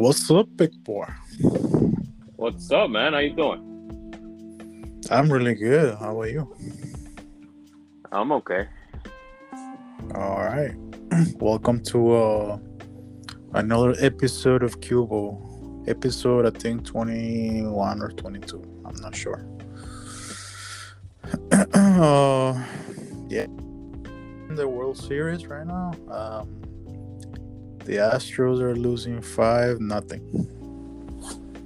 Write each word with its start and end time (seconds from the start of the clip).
What's 0.00 0.30
up, 0.30 0.48
big 0.56 0.82
boy? 0.82 1.04
What's 2.36 2.70
up, 2.70 2.88
man? 2.88 3.12
How 3.12 3.18
you 3.18 3.36
doing? 3.36 5.04
I'm 5.10 5.30
really 5.30 5.54
good. 5.54 5.94
How 5.98 6.16
about 6.16 6.30
you? 6.30 6.56
I'm 8.10 8.32
okay. 8.32 8.66
All 10.14 10.38
right. 10.38 10.74
Welcome 11.36 11.82
to 11.82 12.14
uh, 12.14 12.58
another 13.52 13.94
episode 13.98 14.62
of 14.62 14.80
Cubo. 14.80 15.86
Episode, 15.86 16.46
I 16.46 16.58
think, 16.58 16.86
21 16.86 18.00
or 18.00 18.08
22. 18.08 18.82
I'm 18.86 18.96
not 19.02 19.14
sure. 19.14 19.46
uh, 21.52 22.64
yeah. 23.28 23.44
In 23.44 24.54
the 24.54 24.66
World 24.66 24.96
Series 24.96 25.46
right 25.46 25.66
now, 25.66 25.92
um, 26.08 26.69
the 27.84 27.96
Astros 27.96 28.60
are 28.60 28.76
losing 28.76 29.20
5 29.20 29.80
nothing. 29.80 30.22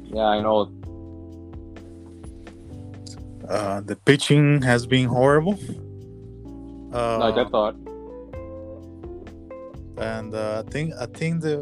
Yeah, 0.04 0.22
I 0.24 0.40
know. 0.40 0.70
Uh, 3.48 3.80
the 3.80 3.96
pitching 3.96 4.62
has 4.62 4.86
been 4.86 5.06
horrible. 5.06 5.58
Uh, 6.92 7.18
Like 7.18 7.36
I 7.36 7.48
thought. 7.50 7.74
and 9.98 10.34
uh, 10.34 10.62
I 10.66 10.70
think 10.70 10.92
I 10.98 11.06
think 11.06 11.42
the 11.42 11.56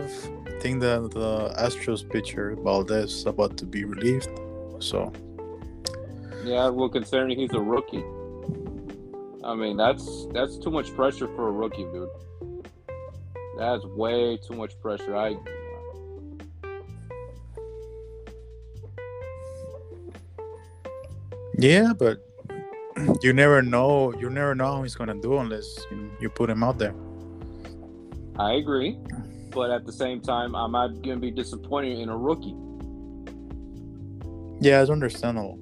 I 0.46 0.60
think 0.60 0.80
the 0.80 1.08
the 1.12 1.52
Astros 1.58 2.08
pitcher 2.08 2.54
Valdez 2.62 3.12
is 3.12 3.26
about 3.26 3.56
to 3.58 3.66
be 3.66 3.84
relieved. 3.84 4.28
So 4.78 5.12
Yeah, 6.44 6.68
well, 6.68 6.88
considering 6.88 7.38
he's 7.38 7.52
a 7.52 7.60
rookie. 7.60 8.04
I 9.44 9.54
mean, 9.54 9.76
that's 9.76 10.26
that's 10.32 10.56
too 10.58 10.70
much 10.70 10.94
pressure 10.94 11.26
for 11.34 11.48
a 11.48 11.52
rookie, 11.52 11.84
dude. 11.92 12.08
That's 13.62 13.84
way 13.84 14.36
too 14.38 14.54
much 14.54 14.72
pressure. 14.80 15.14
I 15.14 15.36
yeah, 21.56 21.92
but 21.96 22.18
you 23.22 23.32
never 23.32 23.62
know. 23.62 24.12
You 24.18 24.30
never 24.30 24.56
know 24.56 24.64
how 24.64 24.82
he's 24.82 24.96
gonna 24.96 25.14
do 25.14 25.38
unless 25.38 25.78
you, 25.92 26.10
you 26.20 26.28
put 26.28 26.50
him 26.50 26.64
out 26.64 26.80
there. 26.80 26.92
I 28.36 28.54
agree, 28.54 28.98
but 29.50 29.70
at 29.70 29.86
the 29.86 29.92
same 29.92 30.20
time, 30.20 30.56
I'm 30.56 30.72
not 30.72 31.00
gonna 31.00 31.18
be 31.18 31.30
disappointed 31.30 32.00
in 32.00 32.08
a 32.08 32.16
rookie. 32.18 32.56
Yeah, 34.60 34.82
it's 34.82 34.90
understandable. 34.90 35.60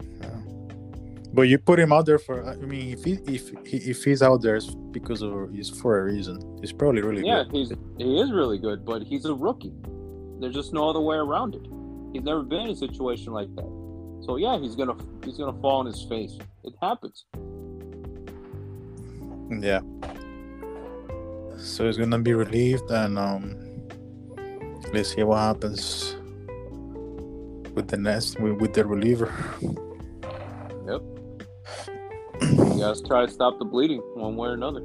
But 1.33 1.43
you 1.43 1.59
put 1.59 1.79
him 1.79 1.93
out 1.93 2.07
there 2.07 2.19
for. 2.19 2.45
I 2.45 2.57
mean, 2.57 2.93
if 2.93 3.05
he 3.05 3.13
if 3.27 3.51
he, 3.65 3.77
if 3.77 4.03
he's 4.03 4.21
out 4.21 4.43
there, 4.43 4.57
it's 4.57 4.75
because 4.91 5.23
of 5.23 5.53
he's 5.53 5.71
for 5.71 6.01
a 6.01 6.05
reason. 6.05 6.59
He's 6.61 6.73
probably 6.73 7.03
really 7.03 7.23
good. 7.23 7.29
Yeah, 7.29 7.45
good. 7.45 7.53
he's 7.53 7.73
he 7.99 8.21
is 8.21 8.33
really 8.33 8.59
good, 8.59 8.85
but 8.85 9.03
he's 9.03 9.25
a 9.27 9.35
rookie. 9.35 9.73
There's 10.41 10.55
just 10.55 10.73
no 10.73 10.89
other 10.89 11.01
way 11.01 11.17
around 11.17 11.55
it. 11.55 11.67
He's 12.13 12.25
never 12.25 12.43
been 12.43 12.63
in 12.63 12.71
a 12.71 12.77
situation 12.77 13.33
like 13.33 13.55
that. 13.55 14.23
So 14.27 14.37
yeah, 14.37 14.59
he's 14.59 14.75
gonna 14.75 14.97
he's 15.25 15.39
gonna 15.39 15.59
fall 15.61 15.81
on 15.81 15.87
his 15.87 16.03
face. 16.03 16.37
It 16.65 16.75
happens. 16.83 17.27
Yeah. 19.51 19.81
So 21.57 21.87
he's 21.87 21.97
gonna 21.97 22.19
be 22.19 22.35
relieved, 22.35 22.91
and 22.91 23.19
um, 23.19 23.57
let's 24.93 25.15
see 25.15 25.23
what 25.23 25.39
happens 25.39 26.17
with 27.75 27.87
the 27.89 27.97
next 27.97 28.41
with, 28.41 28.61
with 28.61 28.75
the 28.75 28.85
reliever. 28.85 29.33
Yep. 30.87 31.03
You 32.41 32.79
gotta 32.79 33.03
try 33.07 33.27
to 33.27 33.33
stop 33.33 33.59
the 33.59 33.65
bleeding 33.65 34.01
one 34.15 34.37
way 34.37 34.49
or 34.49 34.55
another. 34.55 34.81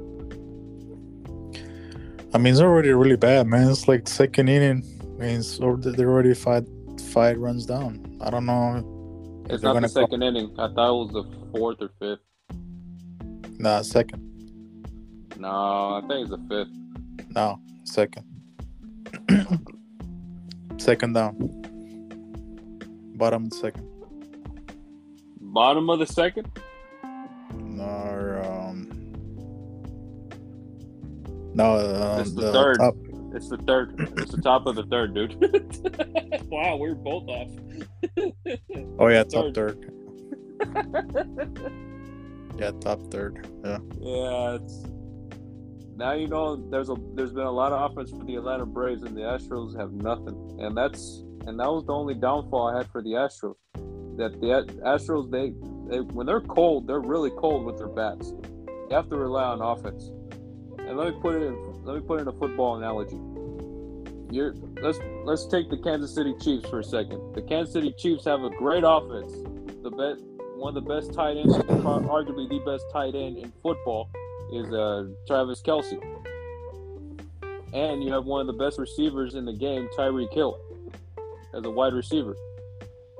I 2.34 2.38
mean, 2.38 2.52
it's 2.52 2.60
already 2.60 2.90
really 2.92 3.16
bad, 3.16 3.46
man. 3.46 3.70
It's 3.70 3.88
like 3.88 4.06
second 4.08 4.48
inning, 4.48 4.82
and 5.20 5.22
it's 5.38 5.58
they're 5.58 6.10
already 6.10 6.34
five 6.34 6.66
five 7.12 7.38
runs 7.38 7.64
down. 7.66 8.18
I 8.20 8.28
don't 8.30 8.44
know. 8.44 9.44
It's 9.48 9.62
not 9.62 9.74
the 9.74 9.80
gonna 9.80 9.88
call- 9.88 10.02
second 10.02 10.22
inning. 10.22 10.50
I 10.58 10.68
thought 10.74 10.90
it 10.90 10.98
was 11.04 11.10
the 11.12 11.24
fourth 11.58 11.80
or 11.80 11.90
fifth. 11.98 12.20
Nah, 13.58 13.80
second. 13.82 14.22
No, 15.38 15.48
I 15.48 16.00
think 16.08 16.28
it's 16.28 16.30
the 16.30 16.38
fifth. 16.48 17.28
No, 17.34 17.58
second. 17.84 18.24
second 20.78 21.12
down. 21.14 21.36
Bottom 23.16 23.44
of 23.44 23.50
the 23.50 23.56
second. 23.56 23.88
Bottom 25.40 25.88
of 25.88 25.98
the 26.00 26.06
second? 26.06 26.50
No, 27.76 28.42
um, 28.44 28.88
no, 31.54 31.76
um, 31.78 32.20
It's 32.20 32.32
the 32.32 32.52
third. 32.52 32.78
top. 32.78 32.94
It's 33.34 33.48
the 33.48 33.58
third. 33.58 33.94
It's 34.16 34.32
the 34.32 34.40
top 34.40 34.66
of 34.66 34.76
the 34.76 34.84
third, 34.84 35.14
dude. 35.14 35.34
wow, 36.50 36.76
we're 36.76 36.94
both 36.94 37.28
off. 37.28 37.48
Oh 38.98 39.08
yeah, 39.08 39.24
top 39.24 39.54
third. 39.54 39.92
Yeah, 42.58 42.70
top 42.80 43.00
third. 43.10 43.46
Yeah. 43.62 43.78
Yeah, 44.00 44.54
it's 44.54 44.84
now 45.94 46.12
you 46.12 46.26
know 46.26 46.56
there's 46.70 46.88
a 46.88 46.96
there's 47.14 47.32
been 47.32 47.44
a 47.44 47.50
lot 47.50 47.72
of 47.72 47.90
offense 47.90 48.10
for 48.10 48.24
the 48.24 48.36
Atlanta 48.36 48.64
Braves 48.64 49.02
and 49.02 49.14
the 49.14 49.20
Astros 49.20 49.78
have 49.78 49.92
nothing, 49.92 50.56
and 50.60 50.74
that's 50.74 51.22
and 51.46 51.60
that 51.60 51.70
was 51.70 51.84
the 51.84 51.92
only 51.92 52.14
downfall 52.14 52.68
I 52.68 52.78
had 52.78 52.88
for 52.90 53.02
the 53.02 53.10
Astros. 53.10 53.56
That 54.16 54.40
the 54.40 54.64
Astros 54.82 55.30
they, 55.30 55.52
they 55.88 56.00
when 56.00 56.26
they're 56.26 56.40
cold 56.40 56.86
they're 56.86 57.00
really 57.00 57.30
cold 57.30 57.64
with 57.64 57.78
their 57.78 57.88
bats. 57.88 58.32
You 58.66 58.96
have 58.96 59.08
to 59.08 59.16
rely 59.16 59.44
on 59.44 59.60
offense. 59.60 60.10
And 60.78 60.96
let 60.96 61.14
me 61.14 61.20
put 61.20 61.34
it 61.34 61.42
in 61.42 61.84
let 61.84 61.96
me 61.96 62.02
put 62.02 62.20
in 62.20 62.28
a 62.28 62.32
football 62.32 62.76
analogy. 62.76 63.18
You're 64.30 64.54
let's 64.82 64.98
let's 65.24 65.46
take 65.46 65.70
the 65.70 65.78
Kansas 65.78 66.14
City 66.14 66.34
Chiefs 66.40 66.68
for 66.68 66.80
a 66.80 66.84
second. 66.84 67.34
The 67.34 67.42
Kansas 67.42 67.72
City 67.72 67.92
Chiefs 67.96 68.24
have 68.24 68.42
a 68.42 68.50
great 68.50 68.84
offense, 68.84 69.32
the 69.82 69.90
best 69.90 70.22
one 70.56 70.74
of 70.76 70.82
the 70.82 70.94
best 70.94 71.12
tight 71.12 71.36
ends, 71.36 71.54
arguably 71.54 72.48
the 72.48 72.60
best 72.64 72.84
tight 72.90 73.14
end 73.14 73.36
in 73.36 73.52
football, 73.62 74.08
is 74.52 74.72
uh, 74.72 75.06
Travis 75.26 75.60
Kelce. 75.62 76.00
And 77.74 78.02
you 78.02 78.10
have 78.12 78.24
one 78.24 78.40
of 78.40 78.46
the 78.46 78.64
best 78.64 78.78
receivers 78.78 79.34
in 79.34 79.44
the 79.44 79.52
game, 79.52 79.88
Tyreek 79.96 80.32
Hill, 80.32 80.58
as 81.54 81.64
a 81.64 81.70
wide 81.70 81.92
receiver. 81.92 82.34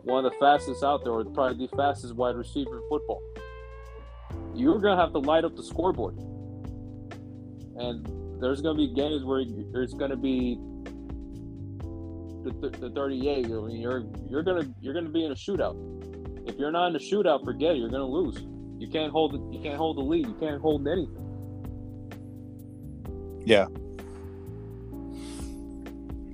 One 0.06 0.24
of 0.24 0.32
the 0.32 0.38
fastest 0.38 0.84
out 0.84 1.02
there, 1.02 1.12
or 1.12 1.24
probably 1.24 1.66
the 1.66 1.76
fastest 1.76 2.14
wide 2.14 2.36
receiver 2.36 2.78
in 2.78 2.88
football. 2.88 3.20
You're 4.54 4.78
going 4.78 4.96
to 4.96 5.02
have 5.02 5.12
to 5.12 5.18
light 5.18 5.44
up 5.44 5.56
the 5.56 5.64
scoreboard. 5.64 6.16
And 7.76 8.06
there's 8.40 8.62
going 8.62 8.76
to 8.76 8.86
be 8.86 8.94
games 8.94 9.24
where 9.24 9.40
it's 9.40 9.94
going 9.94 10.12
to 10.12 10.16
be 10.16 10.58
the, 12.44 12.70
the 12.70 12.90
38. 12.90 13.46
I 13.46 13.48
mean, 13.48 13.80
you're 13.80 14.04
you're 14.28 14.42
gonna 14.42 14.72
you're 14.80 14.94
gonna 14.94 15.08
be 15.08 15.24
in 15.24 15.32
a 15.32 15.34
shootout. 15.34 15.76
If 16.48 16.56
you're 16.56 16.70
not 16.70 16.88
in 16.88 16.96
a 16.96 16.98
shootout, 16.98 17.44
forget 17.44 17.72
it. 17.72 17.78
You're 17.78 17.90
gonna 17.90 18.06
lose. 18.06 18.38
You 18.78 18.88
can't 18.88 19.10
hold 19.10 19.32
the, 19.32 19.56
you 19.56 19.62
can't 19.62 19.76
hold 19.76 19.96
the 19.96 20.02
lead. 20.02 20.26
You 20.26 20.34
can't 20.34 20.60
hold 20.60 20.86
anything. 20.86 21.22
Yeah. 23.44 23.66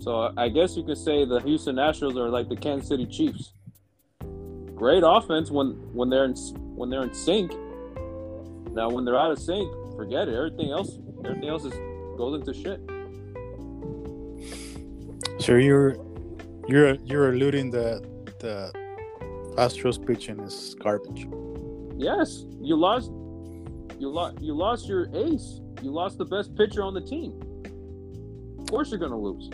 So 0.00 0.32
I 0.36 0.48
guess 0.48 0.76
you 0.76 0.82
could 0.82 0.98
say 0.98 1.24
the 1.24 1.40
Houston 1.40 1.76
Astros 1.76 2.16
are 2.16 2.28
like 2.28 2.48
the 2.48 2.56
Kansas 2.56 2.88
City 2.88 3.06
Chiefs. 3.06 3.52
Great 4.82 5.04
offense 5.06 5.48
when 5.48 5.74
when 5.94 6.10
they're 6.10 6.24
in 6.24 6.34
when 6.74 6.90
they're 6.90 7.04
in 7.04 7.14
sync. 7.14 7.52
Now 8.72 8.90
when 8.90 9.04
they're 9.04 9.16
out 9.16 9.30
of 9.30 9.38
sync, 9.38 9.70
forget 9.94 10.26
it. 10.26 10.34
Everything 10.34 10.72
else 10.72 10.98
everything 11.24 11.48
else 11.48 11.64
is 11.64 11.74
goes 12.18 12.34
into 12.40 12.52
shit. 12.52 12.80
So 15.40 15.54
you're 15.54 15.94
you're 16.66 16.94
you're 17.04 17.30
alluding 17.30 17.70
that 17.70 18.02
the 18.40 18.72
Astros 19.56 20.04
pitching 20.04 20.40
is 20.40 20.74
garbage. 20.80 21.28
Yes, 21.96 22.44
you 22.60 22.74
lost 22.74 23.12
you 24.00 24.08
lost 24.08 24.40
you 24.40 24.52
lost 24.52 24.88
your 24.88 25.06
ace. 25.14 25.60
You 25.80 25.92
lost 25.92 26.18
the 26.18 26.24
best 26.24 26.56
pitcher 26.56 26.82
on 26.82 26.92
the 26.94 27.02
team. 27.02 27.40
Of 28.58 28.66
course 28.66 28.90
you're 28.90 28.98
gonna 28.98 29.16
lose. 29.16 29.48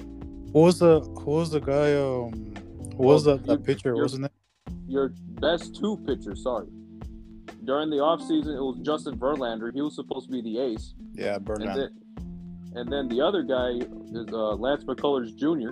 Who 0.55 0.61
was 0.61 0.79
the 0.79 1.01
who 1.01 1.33
was 1.33 1.51
the 1.51 1.61
guy? 1.61 1.97
Um, 1.97 2.55
who 2.97 3.03
was 3.03 3.27
Well, 3.27 3.37
that, 3.37 3.47
that 3.47 3.63
pitcher? 3.63 3.95
Wasn't 3.95 4.25
it? 4.25 4.33
Your 4.89 5.13
best 5.41 5.77
two 5.77 5.97
pitchers, 6.07 6.43
sorry. 6.43 6.67
During 7.65 7.91
the 7.91 7.97
offseason, 7.97 8.57
it 8.57 8.63
was 8.63 8.79
Justin 8.83 9.19
Verlander. 9.19 9.73
He 9.73 9.83
was 9.83 9.95
supposed 9.95 10.27
to 10.27 10.33
be 10.33 10.41
the 10.41 10.59
ace. 10.59 10.95
Yeah, 11.13 11.39
And 11.47 11.81
then, 11.81 11.91
and 12.75 12.93
then 12.93 13.09
the 13.09 13.21
other 13.21 13.43
guy 13.43 13.71
is 14.13 14.33
uh, 14.33 14.55
Lance 14.55 14.85
McCullers 14.85 15.35
Jr. 15.37 15.71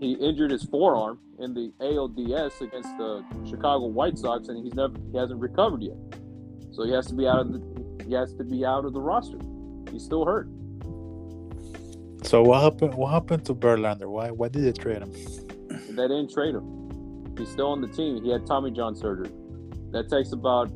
He 0.00 0.12
injured 0.14 0.50
his 0.50 0.64
forearm 0.64 1.18
in 1.38 1.54
the 1.54 1.72
ALDS 1.80 2.60
against 2.60 2.96
the 2.98 3.24
Chicago 3.48 3.86
White 3.86 4.18
Sox, 4.18 4.48
and 4.48 4.62
he's 4.64 4.74
never 4.74 4.94
he 5.12 5.16
hasn't 5.16 5.40
recovered 5.40 5.82
yet. 5.82 5.96
So 6.72 6.84
he 6.84 6.92
has 6.92 7.06
to 7.06 7.14
be 7.14 7.26
out 7.26 7.40
of 7.40 7.52
the 7.52 8.04
he 8.04 8.12
has 8.14 8.34
to 8.34 8.44
be 8.44 8.64
out 8.64 8.84
of 8.84 8.92
the 8.92 9.00
roster. 9.00 9.38
He's 9.90 10.04
still 10.04 10.24
hurt. 10.24 10.48
So 12.24 12.42
what 12.42 12.62
happened? 12.62 12.94
What 12.94 13.12
happened 13.12 13.44
to 13.46 13.54
Verlander? 13.54 14.08
Why 14.08 14.30
why 14.30 14.48
did 14.48 14.64
they 14.64 14.72
trade 14.72 15.02
him? 15.02 15.12
They 15.12 16.08
didn't 16.08 16.32
trade 16.32 16.54
him. 16.54 16.81
He's 17.42 17.50
still 17.50 17.72
on 17.72 17.80
the 17.80 17.88
team. 17.88 18.22
He 18.22 18.30
had 18.30 18.46
Tommy 18.46 18.70
John 18.70 18.94
surgery. 18.94 19.28
That 19.90 20.08
takes 20.08 20.30
about 20.30 20.70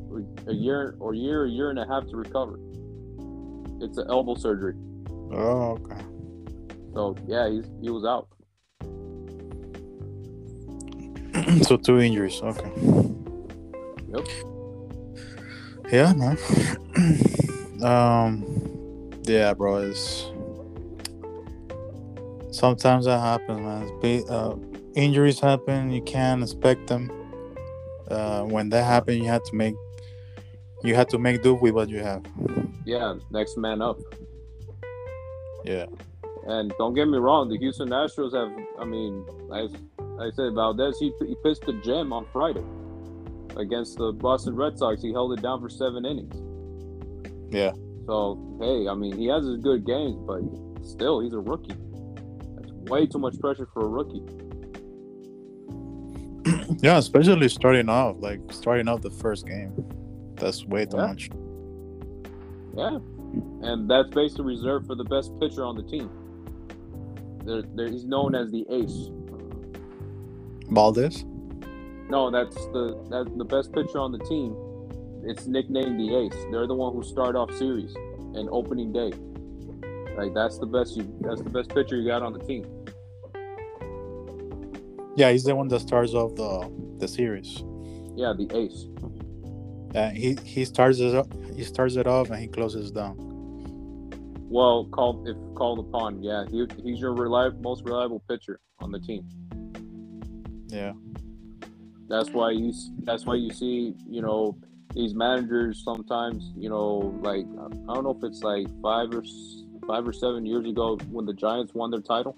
a 0.47 0.53
year 0.53 0.97
or 0.99 1.13
year, 1.13 1.45
a 1.45 1.49
year 1.49 1.69
and 1.69 1.79
a 1.79 1.87
half 1.87 2.05
to 2.09 2.17
recover. 2.17 2.59
It's 3.79 3.97
an 3.97 4.07
elbow 4.09 4.35
surgery. 4.35 4.73
Oh, 5.31 5.79
okay. 5.79 6.01
So 6.93 7.15
yeah, 7.25 7.49
he's 7.49 7.63
he 7.81 7.89
was 7.89 8.03
out. 8.03 8.27
so 11.63 11.77
two 11.77 12.01
injuries. 12.01 12.41
Okay. 12.43 12.69
Yep. 14.09 14.27
Yeah, 15.89 16.13
man. 16.15 16.37
um, 17.81 19.09
yeah, 19.23 19.53
bro. 19.53 19.77
It's 19.77 20.25
sometimes 22.51 23.05
that 23.05 23.21
happens, 23.21 23.61
man. 23.61 23.83
It's 23.83 24.25
ba- 24.25 24.33
uh, 24.33 24.55
injuries 24.97 25.39
happen. 25.39 25.91
You 25.91 26.01
can't 26.01 26.41
expect 26.41 26.87
them. 26.87 27.11
Uh, 28.09 28.43
when 28.43 28.69
that 28.69 28.83
happens, 28.83 29.17
you 29.17 29.27
have 29.27 29.43
to 29.43 29.55
make 29.55 29.75
you 30.83 30.95
have 30.95 31.07
to 31.07 31.17
make 31.17 31.41
do 31.43 31.55
with 31.55 31.73
what 31.73 31.89
you 31.89 31.99
have. 31.99 32.23
Yeah, 32.85 33.15
next 33.31 33.57
man 33.57 33.81
up. 33.81 33.97
Yeah. 35.63 35.85
And 36.47 36.73
don't 36.77 36.93
get 36.93 37.07
me 37.07 37.17
wrong, 37.17 37.49
the 37.49 37.57
Houston 37.57 37.89
Astros 37.89 38.33
have. 38.33 38.51
I 38.79 38.85
mean, 38.85 39.25
as 39.53 39.73
I 40.19 40.31
said, 40.35 40.53
Valdez 40.53 40.97
he 40.99 41.13
he 41.25 41.35
pitched 41.43 41.65
the 41.65 41.73
gem 41.83 42.13
on 42.13 42.25
Friday 42.31 42.63
against 43.57 43.97
the 43.97 44.13
Boston 44.13 44.55
Red 44.55 44.77
Sox. 44.77 45.01
He 45.01 45.11
held 45.11 45.33
it 45.33 45.41
down 45.41 45.61
for 45.61 45.69
seven 45.69 46.05
innings. 46.05 46.35
Yeah. 47.53 47.71
So 48.05 48.57
hey, 48.61 48.87
I 48.87 48.93
mean, 48.95 49.17
he 49.17 49.27
has 49.27 49.45
his 49.45 49.57
good 49.57 49.85
games, 49.85 50.17
but 50.25 50.41
still, 50.85 51.19
he's 51.19 51.33
a 51.33 51.39
rookie. 51.39 51.75
That's 52.55 52.71
way 52.89 53.05
too 53.05 53.19
much 53.19 53.37
pressure 53.39 53.67
for 53.73 53.83
a 53.83 53.89
rookie. 53.89 54.23
Yeah, 56.81 56.97
especially 56.97 57.49
starting 57.49 57.89
off, 57.89 58.17
like 58.19 58.39
starting 58.51 58.87
off 58.87 59.01
the 59.01 59.09
first 59.09 59.45
game. 59.47 59.73
That's 60.35 60.65
way 60.65 60.85
too 60.85 60.97
Yeah. 60.97 61.07
much. 61.07 61.29
Yeah, 62.75 62.99
and 63.63 63.89
that's 63.89 64.09
basically 64.09 64.45
reserved 64.45 64.85
for 64.87 64.95
the 64.95 65.03
best 65.03 65.31
pitcher 65.39 65.63
on 65.63 65.75
the 65.75 65.83
team. 65.83 66.09
There, 67.43 67.63
there, 67.75 67.87
he's 67.89 68.05
known 68.05 68.35
as 68.35 68.51
the 68.51 68.65
ace. 68.69 69.09
Valdez? 70.69 71.23
No, 72.09 72.29
that's 72.29 72.55
the 72.67 72.97
that's 73.09 73.29
the 73.37 73.45
best 73.45 73.71
pitcher 73.73 73.99
on 73.99 74.11
the 74.11 74.19
team. 74.19 74.55
It's 75.23 75.47
nicknamed 75.47 75.99
the 75.99 76.15
ace. 76.15 76.35
They're 76.51 76.67
the 76.67 76.75
one 76.75 76.93
who 76.93 77.03
start 77.03 77.35
off 77.35 77.51
series 77.55 77.95
and 78.35 78.47
opening 78.51 78.91
day. 78.93 79.11
Like 80.17 80.33
that's 80.33 80.57
the 80.59 80.65
best 80.67 80.95
you. 80.95 81.11
That's 81.21 81.41
the 81.41 81.49
best 81.49 81.69
pitcher 81.69 81.95
you 81.97 82.07
got 82.07 82.21
on 82.21 82.33
the 82.33 82.39
team. 82.39 82.65
Yeah, 85.17 85.31
he's 85.31 85.43
the 85.43 85.55
one 85.55 85.67
that 85.69 85.79
starts 85.79 86.13
off 86.13 86.35
the 86.35 86.71
the 86.99 87.07
series. 87.07 87.63
Yeah, 88.15 88.33
the 88.37 88.47
ace. 88.55 88.85
Uh, 89.95 90.11
he 90.11 90.37
he 90.43 90.63
starts 90.63 90.99
it 90.99 91.15
up, 91.15 91.27
he 91.55 91.63
starts 91.63 91.95
it 91.95 92.05
off 92.05 92.29
and 92.29 92.39
he 92.39 92.47
closes 92.47 92.91
down. 92.91 93.15
Well, 94.47 94.85
called 94.91 95.27
if 95.27 95.35
called 95.55 95.79
upon, 95.79 96.21
yeah, 96.21 96.45
he, 96.51 96.67
he's 96.83 96.99
your 96.99 97.13
reliable, 97.13 97.59
most 97.61 97.83
reliable 97.83 98.21
pitcher 98.29 98.59
on 98.77 98.91
the 98.91 98.99
team. 98.99 99.27
Yeah. 100.67 100.93
That's 102.07 102.29
why 102.29 102.51
you. 102.51 102.71
That's 102.99 103.25
why 103.25 103.35
you 103.35 103.51
see, 103.51 103.95
you 104.07 104.21
know, 104.21 104.55
these 104.93 105.15
managers 105.15 105.83
sometimes, 105.83 106.53
you 106.55 106.69
know, 106.69 107.19
like 107.23 107.47
I 107.89 107.93
don't 107.95 108.03
know 108.03 108.15
if 108.15 108.23
it's 108.23 108.43
like 108.43 108.67
five 108.83 109.09
or 109.15 109.23
five 109.87 110.07
or 110.07 110.13
seven 110.13 110.45
years 110.45 110.67
ago 110.67 110.99
when 111.09 111.25
the 111.25 111.33
Giants 111.33 111.73
won 111.73 111.89
their 111.89 112.01
title. 112.01 112.37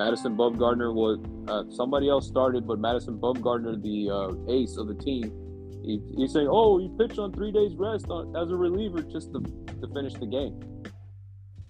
Madison 0.00 0.34
Bumgarner 0.34 0.94
was 0.94 1.18
uh, 1.46 1.70
somebody 1.76 2.08
else 2.08 2.26
started, 2.26 2.66
but 2.66 2.78
Madison 2.78 3.18
Bumgarner, 3.18 3.82
the 3.82 4.08
uh, 4.08 4.50
ace 4.50 4.78
of 4.78 4.88
the 4.88 4.94
team, 4.94 5.30
he, 5.84 6.00
he's 6.16 6.32
saying, 6.32 6.48
"Oh, 6.50 6.78
he 6.78 6.88
pitched 6.98 7.18
on 7.18 7.34
three 7.34 7.52
days 7.52 7.74
rest 7.74 8.06
on, 8.08 8.34
as 8.34 8.50
a 8.50 8.56
reliever 8.56 9.02
just 9.02 9.30
to 9.34 9.40
to 9.40 9.86
finish 9.92 10.14
the 10.14 10.24
game." 10.24 10.58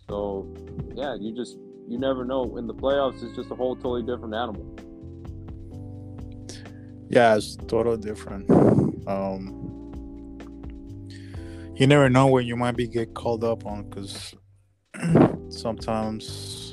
So, 0.09 0.55
yeah, 0.95 1.17
you 1.19 1.35
just 1.35 1.59
you 1.89 1.99
never 1.99 2.25
know. 2.25 2.57
In 2.57 2.69
the 2.69 2.75
playoffs, 2.75 3.21
it's 3.21 3.35
just 3.35 3.51
a 3.51 3.57
whole 3.57 3.75
totally 3.75 4.03
different 4.03 4.33
animal. 4.33 4.79
Yeah, 7.09 7.35
it's 7.35 7.57
totally 7.57 7.99
different. 7.99 8.49
Um, 9.09 9.91
you 11.75 11.89
never 11.89 12.09
know 12.09 12.29
when 12.29 12.47
you 12.47 12.55
might 12.55 12.77
be 12.77 12.87
get 12.87 13.13
called 13.15 13.43
up 13.43 13.67
on 13.67 13.91
because 13.91 14.37
sometimes, 15.49 16.70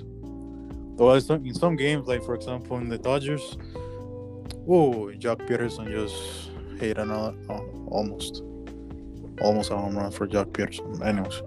well, 0.98 1.16
in 1.16 1.54
some 1.54 1.76
games, 1.76 2.08
like 2.08 2.24
for 2.24 2.36
example 2.36 2.78
in 2.78 2.90
the 2.90 2.98
Dodgers, 2.98 3.58
oh, 4.68 5.12
Joc 5.18 5.48
Pederson 5.48 5.90
just 5.92 6.50
hit 6.80 6.98
another, 6.98 7.36
oh, 7.50 7.88
almost, 7.88 8.44
almost 9.42 9.72
a 9.72 9.78
home 9.78 9.98
run 9.98 10.12
for 10.12 10.28
Joc 10.28 10.52
Pederson. 10.52 11.02
Anyways, 11.06 11.42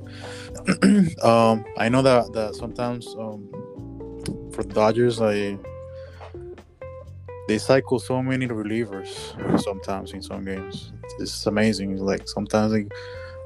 um, 1.25 1.65
I 1.77 1.89
know 1.89 2.03
that 2.03 2.33
that 2.33 2.55
sometimes 2.55 3.07
um, 3.19 3.49
for 4.53 4.63
the 4.63 4.73
Dodgers, 4.73 5.21
I 5.21 5.59
they 7.49 7.59
cycle 7.59 7.99
so 7.99 8.23
many 8.23 8.47
relievers 8.47 9.09
sometimes 9.61 10.13
in 10.13 10.23
some 10.23 10.45
games. 10.45 10.93
It's 11.19 11.47
amazing. 11.47 11.97
Like 11.97 12.29
sometimes 12.29 12.73
like 12.73 12.93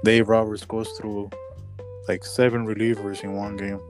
Dave 0.05 0.29
Roberts 0.29 0.67
goes 0.67 0.91
through 0.91 1.31
like 2.06 2.23
seven 2.25 2.67
relievers 2.67 3.25
in 3.25 3.33
one 3.33 3.56
game. 3.56 3.81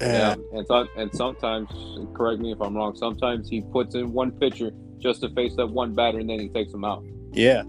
Yeah, 0.00 0.32
and 0.32 0.42
and 0.52 0.66
so, 0.66 0.86
and 0.96 1.14
sometimes, 1.14 1.68
correct 2.14 2.40
me 2.40 2.52
if 2.52 2.60
I'm 2.60 2.76
wrong. 2.76 2.94
Sometimes 2.96 3.48
he 3.48 3.62
puts 3.62 3.94
in 3.94 4.12
one 4.12 4.30
pitcher 4.32 4.70
just 4.98 5.20
to 5.22 5.30
face 5.30 5.54
that 5.56 5.66
one 5.66 5.94
batter, 5.94 6.18
and 6.18 6.28
then 6.28 6.40
he 6.40 6.48
takes 6.48 6.72
him 6.72 6.84
out. 6.84 7.04
yeah. 7.32 7.62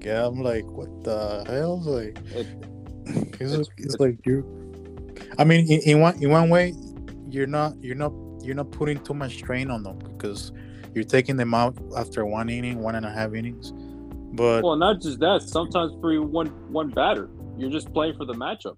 Yeah, 0.00 0.26
I'm 0.26 0.40
like, 0.42 0.64
what 0.64 1.02
the 1.02 1.44
hell? 1.48 1.80
Like 1.82 2.16
It, 2.32 2.46
it's, 3.06 3.52
it's- 3.52 3.58
it's, 3.58 3.68
it's- 3.78 4.00
like 4.00 4.16
you 4.24 4.44
I 5.38 5.44
mean 5.44 5.70
in, 5.70 5.80
in 5.80 6.00
one 6.00 6.22
in 6.22 6.30
one 6.30 6.48
way 6.48 6.72
you're 7.28 7.48
not 7.48 7.74
you're 7.82 7.96
not 7.96 8.12
you're 8.40 8.54
not 8.54 8.70
putting 8.70 9.00
too 9.02 9.12
much 9.14 9.34
strain 9.34 9.70
on 9.72 9.82
them 9.82 9.98
because 9.98 10.52
you're 10.94 11.02
taking 11.04 11.36
them 11.36 11.52
out 11.52 11.76
after 11.96 12.24
one 12.24 12.48
inning, 12.48 12.78
one 12.80 12.94
and 12.94 13.04
a 13.04 13.10
half 13.10 13.34
innings. 13.34 13.72
But 14.34 14.62
well, 14.62 14.76
not 14.76 15.00
just 15.02 15.18
that. 15.18 15.42
Sometimes 15.42 15.92
for 16.00 16.22
one 16.22 16.46
one 16.72 16.90
batter, 16.90 17.28
you're 17.58 17.70
just 17.70 17.92
playing 17.92 18.16
for 18.16 18.24
the 18.24 18.34
matchup. 18.34 18.76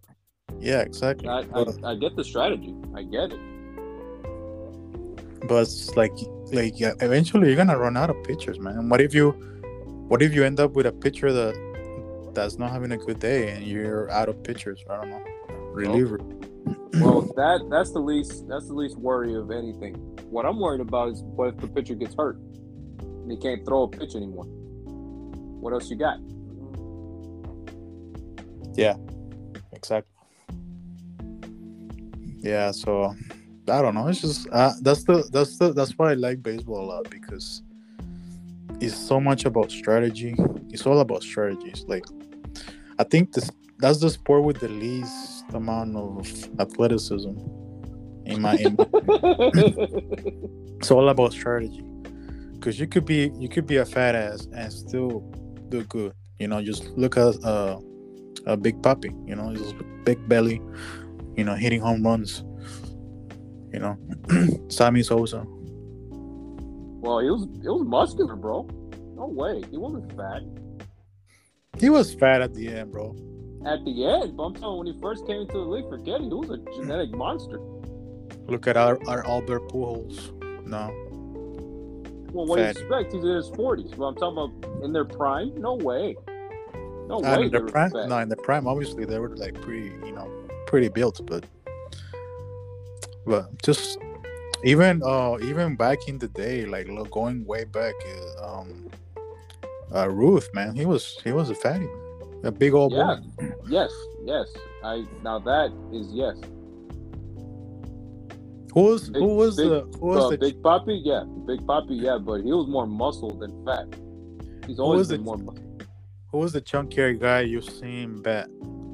Yeah, 0.58 0.81
exactly. 0.81 1.29
I, 1.29 1.44
But- 1.44 1.85
I, 1.85 1.93
I 1.93 1.94
get 1.97 2.17
the 2.17 2.25
strategy. 2.25 2.75
I 2.94 3.02
get 3.02 3.32
it. 3.32 3.41
but 5.49 5.62
it's 5.62 5.97
like 5.97 6.12
like 6.52 6.79
yeah, 6.79 6.93
eventually 7.00 7.49
you're 7.49 7.56
gonna 7.56 7.79
run 7.79 7.97
out 7.97 8.11
of 8.11 8.17
pitchers 8.25 8.58
man 8.58 8.76
and 8.79 8.91
what 8.91 9.00
if 9.00 9.14
you 9.14 9.31
what 10.08 10.20
if 10.23 10.35
you 10.35 10.44
end 10.44 10.58
up 10.61 10.73
with 10.73 10.87
a 10.87 10.93
pitcher 10.93 11.32
that 11.32 11.55
that's 12.35 12.58
not 12.58 12.70
having 12.70 12.93
a 12.93 12.97
good 12.99 13.19
day 13.19 13.50
and 13.52 13.64
you're 13.67 14.11
out 14.11 14.29
of 14.29 14.43
pitchers 14.44 14.85
i 14.91 14.97
don't 14.97 15.11
know 15.11 15.23
reliever 15.73 16.19
Well, 16.94 17.23
that 17.37 17.66
that's 17.71 17.92
the 17.92 18.00
least 18.00 18.47
that's 18.49 18.66
the 18.66 18.75
least 18.75 18.97
worry 18.99 19.35
of 19.35 19.50
anything. 19.50 19.95
What 20.28 20.45
I'm 20.45 20.59
worried 20.61 20.80
about 20.80 21.09
is 21.12 21.23
what 21.23 21.49
if 21.54 21.57
the 21.59 21.69
pitcher 21.69 21.95
gets 21.95 22.14
hurt 22.14 22.37
and 23.00 23.30
he 23.30 23.37
can't 23.38 23.64
throw 23.64 23.85
a 23.85 23.88
pitch 23.88 24.14
anymore. 24.14 24.45
What 25.62 25.73
else 25.73 25.88
you 25.90 25.97
got? 25.97 26.19
Yeah, 28.76 28.97
exactly 29.73 30.10
yeah 32.40 32.70
so 32.70 33.14
i 33.68 33.82
don't 33.82 33.94
know 33.94 34.09
it's 34.09 34.20
just 34.20 34.49
uh, 34.52 34.73
that's 34.82 35.04
the 35.04 35.28
that's 35.32 35.59
the 35.59 35.73
that's 35.73 35.99
why 35.99 36.11
i 36.11 36.14
like 36.14 36.42
baseball 36.42 36.80
a 36.80 36.87
lot 36.87 37.11
because 37.11 37.62
it's 38.80 38.97
so 38.97 39.20
much 39.20 39.44
about 39.44 39.70
strategy. 39.70 40.35
It's 40.70 40.87
all 40.87 41.00
about 41.00 41.23
strategies 41.23 41.85
like 41.87 42.04
i 42.99 43.04
think 43.04 43.32
this 43.32 43.50
that's 43.78 43.99
the 43.99 44.11
sport 44.11 44.44
with 44.44 44.61
the 44.61 44.68
least 44.68 45.44
amount 45.54 45.97
of 45.97 46.61
athleticism 46.61 47.32
in 48.26 48.40
my 48.40 48.54
in, 48.56 48.76
it's 50.78 50.90
all 50.90 51.09
about 51.09 51.32
strategy. 51.32 51.82
Because 52.52 52.78
you 52.78 52.87
could 52.87 53.06
be 53.06 53.32
you 53.38 53.49
could 53.49 53.66
be 53.66 53.76
a 53.76 53.87
fat 53.87 54.14
ass 54.14 54.47
and 54.54 54.73
still 54.73 55.20
do 55.70 55.82
good 55.85 56.12
you 56.38 56.49
know 56.49 56.62
just 56.62 56.85
look 56.97 57.16
at 57.16 57.42
uh, 57.44 57.78
a 58.47 58.56
Big 58.56 58.80
Papi 58.82 59.11
you 59.28 59.35
know 59.35 59.54
just 59.54 59.75
big 60.04 60.28
belly 60.28 60.61
you 61.37 61.44
know 61.44 61.54
hitting 61.54 61.80
home 61.80 62.02
runs 62.04 62.42
you 63.72 63.78
know 63.78 63.96
sammy 64.68 65.02
sosa 65.02 65.44
well, 67.02 67.18
it 67.20 67.30
was 67.30 67.44
it 67.64 67.70
was 67.70 67.87
muscular, 67.87 68.37
bro. 68.37 68.68
No 69.16 69.26
way, 69.26 69.62
he 69.70 69.78
wasn't 69.78 70.12
fat. 70.18 70.42
he 71.78 71.88
was 71.88 72.12
fat 72.14 72.42
at 72.42 72.52
the 72.52 72.68
end 72.68 72.92
bro 72.92 73.16
At 73.64 73.82
the 73.87 74.04
end, 74.04 74.37
but 74.37 74.42
I'm 74.44 74.54
telling 74.54 74.75
you, 74.87 74.92
when 74.92 74.94
he 74.94 75.00
first 75.00 75.26
came 75.26 75.40
into 75.40 75.54
the 75.54 75.64
league, 75.64 75.88
forget 75.88 76.20
it, 76.20 76.25
he 76.25 76.28
was 76.34 76.50
a 76.50 76.58
genetic 76.76 77.10
monster. 77.12 77.58
look 78.49 78.66
at 78.66 78.76
our, 78.76 78.99
our 79.08 79.26
albert 79.26 79.62
pujols 79.70 80.30
no 80.66 80.90
Well, 82.34 82.44
what 82.46 82.56
do 82.56 82.62
you 82.64 82.68
expect? 82.68 83.12
He's 83.14 83.25
in 83.25 83.30
his 83.34 83.49
40s. 83.50 83.96
But 83.96 84.04
I'm 84.04 84.14
talking 84.16 84.38
about 84.38 84.84
in 84.84 84.92
their 84.92 85.04
prime. 85.06 85.54
No 85.56 85.75
way. 85.75 86.16
No 87.08 87.16
Uh, 87.16 87.38
way. 87.38 87.46
in 87.46 87.50
they 87.50 87.58
the 87.60 87.64
prime 87.64 87.90
no 88.08 88.18
in 88.18 88.28
the 88.28 88.37
prime 88.37 88.66
obviously 88.68 89.06
they 89.06 89.18
were 89.18 89.34
like 89.37 89.54
pretty 89.62 89.87
you 90.04 90.12
know 90.12 90.28
pretty 90.71 90.89
built 90.89 91.17
but 91.31 91.45
but 93.27 93.45
just 93.67 93.99
even 94.73 95.03
uh 95.05 95.37
even 95.50 95.75
back 95.77 95.99
in 96.09 96.17
the 96.19 96.29
day 96.29 96.65
like 96.75 96.87
look, 96.89 97.11
going 97.11 97.45
way 97.45 97.65
back 97.65 97.95
uh, 98.15 98.47
um 98.53 98.69
uh 99.95 100.09
ruth 100.09 100.49
man 100.55 100.75
he 100.75 100.87
was 100.87 101.03
he 101.25 101.33
was 101.33 101.50
a 101.50 101.55
fatty 101.55 101.89
a 102.45 102.53
big 102.53 102.73
old 102.75 102.93
Yeah. 102.93 103.17
boy 103.39 103.53
Yes. 103.69 103.93
Yes. 104.25 104.47
I 104.85 105.05
now 105.23 105.39
that 105.50 105.69
is 105.93 106.07
yes. 106.23 106.37
Who 108.75 108.83
was 108.83 109.11
Big- 109.11 109.21
who 109.23 109.29
was 109.43 109.57
big- 109.57 109.69
the 109.71 109.81
who 109.99 110.07
was 110.07 110.25
Uh, 110.25 110.29
the 110.31 110.39
Big 110.39 110.62
Papi? 110.62 111.00
yeah, 111.05 111.25
Big 111.47 111.61
Papi. 111.67 112.00
yeah, 112.07 112.19
but 112.19 112.39
he 112.47 112.53
was 112.53 112.67
more 112.69 112.87
muscle 112.87 113.31
than 113.43 113.50
fat. 113.67 113.87
He's 114.67 114.77
Who 114.77 114.85
always 114.85 114.99
was 115.00 115.09
been 115.09 115.21
it? 115.23 115.25
more. 115.25 115.39
mu- 115.39 115.59
who 116.31 116.39
was 116.39 116.53
the 116.53 116.61
chunkier 116.61 117.19
guy 117.19 117.41
you've 117.41 117.65
seen 117.83 118.23
bet 118.23 118.47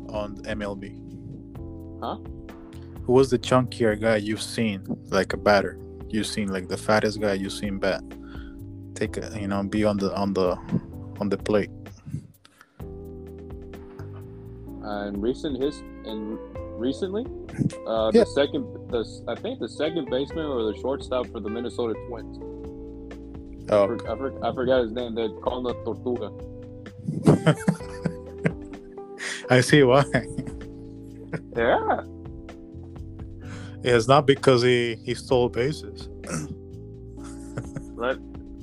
on 0.08 0.28
MLB? 0.44 0.84
Huh? 2.00 2.16
Who 3.04 3.12
was 3.12 3.30
the 3.30 3.38
chunkier 3.38 3.98
guy 4.00 4.16
you've 4.16 4.42
seen 4.42 4.84
like 5.10 5.32
a 5.32 5.36
batter? 5.36 5.78
You've 6.08 6.26
seen 6.26 6.48
like 6.48 6.68
the 6.68 6.76
fattest 6.76 7.20
guy 7.20 7.34
you've 7.34 7.52
seen 7.52 7.78
bat. 7.78 8.02
Take 8.94 9.16
a 9.16 9.38
you 9.40 9.48
know 9.48 9.62
be 9.62 9.84
on 9.84 9.96
the 9.98 10.14
on 10.16 10.32
the 10.34 10.56
on 11.20 11.28
the 11.28 11.36
plate. 11.38 11.70
And 14.82 15.20
recent 15.22 15.62
his 15.62 15.78
and 16.04 16.38
recently, 16.78 17.26
uh, 17.86 18.10
Yeah. 18.14 18.22
the 18.24 18.26
second, 18.34 18.64
the 18.90 19.04
I 19.28 19.34
think 19.34 19.58
the 19.60 19.68
second 19.68 20.08
baseman 20.10 20.46
or 20.46 20.62
the 20.72 20.78
shortstop 20.80 21.26
for 21.28 21.40
the 21.40 21.48
Minnesota 21.50 21.94
Twins. 22.08 22.38
I, 22.38 23.74
Oh, 23.74 23.86
for, 23.88 24.12
I, 24.12 24.16
for, 24.16 24.44
I 24.44 24.54
forgot 24.54 24.82
his 24.82 24.92
name. 24.92 25.14
They 25.16 25.28
call 25.42 25.58
him 25.58 25.64
the 25.64 25.74
Tortuga. 25.84 26.30
I 29.50 29.60
see 29.60 29.82
why. 29.82 30.04
Yeah. 31.56 32.02
it's 33.82 34.08
not 34.08 34.26
because 34.26 34.62
he 34.62 34.96
he 35.04 35.14
stole 35.14 35.48
bases. 35.48 36.08
Let, 37.96 38.16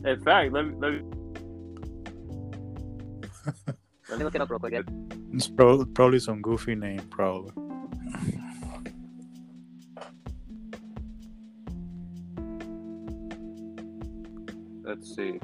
in 0.05 0.21
fact, 0.23 0.53
let 0.53 0.65
me, 0.67 0.75
let 0.77 0.93
me 0.93 1.01
Let 4.09 4.19
me 4.19 4.25
look 4.25 4.35
it 4.35 4.41
up 4.41 4.49
real 4.49 4.59
quick. 4.59 4.73
Ed. 4.73 4.85
It's 5.33 5.47
pro- 5.47 5.85
probably 5.85 6.19
some 6.19 6.41
goofy 6.41 6.75
name, 6.75 7.01
probably. 7.09 7.51
let's 14.83 15.15
see. 15.15 15.39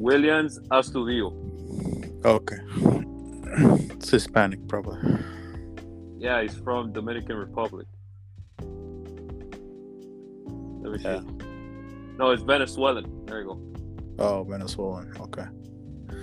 Willians 0.00 0.58
Astudillo. 0.68 1.32
Okay. 2.24 2.58
It's 4.00 4.10
Hispanic, 4.10 4.66
probably. 4.68 4.98
Yeah, 6.18 6.40
he's 6.42 6.54
from 6.54 6.92
Dominican 6.92 7.36
Republic. 7.36 7.86
Let 10.82 10.92
me 10.92 10.98
see. 10.98 11.04
Yeah. 11.04 11.20
No, 12.16 12.30
it's 12.30 12.42
Venezuelan. 12.42 13.26
There 13.26 13.40
you 13.42 13.46
go. 13.46 13.60
Oh, 14.18 14.44
Venezuelan. 14.44 15.12
Okay. 15.20 15.44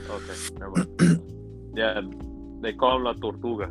Okay, 0.09 0.35
never 0.59 0.71
mind. 0.71 1.21
yeah, 1.75 2.01
they 2.61 2.73
call 2.73 2.95
him 2.97 3.03
La 3.03 3.13
Tortuga. 3.13 3.67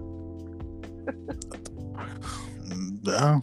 Mm, 2.68 2.98
Yeah. 3.02 3.40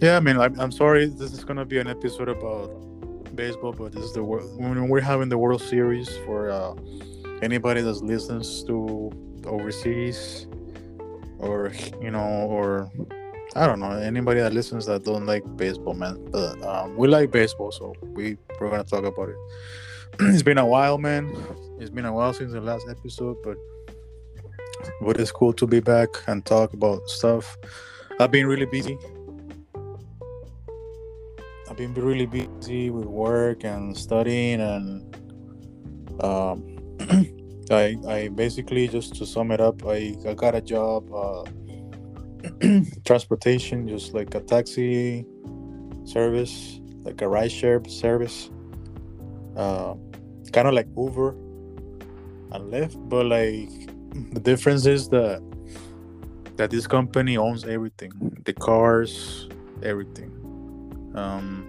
Yeah, 0.00 0.16
I 0.16 0.20
mean, 0.20 0.38
I'm, 0.38 0.58
I'm 0.60 0.70
sorry. 0.72 1.06
This 1.06 1.32
is 1.32 1.44
gonna 1.44 1.64
be 1.64 1.78
an 1.78 1.88
episode 1.88 2.28
about 2.28 2.70
baseball, 3.38 3.72
but 3.72 3.92
this 3.92 4.04
is 4.04 4.12
the. 4.12 4.22
When 4.22 4.88
we're 4.88 5.00
having 5.00 5.28
the 5.30 5.38
World 5.38 5.62
Series 5.62 6.08
for 6.26 6.50
uh, 6.50 6.74
anybody 7.40 7.80
that 7.80 8.02
listens 8.02 8.64
to 8.64 9.10
overseas, 9.46 10.48
or 11.38 11.72
you 12.02 12.10
know, 12.10 12.28
or 12.50 12.90
I 13.54 13.66
don't 13.66 13.78
know, 13.78 13.92
anybody 13.92 14.40
that 14.40 14.52
listens 14.52 14.86
that 14.86 15.04
don't 15.04 15.24
like 15.24 15.44
baseball, 15.56 15.94
man. 15.94 16.28
But 16.30 16.60
um, 16.62 16.96
we 16.96 17.06
like 17.06 17.30
baseball, 17.30 17.70
so 17.70 17.94
we 18.02 18.36
we're 18.60 18.70
gonna 18.70 18.84
talk 18.84 19.04
about 19.04 19.28
it. 19.30 19.36
it's 20.20 20.42
been 20.42 20.58
a 20.58 20.66
while, 20.66 20.98
man. 20.98 21.32
It's 21.78 21.90
been 21.90 22.06
a 22.06 22.12
while 22.12 22.34
since 22.34 22.52
the 22.52 22.60
last 22.60 22.86
episode, 22.90 23.36
but 23.44 23.56
but 25.00 25.18
it's 25.20 25.30
cool 25.30 25.52
to 25.54 25.66
be 25.66 25.78
back 25.80 26.08
and 26.26 26.44
talk 26.44 26.72
about 26.72 27.08
stuff. 27.08 27.56
I've 28.18 28.32
been 28.32 28.48
really 28.48 28.66
busy. 28.66 28.98
Been 31.78 31.94
really 31.94 32.26
busy 32.26 32.90
with 32.90 33.04
work 33.04 33.62
and 33.62 33.96
studying, 33.96 34.60
and 34.60 35.14
um, 36.20 36.66
I 37.70 37.96
I 38.04 38.28
basically 38.34 38.88
just 38.88 39.14
to 39.14 39.24
sum 39.24 39.52
it 39.52 39.60
up, 39.60 39.86
I, 39.86 40.16
I 40.26 40.34
got 40.34 40.56
a 40.56 40.60
job, 40.60 41.08
uh, 41.14 41.44
transportation, 43.04 43.86
just 43.86 44.12
like 44.12 44.34
a 44.34 44.40
taxi 44.40 45.24
service, 46.02 46.80
like 47.04 47.22
a 47.22 47.28
ride 47.28 47.52
share 47.52 47.80
service, 47.86 48.50
uh, 49.56 49.94
kind 50.52 50.66
of 50.66 50.74
like 50.74 50.88
Uber 50.96 51.28
and 52.50 52.72
Lyft, 52.72 53.08
but 53.08 53.24
like 53.26 53.70
the 54.34 54.40
difference 54.40 54.84
is 54.84 55.08
that 55.10 55.40
that 56.56 56.70
this 56.72 56.88
company 56.88 57.36
owns 57.36 57.64
everything 57.64 58.10
the 58.46 58.52
cars 58.52 59.48
everything. 59.84 60.32
Um 61.14 61.67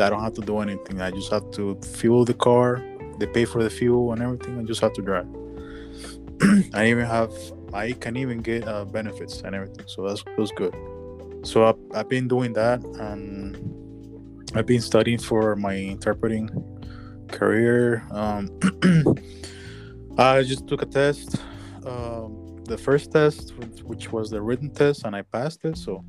i 0.00 0.08
don't 0.10 0.22
have 0.22 0.32
to 0.34 0.40
do 0.42 0.58
anything 0.60 1.00
i 1.00 1.10
just 1.10 1.30
have 1.30 1.48
to 1.50 1.78
fuel 1.96 2.24
the 2.24 2.34
car 2.34 2.82
they 3.18 3.26
pay 3.26 3.44
for 3.44 3.62
the 3.62 3.70
fuel 3.70 4.12
and 4.12 4.22
everything 4.22 4.58
i 4.58 4.62
just 4.62 4.80
have 4.80 4.92
to 4.92 5.02
drive 5.02 5.26
i 6.74 6.86
even 6.86 7.04
have 7.04 7.32
i 7.72 7.92
can 7.92 8.16
even 8.16 8.40
get 8.40 8.66
uh, 8.66 8.84
benefits 8.84 9.40
and 9.42 9.54
everything 9.54 9.84
so 9.86 10.06
that's 10.06 10.24
that's 10.36 10.52
good 10.52 10.74
so 11.42 11.66
I've, 11.66 11.76
I've 11.94 12.08
been 12.08 12.26
doing 12.28 12.52
that 12.54 12.82
and 12.98 13.56
i've 14.56 14.66
been 14.66 14.80
studying 14.80 15.18
for 15.18 15.54
my 15.56 15.74
interpreting 15.76 16.48
career 17.28 18.06
um 18.10 18.48
I 20.16 20.44
just 20.44 20.68
took 20.68 20.80
a 20.80 20.86
test, 20.86 21.42
um, 21.84 22.62
the 22.68 22.78
first 22.78 23.10
test, 23.10 23.52
which- 23.58 23.82
which 23.82 24.12
was 24.12 24.30
the 24.30 24.40
written 24.40 24.70
test, 24.70 25.04
and 25.04 25.16
I 25.16 25.22
passed 25.22 25.64
it. 25.64 25.76
So 25.76 26.04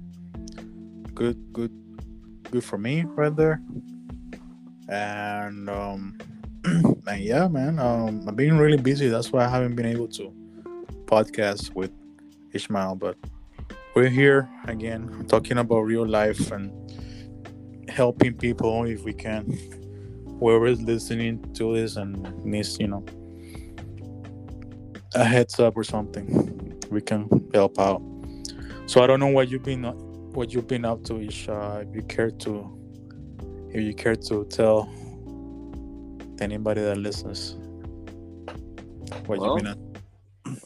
good, 1.16 1.38
good, 1.52 1.72
good 2.52 2.64
for 2.64 2.78
me 2.78 3.04
right 3.04 3.36
there. 3.36 3.62
And 4.88 5.70
um, 5.70 6.18
and 6.66 7.20
yeah, 7.22 7.48
man, 7.48 7.80
um, 7.80 8.28
I've 8.28 8.36
been 8.36 8.58
really 8.58 8.78
busy. 8.78 9.08
That's 9.08 9.32
why 9.32 9.46
I 9.46 9.48
haven't 9.48 9.76
been 9.76 9.86
able 9.86 10.08
to 10.10 10.34
podcast 11.06 11.74
with 11.74 11.92
Ishmael. 12.54 12.96
But 12.96 13.18
we're 13.96 14.10
here 14.10 14.50
again, 14.66 15.26
talking 15.28 15.58
about 15.58 15.82
real 15.82 16.06
life 16.06 16.52
and 16.52 16.72
helping 17.90 18.34
people 18.34 18.84
if 18.86 19.04
we 19.04 19.14
can. 19.14 19.58
Whoever 20.40 20.68
is 20.68 20.82
listening 20.82 21.54
to 21.54 21.76
this 21.76 21.96
and 21.96 22.44
needs, 22.44 22.78
you 22.80 22.88
know, 22.88 23.06
a 25.14 25.24
heads 25.24 25.60
up 25.60 25.78
or 25.78 25.84
something, 25.84 26.78
we 26.92 27.02
can 27.02 27.50
help 27.54 27.80
out. 27.80 28.02
So 28.86 29.02
I 29.02 29.08
don't 29.08 29.20
know 29.20 29.28
what 29.28 29.50
you've 29.50 29.64
been 29.64 29.86
what 30.36 30.54
you've 30.54 30.68
been 30.68 30.86
up 30.86 31.04
to, 31.06 31.20
Isha. 31.20 31.86
If 31.88 31.96
you 31.96 32.02
care 32.04 32.32
to, 32.32 33.70
if 33.70 33.82
you 33.82 33.94
care 33.94 34.16
to 34.16 34.46
tell 34.46 34.90
anybody 36.40 36.82
that 36.82 36.98
listens 36.98 37.56
what 39.26 39.40
Well, 39.40 39.56
you've 39.56 39.64
been 39.64 39.68
at. 39.68 39.78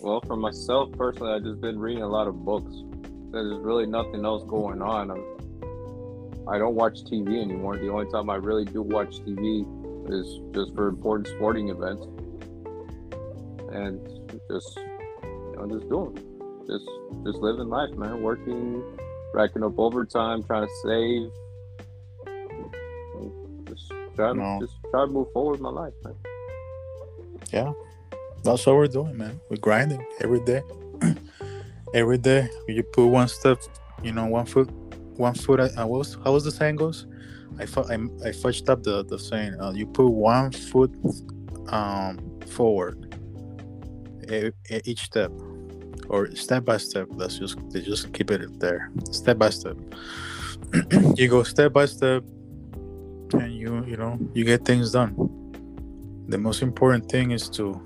Well, 0.01 0.21
for 0.25 0.35
myself 0.35 0.91
personally, 0.93 1.33
I've 1.33 1.43
just 1.43 1.61
been 1.61 1.77
reading 1.77 2.03
a 2.03 2.07
lot 2.07 2.27
of 2.27 2.43
books. 2.43 2.73
There's 3.31 3.59
really 3.59 3.85
nothing 3.85 4.25
else 4.25 4.43
going 4.47 4.81
on. 4.81 5.11
I'm, 5.11 6.47
I 6.47 6.57
don't 6.57 6.75
watch 6.75 7.03
TV 7.03 7.41
anymore. 7.41 7.77
The 7.77 7.89
only 7.89 8.09
time 8.11 8.29
I 8.29 8.35
really 8.35 8.65
do 8.65 8.81
watch 8.81 9.17
TV 9.19 9.65
is 10.09 10.39
just 10.55 10.73
for 10.73 10.87
important 10.87 11.27
sporting 11.27 11.69
events, 11.69 12.05
and 13.71 14.01
just 14.49 14.77
you 14.77 15.55
know, 15.55 15.67
just 15.69 15.87
doing, 15.89 16.15
just 16.65 16.89
just 17.23 17.37
living 17.37 17.69
life, 17.69 17.91
man. 17.91 18.21
Working, 18.23 18.83
racking 19.33 19.63
up 19.63 19.77
overtime, 19.77 20.43
trying 20.43 20.67
to 20.67 20.73
save. 20.83 21.31
Just 23.67 23.91
trying 24.15 24.37
No. 24.37 24.59
to 24.59 24.65
just 24.65 24.77
try 24.91 25.05
to 25.05 25.11
move 25.11 25.31
forward 25.33 25.57
in 25.57 25.63
my 25.63 25.69
life, 25.69 25.93
man. 26.03 26.15
Yeah, 27.53 27.73
that's 28.43 28.65
what 28.65 28.75
we're 28.75 28.87
doing, 28.87 29.17
man. 29.17 29.39
We're 29.49 29.57
grinding 29.57 30.05
every 30.21 30.39
day. 30.41 30.61
every 31.93 32.17
day, 32.17 32.49
you 32.67 32.83
put 32.83 33.07
one 33.07 33.27
step, 33.27 33.59
you 34.03 34.11
know, 34.11 34.25
one 34.25 34.45
foot, 34.45 34.69
one 35.17 35.33
foot. 35.33 35.59
What 35.59 35.89
was, 35.89 36.17
how 36.23 36.33
was 36.33 36.43
the 36.43 36.51
saying 36.51 36.75
goes? 36.77 37.07
I 37.57 37.65
fu- 37.65 37.81
I, 37.81 37.93
I 37.95 38.31
fudged 38.31 38.69
up 38.69 38.83
the 38.83 39.03
the 39.05 39.17
saying. 39.19 39.59
Uh, 39.59 39.71
you 39.71 39.85
put 39.87 40.07
one 40.07 40.51
foot 40.51 40.91
um 41.69 42.17
forward 42.47 43.05
each 44.85 45.01
step, 45.01 45.31
or 46.09 46.35
step 46.35 46.65
by 46.65 46.77
step. 46.77 47.07
Let's 47.11 47.37
just 47.37 47.57
they 47.69 47.81
just 47.81 48.11
keep 48.13 48.31
it 48.31 48.59
there, 48.59 48.91
step 49.11 49.37
by 49.37 49.49
step. 49.49 49.77
you 51.15 51.27
go 51.27 51.43
step 51.43 51.73
by 51.73 51.85
step, 51.85 52.23
and 53.33 53.53
you 53.53 53.85
you 53.85 53.97
know 53.97 54.19
you 54.33 54.43
get 54.43 54.65
things 54.65 54.91
done. 54.91 55.15
The 56.27 56.37
most 56.37 56.61
important 56.61 57.09
thing 57.09 57.31
is 57.31 57.49
to 57.51 57.81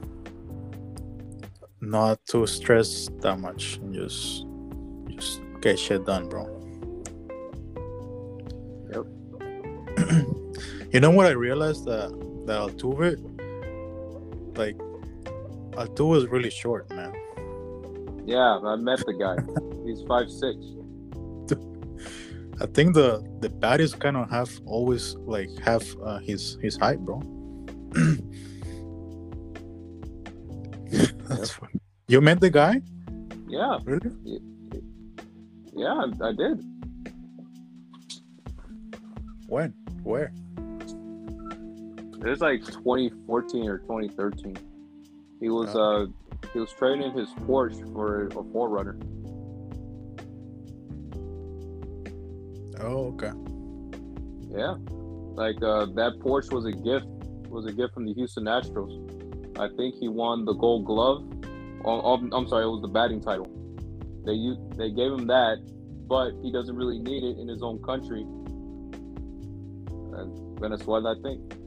not 1.82 2.26
to 2.28 2.48
stress 2.48 3.08
that 3.22 3.40
much 3.40 3.78
and 3.78 3.94
just 3.94 4.46
just 5.10 5.42
get 5.62 5.78
shit 5.78 6.06
done, 6.06 6.30
bro. 6.30 6.50
Yep. 8.92 9.06
you 10.92 11.00
know 11.00 11.12
what 11.12 11.28
I 11.28 11.32
realized 11.32 11.86
that 11.86 12.12
that 12.46 12.60
Altuve, 12.60 13.20
like 14.58 14.78
Altu 15.78 16.18
is 16.18 16.28
really 16.28 16.50
short, 16.50 16.90
man. 16.92 17.13
Yeah, 18.26 18.60
I 18.64 18.76
met 18.78 19.00
the 19.06 19.14
guy. 19.14 19.38
He's 19.86 20.02
five 20.08 20.30
six. 20.32 20.56
I 22.62 22.68
think 22.68 22.94
the 22.94 23.22
the 23.42 23.50
baddies 23.50 23.98
kind 24.00 24.16
of 24.16 24.30
have 24.30 24.50
always 24.66 25.16
like 25.26 25.50
have 25.60 25.84
uh, 26.04 26.20
his 26.20 26.58
his 26.62 26.78
height, 26.78 27.00
bro. 27.00 27.22
That's 31.28 31.52
funny. 31.52 31.74
You 32.08 32.22
met 32.22 32.40
the 32.40 32.50
guy? 32.50 32.82
Yeah, 33.48 33.80
Really? 33.84 34.12
yeah, 35.76 35.94
I, 35.94 36.28
I 36.28 36.32
did. 36.34 36.64
When? 39.48 39.74
Where? 40.04 40.32
It 42.22 42.26
was 42.30 42.42
like 42.42 42.64
2014 42.66 43.68
or 43.70 43.78
2013. 43.80 44.56
He 45.40 45.50
was 45.50 45.76
Oh. 45.76 46.08
He 46.52 46.60
was 46.60 46.72
trading 46.74 47.14
his 47.14 47.30
Porsche 47.48 47.82
for 47.94 48.28
a 48.28 48.44
Forerunner. 48.52 48.98
Oh, 52.82 53.14
okay. 53.14 53.32
Yeah, 54.50 54.76
like 55.36 55.56
uh, 55.64 55.86
that 55.96 56.20
Porsche 56.20 56.52
was 56.52 56.66
a 56.66 56.72
gift. 56.72 57.06
Was 57.50 57.66
a 57.68 57.72
gift 57.72 57.94
from 57.94 58.06
the 58.06 58.14
Houston 58.14 58.46
Astros. 58.46 59.60
I 59.60 59.70
think 59.78 59.96
he 59.96 60.08
won 60.08 60.44
the 60.44 60.54
Gold 60.54 60.86
Glove. 60.86 61.24
Oh, 61.86 62.02
oh, 62.02 62.14
I'm 62.16 62.48
sorry, 62.48 62.66
it 62.66 62.68
was 62.68 62.82
the 62.82 62.88
batting 62.88 63.22
title. 63.22 63.48
They 64.26 64.38
they 64.76 64.90
gave 64.90 65.12
him 65.12 65.28
that, 65.28 65.58
but 66.08 66.32
he 66.42 66.52
doesn't 66.52 66.76
really 66.76 67.00
need 67.00 67.24
it 67.24 67.38
in 67.38 67.48
his 67.48 67.62
own 67.62 67.82
country. 67.84 68.22
And 70.18 70.60
Venezuela, 70.60 71.16
I 71.18 71.22
think. 71.22 71.60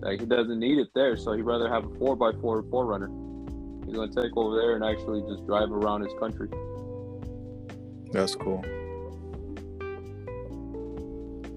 Like 0.00 0.20
he 0.20 0.26
doesn't 0.26 0.58
need 0.58 0.78
it 0.78 0.88
there, 0.94 1.16
so 1.16 1.32
he'd 1.32 1.42
rather 1.42 1.68
have 1.68 1.84
a 1.84 1.94
four 1.94 2.12
x 2.28 2.38
four 2.40 2.62
4Runner. 2.62 3.23
He's 3.94 4.00
gonna 4.00 4.26
take 4.28 4.36
over 4.36 4.56
there 4.56 4.74
and 4.74 4.84
actually 4.84 5.22
just 5.32 5.46
drive 5.46 5.70
around 5.70 6.00
his 6.02 6.12
country. 6.18 6.48
That's 8.10 8.34
cool. 8.34 8.60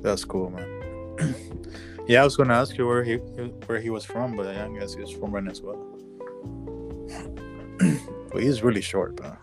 That's 0.03 0.23
cool, 0.23 0.51
man. 0.51 1.33
yeah, 2.07 2.21
I 2.21 2.23
was 2.23 2.37
gonna 2.37 2.53
ask 2.53 2.77
you 2.77 2.85
where 2.85 3.03
he 3.03 3.15
where 3.65 3.81
he 3.81 3.89
was 3.89 4.05
from, 4.05 4.35
but 4.35 4.45
I 4.45 4.69
guess 4.77 4.93
he's 4.93 5.09
from 5.09 5.31
Venezuela. 5.31 5.83
but 8.31 8.43
he's 8.43 8.61
really 8.61 8.81
short, 8.81 9.19
man. 9.19 9.35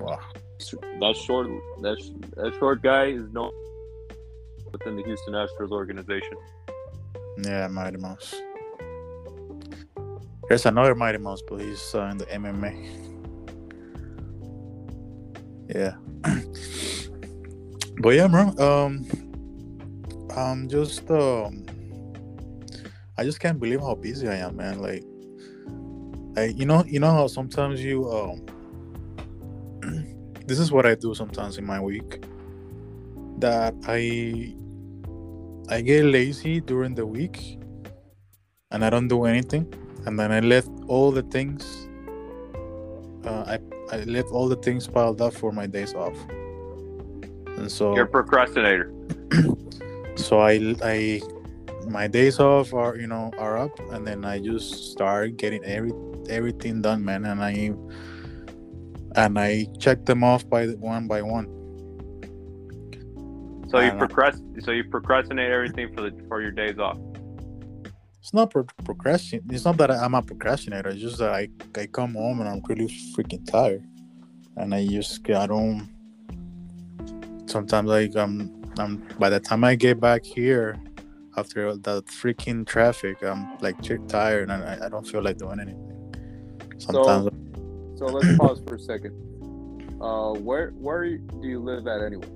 Wow. 0.00 0.18
That 0.58 1.14
short, 1.26 1.46
that 1.82 1.98
that 2.36 2.54
short 2.58 2.82
guy 2.82 3.08
is 3.08 3.30
known 3.32 3.52
within 4.72 4.96
the 4.96 5.02
Houston 5.02 5.34
Astros 5.34 5.72
organization. 5.72 6.38
Yeah, 7.44 7.68
Mighty 7.68 7.98
Mouse. 7.98 8.34
There's 10.50 10.66
another 10.66 10.96
Mighty 10.96 11.18
Mouse, 11.18 11.42
but 11.48 11.60
he's 11.60 11.94
uh, 11.94 12.06
in 12.06 12.18
the 12.18 12.26
MMA. 12.26 12.74
Yeah. 15.72 15.94
but 18.00 18.08
yeah, 18.08 18.26
bro. 18.26 18.48
Um, 18.58 19.06
I'm 20.36 20.68
just 20.68 21.08
um, 21.08 21.64
I 23.16 23.22
just 23.22 23.38
can't 23.38 23.60
believe 23.60 23.78
how 23.78 23.94
busy 23.94 24.26
I 24.26 24.38
am, 24.38 24.56
man. 24.56 24.82
Like, 24.82 25.04
I 26.36 26.46
you 26.46 26.66
know 26.66 26.82
you 26.84 26.98
know 26.98 27.12
how 27.12 27.28
sometimes 27.28 27.80
you 27.80 28.10
um, 28.10 28.44
this 30.48 30.58
is 30.58 30.72
what 30.72 30.84
I 30.84 30.96
do 30.96 31.14
sometimes 31.14 31.58
in 31.58 31.64
my 31.64 31.78
week. 31.78 32.24
That 33.38 33.76
I 33.86 34.56
I 35.72 35.80
get 35.80 36.06
lazy 36.06 36.58
during 36.60 36.96
the 36.96 37.06
week 37.06 37.60
and 38.72 38.84
I 38.84 38.90
don't 38.90 39.06
do 39.06 39.26
anything. 39.26 39.72
And 40.06 40.18
then 40.18 40.32
I 40.32 40.40
left 40.40 40.70
all 40.88 41.10
the 41.12 41.22
things, 41.22 41.88
uh, 43.24 43.44
I, 43.46 43.58
I 43.92 44.04
left 44.04 44.30
all 44.30 44.48
the 44.48 44.56
things 44.56 44.86
piled 44.86 45.20
up 45.20 45.34
for 45.34 45.52
my 45.52 45.66
days 45.66 45.94
off. 45.94 46.16
And 47.58 47.70
so, 47.70 47.94
You're 47.94 48.04
a 48.04 48.08
procrastinator. 48.08 48.92
so 50.16 50.40
I, 50.40 50.74
I, 50.82 51.20
my 51.88 52.06
days 52.06 52.40
off 52.40 52.72
are, 52.72 52.96
you 52.96 53.06
know, 53.06 53.30
are 53.38 53.58
up 53.58 53.78
and 53.90 54.06
then 54.06 54.24
I 54.24 54.38
just 54.38 54.92
start 54.92 55.36
getting 55.36 55.62
every, 55.64 55.92
everything 56.28 56.80
done, 56.80 57.04
man. 57.04 57.26
And 57.26 57.42
I, 57.42 57.72
and 59.16 59.38
I 59.38 59.66
check 59.78 60.06
them 60.06 60.24
off 60.24 60.48
by 60.48 60.66
the- 60.66 60.76
one 60.78 61.08
by 61.08 61.20
one. 61.20 61.46
So 63.68 63.78
you 63.78 63.86
I 63.86 63.90
don't 63.90 63.98
know. 63.98 64.06
procrast- 64.06 64.62
So 64.64 64.70
you 64.72 64.84
procrastinate 64.84 65.50
everything 65.50 65.94
for 65.94 66.02
the 66.02 66.12
for 66.28 66.40
your 66.40 66.50
days 66.50 66.78
off. 66.78 66.98
It's 68.20 68.34
not 68.34 68.50
pro-. 68.50 68.66
It's 68.86 69.64
not 69.64 69.76
that 69.78 69.90
I'm 69.90 70.14
a 70.14 70.22
procrastinator. 70.22 70.90
It's 70.90 71.00
just 71.00 71.18
that 71.18 71.30
I, 71.30 71.48
I 71.74 71.86
come 71.86 72.14
home 72.14 72.40
and 72.40 72.48
I'm 72.48 72.62
really 72.68 72.88
freaking 73.16 73.50
tired, 73.50 73.82
and 74.56 74.74
I 74.74 74.86
just 74.86 75.28
I 75.30 75.46
don't. 75.46 75.88
Sometimes 77.46 77.88
like 77.88 78.14
I'm 78.16 78.62
I'm 78.78 79.02
by 79.18 79.30
the 79.30 79.40
time 79.40 79.64
I 79.64 79.74
get 79.74 80.00
back 80.00 80.24
here, 80.24 80.78
after 81.36 81.68
all 81.68 81.78
that 81.78 82.06
freaking 82.06 82.66
traffic, 82.66 83.22
I'm 83.22 83.58
like 83.60 83.76
tired 84.08 84.50
and 84.50 84.62
I, 84.62 84.86
I 84.86 84.88
don't 84.88 85.06
feel 85.06 85.22
like 85.22 85.38
doing 85.38 85.60
anything. 85.60 86.14
Sometimes 86.78 87.28
So 87.98 88.06
let's 88.06 88.36
pause 88.38 88.62
for 88.66 88.74
a 88.76 88.80
second. 88.80 89.14
Uh, 90.00 90.32
where 90.34 90.70
where 90.70 91.04
do 91.16 91.46
you 91.46 91.60
live 91.60 91.86
at 91.86 92.02
anyway? 92.02 92.28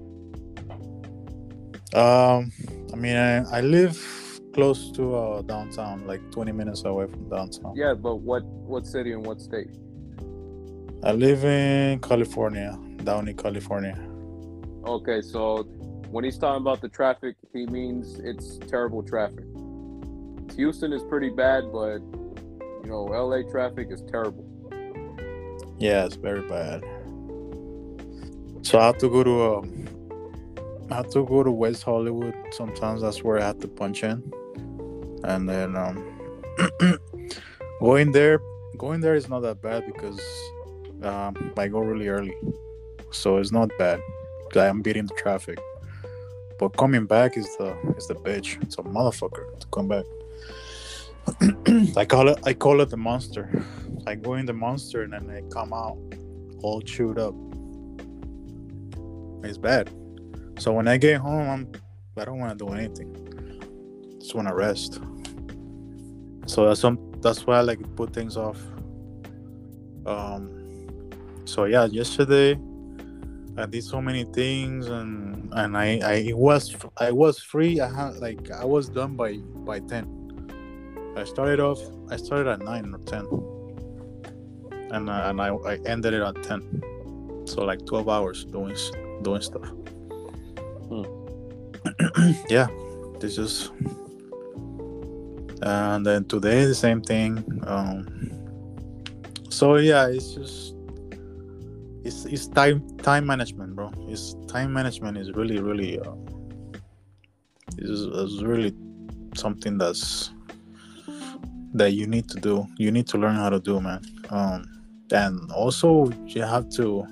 um 1.95 2.51
I 2.93 2.97
mean 2.97 3.17
I, 3.17 3.59
I 3.59 3.61
live 3.61 4.24
close 4.55 4.91
to 4.93 5.15
uh, 5.15 5.43
downtown, 5.43 6.07
like 6.07 6.23
20 6.31 6.53
minutes 6.53 6.85
away 6.85 7.07
from 7.07 7.29
downtown. 7.29 7.75
Yeah, 7.77 7.95
but 7.95 8.17
what 8.17 8.45
what 8.45 8.87
city 8.87 9.13
and 9.13 9.27
what 9.27 9.41
state? 9.41 9.71
I 11.03 11.13
live 11.13 11.45
in 11.45 12.01
California, 12.01 12.79
Downey, 13.03 13.35
California. 13.35 13.99
Okay, 14.87 15.21
so 15.21 15.65
when 16.11 16.25
he's 16.25 16.39
talking 16.39 16.63
about 16.63 16.81
the 16.81 16.89
traffic, 16.89 17.37
he 17.53 17.67
means 17.67 18.19
it's 18.21 18.59
terrible 18.69 19.03
traffic. 19.03 19.45
Houston 20.57 20.93
is 20.93 21.03
pretty 21.03 21.31
bad, 21.31 21.65
but 21.73 21.99
you 22.85 22.91
know, 22.91 23.05
LA 23.05 23.43
traffic 23.51 23.89
is 23.91 24.03
terrible. 24.11 24.47
Yeah, 25.79 26.05
it's 26.07 26.17
very 26.17 26.47
bad. 26.49 26.85
So 28.63 28.79
I 28.79 28.87
have 28.87 28.99
to 28.99 29.11
go 29.11 29.25
to 29.25 29.43
um, 29.57 29.85
I 30.91 30.95
have 30.95 31.11
to 31.11 31.25
go 31.27 31.43
to 31.43 31.51
West 31.51 31.83
Hollywood. 31.83 32.35
Sometimes 32.53 33.03
that's 33.03 33.23
where 33.25 33.39
I 33.39 33.45
have 33.45 33.59
to 33.61 33.69
punch 33.69 34.05
in, 34.05 34.23
and 35.25 35.49
then 35.49 35.77
um, 35.77 36.39
going 37.81 38.13
there, 38.13 38.41
going 38.77 39.01
there 39.01 39.15
is 39.15 39.29
not 39.29 39.41
that 39.41 39.61
bad 39.63 39.85
because 39.87 40.21
um, 41.03 41.53
I 41.57 41.69
go 41.69 41.81
really 41.81 42.09
early, 42.09 42.35
so 43.11 43.39
it's 43.39 43.53
not 43.53 43.71
bad. 43.79 44.01
I'm 44.57 44.83
beating 44.83 45.07
the 45.07 45.15
traffic. 45.15 45.59
But 46.59 46.77
coming 46.77 47.07
back 47.07 47.37
is 47.37 47.57
the 47.57 47.77
is 47.97 48.07
the 48.07 48.15
bitch. 48.15 48.63
It's 48.63 48.79
a 48.79 48.83
motherfucker 48.83 49.59
to 49.59 49.67
come 49.73 49.89
back. 49.89 50.05
I 51.97 52.05
call 52.05 52.29
it 52.29 52.39
I 52.45 52.55
call 52.55 52.81
it 52.81 52.91
the 52.91 52.97
monster. 52.97 53.51
I 54.07 54.15
go 54.15 54.35
in 54.35 54.47
the 54.47 54.53
monster 54.53 55.03
and 55.03 55.13
then 55.13 55.31
I 55.31 55.43
come 55.53 55.73
out 55.73 55.99
all 56.63 56.81
chewed 56.81 57.19
up. 57.19 57.35
It's 59.43 59.59
bad. 59.59 59.91
So 60.59 60.73
when 60.73 60.87
I 60.87 60.97
get 60.97 61.21
home, 61.21 61.49
I'm 61.49 61.73
I 62.17 62.25
don't 62.25 62.39
want 62.39 62.57
to 62.57 62.65
do 62.65 62.73
anything. 62.73 64.19
Just 64.21 64.35
want 64.35 64.49
to 64.49 64.55
rest. 64.55 65.01
So 66.47 66.67
that's 66.67 66.81
some 66.81 66.99
that's 67.21 67.47
why 67.47 67.59
I 67.59 67.61
like 67.63 67.81
put 67.97 68.13
things 68.13 68.37
off. 68.37 68.59
Um. 70.07 70.51
So 71.45 71.65
yeah, 71.65 71.85
yesterday 71.87 72.59
I 73.57 73.67
did 73.67 73.85
so 73.85 74.01
many 74.01 74.25
things 74.25 74.89
and 74.89 75.53
and 75.53 75.77
I 75.77 76.01
I 76.03 76.33
was 76.35 76.75
I 76.99 77.13
was 77.13 77.39
free. 77.39 77.81
I 77.81 77.89
had 77.89 78.17
like 78.17 78.51
I 78.51 78.65
was 78.65 78.89
done 78.89 79.15
by 79.15 79.37
by 79.65 79.79
ten. 79.81 80.07
I 81.17 81.25
started 81.25 81.61
off. 81.61 81.79
I 82.11 82.17
started 82.17 82.49
at 82.49 82.61
nine 82.61 82.93
or 82.93 82.99
ten, 82.99 83.27
and 84.91 85.09
uh, 85.09 85.23
and 85.27 85.41
I, 85.41 85.55
I 85.55 85.79
ended 85.87 86.15
it 86.15 86.23
at 86.23 86.43
ten. 86.43 86.83
So 87.47 87.65
like 87.65 87.87
twelve 87.87 88.09
hours 88.09 88.45
doing 88.45 88.77
doing 89.23 89.41
stuff. 89.41 89.71
yeah, 92.49 92.67
this 93.21 93.39
is. 93.39 93.71
And 95.65 96.05
then 96.05 96.27
today 96.27 96.67
the 96.67 96.75
same 96.75 97.01
thing. 97.01 97.43
Um, 97.67 98.31
so 99.49 99.77
yeah, 99.77 100.09
it's 100.09 100.35
just 100.35 100.75
it's 102.05 102.27
it's 102.27 102.47
time 102.49 102.87
time 102.99 103.25
management, 103.25 103.75
bro. 103.75 103.91
It's 104.09 104.37
time 104.47 104.75
management 104.75 105.17
is 105.17 105.33
really 105.33 105.59
really 105.61 105.99
uh, 105.99 106.13
is 107.79 108.01
is 108.01 108.45
really 108.45 108.75
something 109.35 109.79
that's 109.79 110.31
that 111.73 111.93
you 111.93 112.07
need 112.07 112.29
to 112.29 112.41
do. 112.41 112.67
You 112.77 112.91
need 112.93 113.07
to 113.09 113.19
learn 113.19 113.35
how 113.35 113.49
to 113.49 113.59
do, 113.59 113.81
man. 113.81 114.03
Um, 114.31 114.65
and 115.11 115.51
also 115.53 116.11
you 116.27 116.43
have 116.43 116.69
to, 116.71 117.07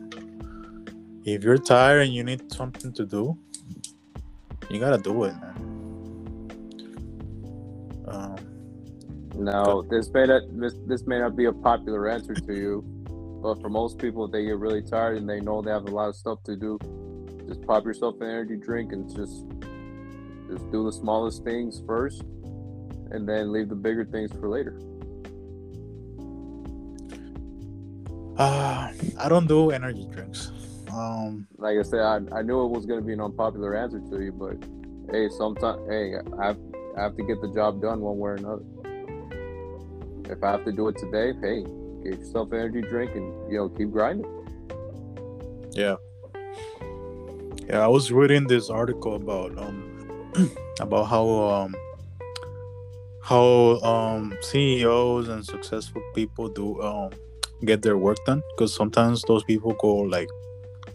if 1.24 1.42
you're 1.42 1.58
tired 1.58 2.02
and 2.02 2.14
you 2.14 2.22
need 2.22 2.52
something 2.52 2.92
to 2.92 3.04
do, 3.04 3.36
you 4.70 4.78
gotta 4.78 4.98
do 4.98 5.24
it, 5.24 5.34
man. 5.40 5.51
Now, 9.42 9.82
this 9.82 10.08
may 10.12 10.26
not 10.26 10.42
this 10.52 10.74
this 10.86 11.06
may 11.06 11.18
not 11.18 11.36
be 11.36 11.46
a 11.46 11.52
popular 11.52 12.08
answer 12.08 12.34
to 12.34 12.54
you, 12.54 12.84
but 13.42 13.60
for 13.60 13.68
most 13.68 13.98
people, 13.98 14.28
they 14.28 14.44
get 14.44 14.58
really 14.58 14.82
tired 14.82 15.18
and 15.18 15.28
they 15.28 15.40
know 15.40 15.62
they 15.62 15.72
have 15.72 15.86
a 15.88 15.90
lot 15.90 16.08
of 16.08 16.16
stuff 16.16 16.42
to 16.44 16.56
do. 16.56 16.78
Just 17.48 17.66
pop 17.66 17.84
yourself 17.84 18.16
an 18.20 18.28
energy 18.28 18.56
drink 18.56 18.92
and 18.92 19.08
just 19.08 19.44
just 20.48 20.70
do 20.70 20.84
the 20.84 20.92
smallest 20.92 21.42
things 21.44 21.82
first, 21.86 22.22
and 23.10 23.28
then 23.28 23.52
leave 23.52 23.68
the 23.68 23.74
bigger 23.74 24.04
things 24.04 24.30
for 24.32 24.48
later. 24.48 24.78
Uh, 28.38 28.92
I 29.18 29.28
don't 29.28 29.48
do 29.48 29.70
energy 29.70 30.06
drinks. 30.12 30.52
Um, 30.92 31.46
Like 31.58 31.78
I 31.78 31.82
said, 31.82 32.00
I, 32.00 32.20
I 32.32 32.42
knew 32.42 32.64
it 32.64 32.68
was 32.68 32.86
going 32.86 33.00
to 33.00 33.06
be 33.06 33.12
an 33.12 33.20
unpopular 33.20 33.74
answer 33.76 34.00
to 34.00 34.20
you, 34.22 34.32
but 34.32 34.56
hey, 35.10 35.28
sometimes 35.30 35.80
hey, 35.88 36.14
I 36.38 36.46
have, 36.46 36.58
I 36.96 37.02
have 37.02 37.16
to 37.16 37.24
get 37.24 37.40
the 37.40 37.48
job 37.52 37.82
done 37.82 38.00
one 38.00 38.18
way 38.18 38.30
or 38.30 38.34
another. 38.34 38.62
If 40.32 40.42
I 40.42 40.52
have 40.52 40.64
to 40.64 40.72
do 40.72 40.88
it 40.88 40.96
today, 40.96 41.34
hey, 41.42 41.62
get 42.02 42.18
yourself 42.18 42.52
an 42.52 42.60
energy 42.60 42.80
drink 42.80 43.14
and 43.14 43.52
you 43.52 43.58
know 43.58 43.68
keep 43.68 43.90
grinding. 43.90 44.26
yeah. 45.72 45.96
Yeah, 47.68 47.84
I 47.84 47.86
was 47.86 48.10
reading 48.10 48.46
this 48.46 48.70
article 48.70 49.14
about 49.16 49.56
um 49.58 49.76
about 50.80 51.04
how 51.04 51.28
um 51.28 51.74
how 53.22 53.78
um 53.82 54.34
CEOs 54.40 55.28
and 55.28 55.44
successful 55.44 56.02
people 56.14 56.48
do 56.48 56.80
um 56.82 57.10
get 57.64 57.82
their 57.82 57.98
work 57.98 58.16
done 58.24 58.42
because 58.50 58.74
sometimes 58.74 59.22
those 59.28 59.44
people 59.44 59.74
go 59.74 59.94
like 59.94 60.28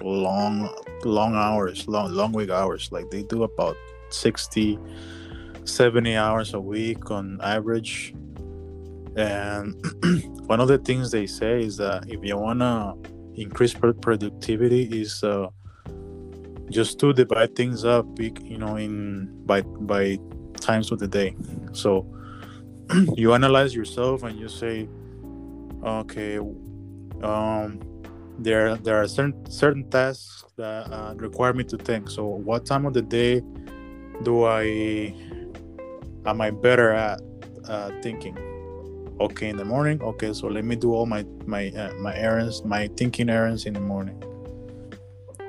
long 0.02 0.70
long 1.06 1.36
hours 1.36 1.88
long 1.88 2.12
long 2.12 2.32
week 2.34 2.50
hours 2.50 2.90
like 2.92 3.10
they 3.10 3.24
do 3.24 3.44
about 3.44 3.78
60 4.10 4.78
70 5.64 6.16
hours 6.16 6.54
a 6.54 6.60
week 6.60 7.10
on 7.12 7.40
average 7.42 8.14
and 9.18 9.76
one 10.48 10.60
of 10.60 10.68
the 10.68 10.78
things 10.78 11.12
they 11.12 11.26
say 11.26 11.62
is 11.62 11.78
that 11.78 12.06
if 12.08 12.24
you 12.24 12.38
want 12.38 12.60
to 12.60 12.96
increase 13.34 13.74
pro- 13.74 13.94
productivity 13.94 14.84
is 15.02 15.24
uh, 15.24 15.48
just 16.70 17.00
to 17.00 17.14
divide 17.14 17.56
things 17.56 17.84
up 17.84 18.06
you 18.20 18.58
know 18.58 18.76
in 18.76 19.28
by 19.46 19.62
by 19.62 20.18
times 20.62 20.92
of 20.92 21.00
the 21.00 21.08
day. 21.08 21.36
So 21.74 22.06
you 23.16 23.34
analyze 23.34 23.76
yourself 23.76 24.24
and 24.24 24.40
you 24.40 24.50
say 24.50 24.88
okay 25.84 26.40
um 27.24 27.80
there 28.40 28.76
there 28.76 29.02
are 29.02 29.08
certain 29.08 29.34
certain 29.50 29.90
tasks 29.90 30.46
that 30.58 30.92
uh, 30.92 31.14
require 31.16 31.54
me 31.54 31.64
to 31.66 31.78
think. 31.78 32.10
So 32.10 32.26
what 32.26 32.66
time 32.66 32.86
of 32.86 32.94
the 32.94 33.02
day 33.02 33.42
do 34.24 34.46
i 34.46 35.14
am 36.26 36.42
i 36.42 36.50
better 36.50 36.92
at 36.92 37.22
uh, 37.70 37.92
thinking 38.02 38.36
okay 39.20 39.50
in 39.50 39.58
the 39.58 39.66
morning 39.66 40.02
okay 40.02 40.34
so 40.34 40.48
let 40.48 40.64
me 40.64 40.76
do 40.76 40.94
all 40.94 41.06
my 41.06 41.26
my 41.46 41.70
uh, 41.70 41.94
my 41.96 42.16
errands 42.16 42.64
my 42.64 42.88
thinking 42.98 43.30
errands 43.30 43.66
in 43.66 43.74
the 43.74 43.80
morning 43.80 44.22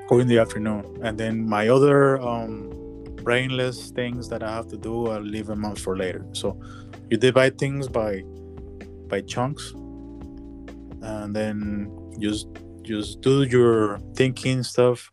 or 0.08 0.20
in 0.20 0.26
the 0.26 0.38
afternoon. 0.38 0.98
And 1.02 1.18
then 1.18 1.48
my 1.48 1.68
other 1.68 2.20
um 2.20 2.74
brainless 3.22 3.90
things 3.90 4.28
that 4.28 4.42
i 4.42 4.50
have 4.50 4.68
to 4.68 4.76
do 4.78 5.08
i'll 5.08 5.20
leave 5.20 5.46
them 5.46 5.64
out 5.64 5.78
for 5.78 5.96
later. 5.96 6.24
So 6.32 6.58
you 7.10 7.16
divide 7.16 7.58
things 7.58 7.88
by 7.88 8.22
by 9.08 9.20
chunks 9.22 9.72
and 11.02 11.34
then 11.34 11.90
just 12.18 12.48
just 12.82 13.20
do 13.20 13.42
your 13.42 13.98
thinking 14.14 14.62
stuff 14.62 15.12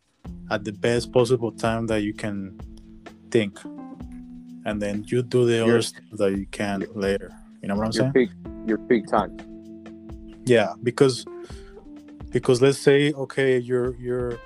at 0.50 0.64
the 0.64 0.72
best 0.72 1.12
possible 1.12 1.52
time 1.52 1.86
that 1.88 2.02
you 2.02 2.14
can 2.14 2.58
think. 3.30 3.58
And 4.64 4.80
then 4.80 5.04
you 5.06 5.22
do 5.22 5.44
the 5.44 5.62
other 5.62 5.82
stuff 5.82 6.04
that 6.12 6.32
you 6.32 6.46
can 6.46 6.86
later 6.94 7.35
you 7.62 7.68
know 7.68 7.74
what 7.76 7.86
i'm 7.86 7.92
Your 7.92 8.02
saying 8.04 8.12
peak 8.12 8.30
your 8.66 8.78
peak 8.88 9.06
time. 9.06 9.36
yeah 10.44 10.74
because 10.82 11.24
because 12.30 12.60
let's 12.62 12.78
say 12.78 13.12
okay 13.12 13.58
your 13.58 13.94
your 13.96 14.38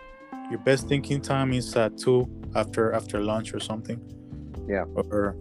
your 0.51 0.59
best 0.61 0.89
thinking 0.89 1.21
time 1.21 1.53
is 1.53 1.75
at 1.77 1.97
two 1.99 2.29
after 2.55 2.93
after 2.93 3.21
lunch 3.23 3.55
or 3.55 3.61
something 3.61 4.01
Yeah. 4.69 4.85
or 4.95 5.37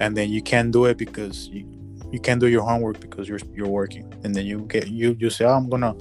and 0.00 0.16
then 0.16 0.30
you 0.30 0.42
can't 0.42 0.72
do 0.72 0.86
it 0.86 0.96
because 0.98 1.48
you 1.48 1.66
you 2.10 2.20
can't 2.20 2.40
do 2.40 2.46
your 2.48 2.62
homework 2.62 3.00
because 3.00 3.28
you're 3.28 3.40
you're 3.54 3.68
working 3.68 4.12
and 4.24 4.34
then 4.34 4.44
you 4.46 4.60
get 4.68 4.88
you 4.88 5.16
you 5.18 5.30
say 5.30 5.44
oh, 5.44 5.54
i'm 5.54 5.68
gonna 5.68 5.94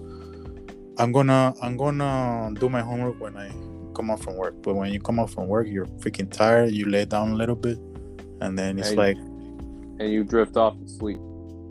i'm 0.98 1.12
gonna 1.12 1.54
i'm 1.62 1.78
gonna 1.78 2.52
do 2.60 2.70
my 2.70 2.82
homework 2.82 3.20
when 3.20 3.38
i 3.38 3.50
come 3.96 4.10
off 4.10 4.22
from 4.24 4.36
work 4.36 4.56
but 4.64 4.74
when 4.76 4.92
you 4.92 5.00
come 5.00 5.20
off 5.20 5.32
from 5.34 5.48
work 5.48 5.68
you're 5.68 5.86
freaking 6.02 6.30
tired 6.32 6.72
you 6.72 6.86
lay 6.86 7.06
down 7.06 7.32
a 7.32 7.36
little 7.36 7.56
bit 7.56 7.78
and 8.42 8.58
then 8.58 8.80
it's 8.80 8.90
Hey. 8.90 8.96
like 8.96 9.18
and 10.02 10.12
you 10.12 10.24
drift 10.24 10.56
off 10.58 10.74
to 10.82 10.88
sleep. 10.98 11.20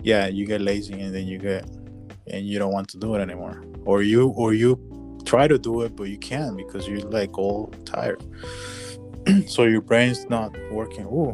yeah 0.03 0.27
you 0.37 0.47
get 0.47 0.61
lazy 0.61 0.95
and 1.05 1.15
then 1.15 1.27
you 1.27 1.39
get 1.39 1.65
and 2.33 2.47
you 2.47 2.59
don't 2.61 2.73
want 2.73 2.89
to 2.89 2.97
do 3.05 3.15
it 3.17 3.21
anymore 3.21 3.57
or 3.85 4.03
you 4.03 4.29
or 4.43 4.55
you 4.55 4.71
try 5.25 5.45
to 5.49 5.59
do 5.59 5.83
it 5.83 5.95
but 5.97 6.05
you 6.13 6.19
can't 6.19 6.57
because 6.57 6.87
you're 6.89 7.01
like 7.19 7.37
all 7.39 7.67
tired 7.85 8.23
so 9.55 9.65
your 9.65 9.81
brain's 9.91 10.23
not 10.31 10.51
working 10.71 11.05
Ooh, 11.07 11.33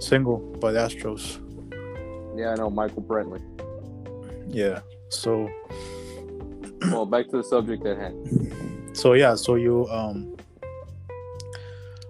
single 0.00 0.38
by 0.62 0.70
the 0.72 0.78
astros 0.86 1.24
Yeah, 2.38 2.50
I 2.52 2.54
know 2.56 2.70
Michael 2.70 3.02
Brantley. 3.02 3.42
yeah 4.48 4.80
so 5.08 5.48
Well, 6.92 7.06
back 7.06 7.24
to 7.30 7.38
the 7.38 7.44
subject 7.44 7.84
at 7.86 7.96
hand. 7.98 8.16
so 8.92 9.14
yeah 9.14 9.34
so 9.34 9.54
you 9.56 9.86
um 9.88 10.36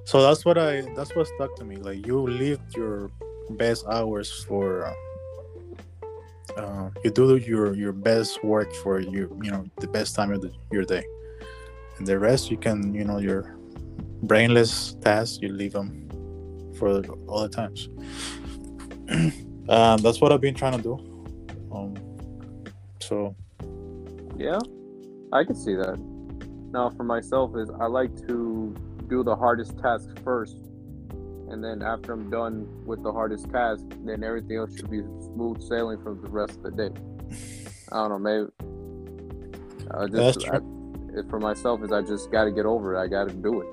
so 0.05 0.22
that's 0.22 0.44
what 0.44 0.57
i 0.59 0.83
that's 0.96 1.12
what 1.16 1.27
stuck 1.35 1.55
to 1.57 1.64
me 1.64 1.77
like 1.77 2.07
you 2.07 2.16
live 2.44 2.61
your 2.77 3.11
best 3.50 3.85
hours 3.87 4.44
for 4.44 4.94
uh, 6.56 6.90
you 7.04 7.11
do 7.11 7.37
your 7.37 7.74
your 7.74 7.92
best 7.92 8.42
work 8.44 8.72
for 8.82 9.00
your 9.00 9.28
you 9.42 9.50
know 9.50 9.64
the 9.80 9.88
best 9.88 10.14
time 10.14 10.32
of 10.32 10.40
the, 10.40 10.52
your 10.70 10.85
day. 10.85 11.04
And 11.98 12.06
the 12.06 12.18
rest 12.18 12.50
you 12.50 12.56
can 12.56 12.94
you 12.94 13.04
know 13.04 13.18
your 13.18 13.56
brainless 14.22 14.94
tasks 15.02 15.38
you 15.42 15.48
leave 15.48 15.72
them 15.72 16.09
for 16.78 17.02
other 17.28 17.48
times. 17.48 17.88
Um, 19.68 19.98
that's 19.98 20.20
what 20.20 20.30
i've 20.30 20.40
been 20.40 20.54
trying 20.54 20.76
to 20.76 20.82
do. 20.82 20.92
Um 21.72 21.96
so. 23.00 23.35
Yeah, 24.37 24.59
I 25.32 25.44
can 25.44 25.54
see 25.54 25.74
that. 25.74 25.98
Now, 26.72 26.90
for 26.90 27.04
myself, 27.04 27.56
is 27.56 27.70
I 27.80 27.87
like 27.87 28.14
to 28.26 28.74
do 29.09 29.22
the 29.22 29.35
hardest 29.35 29.78
task 29.78 30.09
first, 30.22 30.59
and 31.50 31.62
then 31.62 31.82
after 31.82 32.12
I'm 32.12 32.30
done 32.30 32.66
with 32.85 33.02
the 33.02 33.12
hardest 33.12 33.50
task, 33.50 33.85
then 34.04 34.24
everything 34.24 34.56
else 34.56 34.74
should 34.76 34.90
be 34.90 35.00
smooth 35.00 35.62
sailing 35.62 36.02
for 36.02 36.14
the 36.14 36.28
rest 36.28 36.56
of 36.56 36.62
the 36.62 36.70
day. 36.72 36.90
I 37.92 37.96
don't 37.96 38.11
know, 38.11 38.18
maybe. 38.18 38.50
I 39.90 40.06
That's 40.06 40.42
true. 40.42 40.54
I, 41.16 41.30
for 41.30 41.38
myself 41.38 41.82
is 41.82 41.92
I 41.92 42.02
just 42.02 42.30
got 42.30 42.44
to 42.44 42.50
get 42.50 42.66
over 42.66 42.94
it. 42.94 43.00
I 43.00 43.06
got 43.06 43.28
to 43.28 43.35
do 43.35 43.61
it. 43.61 43.68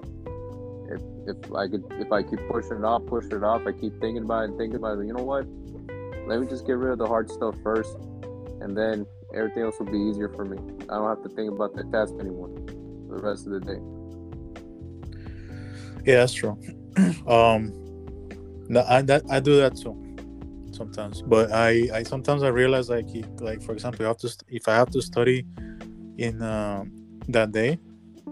If 0.94 1.02
if 1.26 1.54
I 1.54 1.68
could, 1.68 1.84
if 1.94 2.12
I 2.12 2.22
keep 2.22 2.40
pushing 2.50 2.78
it 2.78 2.84
off, 2.84 3.06
pushing 3.08 3.32
it 3.32 3.44
off, 3.44 3.66
I 3.66 3.72
keep 3.72 4.00
thinking 4.00 4.24
about 4.24 4.44
it 4.44 4.50
and 4.50 4.58
thinking 4.58 4.76
about 4.76 5.00
it. 5.00 5.06
You 5.08 5.14
know 5.14 5.24
what? 5.24 5.46
Let 6.28 6.40
me 6.40 6.48
just 6.48 6.66
get 6.68 6.78
rid 6.78 6.92
of 6.92 7.00
the 7.00 7.08
hard 7.08 7.30
stuff 7.30 7.56
first, 7.64 7.96
and 8.62 8.78
then 8.78 9.06
everything 9.34 9.64
else 9.64 9.80
will 9.80 9.92
be 9.92 9.98
easier 9.98 10.30
for 10.30 10.46
me. 10.46 10.58
I 10.84 10.96
don't 10.96 11.10
have 11.10 11.24
to 11.24 11.30
think 11.30 11.52
about 11.52 11.76
that 11.76 11.92
task 11.92 12.14
anymore 12.20 12.50
for 13.08 13.16
the 13.16 13.22
rest 13.22 13.48
of 13.48 13.54
the 13.54 13.60
day. 13.60 13.80
Yeah, 16.06 16.18
that's 16.20 16.34
true. 16.34 16.58
um, 17.28 17.74
I 18.76 19.02
that 19.04 19.24
I 19.30 19.40
do 19.40 19.58
that 19.58 19.76
too 19.76 19.98
sometimes, 20.72 21.22
but 21.22 21.52
I 21.52 21.90
I 21.94 22.04
sometimes 22.04 22.44
I 22.44 22.50
realize 22.50 22.90
like 22.90 23.08
like 23.40 23.62
for 23.62 23.74
example, 23.74 24.06
I 24.06 24.10
have 24.10 24.18
to 24.18 24.36
if 24.50 24.68
I 24.68 24.76
have 24.76 24.90
to 24.92 25.02
study 25.02 25.46
in 26.18 26.42
um 26.42 26.92
that 27.30 27.52
day, 27.52 27.80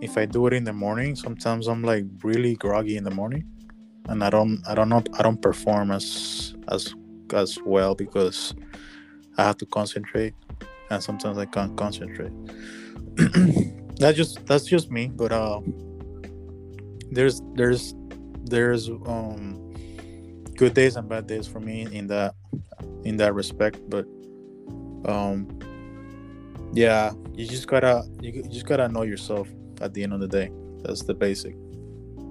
if 0.02 0.18
I 0.18 0.26
do 0.26 0.48
it 0.48 0.54
in 0.54 0.64
the 0.64 0.74
morning, 0.74 1.16
sometimes 1.16 1.68
I'm 1.68 1.84
like 1.84 2.06
really 2.24 2.56
groggy 2.56 2.98
in 2.98 3.04
the 3.04 3.12
morning, 3.12 3.46
and 4.08 4.24
I 4.24 4.30
don't 4.30 4.62
I 4.68 4.76
don't 4.76 4.90
know 4.90 5.04
I 5.18 5.24
don't 5.24 5.42
perform 5.42 5.92
as 5.92 6.56
as 6.70 6.94
as 7.34 7.58
well 7.66 7.96
because 7.96 8.54
I 9.38 9.44
have 9.44 9.58
to 9.58 9.66
concentrate, 9.66 10.34
and 10.90 11.02
sometimes 11.02 11.38
I 11.38 11.46
can't 11.46 11.76
concentrate. 11.78 12.34
that's 14.00 14.18
just 14.18 14.46
that's 14.46 14.66
just 14.66 14.92
me, 14.92 15.08
but 15.08 15.32
uh 15.32 15.62
there's 17.12 17.42
there's 17.56 17.94
there's 18.44 18.90
um 18.90 19.74
good 20.58 20.74
days 20.74 20.96
and 20.96 21.08
bad 21.08 21.28
days 21.28 21.48
for 21.48 21.60
me 21.60 21.88
in 21.92 22.08
that 22.08 22.36
in 23.04 23.18
that 23.18 23.34
respect 23.34 23.80
but 23.90 24.06
um 25.06 25.48
yeah 26.74 27.12
you 27.34 27.46
just 27.46 27.68
gotta 27.68 28.04
you, 28.22 28.44
just 28.44 28.66
gotta 28.66 28.88
know 28.88 29.04
yourself 29.04 29.48
at 29.82 29.94
the 29.94 30.04
end 30.04 30.14
of 30.14 30.20
the 30.20 30.28
day. 30.28 30.52
That's 30.84 31.04
the 31.04 31.14
basic 31.14 31.56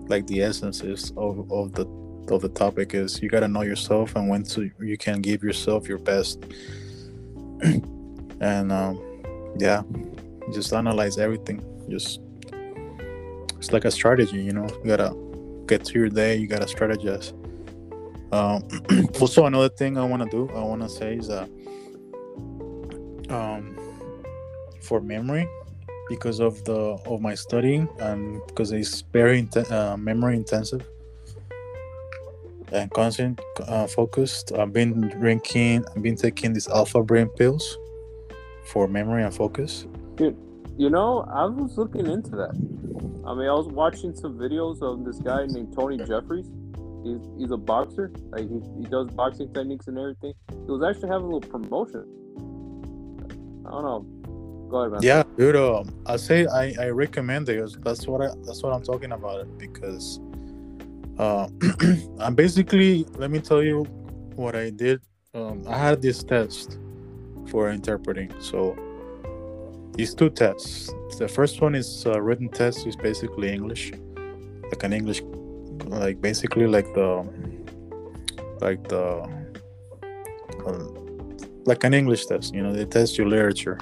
like 0.09 0.27
the 0.27 0.43
essence 0.43 0.81
is 0.83 1.13
of, 1.17 1.51
of 1.53 1.73
the 1.73 1.87
of 2.33 2.43
the 2.43 2.49
topic 2.49 2.95
is 2.95 3.21
you 3.23 3.29
gotta 3.29 3.49
know 3.49 3.63
yourself 3.63 4.15
and 4.17 4.29
when 4.29 4.43
to 4.45 4.71
you 4.81 4.97
can 4.97 5.21
give 5.21 5.43
yourself 5.43 5.89
your 5.89 5.99
best. 5.99 6.45
And 8.43 8.73
um 8.73 8.99
yeah 9.59 9.83
just 10.53 10.73
analyze 10.73 11.19
everything. 11.19 11.63
Just 11.91 12.21
it's 13.59 13.71
like 13.73 13.85
a 13.85 13.91
strategy 13.91 14.43
you 14.43 14.53
know? 14.53 14.67
You 14.83 14.97
gotta 14.97 15.15
get 15.71 15.85
to 15.85 15.95
your 16.01 16.09
day 16.09 16.33
you 16.41 16.47
gotta 16.55 16.67
strategize 16.77 17.27
Um, 18.33 18.63
also, 19.21 19.47
another 19.47 19.69
thing 19.69 19.99
I 19.99 20.05
want 20.05 20.23
to 20.23 20.31
do, 20.31 20.43
I 20.55 20.63
want 20.63 20.83
to 20.83 20.89
say 20.89 21.17
is 21.17 21.27
that 21.35 21.49
um, 23.29 23.77
for 24.81 25.01
memory, 25.01 25.49
because 26.09 26.39
of 26.41 26.63
the 26.65 26.81
of 27.07 27.21
my 27.21 27.35
studying 27.35 27.89
and 27.99 28.41
because 28.47 28.71
it's 28.73 29.03
very 29.13 29.43
inten- 29.43 29.71
uh, 29.71 29.97
memory 29.97 30.37
intensive 30.37 30.83
and 32.73 32.91
constant 32.93 33.41
uh, 33.67 33.87
focused, 33.87 34.53
I've 34.53 34.73
been 34.73 35.09
drinking, 35.09 35.85
I've 35.91 36.03
been 36.03 36.17
taking 36.17 36.53
these 36.53 36.69
alpha 36.69 37.03
brain 37.03 37.29
pills 37.41 37.65
for 38.71 38.87
memory 38.87 39.23
and 39.25 39.35
focus. 39.35 39.87
Dude, 40.17 40.37
You 40.77 40.89
know, 40.89 41.27
I 41.33 41.45
was 41.47 41.77
looking 41.77 42.07
into 42.07 42.31
that. 42.37 42.55
I 43.31 43.35
mean, 43.35 43.47
I 43.47 43.53
was 43.53 43.69
watching 43.69 44.13
some 44.13 44.37
videos 44.37 44.83
of 44.83 45.05
this 45.05 45.21
guy 45.21 45.47
named 45.47 45.73
Tony 45.73 45.99
Jeffries. 45.99 46.51
He's, 47.05 47.21
he's 47.39 47.53
a 47.53 47.57
boxer. 47.57 48.11
Like 48.31 48.51
he, 48.51 48.61
he 48.77 48.89
does 48.89 49.07
boxing 49.13 49.55
techniques 49.55 49.87
and 49.87 49.97
everything. 49.97 50.33
He 50.51 50.73
was 50.73 50.83
actually 50.83 51.11
having 51.11 51.29
a 51.29 51.37
little 51.37 51.49
promotion. 51.49 52.05
I 53.65 53.71
don't 53.71 53.85
know. 53.85 54.01
Go 54.69 54.79
ahead, 54.79 54.93
man. 54.95 55.01
Yeah, 55.05 55.23
dude. 55.39 55.55
Um, 55.55 56.03
I 56.07 56.17
say 56.17 56.45
I, 56.47 56.75
I 56.81 56.89
recommend 56.89 57.49
it. 57.49 57.85
That's 57.85 58.09
what 58.09 58.21
I 58.21 58.35
that's 58.45 58.65
what 58.65 58.73
I'm 58.73 58.83
talking 58.83 59.13
about 59.13 59.47
because 59.59 60.19
uh, 61.17 61.49
I'm 62.19 62.35
basically 62.35 63.05
let 63.15 63.31
me 63.31 63.39
tell 63.39 63.63
you 63.63 63.85
what 64.35 64.57
I 64.57 64.71
did. 64.71 65.03
Um, 65.35 65.63
I 65.69 65.79
had 65.79 66.03
this 66.03 66.25
test 66.25 66.81
for 67.47 67.71
interpreting. 67.71 68.33
So 68.41 68.77
these 69.93 70.15
two 70.15 70.31
tests. 70.31 70.93
The 71.19 71.29
first 71.29 71.61
one 71.61 71.75
is 71.75 72.07
a 72.07 72.21
written 72.21 72.49
test. 72.49 72.87
is 72.87 72.97
basically 72.97 73.53
English, 73.53 73.93
like 74.65 74.83
an 74.83 74.93
English, 74.93 75.23
like 75.87 76.21
basically 76.21 76.67
like 76.67 76.87
the 76.95 77.27
like 78.61 78.87
the 78.89 79.05
uh, 80.67 80.85
like 81.67 81.85
an 81.85 81.95
English 81.95 82.27
test. 82.27 82.55
You 82.55 82.63
know, 82.63 82.73
they 82.73 82.85
test 82.85 83.19
your 83.19 83.29
literature 83.29 83.79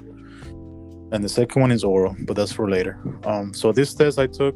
and 1.13 1.25
the 1.25 1.29
second 1.29 1.61
one 1.61 1.73
is 1.73 1.85
oral, 1.85 2.15
but 2.21 2.37
that's 2.37 2.53
for 2.53 2.69
later. 2.69 2.99
Um, 3.25 3.55
so 3.55 3.73
this 3.73 3.95
test 3.95 4.19
I 4.19 4.27
took, 4.27 4.55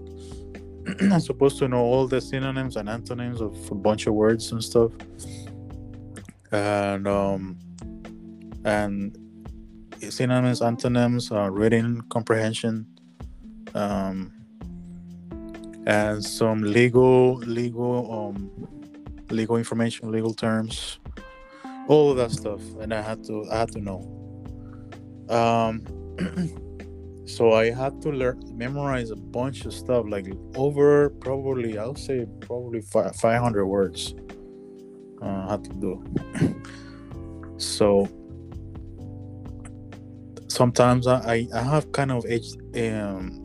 I'm 1.01 1.21
supposed 1.21 1.59
to 1.59 1.69
know 1.69 1.81
all 1.81 2.07
the 2.07 2.21
synonyms 2.21 2.77
and 2.77 2.89
antonyms 2.89 3.41
of 3.41 3.57
a 3.71 3.75
bunch 3.75 4.07
of 4.07 4.15
words 4.15 4.53
and 4.53 4.63
stuff, 4.63 4.93
and 6.51 7.09
um, 7.09 7.59
and 8.65 9.17
synonyms, 10.11 10.63
antonyms, 10.63 11.31
uh, 11.31 11.51
reading 11.51 12.03
comprehension, 12.11 12.87
um, 13.75 14.33
and 15.87 16.25
some 16.25 16.63
legal, 16.63 17.37
legal, 17.39 18.13
um, 18.13 18.51
legal 19.31 19.57
information, 19.57 20.11
legal 20.11 20.35
terms, 20.35 20.99
all 21.89 22.11
of 22.11 22.17
that 22.17 22.31
stuff, 22.31 22.61
and 22.81 22.93
I 22.93 23.03
had 23.03 23.25
to, 23.25 23.47
I 23.51 23.59
had 23.59 23.73
to 23.73 23.81
know. 23.81 24.01
Um, 25.29 25.85
so 27.27 27.53
I 27.53 27.71
had 27.71 28.01
to 28.03 28.11
learn 28.11 28.41
memorize 28.55 29.11
a 29.11 29.17
bunch 29.17 29.65
of 29.65 29.73
stuff, 29.73 30.05
like 30.09 30.27
over 30.55 31.11
probably 31.21 31.79
I'll 31.79 31.95
say 31.95 32.27
probably 32.41 32.81
five 32.81 33.41
hundred 33.41 33.67
words. 33.67 34.15
Uh, 35.23 35.47
I 35.47 35.51
had 35.53 35.65
to 35.65 35.73
do. 35.75 36.61
so 37.57 38.09
sometimes 40.53 41.07
I 41.07 41.49
I 41.55 41.63
have 41.63 41.91
kind 41.93 42.13
of 42.13 42.25
H 42.27 42.53
um 42.77 43.43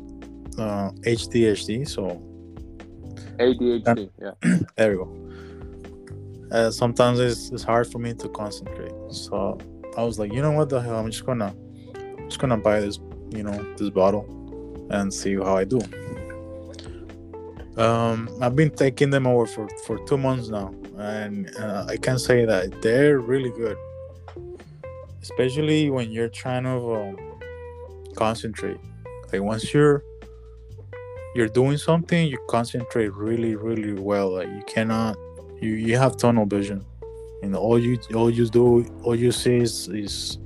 uh, 0.57 0.91
HDHD, 1.05 1.87
so 1.87 2.21
ADHD. 3.39 4.09
Yeah. 4.19 4.31
there 4.75 4.93
you 4.93 4.97
go. 4.97 6.55
Uh, 6.55 6.71
sometimes 6.71 7.19
it's, 7.19 7.51
it's 7.51 7.63
hard 7.63 7.91
for 7.91 7.99
me 7.99 8.13
to 8.13 8.29
concentrate. 8.29 8.93
So 9.11 9.59
I 9.97 10.03
was 10.03 10.17
like, 10.17 10.33
you 10.33 10.41
know 10.41 10.51
what 10.51 10.69
the 10.69 10.81
hell? 10.81 10.97
I'm 10.97 11.11
just 11.11 11.25
gonna 11.25 11.53
just 12.25 12.39
gonna 12.39 12.57
buy 12.57 12.79
this, 12.79 12.99
you 13.29 13.43
know, 13.43 13.75
this 13.75 13.89
bottle 13.89 14.25
and 14.89 15.13
see 15.13 15.35
how 15.35 15.57
I 15.57 15.65
do. 15.65 15.79
Um, 17.77 18.29
I've 18.41 18.55
been 18.55 18.71
taking 18.71 19.09
them 19.11 19.27
over 19.27 19.45
for 19.45 19.67
for 19.85 19.99
two 20.05 20.17
months 20.17 20.49
now, 20.49 20.73
and 20.97 21.53
uh, 21.59 21.85
I 21.87 21.97
can 21.97 22.17
say 22.17 22.45
that 22.45 22.81
they're 22.81 23.19
really 23.19 23.51
good, 23.51 23.77
especially 25.21 25.89
when 25.89 26.11
you're 26.11 26.29
trying 26.29 26.63
to 26.63 26.93
um, 26.95 27.17
concentrate. 28.15 28.79
Like 29.31 29.41
once 29.41 29.73
you're 29.73 30.03
you're 31.35 31.47
doing 31.47 31.77
something, 31.77 32.27
you 32.27 32.39
concentrate 32.49 33.13
really, 33.13 33.55
really 33.55 33.93
well. 33.93 34.33
Like 34.33 34.47
you 34.47 34.63
cannot, 34.65 35.17
you 35.61 35.71
you 35.71 35.97
have 35.97 36.17
tunnel 36.17 36.45
vision, 36.45 36.85
and 37.43 37.55
all 37.55 37.77
you 37.77 37.99
all 38.15 38.29
you 38.29 38.47
do, 38.47 38.85
all 39.03 39.15
you 39.15 39.31
see 39.31 39.57
is 39.57 39.87
is 39.89 40.39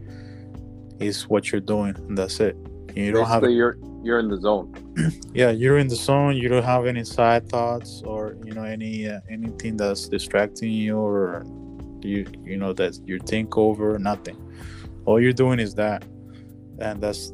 is 0.99 1.27
what 1.27 1.51
you're 1.51 1.61
doing, 1.61 1.95
and 1.95 2.17
that's 2.17 2.39
it. 2.39 2.55
You 2.95 3.11
don't 3.11 3.27
have 3.27 3.43
you're 3.43 3.77
you're 4.03 4.19
in 4.19 4.27
the 4.27 4.39
zone. 4.39 4.73
yeah, 5.33 5.51
you're 5.51 5.77
in 5.77 5.87
the 5.87 5.95
zone. 5.95 6.35
You 6.35 6.49
don't 6.49 6.63
have 6.63 6.85
any 6.85 7.03
side 7.03 7.47
thoughts 7.49 8.01
or 8.05 8.35
you 8.43 8.53
know 8.53 8.63
any 8.63 9.07
uh, 9.07 9.19
anything 9.29 9.77
that's 9.77 10.07
distracting 10.07 10.71
you 10.71 10.97
or 10.97 11.45
you 12.01 12.25
you 12.43 12.57
know 12.57 12.73
that 12.73 12.99
you 13.05 13.19
think 13.19 13.57
over 13.57 13.97
nothing. 13.99 14.37
All 15.05 15.19
you're 15.19 15.33
doing 15.33 15.59
is 15.59 15.75
that, 15.75 16.03
and 16.79 17.01
that's 17.01 17.33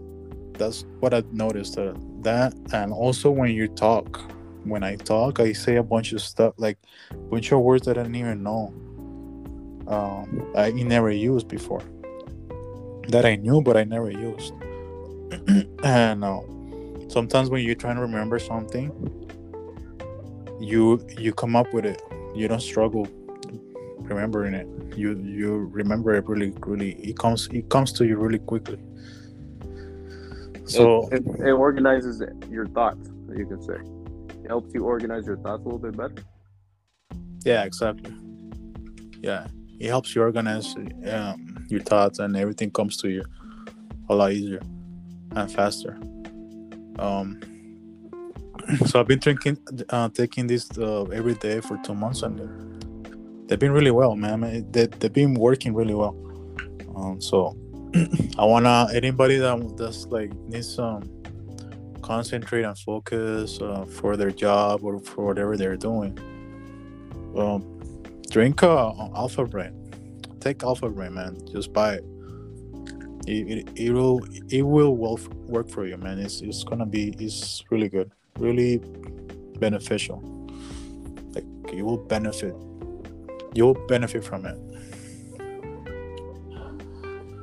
that's 0.53 0.85
what 0.99 1.13
I 1.13 1.23
noticed. 1.31 1.77
Uh, 1.77 1.93
that 2.21 2.53
and 2.73 2.91
also 2.91 3.29
when 3.29 3.51
you 3.51 3.67
talk, 3.67 4.19
when 4.63 4.83
I 4.83 4.95
talk, 4.95 5.39
I 5.39 5.53
say 5.53 5.75
a 5.75 5.83
bunch 5.83 6.13
of 6.13 6.21
stuff 6.21 6.53
like 6.57 6.77
a 7.11 7.15
bunch 7.15 7.51
of 7.51 7.59
words 7.61 7.85
that 7.85 7.97
I 7.97 8.03
didn't 8.03 8.15
even 8.15 8.43
know. 8.43 8.73
Um, 9.87 10.51
I 10.55 10.71
never 10.71 11.09
used 11.11 11.47
before 11.47 11.81
that 13.07 13.25
I 13.25 13.35
knew 13.35 13.61
but 13.61 13.77
I 13.77 13.83
never 13.83 14.11
used. 14.11 14.53
and 15.83 16.23
uh, 16.23 16.41
sometimes 17.07 17.49
when 17.49 17.63
you're 17.63 17.75
trying 17.75 17.95
to 17.95 18.01
remember 18.01 18.39
something, 18.39 18.91
you 20.59 21.05
you 21.17 21.33
come 21.33 21.55
up 21.55 21.73
with 21.73 21.85
it. 21.85 22.01
You 22.35 22.47
don't 22.47 22.61
struggle 22.61 23.07
remembering 24.09 24.53
it. 24.53 24.67
You 24.97 25.17
you 25.17 25.69
remember 25.71 26.15
it 26.15 26.27
really 26.27 26.53
really. 26.65 26.93
It 26.93 27.17
comes 27.17 27.47
it 27.51 27.69
comes 27.69 27.91
to 27.93 28.05
you 28.05 28.17
really 28.17 28.39
quickly. 28.39 28.79
So 30.65 31.07
it, 31.09 31.23
it, 31.25 31.47
it 31.47 31.51
organizes 31.51 32.21
your 32.49 32.67
thoughts. 32.67 33.09
You 33.35 33.45
can 33.45 33.61
say 33.61 33.79
it 34.43 34.47
helps 34.47 34.73
you 34.73 34.83
organize 34.83 35.25
your 35.25 35.37
thoughts 35.37 35.61
a 35.65 35.69
little 35.69 35.79
bit 35.79 35.95
better. 35.97 36.23
yeah, 37.45 37.63
exactly. 37.63 38.13
Yeah, 39.21 39.47
it 39.79 39.87
helps 39.87 40.15
you 40.15 40.21
organize 40.21 40.75
um, 41.11 41.65
your 41.69 41.81
thoughts 41.81 42.19
and 42.19 42.35
everything 42.35 42.71
comes 42.71 42.97
to 42.97 43.09
you 43.09 43.23
a 44.09 44.15
lot 44.15 44.31
easier 44.31 44.61
and 45.31 45.51
faster. 45.51 45.99
Um, 46.99 47.39
so 48.85 48.99
I've 48.99 49.07
been 49.07 49.19
drinking, 49.19 49.57
uh, 49.89 50.09
taking 50.09 50.47
this 50.47 50.69
uh, 50.77 51.03
every 51.05 51.35
day 51.35 51.61
for 51.61 51.77
two 51.83 51.93
months, 51.93 52.21
and 52.23 52.39
they've 53.47 53.59
been 53.59 53.71
really 53.71 53.91
well, 53.91 54.15
man. 54.15 54.33
I 54.33 54.35
mean, 54.35 54.71
they, 54.71 54.87
they've 54.87 55.11
been 55.11 55.33
working 55.33 55.73
really 55.73 55.95
well. 55.95 56.15
Um, 56.95 57.21
so 57.21 57.57
I 58.37 58.45
wanna 58.45 58.87
anybody 58.93 59.37
that 59.37 59.77
that's 59.77 60.05
like 60.07 60.33
needs 60.49 60.73
some 60.73 61.03
concentrate 62.01 62.63
and 62.63 62.77
focus 62.77 63.59
uh, 63.61 63.85
for 63.85 64.15
their 64.17 64.31
job 64.31 64.83
or 64.83 64.99
for 64.99 65.25
whatever 65.25 65.57
they're 65.57 65.77
doing. 65.77 66.17
Um, 67.35 67.81
drink 68.29 68.63
uh, 68.63 68.93
Alpha 69.15 69.45
Brain. 69.45 69.73
Take 70.39 70.63
Alpha 70.63 70.89
Brain, 70.89 71.13
man. 71.13 71.37
Just 71.51 71.73
buy 71.73 71.95
it. 71.95 72.05
It, 73.27 73.57
it, 73.57 73.69
it 73.75 73.91
will 73.91 74.23
it 74.49 74.61
will 74.61 74.95
well 74.95 75.19
work 75.47 75.69
for 75.69 75.85
you, 75.85 75.97
man. 75.97 76.17
It's 76.19 76.41
it's 76.41 76.63
gonna 76.63 76.85
be 76.85 77.13
it's 77.19 77.63
really 77.69 77.89
good, 77.89 78.11
really 78.39 78.81
beneficial. 79.59 80.19
Like 81.33 81.45
you 81.73 81.85
will 81.85 81.97
benefit. 81.97 82.55
You'll 83.53 83.73
benefit 83.87 84.23
from 84.23 84.45
it. 84.45 84.57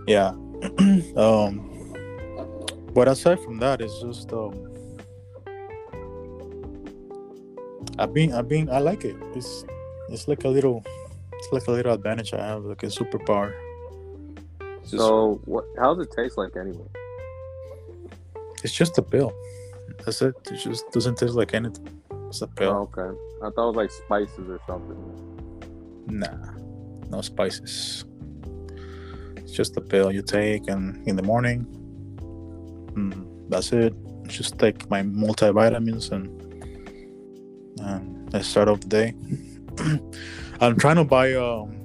Yeah. 0.07 0.29
um. 1.17 1.71
But 2.95 3.09
aside 3.09 3.41
from 3.41 3.59
that, 3.59 3.81
it's 3.81 4.01
just 4.01 4.33
um. 4.33 4.71
I've 7.99 8.13
been 8.13 8.33
I've 8.33 8.49
been 8.49 8.69
I 8.71 8.79
like 8.79 9.05
it. 9.05 9.17
It's 9.35 9.65
it's 10.09 10.29
like 10.29 10.45
a 10.45 10.49
little 10.49 10.85
it's 11.35 11.53
like 11.53 11.67
a 11.67 11.71
little 11.73 11.93
advantage 11.93 12.33
I 12.33 12.45
have, 12.47 12.65
like 12.65 12.83
a 12.83 12.87
superpower. 12.87 13.53
Just- 14.83 14.97
So, 14.97 15.41
what? 15.45 15.65
How 15.79 15.95
does 15.95 16.07
it 16.07 16.13
taste 16.15 16.37
like 16.39 16.57
anyway? 16.57 16.87
It's 18.63 18.73
just 18.73 18.97
a 18.99 19.03
pill. 19.03 19.33
That's 20.05 20.23
it. 20.23 20.35
It 20.51 20.57
just 20.57 20.91
doesn't 20.91 21.19
taste 21.19 21.35
like 21.35 21.55
anything. 21.55 22.01
It's 22.29 22.43
a 22.43 22.47
pill. 22.47 22.71
Oh, 22.71 22.99
okay, 22.99 23.17
I 23.43 23.51
thought 23.51 23.71
it 23.71 23.77
was 23.77 23.77
like 23.77 23.91
spices 23.91 24.49
or 24.49 24.61
something. 24.67 24.97
Nah, 26.07 26.55
no 27.11 27.21
spices. 27.21 28.05
It's 29.37 29.53
just 29.53 29.77
a 29.77 29.81
pill 29.81 30.13
you 30.13 30.23
take, 30.23 30.69
and 30.69 31.07
in 31.07 31.17
the 31.17 31.23
morning, 31.23 31.67
mm, 32.93 33.49
that's 33.49 33.73
it. 33.73 33.95
Just 34.27 34.59
take 34.59 34.89
my 34.91 35.03
multivitamins 35.03 36.11
and 36.11 36.29
and 37.81 38.35
I 38.35 38.41
start 38.43 38.69
off 38.69 38.81
the 38.81 38.89
day. 38.89 39.15
I'm 40.61 40.77
trying 40.77 40.97
to 40.97 41.05
buy 41.05 41.35
um. 41.35 41.81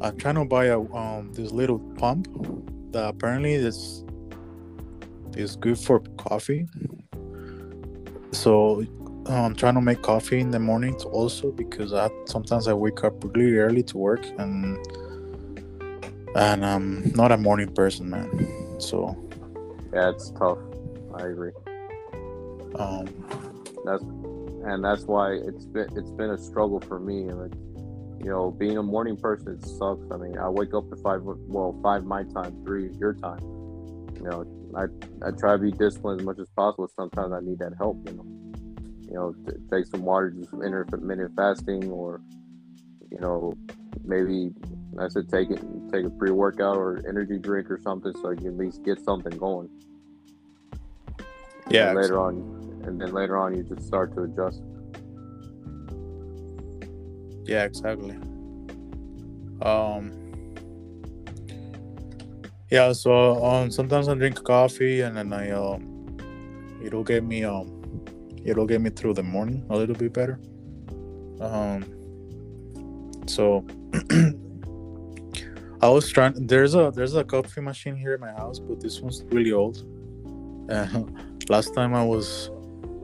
I'm 0.00 0.16
trying 0.18 0.34
to 0.34 0.44
buy 0.44 0.66
a 0.66 0.80
um 0.80 1.32
this 1.32 1.50
little 1.50 1.78
pump 1.78 2.28
that 2.92 3.08
apparently 3.08 3.54
is 3.54 4.04
is 5.36 5.56
good 5.56 5.78
for 5.78 6.00
coffee. 6.18 6.66
So 8.32 8.84
I'm 9.26 9.54
trying 9.54 9.74
to 9.74 9.80
make 9.80 10.02
coffee 10.02 10.40
in 10.40 10.50
the 10.50 10.58
mornings 10.58 11.04
also 11.04 11.50
because 11.52 11.92
I 11.92 12.10
sometimes 12.26 12.68
I 12.68 12.74
wake 12.74 13.04
up 13.04 13.14
really 13.34 13.56
early 13.58 13.82
to 13.84 13.98
work 13.98 14.24
and 14.38 14.78
and 16.36 16.64
I'm 16.64 17.12
not 17.14 17.32
a 17.32 17.36
morning 17.38 17.72
person, 17.74 18.10
man. 18.10 18.30
So 18.80 19.16
Yeah, 19.94 20.10
it's 20.10 20.30
tough. 20.32 20.58
I 21.14 21.28
agree. 21.28 21.52
um 22.76 23.06
That's 23.84 24.02
and 24.66 24.84
that's 24.84 25.04
why 25.04 25.32
it's 25.32 25.66
been 25.66 25.88
it's 25.96 26.10
been 26.12 26.30
a 26.30 26.38
struggle 26.38 26.80
for 26.80 26.98
me. 26.98 27.30
Like, 27.30 27.52
you 28.20 28.30
know, 28.30 28.50
being 28.50 28.78
a 28.78 28.82
morning 28.82 29.16
person 29.16 29.54
it 29.54 29.66
sucks. 29.66 30.06
I 30.10 30.16
mean, 30.16 30.38
I 30.38 30.48
wake 30.48 30.74
up 30.74 30.84
at 30.92 30.98
five, 31.02 31.20
well, 31.22 31.78
five 31.82 32.04
my 32.04 32.24
time, 32.24 32.56
three 32.64 32.90
your 32.98 33.14
time. 33.14 33.40
You 34.20 34.28
know, 34.30 34.44
I 34.76 34.84
I 35.26 35.30
try 35.38 35.52
to 35.52 35.58
be 35.58 35.72
disciplined 35.72 36.20
as 36.20 36.26
much 36.26 36.38
as 36.40 36.48
possible. 36.56 36.88
Sometimes 36.88 37.32
I 37.32 37.40
need 37.40 37.58
that 37.60 37.72
help. 37.78 37.98
You 38.06 38.14
know, 38.16 38.26
you 39.08 39.14
know, 39.14 39.34
t- 39.46 39.56
take 39.70 39.86
some 39.86 40.02
water, 40.02 40.30
do 40.30 40.46
some 40.50 40.62
intermittent 40.62 41.34
fasting, 41.36 41.84
or 41.90 42.20
you 43.10 43.18
know, 43.20 43.54
maybe 44.04 44.50
I 44.98 45.08
said 45.08 45.28
take 45.28 45.50
it, 45.50 45.60
take 45.92 46.04
a 46.04 46.10
pre 46.10 46.30
workout 46.30 46.76
or 46.76 47.02
energy 47.08 47.38
drink 47.38 47.70
or 47.70 47.78
something, 47.82 48.12
so 48.22 48.30
you 48.30 48.48
at 48.48 48.56
least 48.56 48.84
get 48.84 49.00
something 49.00 49.36
going. 49.36 49.68
yeah, 51.70 51.86
And 51.86 51.94
later 51.94 52.20
on, 52.20 52.34
and 52.86 53.00
then 53.00 53.12
later 53.12 53.36
on, 53.38 53.56
you 53.56 53.62
just 53.64 53.86
start 53.86 54.14
to 54.14 54.22
adjust. 54.24 54.62
Yeah, 57.46 57.64
exactly. 57.64 58.16
Um 59.62 60.12
Yeah, 62.70 62.92
so 62.92 63.44
um 63.44 63.70
sometimes 63.70 64.08
I 64.08 64.14
drink 64.14 64.42
coffee 64.42 65.00
and 65.02 65.16
then 65.16 65.32
I 65.32 65.50
um 65.50 65.86
it'll 66.82 67.04
get 67.04 67.24
me 67.24 67.44
um 67.44 67.73
it'll 68.44 68.66
get 68.66 68.80
me 68.80 68.90
through 68.90 69.14
the 69.14 69.22
morning 69.22 69.64
a 69.70 69.76
little 69.76 69.94
bit 69.94 70.12
better. 70.12 70.38
Um 71.40 71.84
so 73.26 73.66
I 75.82 75.88
was 75.88 76.08
trying 76.10 76.46
there's 76.46 76.74
a 76.74 76.92
there's 76.94 77.14
a 77.14 77.24
coffee 77.24 77.60
machine 77.60 77.96
here 77.96 78.14
at 78.14 78.20
my 78.20 78.32
house, 78.32 78.58
but 78.58 78.80
this 78.80 79.00
one's 79.00 79.22
really 79.24 79.52
old. 79.52 79.84
Uh, 80.70 81.02
last 81.48 81.74
time 81.74 81.94
I 81.94 82.04
was 82.04 82.50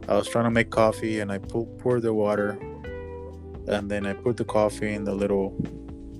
I 0.08 0.14
was 0.16 0.28
trying 0.28 0.44
to 0.44 0.50
make 0.50 0.70
coffee 0.70 1.20
and 1.20 1.30
I 1.30 1.38
pour, 1.38 1.66
pour 1.78 2.00
the 2.00 2.12
water 2.12 2.58
and 3.68 3.90
then 3.90 4.06
I 4.06 4.12
put 4.12 4.36
the 4.36 4.44
coffee 4.44 4.94
in 4.94 5.04
the 5.04 5.14
little 5.14 5.54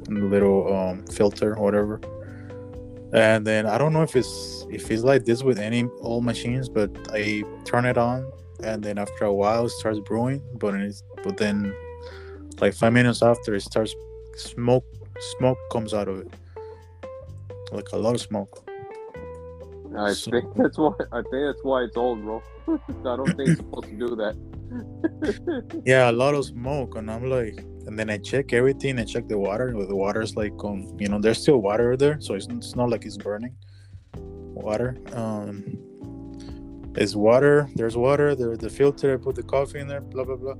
in 0.08 0.14
the 0.14 0.26
little 0.26 0.72
um, 0.74 1.06
filter 1.06 1.54
whatever. 1.54 2.00
And 3.12 3.44
then 3.44 3.66
I 3.66 3.76
don't 3.76 3.92
know 3.92 4.02
if 4.02 4.14
it's 4.14 4.66
if 4.70 4.90
it's 4.90 5.02
like 5.02 5.24
this 5.24 5.42
with 5.42 5.58
any 5.58 5.88
old 6.00 6.24
machines, 6.24 6.68
but 6.68 6.90
I 7.12 7.42
turn 7.64 7.84
it 7.84 7.98
on 7.98 8.30
and 8.62 8.82
then 8.82 8.98
after 8.98 9.24
a 9.24 9.32
while 9.32 9.66
it 9.66 9.70
starts 9.70 9.98
brewing, 10.00 10.42
but 10.58 10.74
it's 10.74 11.02
but 11.22 11.36
then 11.36 11.74
like 12.60 12.74
five 12.74 12.92
minutes 12.92 13.22
after 13.22 13.54
it 13.54 13.62
starts 13.62 13.94
smoke 14.36 14.84
smoke 15.38 15.58
comes 15.72 15.92
out 15.94 16.08
of 16.08 16.20
it. 16.20 16.28
Like 17.72 17.88
a 17.92 17.96
lot 17.96 18.14
of 18.14 18.20
smoke. 18.20 18.64
I 19.96 20.12
So- 20.12 20.30
think 20.30 20.54
that's 20.56 20.78
why. 20.78 20.92
I 21.12 21.20
think 21.22 21.42
that's 21.46 21.62
why 21.62 21.82
it's 21.82 21.96
old, 21.96 22.22
bro. 22.22 22.42
I 22.68 23.16
don't 23.16 23.26
think 23.36 23.48
it's 23.50 23.56
supposed 23.60 23.88
to 23.88 23.96
do 23.96 24.16
that. 24.16 24.36
Yeah, 25.84 26.08
a 26.10 26.12
lot 26.12 26.34
of 26.36 26.44
smoke, 26.44 26.94
and 26.96 27.10
I'm 27.10 27.28
like, 27.28 27.58
and 27.86 27.98
then 27.98 28.08
I 28.08 28.18
check 28.18 28.52
everything. 28.52 29.00
I 29.00 29.04
check 29.04 29.26
the 29.26 29.36
water. 29.36 29.72
The 29.72 29.96
water's 29.96 30.36
like, 30.36 30.52
um, 30.62 30.86
you 30.98 31.08
know, 31.08 31.18
there's 31.18 31.42
still 31.42 31.58
water 31.58 31.96
there, 31.96 32.20
so 32.20 32.34
it's, 32.34 32.46
it's 32.46 32.76
not 32.76 32.88
like 32.88 33.04
it's 33.04 33.16
burning. 33.16 33.56
Water. 34.14 34.96
Um, 35.12 35.76
it's 36.96 37.14
water. 37.14 37.68
There's 37.74 37.96
water. 37.96 38.34
There's 38.34 38.58
the 38.58 38.70
filter. 38.70 39.14
I 39.14 39.16
put 39.16 39.36
the 39.36 39.42
coffee 39.42 39.80
in 39.80 39.88
there. 39.88 40.00
Blah 40.00 40.24
blah 40.24 40.36
blah, 40.36 40.54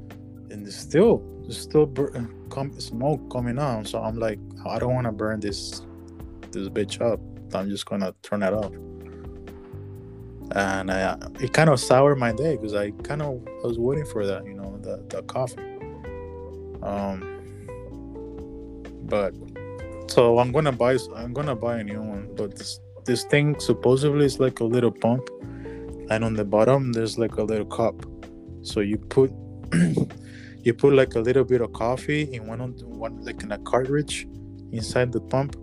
and 0.50 0.66
it's 0.66 0.76
still, 0.76 1.22
still 1.48 1.86
bur- 1.86 2.28
come 2.50 2.78
smoke 2.80 3.30
coming 3.30 3.58
out. 3.58 3.86
So 3.86 4.02
I'm 4.02 4.16
like, 4.16 4.38
I 4.66 4.78
don't 4.78 4.94
want 4.94 5.06
to 5.06 5.12
burn 5.12 5.40
this, 5.40 5.82
this 6.52 6.68
bitch 6.68 7.00
up. 7.00 7.20
I'm 7.54 7.68
just 7.68 7.86
gonna 7.86 8.14
turn 8.22 8.42
it 8.42 8.52
off. 8.52 8.72
And 10.52 10.90
I, 10.90 11.16
it 11.40 11.52
kind 11.52 11.70
of 11.70 11.78
soured 11.78 12.18
my 12.18 12.32
day 12.32 12.56
because 12.56 12.74
I 12.74 12.90
kind 12.90 13.22
of 13.22 13.40
was 13.62 13.78
waiting 13.78 14.04
for 14.04 14.26
that, 14.26 14.44
you 14.44 14.54
know, 14.54 14.78
the, 14.82 15.04
the 15.08 15.22
coffee. 15.22 15.62
Um, 16.82 17.40
but 19.04 19.34
so 20.08 20.38
I'm 20.38 20.50
gonna 20.52 20.72
buy 20.72 20.96
I'm 21.14 21.32
gonna 21.32 21.54
buy 21.54 21.78
a 21.78 21.84
new 21.84 22.02
one, 22.02 22.30
but 22.36 22.56
this 22.56 22.80
this 23.04 23.24
thing 23.24 23.58
supposedly 23.60 24.24
is 24.24 24.40
like 24.40 24.60
a 24.60 24.64
little 24.64 24.90
pump, 24.90 25.28
and 26.10 26.24
on 26.24 26.34
the 26.34 26.44
bottom 26.44 26.92
there's 26.92 27.18
like 27.18 27.36
a 27.36 27.42
little 27.42 27.66
cup. 27.66 28.04
So 28.62 28.80
you 28.80 28.98
put 28.98 29.32
you 30.62 30.74
put 30.74 30.92
like 30.92 31.14
a 31.14 31.20
little 31.20 31.44
bit 31.44 31.60
of 31.60 31.72
coffee 31.72 32.22
in 32.34 32.46
one 32.46 32.60
on 32.60 32.72
one 32.80 33.24
like 33.24 33.42
in 33.42 33.52
a 33.52 33.58
cartridge 33.58 34.26
inside 34.72 35.12
the 35.12 35.20
pump, 35.20 35.56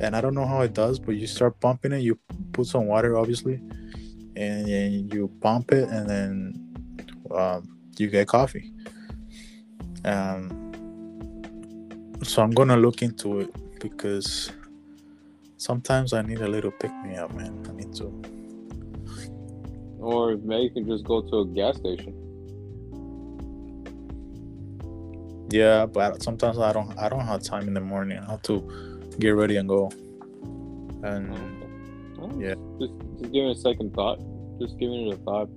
and 0.00 0.14
I 0.14 0.20
don't 0.20 0.34
know 0.34 0.46
how 0.46 0.60
it 0.60 0.74
does, 0.74 0.98
but 0.98 1.12
you 1.12 1.26
start 1.26 1.58
pumping 1.60 1.92
it. 1.92 2.00
You 2.00 2.18
put 2.52 2.66
some 2.66 2.86
water, 2.86 3.16
obviously, 3.16 3.54
and 4.36 4.66
then 4.66 5.08
you 5.12 5.30
pump 5.40 5.72
it, 5.72 5.88
and 5.88 6.08
then 6.08 6.74
um, 7.30 7.78
you 7.96 8.08
get 8.10 8.28
coffee. 8.28 8.72
Um, 10.04 10.62
so 12.22 12.42
I'm 12.42 12.50
gonna 12.50 12.76
look 12.76 13.02
into 13.02 13.40
it 13.40 13.80
because 13.80 14.52
sometimes 15.56 16.12
I 16.12 16.22
need 16.22 16.40
a 16.40 16.48
little 16.48 16.72
pick 16.72 16.92
me 17.04 17.16
up, 17.16 17.32
man. 17.34 17.64
I 17.68 17.72
need 17.72 17.94
to. 17.94 18.35
Or 19.98 20.36
maybe 20.36 20.64
you 20.64 20.70
can 20.70 20.86
just 20.86 21.04
go 21.04 21.22
to 21.22 21.38
a 21.40 21.46
gas 21.46 21.76
station. 21.76 22.14
Yeah, 25.50 25.86
but 25.86 26.22
sometimes 26.22 26.58
I 26.58 26.72
don't. 26.72 26.96
I 26.98 27.08
don't 27.08 27.26
have 27.26 27.42
time 27.42 27.68
in 27.68 27.74
the 27.74 27.80
morning. 27.80 28.18
I 28.18 28.30
have 28.30 28.42
to 28.42 28.60
get 29.18 29.30
ready 29.30 29.56
and 29.56 29.68
go. 29.68 29.90
And 31.02 31.56
Oh, 32.18 32.30
Yeah. 32.38 32.54
Just, 32.80 32.92
just 33.18 33.32
giving 33.32 33.50
it 33.50 33.56
a 33.56 33.60
second 33.60 33.94
thought. 33.94 34.18
Just 34.60 34.78
giving 34.78 35.08
it 35.08 35.14
a 35.14 35.16
thought. 35.18 35.48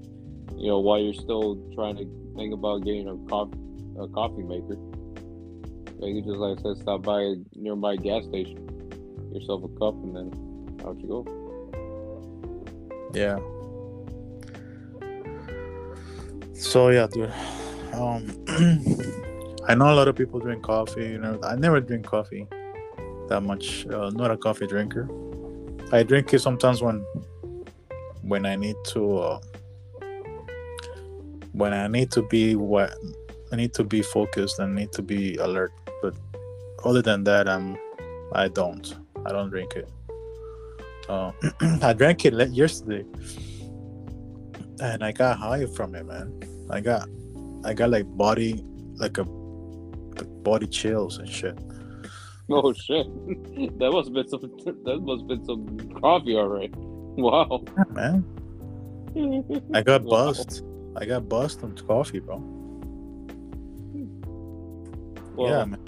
You 0.56 0.68
know, 0.68 0.80
while 0.80 1.00
you're 1.00 1.14
still 1.14 1.58
trying 1.74 1.96
to 1.98 2.06
think 2.36 2.54
about 2.54 2.84
getting 2.84 3.08
a 3.08 3.18
coffee, 3.30 3.58
a 4.00 4.08
coffee 4.08 4.44
maker. 4.44 4.78
You 6.02 6.22
can 6.22 6.24
just, 6.24 6.38
like 6.38 6.60
I 6.60 6.62
said, 6.62 6.82
stop 6.82 7.04
by 7.04 7.22
a 7.22 7.36
nearby 7.56 7.98
gas 7.98 8.24
station, 8.26 8.58
yourself 9.34 9.64
a 9.64 9.68
cup, 9.80 9.96
and 9.96 10.16
then 10.16 10.88
out 10.88 10.98
you 11.02 11.08
go. 11.08 11.26
yeah. 13.14 13.40
So 16.60 16.90
yeah, 16.90 17.08
dude. 17.10 17.34
Um, 17.94 18.28
I 19.68 19.76
know 19.76 19.92
a 19.92 19.96
lot 19.96 20.08
of 20.08 20.16
people 20.16 20.40
drink 20.40 20.62
coffee. 20.62 21.08
You 21.08 21.18
know, 21.18 21.40
I 21.42 21.56
never 21.56 21.80
drink 21.80 22.06
coffee 22.06 22.48
that 23.30 23.42
much. 23.42 23.88
Uh, 23.88 24.10
not 24.10 24.30
a 24.30 24.38
coffee 24.38 24.68
drinker. 24.68 25.10
I 25.92 26.04
drink 26.04 26.34
it 26.34 26.40
sometimes 26.40 26.82
when 26.82 27.06
when 28.24 28.46
I 28.46 28.58
need 28.58 28.76
to 28.88 29.18
uh, 29.18 29.40
when 31.54 31.74
I 31.74 31.88
need 31.88 32.12
to 32.12 32.24
be 32.24 32.56
what 32.56 32.94
I 33.52 33.56
need 33.56 33.74
to 33.76 33.84
be 33.84 34.02
focused 34.02 34.60
and 34.60 34.76
need 34.76 34.92
to 34.94 35.02
be 35.02 35.36
alert. 35.38 35.72
But 36.02 36.14
other 36.84 37.02
than 37.02 37.24
that, 37.24 37.48
I'm 37.48 37.78
I 38.34 38.50
don't. 38.50 38.96
I 39.26 39.32
don't 39.32 39.50
drink 39.50 39.76
it. 39.76 39.90
Uh, 41.08 41.32
I 41.82 41.94
drank 41.94 42.26
it 42.26 42.34
yesterday, 42.52 43.06
and 44.82 45.04
I 45.04 45.12
got 45.12 45.38
high 45.38 45.66
from 45.66 45.96
it, 45.96 46.06
man. 46.06 46.34
I 46.70 46.82
got 46.82 47.08
I 47.64 47.74
got 47.74 47.90
like 47.90 48.06
body 48.18 48.64
like 48.96 49.18
a 49.18 49.24
like 49.24 50.44
body 50.44 50.68
chills 50.68 51.18
and 51.18 51.30
shit. 51.30 51.58
Oh 52.52 52.74
shit! 52.74 53.06
that 53.78 53.92
must 53.92 54.08
have 54.08 54.16
been 54.16 54.28
some. 54.28 54.42
That 54.84 55.02
must 55.02 55.22
have 55.22 55.28
been 55.28 55.46
some 55.46 56.02
coffee, 56.02 56.36
all 56.36 56.48
right. 56.48 56.74
Wow. 56.76 57.64
Yeah, 57.78 57.84
man. 57.92 58.26
I 59.72 59.84
got 59.84 60.02
Wow. 60.04 60.34
I 60.96 61.06
got 61.06 61.30
buzzed 61.30 61.64
on 61.64 61.76
coffee, 61.76 62.18
bro. 62.18 62.38
Well, 65.36 65.50
yeah, 65.50 65.66
man. 65.66 65.80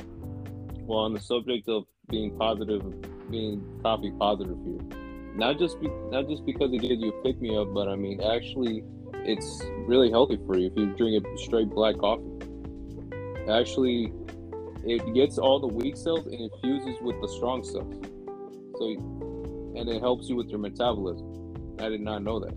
well, 0.85 0.99
on 0.99 1.13
the 1.13 1.19
subject 1.19 1.67
of 1.67 1.85
being 2.09 2.37
positive, 2.37 2.83
being 3.31 3.63
coffee 3.81 4.11
positive 4.19 4.57
here, 4.63 5.00
not 5.35 5.57
just 5.57 5.79
be, 5.79 5.87
not 6.09 6.27
just 6.27 6.45
because 6.45 6.73
it 6.73 6.79
gives 6.79 7.01
you 7.01 7.09
a 7.09 7.23
pick 7.23 7.39
me 7.41 7.55
up, 7.57 7.73
but 7.73 7.87
I 7.87 7.95
mean 7.95 8.21
actually, 8.21 8.83
it's 9.13 9.61
really 9.85 10.09
healthy 10.09 10.37
for 10.45 10.57
you 10.57 10.67
if 10.67 10.73
you 10.75 10.87
drink 10.95 11.25
a 11.25 11.37
straight 11.37 11.69
black 11.69 11.97
coffee. 11.97 12.23
Actually, 13.49 14.13
it 14.83 15.13
gets 15.13 15.37
all 15.37 15.59
the 15.59 15.67
weak 15.67 15.95
cells 15.95 16.25
and 16.25 16.41
it 16.41 16.51
fuses 16.61 16.95
with 17.01 17.19
the 17.21 17.27
strong 17.27 17.63
cells. 17.63 17.93
So, 18.77 18.85
and 19.75 19.87
it 19.89 20.01
helps 20.01 20.27
you 20.27 20.35
with 20.35 20.49
your 20.49 20.59
metabolism. 20.59 21.75
I 21.79 21.89
did 21.89 22.01
not 22.01 22.23
know 22.23 22.39
that. 22.39 22.53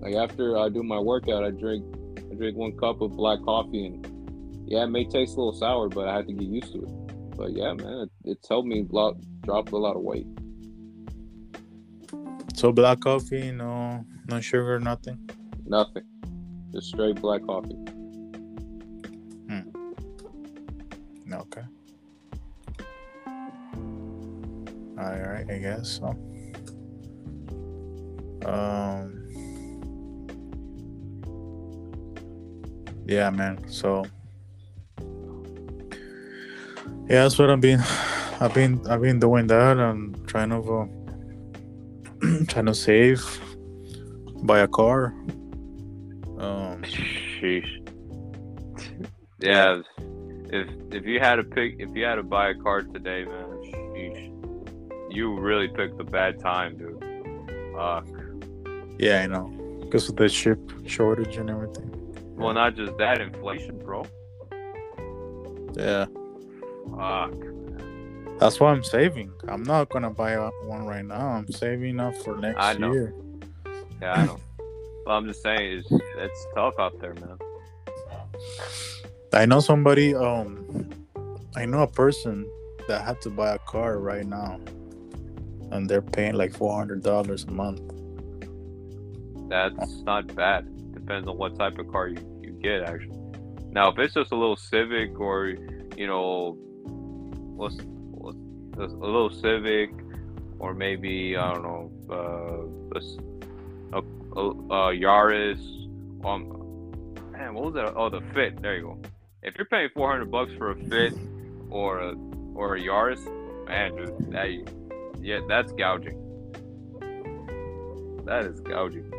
Like 0.00 0.14
after 0.14 0.58
I 0.58 0.68
do 0.68 0.82
my 0.82 0.98
workout, 0.98 1.44
I 1.44 1.50
drink 1.50 1.84
I 2.30 2.34
drink 2.34 2.56
one 2.56 2.76
cup 2.76 3.00
of 3.00 3.16
black 3.16 3.42
coffee 3.44 3.86
and 3.86 4.66
Yeah, 4.66 4.84
it 4.84 4.88
may 4.88 5.04
taste 5.04 5.36
a 5.36 5.40
little 5.40 5.52
sour, 5.52 5.88
but 5.88 6.08
I 6.08 6.16
had 6.16 6.26
to 6.26 6.32
get 6.32 6.48
used 6.48 6.72
to 6.72 6.82
it. 6.82 7.36
But 7.36 7.52
yeah, 7.52 7.72
man, 7.72 8.08
it, 8.08 8.10
it's 8.24 8.48
helped 8.48 8.68
me 8.68 8.82
drop 8.82 9.72
a 9.72 9.76
lot 9.76 9.96
of 9.96 10.02
weight. 10.02 10.26
So 12.54 12.72
black 12.72 13.00
coffee, 13.00 13.52
no, 13.52 14.04
no 14.28 14.40
sugar, 14.40 14.80
nothing. 14.80 15.28
Nothing, 15.66 16.04
just 16.72 16.88
straight 16.88 17.20
black 17.20 17.44
coffee. 17.44 17.76
Okay. 21.34 21.62
All 24.96 25.18
right, 25.18 25.50
I 25.50 25.58
guess 25.58 25.98
so. 25.98 26.14
Um. 28.46 29.28
Yeah, 33.06 33.30
man. 33.30 33.66
So. 33.68 34.04
Yeah, 37.08 37.24
that's 37.24 37.38
what 37.38 37.50
I've 37.50 37.60
been. 37.60 37.80
I've 38.40 38.54
been. 38.54 38.86
I've 38.86 39.02
been 39.02 39.18
doing 39.18 39.48
that 39.48 39.76
and 39.78 40.26
trying 40.28 40.50
to. 40.50 40.56
Uh, 40.58 41.03
trying 42.48 42.66
to 42.66 42.74
save. 42.74 43.24
Buy 44.42 44.60
a 44.60 44.68
car. 44.68 45.14
Um. 46.38 46.82
Sheesh. 46.82 47.80
Yeah, 49.40 49.82
if 50.50 50.68
if 50.92 51.04
you 51.04 51.20
had 51.20 51.36
to 51.36 51.44
pick, 51.44 51.76
if 51.78 51.94
you 51.94 52.04
had 52.04 52.16
to 52.16 52.22
buy 52.22 52.50
a 52.50 52.54
car 52.54 52.82
today, 52.82 53.24
man, 53.24 53.46
sheesh, 53.64 55.14
you 55.14 55.38
really 55.38 55.68
picked 55.68 55.98
the 55.98 56.04
bad 56.04 56.40
time, 56.40 56.76
dude. 56.76 57.02
Fuck. 57.74 58.06
Yeah, 58.98 59.22
I 59.22 59.26
know. 59.26 59.48
Because 59.80 60.08
of 60.08 60.16
the 60.16 60.28
chip 60.28 60.58
shortage 60.86 61.36
and 61.36 61.50
everything. 61.50 61.90
Well, 62.36 62.54
not 62.54 62.74
just 62.74 62.96
that, 62.98 63.20
inflation, 63.20 63.78
bro. 63.78 64.06
Yeah. 65.74 66.06
Fuck. 66.96 67.53
That's 68.44 68.60
why 68.60 68.72
I'm 68.72 68.84
saving. 68.84 69.32
I'm 69.48 69.62
not 69.62 69.88
gonna 69.88 70.10
buy 70.10 70.36
one 70.36 70.84
right 70.84 71.02
now. 71.02 71.28
I'm 71.28 71.50
saving 71.50 71.98
up 71.98 72.14
for 72.14 72.36
next 72.36 72.58
I 72.60 72.74
know. 72.74 72.92
year. 72.92 73.14
Yeah, 74.02 74.12
I 74.12 74.26
know. 74.26 74.38
but 75.06 75.12
I'm 75.12 75.24
just 75.24 75.42
saying, 75.42 75.78
it's 75.78 75.90
it's 75.90 76.46
tough 76.54 76.74
out 76.78 77.00
there, 77.00 77.14
man. 77.14 77.38
I 79.32 79.46
know 79.46 79.60
somebody. 79.60 80.14
Um, 80.14 80.90
I 81.56 81.64
know 81.64 81.84
a 81.84 81.86
person 81.86 82.46
that 82.86 83.00
had 83.06 83.22
to 83.22 83.30
buy 83.30 83.54
a 83.54 83.58
car 83.60 83.98
right 83.98 84.26
now, 84.26 84.60
and 85.70 85.88
they're 85.88 86.02
paying 86.02 86.34
like 86.34 86.52
four 86.52 86.76
hundred 86.76 87.02
dollars 87.02 87.44
a 87.44 87.50
month. 87.50 87.80
That's 89.48 90.02
not 90.02 90.34
bad. 90.34 90.68
Depends 90.92 91.26
on 91.28 91.38
what 91.38 91.58
type 91.58 91.78
of 91.78 91.90
car 91.90 92.08
you, 92.08 92.18
you 92.42 92.50
get, 92.62 92.82
actually. 92.82 93.18
Now, 93.70 93.88
if 93.88 93.98
it's 93.98 94.12
just 94.12 94.32
a 94.32 94.36
little 94.36 94.56
Civic 94.56 95.18
or, 95.18 95.46
you 95.96 96.06
know, 96.06 96.58
what's, 97.56 97.78
what's 98.76 98.92
a 98.92 98.96
little 98.96 99.30
Civic 99.30 99.90
or 100.58 100.74
maybe, 100.74 101.36
I 101.36 101.52
don't 101.52 101.62
know, 101.62 101.92
uh, 102.10 102.98
a, 102.98 103.98
a, 103.98 104.02
a, 104.40 104.50
a 104.50 104.96
Yaris. 104.96 105.60
Um, 106.24 107.12
man, 107.32 107.54
what 107.54 107.64
was 107.64 107.74
that? 107.74 107.94
Oh, 107.96 108.08
the 108.08 108.22
Fit. 108.32 108.62
There 108.62 108.76
you 108.76 108.82
go. 108.82 108.98
If 109.42 109.56
you're 109.56 109.66
paying 109.66 109.90
400 109.94 110.30
bucks 110.30 110.52
for 110.56 110.70
a 110.70 110.76
Fit 110.76 111.14
or 111.70 111.98
a, 111.98 112.14
or 112.54 112.76
a 112.76 112.80
Yaris, 112.80 113.24
man, 113.66 113.96
dude, 113.96 114.32
that, 114.32 114.48
yeah, 115.20 115.40
that's 115.48 115.72
gouging. 115.72 116.20
That 118.24 118.46
is 118.46 118.60
gouging. 118.60 119.12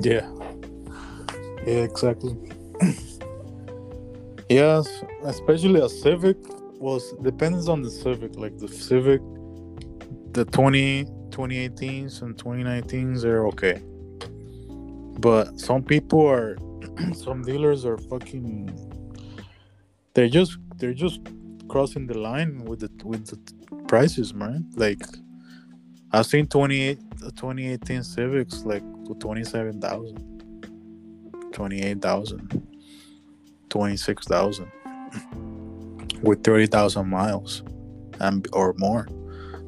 Yeah. 0.00 0.28
Yeah, 1.66 1.84
exactly. 1.84 2.36
yes, 4.48 5.04
especially 5.22 5.80
a 5.80 5.88
Civic 5.88 6.36
was 6.80 7.12
depends 7.22 7.68
on 7.68 7.82
the 7.82 7.90
Civic. 7.90 8.36
Like 8.36 8.56
the 8.58 8.68
Civic, 8.68 9.20
the 10.32 10.44
20, 10.44 11.04
2018s 11.30 12.22
and 12.22 12.36
2019s 12.36 13.24
are 13.24 13.46
okay. 13.48 13.82
But 15.20 15.58
some 15.58 15.82
people 15.82 16.24
are, 16.26 16.56
some 17.14 17.42
dealers 17.42 17.84
are 17.84 17.98
fucking. 17.98 18.70
They're 20.14 20.28
just 20.28 20.58
they're 20.76 20.94
just 20.94 21.20
crossing 21.68 22.06
the 22.06 22.18
line 22.18 22.64
with 22.64 22.80
the 22.80 22.90
with 23.04 23.26
the 23.26 23.38
prices, 23.86 24.34
man. 24.34 24.70
Like 24.74 25.00
I've 26.12 26.26
seen 26.26 26.46
28, 26.46 26.98
uh, 26.98 27.30
2018 27.30 28.02
Civics 28.02 28.64
like 28.64 28.82
to 29.06 29.14
27,000, 29.14 31.52
28,000, 31.52 32.66
26,000 33.68 34.72
with 36.22 36.42
30,000 36.44 37.08
miles 37.08 37.62
and 38.20 38.46
or 38.52 38.74
more. 38.78 39.06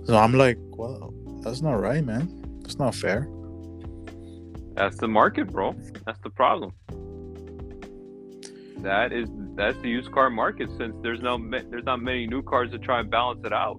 So 0.04 0.16
I'm 0.16 0.34
like, 0.34 0.58
well, 0.70 1.12
that's 1.42 1.62
not 1.62 1.74
right, 1.74 2.04
man. 2.04 2.60
That's 2.62 2.78
not 2.78 2.94
fair. 2.94 3.28
That's 4.74 4.96
the 4.96 5.08
market, 5.08 5.52
bro. 5.52 5.74
That's 6.06 6.20
the 6.20 6.30
problem. 6.30 6.72
That 8.78 9.12
is 9.12 9.28
that's 9.54 9.78
the 9.82 9.90
used 9.90 10.10
car 10.10 10.30
market. 10.30 10.70
Since 10.78 10.96
there's 11.02 11.20
no 11.20 11.36
there's 11.70 11.84
not 11.84 12.00
many 12.00 12.26
new 12.26 12.42
cars 12.42 12.70
to 12.70 12.78
try 12.78 13.00
and 13.00 13.10
balance 13.10 13.44
it 13.44 13.52
out. 13.52 13.78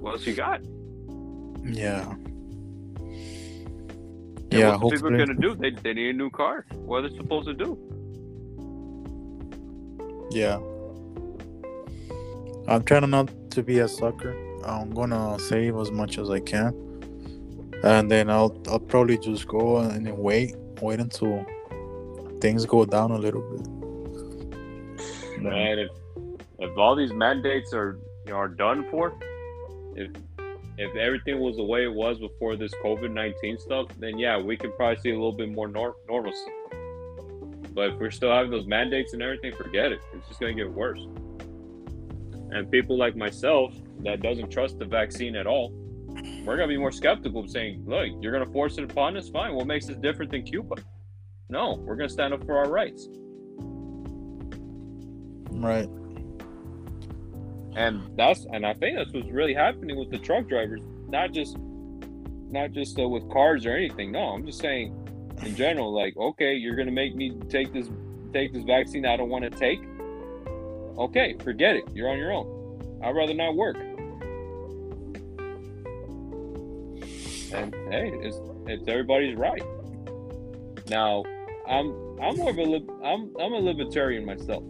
What 0.00 0.14
else 0.14 0.26
you 0.26 0.34
got? 0.34 0.62
Yeah. 1.62 2.10
And 4.50 4.60
Yeah, 4.60 4.76
what 4.76 4.94
people 4.94 5.10
gonna 5.10 5.34
do? 5.34 5.54
They, 5.54 5.70
they 5.70 5.94
need 5.94 6.10
a 6.10 6.12
new 6.12 6.28
car. 6.28 6.66
What 6.74 7.04
are 7.04 7.08
they 7.08 7.16
supposed 7.16 7.46
to 7.46 7.54
do? 7.54 7.78
Yeah. 10.32 10.58
I'm 12.68 12.82
trying 12.84 13.08
not 13.10 13.30
to 13.52 13.62
be 13.62 13.80
a 13.80 13.88
sucker. 13.88 14.34
I'm 14.64 14.90
gonna 14.90 15.38
save 15.38 15.76
as 15.76 15.90
much 15.90 16.18
as 16.18 16.30
I 16.30 16.40
can, 16.40 16.72
and 17.82 18.10
then 18.10 18.30
I'll 18.30 18.56
I'll 18.68 18.78
probably 18.78 19.18
just 19.18 19.48
go 19.48 19.78
and 19.78 20.08
wait 20.16 20.54
wait 20.80 21.00
until 21.00 21.44
things 22.40 22.64
go 22.66 22.84
down 22.84 23.10
a 23.10 23.18
little 23.18 23.42
bit. 23.42 23.66
Man, 25.42 25.78
if 25.78 25.90
if 26.60 26.78
all 26.78 26.94
these 26.94 27.12
mandates 27.12 27.74
are 27.74 27.98
you 28.26 28.32
know, 28.32 28.38
are 28.38 28.48
done 28.48 28.86
for, 28.90 29.12
if 29.96 30.10
if 30.78 30.96
everything 30.96 31.38
was 31.40 31.56
the 31.56 31.64
way 31.64 31.84
it 31.84 31.92
was 31.92 32.18
before 32.18 32.56
this 32.56 32.72
COVID 32.84 33.10
nineteen 33.10 33.58
stuff, 33.58 33.88
then 33.98 34.18
yeah, 34.18 34.40
we 34.40 34.56
could 34.56 34.76
probably 34.76 35.00
see 35.00 35.10
a 35.10 35.14
little 35.14 35.32
bit 35.32 35.50
more 35.50 35.66
nor- 35.68 35.96
normalcy. 36.08 36.50
But 37.74 37.90
if 37.90 38.00
we're 38.00 38.10
still 38.10 38.30
having 38.30 38.50
those 38.50 38.66
mandates 38.66 39.14
and 39.14 39.22
everything, 39.22 39.54
forget 39.56 39.92
it. 39.92 40.00
It's 40.14 40.28
just 40.28 40.38
gonna 40.38 40.54
get 40.54 40.70
worse. 40.70 41.00
And 42.52 42.70
people 42.70 42.98
like 42.98 43.16
myself 43.16 43.74
that 44.04 44.20
doesn't 44.20 44.50
trust 44.50 44.78
the 44.78 44.84
vaccine 44.84 45.36
at 45.36 45.46
all, 45.46 45.72
we're 46.44 46.56
gonna 46.56 46.68
be 46.68 46.76
more 46.76 46.92
skeptical, 46.92 47.40
of 47.40 47.50
saying, 47.50 47.84
"Look, 47.86 48.10
you're 48.20 48.32
gonna 48.32 48.52
force 48.52 48.76
it 48.78 48.84
upon 48.84 49.16
us. 49.16 49.28
Fine. 49.30 49.54
What 49.54 49.66
makes 49.66 49.88
us 49.88 49.96
different 49.96 50.30
than 50.30 50.42
Cuba? 50.42 50.76
No, 51.48 51.74
we're 51.84 51.96
gonna 51.96 52.08
stand 52.08 52.34
up 52.34 52.44
for 52.44 52.58
our 52.58 52.70
rights." 52.70 53.08
Right. 55.50 55.88
and 57.74 58.02
that's 58.16 58.46
and 58.52 58.66
I 58.66 58.74
think 58.74 58.96
that's 58.98 59.12
what's 59.12 59.30
really 59.30 59.54
happening 59.54 59.98
with 59.98 60.10
the 60.10 60.18
truck 60.18 60.46
drivers. 60.48 60.82
Not 61.08 61.32
just 61.32 61.56
not 62.50 62.72
just 62.72 62.98
uh, 62.98 63.08
with 63.08 63.30
cars 63.30 63.64
or 63.64 63.74
anything. 63.74 64.12
No, 64.12 64.20
I'm 64.20 64.44
just 64.44 64.58
saying 64.60 64.94
in 65.42 65.56
general. 65.56 65.92
Like, 65.92 66.16
okay, 66.16 66.54
you're 66.54 66.76
gonna 66.76 66.90
make 66.90 67.14
me 67.14 67.32
take 67.48 67.72
this 67.72 67.88
take 68.32 68.52
this 68.52 68.64
vaccine 68.64 69.06
I 69.06 69.16
don't 69.16 69.30
want 69.30 69.44
to 69.44 69.50
take. 69.50 69.80
Okay, 70.98 71.36
forget 71.42 71.76
it. 71.76 71.84
You're 71.94 72.10
on 72.10 72.18
your 72.18 72.32
own. 72.32 73.00
I'd 73.02 73.14
rather 73.14 73.34
not 73.34 73.56
work. 73.56 73.76
And 77.54 77.74
hey, 77.90 78.10
it's 78.22 78.36
it's 78.66 78.88
everybody's 78.88 79.36
right. 79.36 79.62
Now, 80.88 81.24
I'm 81.68 82.18
I'm 82.20 82.36
more 82.36 82.50
of 82.50 82.58
a 82.58 82.62
lib, 82.62 82.90
I'm 83.04 83.34
I'm 83.40 83.52
a 83.52 83.58
libertarian 83.58 84.24
myself 84.24 84.64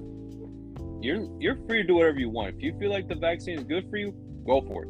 you're 1.02 1.28
you're 1.40 1.56
free 1.66 1.82
to 1.82 1.84
do 1.84 1.94
whatever 1.96 2.18
you 2.18 2.30
want. 2.30 2.56
If 2.56 2.62
you 2.62 2.78
feel 2.78 2.90
like 2.90 3.08
the 3.08 3.16
vaccine 3.16 3.58
is 3.58 3.64
good 3.64 3.90
for 3.90 3.96
you, 3.96 4.14
go 4.46 4.60
for 4.62 4.84
it. 4.84 4.88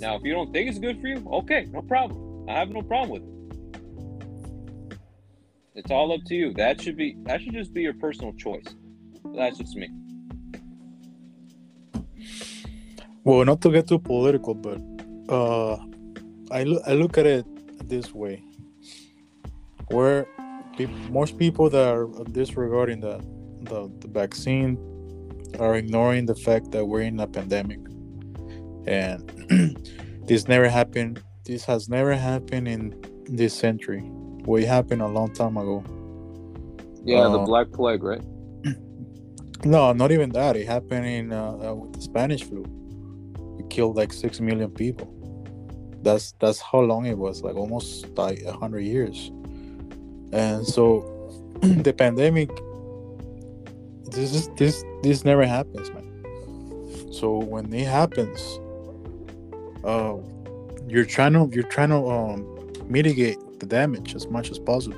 Now, 0.00 0.14
if 0.14 0.22
you 0.22 0.32
don't 0.32 0.52
think 0.52 0.68
it's 0.68 0.78
good 0.78 1.00
for 1.00 1.08
you, 1.08 1.26
okay, 1.32 1.66
no 1.70 1.82
problem. 1.82 2.48
I 2.48 2.52
have 2.52 2.70
no 2.70 2.82
problem 2.82 3.10
with 3.10 3.22
it. 3.22 5.00
It's 5.74 5.90
all 5.90 6.12
up 6.12 6.20
to 6.26 6.34
you. 6.34 6.54
That 6.54 6.80
should 6.80 6.96
be 6.96 7.16
that 7.24 7.42
should 7.42 7.54
just 7.54 7.74
be 7.74 7.82
your 7.82 7.94
personal 7.94 8.32
choice. 8.34 8.66
That's 9.34 9.58
just 9.58 9.76
me. 9.76 9.88
Well, 13.24 13.44
not 13.44 13.60
to 13.62 13.70
get 13.70 13.88
too 13.88 13.98
political, 13.98 14.54
but 14.54 14.80
uh, 15.28 15.76
I 16.50 16.62
look 16.62 16.82
I 16.86 16.92
look 16.92 17.18
at 17.18 17.26
it 17.26 17.44
this 17.88 18.14
way: 18.14 18.42
where 19.90 20.26
peop 20.76 20.90
most 21.10 21.36
people 21.38 21.68
that 21.70 21.88
are 21.88 22.06
disregarding 22.30 23.00
the, 23.00 23.18
the 23.62 23.90
the 24.00 24.08
vaccine 24.08 24.78
are 25.58 25.74
ignoring 25.76 26.26
the 26.26 26.34
fact 26.36 26.70
that 26.70 26.84
we're 26.84 27.00
in 27.02 27.18
a 27.18 27.26
pandemic, 27.26 27.80
and 28.86 29.76
this 30.26 30.46
never 30.46 30.68
happened. 30.68 31.20
This 31.44 31.64
has 31.64 31.88
never 31.88 32.14
happened 32.14 32.68
in 32.68 32.94
this 33.24 33.54
century. 33.54 34.02
Well, 34.04 34.62
it 34.62 34.68
happened 34.68 35.02
a 35.02 35.08
long 35.08 35.32
time 35.34 35.56
ago. 35.56 35.82
Yeah, 37.04 37.28
the 37.28 37.40
Uh, 37.40 37.46
Black 37.46 37.72
Plague, 37.72 38.02
right? 38.04 38.22
No, 39.64 39.92
not 39.92 40.12
even 40.12 40.30
that. 40.30 40.56
It 40.56 40.66
happened 40.66 41.06
in 41.06 41.32
uh, 41.32 41.52
uh, 41.52 41.74
with 41.74 41.94
the 41.94 42.00
Spanish 42.00 42.44
flu. 42.44 42.64
It 43.58 43.70
killed 43.70 43.96
like 43.96 44.12
six 44.12 44.40
million 44.40 44.70
people. 44.70 45.12
That's 46.02 46.32
that's 46.40 46.60
how 46.60 46.80
long 46.80 47.06
it 47.06 47.18
was, 47.18 47.42
like 47.42 47.56
almost 47.56 48.06
like 48.16 48.42
a 48.42 48.52
hundred 48.52 48.80
years. 48.80 49.30
And 50.32 50.66
so, 50.66 51.02
the 51.62 51.92
pandemic. 51.92 52.50
This 54.10 54.34
is 54.34 54.48
this 54.56 54.84
this 55.02 55.24
never 55.24 55.44
happens, 55.44 55.90
man. 55.90 57.12
So 57.12 57.38
when 57.38 57.72
it 57.72 57.86
happens, 57.86 58.60
uh, 59.84 60.16
you're 60.86 61.04
trying 61.04 61.32
to 61.32 61.48
you're 61.52 61.64
trying 61.64 61.88
to 61.90 62.08
um, 62.08 62.72
mitigate 62.88 63.38
the 63.58 63.66
damage 63.66 64.14
as 64.14 64.28
much 64.28 64.50
as 64.50 64.58
possible. 64.58 64.96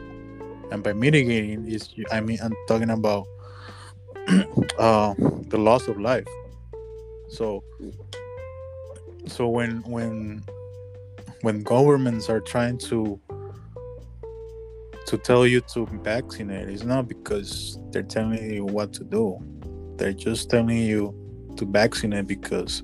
And 0.70 0.82
by 0.82 0.92
mitigating 0.92 1.66
is 1.66 1.88
I 2.12 2.20
mean 2.20 2.38
I'm 2.42 2.54
talking 2.66 2.90
about 2.90 3.26
uh, 4.78 5.14
the 5.48 5.58
loss 5.58 5.88
of 5.88 5.98
life. 5.98 6.26
So 7.28 7.64
so 9.26 9.48
when 9.48 9.82
when 9.82 10.44
when 11.42 11.62
governments 11.62 12.28
are 12.28 12.40
trying 12.40 12.78
to 12.78 13.20
to 15.06 15.16
tell 15.18 15.46
you 15.46 15.60
to 15.62 15.86
vaccinate, 16.02 16.68
it's 16.68 16.84
not 16.84 17.08
because 17.08 17.78
they're 17.90 18.02
telling 18.02 18.50
you 18.50 18.64
what 18.64 18.92
to 18.94 19.04
do. 19.04 19.38
They're 19.96 20.12
just 20.12 20.50
telling 20.50 20.78
you 20.78 21.14
to 21.56 21.64
vaccinate 21.64 22.26
because 22.26 22.82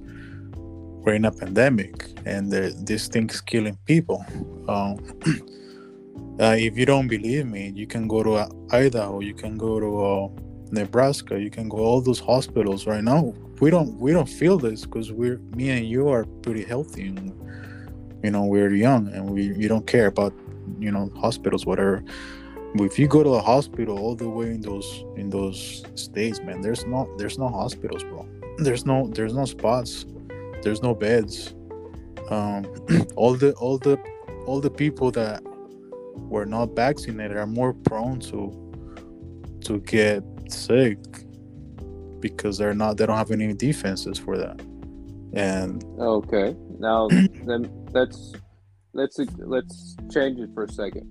we're 1.04 1.14
in 1.14 1.26
a 1.26 1.32
pandemic 1.32 2.18
and 2.24 2.50
this 2.50 3.08
thing's 3.08 3.42
killing 3.42 3.78
people. 3.84 4.24
Um, 4.68 4.96
uh, 6.40 6.56
if 6.58 6.78
you 6.78 6.86
don't 6.86 7.08
believe 7.08 7.46
me, 7.46 7.72
you 7.74 7.86
can 7.86 8.08
go 8.08 8.22
to 8.22 8.48
Idaho, 8.70 9.20
you 9.20 9.34
can 9.34 9.58
go 9.58 9.78
to 9.78 10.04
uh, 10.04 10.28
Nebraska, 10.74 11.40
you 11.40 11.50
can 11.50 11.68
go 11.68 11.78
all 11.78 12.00
those 12.00 12.20
hospitals 12.20 12.86
right 12.86 13.02
now. 13.02 13.34
We 13.60 13.70
don't 13.70 13.98
we 13.98 14.12
don't 14.12 14.28
feel 14.28 14.58
this 14.58 14.84
because 14.84 15.12
we're 15.12 15.38
me 15.56 15.70
and 15.70 15.86
you 15.86 16.08
are 16.08 16.24
pretty 16.42 16.64
healthy 16.64 17.08
and 17.08 17.32
you 18.22 18.30
know 18.30 18.44
we're 18.44 18.74
young 18.74 19.08
and 19.08 19.30
we 19.30 19.42
you 19.54 19.68
don't 19.68 19.86
care 19.86 20.06
about 20.06 20.32
you 20.78 20.90
know 20.90 21.10
hospitals 21.16 21.64
whatever. 21.66 22.04
But 22.76 22.84
if 22.84 22.98
you 22.98 23.06
go 23.06 23.22
to 23.22 23.30
a 23.30 23.40
hospital 23.40 23.98
all 23.98 24.16
the 24.16 24.28
way 24.28 24.46
in 24.46 24.60
those 24.60 25.04
in 25.16 25.30
those 25.30 25.84
states, 25.94 26.40
man, 26.40 26.60
there's 26.60 26.84
no 26.84 27.08
there's 27.18 27.38
no 27.38 27.48
hospitals, 27.48 28.02
bro. 28.02 28.26
There's 28.58 28.84
no 28.84 29.08
there's 29.08 29.34
no 29.34 29.44
spots 29.44 30.06
there's 30.62 30.82
no 30.82 30.94
beds 30.94 31.54
um, 32.30 32.64
all 33.16 33.34
the 33.34 33.52
all 33.54 33.78
the 33.78 33.98
all 34.46 34.60
the 34.60 34.70
people 34.70 35.10
that 35.10 35.42
were 36.14 36.46
not 36.46 36.74
vaccinated 36.74 37.36
are 37.36 37.46
more 37.46 37.72
prone 37.72 38.18
to 38.20 38.52
to 39.62 39.80
get 39.80 40.22
sick 40.54 40.98
because 42.20 42.56
they're 42.56 42.74
not 42.74 42.96
they 42.96 43.06
don't 43.06 43.16
have 43.16 43.30
any 43.30 43.52
defenses 43.52 44.18
for 44.18 44.38
that 44.38 44.60
and 45.34 45.84
Okay. 45.98 46.56
Now 46.78 47.08
then 47.46 47.70
let's 47.92 48.32
let's 48.92 49.18
let's 49.38 49.96
change 50.12 50.38
it 50.38 50.50
for 50.54 50.64
a 50.64 50.72
second. 50.72 51.10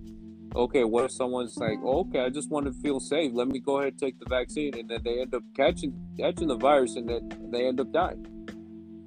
Okay, 0.55 0.83
what 0.83 1.05
if 1.05 1.11
someone's 1.11 1.57
like, 1.57 1.79
oh, 1.83 2.01
okay, 2.01 2.19
I 2.19 2.29
just 2.29 2.51
want 2.51 2.67
to 2.67 2.73
feel 2.73 2.99
safe. 2.99 3.31
Let 3.33 3.47
me 3.47 3.59
go 3.59 3.79
ahead 3.79 3.93
and 3.93 3.99
take 3.99 4.19
the 4.19 4.29
vaccine, 4.29 4.77
and 4.77 4.87
then 4.87 5.01
they 5.03 5.19
end 5.19 5.33
up 5.33 5.41
catching 5.55 5.93
catching 6.17 6.47
the 6.47 6.55
virus, 6.55 6.95
and 6.95 7.09
then 7.09 7.49
they 7.51 7.67
end 7.67 7.79
up 7.79 7.91
dying. 7.91 8.27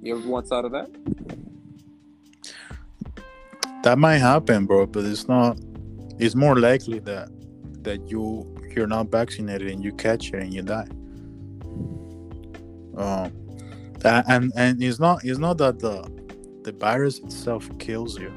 You 0.01 0.17
ever 0.17 0.27
once 0.27 0.49
thought 0.49 0.65
of 0.65 0.73
that? 0.73 0.89
that 3.83 3.97
might 3.97 4.17
happen 4.17 4.65
bro 4.65 4.85
but 4.85 5.05
it's 5.05 5.29
not 5.29 5.57
it's 6.19 6.35
more 6.35 6.57
likely 6.59 6.99
that 6.99 7.29
that 7.83 8.09
you 8.09 8.43
you're 8.77 8.87
not 8.87 9.09
vaccinated 9.11 9.69
and 9.69 9.83
you 9.83 9.91
catch 9.91 10.29
it 10.29 10.35
and 10.35 10.53
you 10.53 10.61
die. 10.61 10.87
Um 12.95 13.33
and 14.05 14.51
and 14.55 14.81
it's 14.81 14.99
not 14.99 15.25
it's 15.25 15.39
not 15.39 15.57
that 15.57 15.79
the 15.79 16.09
the 16.63 16.71
virus 16.71 17.19
itself 17.19 17.69
kills 17.79 18.17
you. 18.17 18.31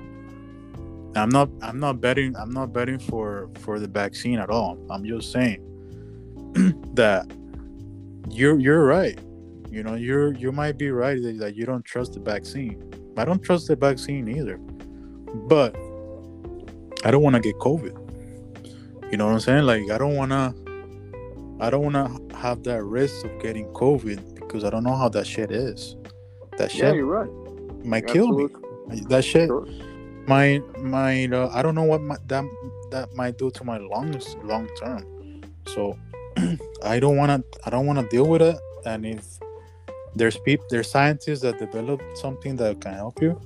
I'm 1.14 1.28
not 1.28 1.50
i'm 1.62 1.78
not 1.78 2.00
betting 2.00 2.34
i'm 2.36 2.50
not 2.50 2.72
betting 2.72 2.98
for 2.98 3.50
for 3.58 3.78
the 3.78 3.86
vaccine 3.86 4.38
at 4.38 4.50
all. 4.50 4.78
I'm 4.90 5.04
just 5.04 5.30
saying 5.30 5.60
that 6.94 7.30
you're 8.30 8.58
you're 8.58 8.84
right. 8.84 9.18
You 9.70 9.82
know 9.82 9.94
you're 9.94 10.32
you 10.32 10.50
might 10.50 10.78
be 10.78 10.90
right 10.90 11.22
that, 11.22 11.38
that 11.38 11.54
you 11.54 11.66
don't 11.66 11.84
trust 11.84 12.14
the 12.14 12.20
vaccine. 12.20 12.82
I 13.16 13.24
don't 13.24 13.42
trust 13.42 13.68
the 13.68 13.76
vaccine 13.76 14.28
either. 14.28 14.56
But 15.46 15.76
i 17.04 17.10
don't 17.10 17.22
want 17.22 17.34
to 17.34 17.40
get 17.40 17.54
covid 17.56 18.09
you 19.10 19.16
know 19.18 19.26
what 19.26 19.34
i'm 19.34 19.40
saying? 19.40 19.64
Like 19.64 19.90
i 19.90 19.98
don't 19.98 20.16
want 20.16 20.32
to 20.32 20.54
i 21.60 21.70
don't 21.70 21.92
want 21.92 21.96
to 22.30 22.36
have 22.36 22.62
that 22.64 22.82
risk 22.84 23.24
of 23.24 23.38
getting 23.42 23.66
covid 23.68 24.34
because 24.34 24.64
i 24.64 24.70
don't 24.70 24.84
know 24.84 24.96
how 24.96 25.08
that 25.10 25.26
shit 25.26 25.50
is. 25.50 25.96
That 26.58 26.72
Yeah, 26.74 26.92
shit 26.92 26.96
you're 26.96 27.06
right. 27.06 27.30
might 27.84 28.06
kill 28.06 28.32
me. 28.32 28.48
That 29.08 29.24
shit 29.24 29.48
Sure. 29.48 29.66
might 30.26 30.62
might 30.78 31.32
uh, 31.32 31.50
i 31.52 31.62
don't 31.62 31.74
know 31.74 31.84
what 31.84 32.00
might, 32.02 32.26
that 32.28 32.44
that 32.90 33.14
might 33.14 33.38
do 33.38 33.50
to 33.52 33.64
my 33.64 33.78
lungs 33.78 34.36
long 34.44 34.68
term. 34.80 35.04
So 35.66 35.98
i 36.84 36.98
don't 37.00 37.16
want 37.16 37.30
to 37.52 37.60
i 37.66 37.70
don't 37.70 37.86
want 37.86 37.98
to 38.00 38.08
deal 38.08 38.26
with 38.28 38.42
it. 38.42 38.56
And 38.86 39.06
if 39.06 39.24
there's 40.16 40.38
people 40.38 40.66
there's 40.70 40.90
scientists 40.90 41.40
that 41.42 41.58
develop 41.58 42.02
something 42.14 42.56
that 42.56 42.80
can 42.80 42.94
help 42.94 43.22
you 43.22 43.40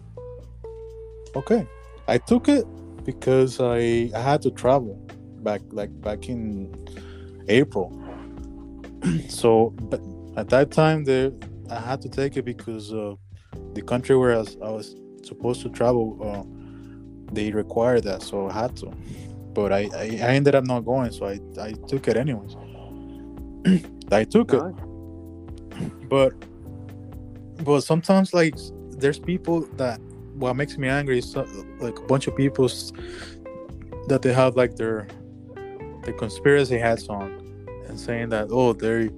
okay. 1.36 1.66
I 2.08 2.18
took 2.18 2.48
it 2.48 2.66
because 3.04 3.60
i 3.60 4.10
i 4.14 4.20
had 4.20 4.42
to 4.42 4.50
travel 4.50 4.98
back 5.44 5.60
like 5.70 5.92
back 6.00 6.28
in 6.28 6.74
april. 7.48 7.92
So 9.28 9.70
but 9.90 10.00
at 10.36 10.48
that 10.48 10.70
time 10.70 11.04
the 11.04 11.32
i 11.70 11.78
had 11.78 12.00
to 12.02 12.08
take 12.08 12.36
it 12.36 12.44
because 12.44 12.92
uh 12.92 13.14
the 13.74 13.82
country 13.82 14.16
where 14.16 14.34
I 14.34 14.38
was, 14.38 14.56
I 14.62 14.70
was 14.70 14.96
supposed 15.22 15.60
to 15.62 15.68
travel 15.68 16.06
uh, 16.28 16.44
they 17.32 17.50
require 17.50 18.00
that 18.00 18.22
so 18.22 18.48
i 18.48 18.52
had 18.52 18.76
to. 18.78 18.92
But 19.52 19.72
I, 19.72 19.82
I 19.94 20.04
i 20.28 20.30
ended 20.38 20.54
up 20.54 20.64
not 20.64 20.80
going 20.80 21.12
so 21.12 21.26
i 21.26 21.38
i 21.60 21.72
took 21.90 22.08
it 22.08 22.16
anyways. 22.16 22.56
I 24.10 24.24
took 24.24 24.52
it. 24.52 24.62
But 26.08 26.32
but 27.64 27.80
sometimes 27.80 28.32
like 28.34 28.54
there's 28.98 29.18
people 29.18 29.62
that 29.76 29.98
what 30.34 30.54
makes 30.54 30.76
me 30.76 30.88
angry 30.88 31.18
is 31.18 31.30
so, 31.30 31.46
like 31.78 31.98
a 31.98 32.02
bunch 32.02 32.26
of 32.26 32.36
people 32.36 32.68
that 34.08 34.22
they 34.22 34.32
have 34.32 34.56
like 34.56 34.76
their 34.76 35.08
the 36.04 36.12
conspiracy 36.12 36.78
hats 36.78 37.08
on 37.08 37.32
and 37.88 37.98
saying 37.98 38.28
that 38.28 38.48
oh 38.50 38.72
they 38.72 39.10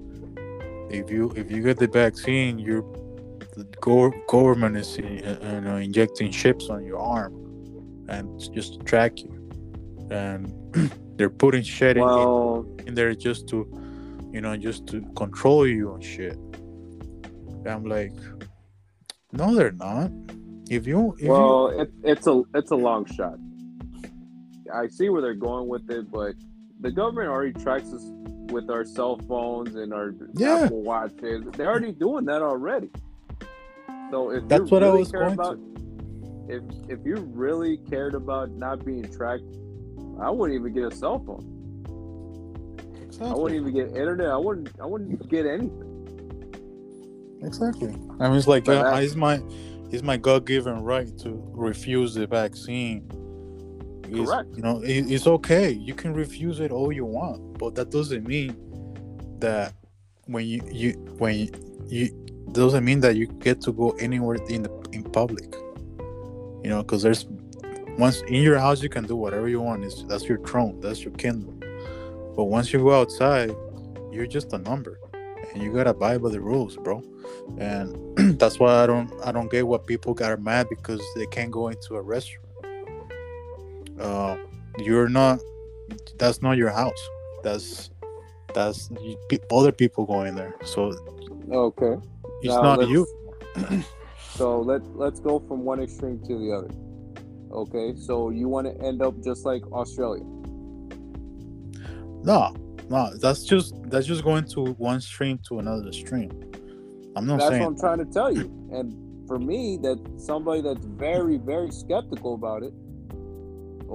if 0.90 1.10
you 1.10 1.32
if 1.36 1.50
you 1.50 1.62
get 1.62 1.78
the 1.78 1.88
vaccine 1.88 2.58
you're 2.58 2.84
the 3.56 3.64
go- 3.80 4.12
government 4.28 4.76
is 4.76 4.98
uh, 4.98 5.02
you 5.02 5.60
know, 5.62 5.76
injecting 5.76 6.30
chips 6.30 6.68
on 6.68 6.84
your 6.84 6.98
arm 6.98 7.32
and 8.08 8.38
just 8.52 8.74
to 8.74 8.84
track 8.84 9.18
you. 9.18 9.32
And 10.10 10.52
they're 11.16 11.30
putting 11.30 11.62
shit 11.62 11.96
in, 11.96 12.04
Well, 12.04 12.66
in 12.86 12.94
there 12.94 13.14
just 13.14 13.48
to 13.48 13.66
you 14.32 14.40
know 14.42 14.56
just 14.56 14.86
to 14.88 15.00
control 15.16 15.66
you 15.66 15.94
and 15.94 16.04
shit. 16.04 16.36
And 16.36 17.66
i'm 17.66 17.84
like 17.84 18.12
no 19.32 19.54
they're 19.54 19.72
not. 19.72 20.10
If 20.68 20.86
you 20.86 21.16
if 21.18 21.28
well, 21.28 21.68
it, 21.68 21.90
it's 22.02 22.26
a 22.26 22.42
it's 22.54 22.70
a 22.72 22.76
long 22.76 23.06
shot. 23.06 23.38
I 24.74 24.88
see 24.88 25.08
where 25.08 25.22
they're 25.22 25.34
going 25.34 25.68
with 25.68 25.88
it, 25.90 26.10
but 26.10 26.34
the 26.80 26.90
government 26.90 27.28
already 27.28 27.52
tracks 27.52 27.92
us 27.92 28.02
with 28.50 28.70
our 28.70 28.84
cell 28.84 29.18
phones 29.28 29.74
and 29.74 29.92
our 29.92 30.14
Yeah. 30.34 30.64
Apple 30.64 30.82
watches. 30.82 31.44
They're 31.52 31.68
already 31.68 31.92
doing 31.92 32.24
that 32.26 32.42
already. 32.42 32.90
So 34.10 34.30
if 34.30 34.46
That's 34.48 34.64
you 34.64 34.66
what 34.68 34.82
I 34.84 34.86
really 34.86 34.98
was 35.00 35.12
going 35.12 35.32
about, 35.32 35.58
if 36.48 36.62
if 36.88 37.04
you 37.04 37.16
really 37.16 37.78
cared 37.78 38.14
about 38.14 38.50
not 38.52 38.84
being 38.84 39.02
tracked, 39.10 39.42
I 40.20 40.30
wouldn't 40.30 40.58
even 40.60 40.72
get 40.72 40.84
a 40.92 40.94
cell 40.94 41.18
phone. 41.18 41.44
you, 43.20 43.26
I 43.26 43.34
wouldn't 43.34 43.60
even 43.60 43.74
get 43.74 43.88
internet. 43.96 44.28
I 44.28 44.36
wouldn't. 44.36 44.68
I 44.80 44.86
wouldn't 44.86 45.28
get 45.28 45.44
anything. 45.46 45.82
exactly 47.42 47.88
i 48.18 48.28
mean 48.28 48.38
it's 48.38 48.46
like 48.46 48.66
uh, 48.68 48.98
it's 49.02 49.14
my 49.14 49.40
it's 49.90 50.02
my 50.02 50.16
god-given 50.16 50.82
right 50.82 51.16
to 51.18 51.30
refuse 51.52 52.14
the 52.14 52.26
vaccine 52.26 53.06
It's- 54.10 54.28
Correct. 54.28 54.48
you 54.56 54.62
know 54.62 54.80
it, 54.82 55.10
it's 55.10 55.26
okay. 55.26 55.70
You 55.70 55.94
can 55.94 56.12
refuse 56.14 56.60
it 56.60 56.70
all 56.72 56.92
you 56.92 57.04
want 57.04 57.58
but 57.58 57.74
that 57.74 57.90
doesn't 57.90 58.26
mean 58.26 58.56
that 59.38 59.74
when 60.26 60.46
you 60.46 60.60
you 60.70 60.92
when 61.18 61.34
you, 61.38 61.48
you 61.86 62.26
doesn't 62.52 62.84
mean 62.84 63.00
that 63.00 63.16
you 63.16 63.26
get 63.26 63.60
to 63.62 63.72
go 63.72 63.90
anywhere 63.92 64.38
in 64.48 64.62
the 64.62 64.88
in 64.92 65.02
public 65.02 65.54
you 66.62 66.70
know 66.70 66.82
because 66.82 67.02
there's 67.02 67.26
once 67.98 68.22
in 68.22 68.42
your 68.42 68.58
house 68.58 68.82
you 68.82 68.88
can 68.88 69.06
do 69.06 69.16
whatever 69.16 69.48
you 69.48 69.60
want. 69.60 69.82
It's, 69.82 70.02
that's 70.02 70.24
your 70.24 70.38
throne. 70.40 70.80
That's 70.80 71.00
your 71.02 71.14
kingdom. 71.14 71.58
But 72.36 72.44
once 72.44 72.72
you 72.72 72.80
go 72.80 73.00
outside 73.00 73.54
you're 74.16 74.26
just 74.26 74.52
a 74.54 74.58
number 74.58 74.98
and 75.52 75.62
you 75.62 75.72
gotta 75.72 75.90
abide 75.90 76.22
by 76.22 76.30
the 76.30 76.40
rules 76.40 76.76
bro. 76.76 77.02
And 77.58 77.96
that's 78.38 78.58
why 78.58 78.82
i 78.82 78.86
don't 78.86 79.12
i 79.24 79.30
don't 79.30 79.50
get 79.50 79.66
what 79.66 79.86
people 79.86 80.14
got 80.14 80.40
mad 80.40 80.68
because 80.70 81.02
they 81.16 81.26
can't 81.26 81.50
go 81.50 81.68
into 81.68 81.96
a 81.96 82.02
restaurant 82.02 82.45
uh 84.00 84.36
you're 84.78 85.08
not 85.08 85.40
that's 86.18 86.42
not 86.42 86.56
your 86.56 86.70
house 86.70 87.08
that's 87.42 87.90
That's 88.54 88.90
other 89.52 89.70
people 89.70 90.06
going 90.06 90.34
there. 90.34 90.54
So 90.64 90.94
Okay. 91.52 91.94
it's 92.40 92.54
Now 92.54 92.76
not 92.76 92.88
you. 92.88 93.06
So 94.36 94.60
let 94.60 94.82
let's 94.96 95.20
go 95.20 95.38
from 95.48 95.64
one 95.64 95.80
extreme 95.80 96.18
to 96.26 96.38
the 96.38 96.52
other. 96.52 96.70
Okay, 97.52 97.94
so 97.96 98.28
you 98.30 98.48
want 98.48 98.66
to 98.66 98.86
end 98.86 99.00
up 99.00 99.14
just 99.24 99.46
like 99.46 99.62
Australia. 99.72 100.24
No, 102.22 102.54
no. 102.90 103.16
That's 103.16 103.44
just 103.44 103.74
that's 103.90 104.06
just 104.06 104.24
going 104.24 104.44
to 104.54 104.72
one 104.74 105.00
stream 105.00 105.38
to 105.48 105.58
another 105.58 105.92
stream. 105.92 106.30
I'm 107.14 107.26
not 107.26 107.38
saying. 107.38 107.38
That's 107.38 107.48
saying 107.48 107.62
what 107.62 107.68
I'm 107.68 107.78
trying 107.78 107.98
to 108.06 108.12
tell 108.12 108.32
you. 108.32 108.44
And 108.72 108.92
for 109.26 109.38
me, 109.38 109.78
that 109.82 109.98
somebody 110.18 110.60
that's 110.60 110.84
very, 110.84 111.38
very 111.38 111.70
skeptical 111.70 112.34
about 112.34 112.62
it, 112.62 112.74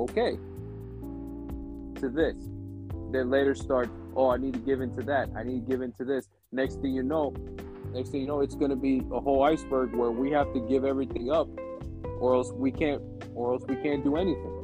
okay, 0.01 0.37
to 1.99 2.09
this, 2.09 2.35
then 3.11 3.29
later 3.29 3.55
start, 3.55 3.89
oh, 4.15 4.29
I 4.29 4.37
need 4.37 4.53
to 4.53 4.59
give 4.59 4.81
into 4.81 5.01
that. 5.03 5.29
I 5.35 5.43
need 5.43 5.65
to 5.65 5.71
give 5.71 5.81
into 5.81 6.03
this. 6.03 6.27
Next 6.51 6.81
thing 6.81 6.93
you 6.93 7.03
know, 7.03 7.33
next 7.93 8.09
thing 8.09 8.21
you 8.21 8.27
know, 8.27 8.41
it's 8.41 8.55
going 8.55 8.71
to 8.71 8.75
be 8.75 9.03
a 9.11 9.19
whole 9.19 9.43
iceberg 9.43 9.93
where 9.95 10.11
we 10.11 10.31
have 10.31 10.53
to 10.53 10.59
give 10.67 10.85
everything 10.85 11.31
up, 11.31 11.47
or 12.19 12.35
else 12.35 12.51
we 12.51 12.71
can't, 12.71 13.01
or 13.35 13.53
else 13.53 13.63
we 13.67 13.75
can't 13.75 14.03
do 14.03 14.15
anything. 14.17 14.61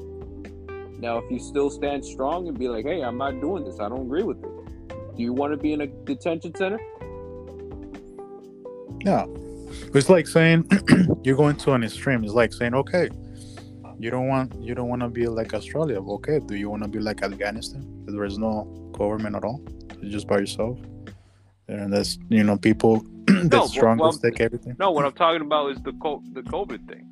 Now, 0.99 1.19
if 1.19 1.29
you 1.29 1.39
still 1.39 1.69
stand 1.69 2.03
strong 2.03 2.47
and 2.47 2.57
be 2.57 2.69
like, 2.69 2.85
hey, 2.85 3.01
I'm 3.03 3.17
not 3.17 3.39
doing 3.39 3.63
this. 3.63 3.79
I 3.79 3.87
don't 3.87 4.01
agree 4.01 4.23
with 4.23 4.43
it. 4.43 4.87
Do 5.15 5.23
you 5.23 5.31
want 5.31 5.53
to 5.53 5.57
be 5.57 5.73
in 5.73 5.81
a 5.81 5.87
detention 5.87 6.55
center? 6.55 6.79
Yeah. 9.05 9.25
It's 9.93 10.09
like 10.09 10.27
saying 10.27 10.67
you're 11.23 11.37
going 11.37 11.55
to 11.57 11.73
an 11.73 11.83
extreme. 11.83 12.23
It's 12.23 12.33
like 12.33 12.51
saying, 12.51 12.73
okay, 12.73 13.09
you 13.99 14.11
don't 14.11 14.27
want 14.27 14.53
you 14.61 14.75
don't 14.75 14.89
want 14.89 15.01
to 15.01 15.09
be 15.09 15.27
like 15.27 15.53
Australia. 15.53 15.99
Okay, 16.01 16.39
do 16.39 16.55
you 16.55 16.69
want 16.69 16.83
to 16.83 16.89
be 16.89 16.99
like 16.99 17.23
Afghanistan? 17.23 17.83
There 18.05 18.25
is 18.25 18.37
no 18.37 18.65
government 18.91 19.35
at 19.35 19.43
all. 19.43 19.61
You're 20.01 20.11
just 20.11 20.27
by 20.27 20.39
yourself. 20.39 20.79
And 21.67 21.91
that's 21.91 22.17
you 22.29 22.43
know 22.43 22.57
people 22.57 23.03
well- 23.27 23.43
that's 23.43 23.71
strong 23.71 23.97
well, 23.97 24.13
take 24.13 24.39
everything. 24.39 24.75
No, 24.79 24.91
what 24.91 25.05
I'm 25.05 25.13
talking 25.13 25.41
about 25.41 25.71
is 25.71 25.81
the 25.81 25.93
co- 25.93 26.23
the 26.33 26.41
COVID 26.41 26.87
thing. 26.87 27.09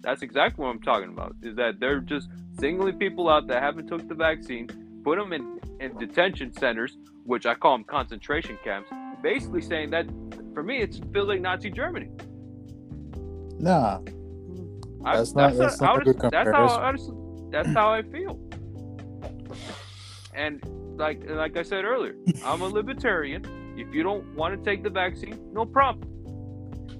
That's 0.00 0.22
exactly 0.22 0.62
what 0.62 0.70
I'm 0.70 0.82
talking 0.82 1.08
about. 1.08 1.34
Is 1.42 1.56
that 1.56 1.80
they're 1.80 2.00
just 2.00 2.28
singling 2.58 2.98
people 2.98 3.28
out 3.28 3.46
that 3.46 3.62
haven't 3.62 3.86
took 3.86 4.06
the 4.06 4.14
vaccine, 4.14 4.68
put 5.02 5.16
them 5.18 5.32
in, 5.32 5.60
in 5.80 5.96
detention 5.96 6.52
centers, 6.52 6.98
which 7.24 7.46
I 7.46 7.54
call 7.54 7.72
them 7.72 7.84
concentration 7.84 8.58
camps. 8.62 8.90
Basically 9.22 9.62
saying 9.62 9.90
that, 9.90 10.06
for 10.52 10.62
me, 10.62 10.80
it's 10.80 11.00
feels 11.12 11.28
like 11.28 11.40
Nazi 11.40 11.70
Germany. 11.70 12.10
Nah, 13.58 14.00
I- 15.04 15.16
That's 15.16 15.34
not- 15.34 15.54
that's 15.54 15.80
not 15.80 15.88
a 15.88 15.92
honest- 15.92 16.04
good 16.20 16.30
That's 16.30 16.34
how 16.34 16.66
comparison. 16.68 16.82
honestly, 16.82 17.16
that's 17.50 17.68
how 17.68 17.92
I 17.92 18.02
feel. 18.02 18.38
And 20.34 20.60
like 20.98 21.22
like 21.28 21.56
I 21.56 21.62
said 21.62 21.84
earlier, 21.84 22.14
I'm 22.44 22.60
a 22.62 22.66
libertarian. 22.66 23.44
If 23.76 23.92
you 23.94 24.02
don't 24.02 24.34
want 24.36 24.56
to 24.56 24.70
take 24.70 24.82
the 24.82 24.90
vaccine, 24.90 25.38
no 25.52 25.64
problem. 25.64 26.08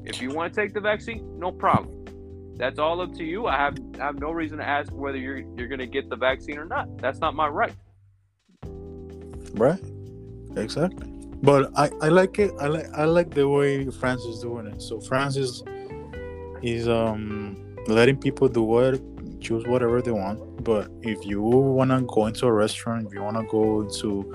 If 0.05 0.21
you 0.21 0.31
want 0.31 0.53
to 0.53 0.61
take 0.61 0.75
the 0.75 0.81
vaccine, 0.81 1.39
no 1.39 1.51
problem. 1.51 2.05
That's 2.57 2.79
all 2.79 3.01
up 3.01 3.13
to 3.15 3.25
you. 3.25 3.47
I 3.47 3.57
have 3.57 3.77
I 4.01 4.05
have 4.05 4.19
no 4.21 4.31
reason 4.31 4.59
to 4.59 4.65
ask 4.65 4.93
whether 4.93 5.19
you're 5.19 5.39
you're 5.57 5.69
gonna 5.69 5.87
get 5.87 6.09
the 6.09 6.17
vaccine 6.17 6.59
or 6.59 6.65
not. 6.65 6.99
That's 6.99 7.19
not 7.19 7.35
my 7.35 7.49
right. 7.49 7.75
right? 9.55 9.81
Exactly. 10.57 11.09
But 11.43 11.71
I, 11.77 11.91
I 12.01 12.09
like 12.09 12.39
it. 12.39 12.53
I 12.61 12.67
like 12.69 12.87
I 12.97 13.05
like 13.05 13.31
the 13.35 13.49
way 13.49 13.89
France 13.91 14.23
is 14.25 14.41
doing 14.41 14.67
it. 14.67 14.81
So 14.81 15.01
France 15.01 15.37
is 15.37 15.63
is 16.63 16.89
um 16.89 17.57
letting 17.89 18.17
people 18.17 18.49
do 18.49 18.63
what 18.63 19.01
choose 19.41 19.67
whatever 19.67 20.01
they 20.01 20.11
want. 20.11 20.65
But 20.65 20.91
if 21.03 21.25
you 21.25 21.43
wanna 21.43 22.03
go 22.03 22.27
into 22.27 22.47
a 22.47 22.53
restaurant, 22.53 23.07
if 23.07 23.13
you 23.13 23.23
wanna 23.23 23.45
go 23.45 23.83
into 23.83 24.35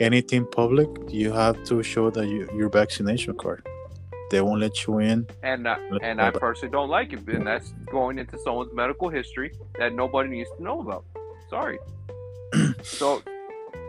anything 0.00 0.46
public, 0.46 0.88
you 1.08 1.32
have 1.32 1.62
to 1.64 1.82
show 1.82 2.10
that 2.10 2.26
you, 2.26 2.48
your 2.56 2.68
vaccination 2.68 3.34
card. 3.34 3.66
They 4.30 4.40
won't 4.40 4.60
let 4.60 4.86
you 4.86 4.98
in. 4.98 5.26
And 5.42 5.66
uh, 5.66 5.76
and 6.02 6.20
I 6.20 6.30
personally 6.30 6.72
don't 6.72 6.88
like 6.88 7.12
it. 7.12 7.28
And 7.28 7.46
that's 7.46 7.74
going 7.90 8.18
into 8.18 8.38
someone's 8.38 8.72
medical 8.72 9.08
history 9.08 9.52
that 9.78 9.92
nobody 9.92 10.30
needs 10.30 10.50
to 10.56 10.62
know 10.62 10.80
about. 10.80 11.04
Sorry. 11.50 11.78
so 12.82 13.22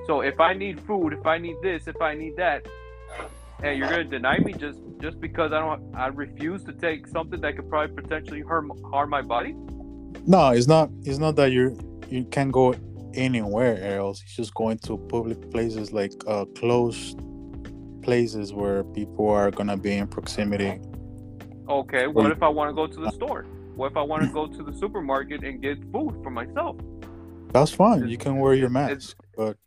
so 0.05 0.21
if 0.21 0.39
I 0.39 0.53
need 0.53 0.79
food, 0.81 1.13
if 1.13 1.25
I 1.25 1.37
need 1.37 1.57
this, 1.63 1.87
if 1.87 1.99
I 2.01 2.13
need 2.13 2.35
that, 2.37 2.65
and 3.63 3.77
you're 3.77 3.89
gonna 3.89 4.03
deny 4.03 4.37
me 4.39 4.53
just 4.53 4.79
just 5.01 5.19
because 5.19 5.51
I 5.51 5.59
don't 5.59 5.95
I 5.95 6.07
refuse 6.07 6.63
to 6.65 6.73
take 6.73 7.07
something 7.07 7.41
that 7.41 7.55
could 7.55 7.69
probably 7.69 7.95
potentially 8.01 8.41
harm 8.41 8.71
harm 8.91 9.09
my 9.09 9.21
body? 9.21 9.53
No, 10.25 10.49
it's 10.51 10.67
not. 10.67 10.89
It's 11.03 11.17
not 11.19 11.35
that 11.35 11.51
you 11.51 11.77
you 12.09 12.23
can't 12.25 12.51
go 12.51 12.75
anywhere 13.13 13.97
else. 13.97 14.21
It's 14.23 14.35
just 14.35 14.53
going 14.53 14.77
to 14.79 14.97
public 14.97 15.49
places 15.51 15.91
like 15.93 16.11
uh, 16.27 16.45
closed 16.55 17.19
places 18.01 18.53
where 18.53 18.83
people 18.83 19.29
are 19.29 19.51
gonna 19.51 19.77
be 19.77 19.93
in 19.97 20.07
proximity. 20.07 20.79
Okay, 21.67 22.07
what 22.07 22.29
if 22.31 22.43
I 22.43 22.47
want 22.49 22.69
to 22.69 22.73
go 22.75 22.85
to 22.87 22.99
the 22.99 23.11
store? 23.11 23.45
What 23.75 23.91
if 23.91 23.97
I 23.97 24.01
want 24.03 24.23
to 24.23 24.29
go 24.29 24.45
to 24.47 24.63
the 24.63 24.71
supermarket 24.77 25.43
and 25.43 25.61
get 25.61 25.79
food 25.91 26.19
for 26.23 26.29
myself? 26.29 26.77
That's 27.51 27.71
fine. 27.71 27.97
It's- 27.97 28.11
You 28.11 28.17
can 28.17 28.37
wear 28.37 28.53
your 28.53 28.69
mask, 28.69 29.17
but 29.35 29.57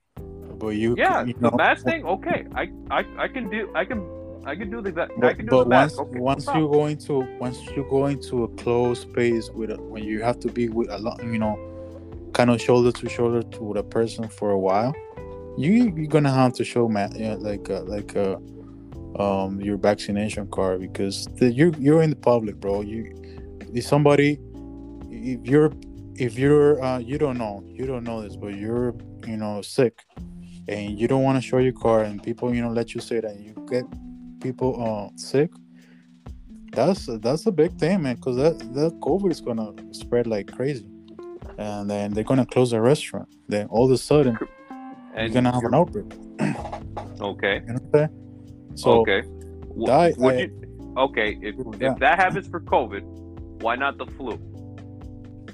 but 0.59 0.69
you 0.69 0.95
Yeah, 0.97 1.19
can, 1.19 1.29
you 1.29 1.35
the 1.35 1.51
know, 1.51 1.57
mask 1.57 1.85
thing. 1.85 2.05
Okay, 2.05 2.45
I, 2.55 2.71
I 2.91 3.05
I 3.25 3.29
can 3.29 3.49
do 3.49 3.71
I 3.75 3.85
can 3.85 4.05
I 4.45 4.57
can 4.57 4.71
do 4.71 4.81
the 4.81 4.93
But, 4.93 5.37
can 5.37 5.47
do 5.47 5.51
but 5.51 5.65
the 5.65 5.71
once 5.71 5.99
Okay, 5.99 6.19
once 6.19 6.47
you 6.47 6.69
go 6.69 6.87
into 6.87 7.27
once 7.39 7.61
you 7.77 7.87
go 7.91 8.07
into 8.07 8.45
a 8.45 8.49
closed 8.57 9.03
space 9.03 9.51
with 9.51 9.71
a, 9.71 9.77
when 9.77 10.05
you 10.05 10.23
have 10.23 10.41
to 10.41 10.49
be 10.49 10.69
with 10.69 10.91
a 10.91 10.99
lot, 10.99 11.23
you 11.23 11.39
know, 11.39 11.57
kind 12.33 12.51
of 12.51 12.61
shoulder 12.61 12.93
to 12.93 13.09
shoulder 13.09 13.43
to 13.43 13.73
the 13.75 13.83
person 13.83 14.29
for 14.29 14.51
a 14.51 14.59
while, 14.59 14.95
you 15.57 15.93
you're 15.97 16.07
gonna 16.07 16.33
have 16.33 16.53
to 16.55 16.65
show 16.65 16.89
man, 16.89 17.13
yeah, 17.15 17.35
like 17.35 17.69
uh, 17.71 17.83
like 17.83 18.17
uh, 18.17 18.37
um 19.19 19.61
your 19.61 19.77
vaccination 19.77 20.49
card 20.51 20.81
because 20.81 21.27
the, 21.37 21.53
you 21.53 21.75
you're 21.79 22.03
in 22.03 22.11
the 22.11 22.17
public, 22.17 22.57
bro. 22.57 22.81
You 22.81 23.15
if 23.75 23.85
somebody 23.85 24.41
if 25.11 25.47
you're 25.47 25.73
if 26.17 26.39
you're 26.39 26.83
uh 26.83 26.99
you 26.99 27.19
don't 27.19 27.39
know 27.39 27.63
you 27.67 27.87
don't 27.87 28.05
know 28.05 28.23
this, 28.23 28.37
but 28.37 28.55
you're 28.55 28.95
you 29.27 29.37
know 29.37 29.63
sick 29.63 30.05
and 30.69 30.99
you 30.99 31.09
don't 31.09 31.23
want 31.23 31.37
to 31.37 31.43
show 31.43 31.59
your 31.59 31.73
car 31.73 32.03
and 32.03 32.23
people 32.23 32.55
you 32.55 32.63
know 32.63 32.71
let 32.71 32.95
you 32.95 33.01
say 33.01 33.21
that 33.21 33.39
you 33.41 33.55
get 33.69 33.85
people 34.41 34.71
uh 34.83 35.09
sick 35.17 35.51
that's 36.73 37.07
that's 37.21 37.47
a 37.47 37.53
big 37.53 37.77
thing 37.79 38.03
man 38.03 38.15
because 38.17 38.37
that 38.37 38.59
the 38.75 38.91
covid 39.01 39.31
is 39.31 39.41
gonna 39.41 39.73
spread 39.93 40.27
like 40.27 40.51
crazy 40.53 40.87
and 41.57 41.91
then 41.91 42.13
they're 42.13 42.25
gonna 42.25 42.47
close 42.47 42.71
the 42.71 42.81
restaurant 42.81 43.29
then 43.49 43.67
all 43.69 43.87
of 43.87 43.91
a 43.91 43.99
sudden 43.99 44.39
and 45.15 45.33
you're 45.33 45.43
gonna 45.43 45.53
have 45.53 45.65
an 45.65 45.75
outbreak 45.75 46.07
okay, 47.21 47.63
you 47.67 47.75
know 47.93 48.09
so 48.79 49.01
okay. 49.01 49.23
That- 49.87 50.19
would 50.19 50.35
I- 50.35 50.39
you, 50.39 50.93
okay, 50.97 51.39
if 51.43 51.57
Yeah. 51.81 51.93
if 51.93 51.99
that 51.99 52.19
happens 52.19 52.47
for 52.47 52.61
COVID, 52.61 53.03
why 53.61 53.75
not 53.75 53.99
the 53.99 54.07
flu? 54.07 54.37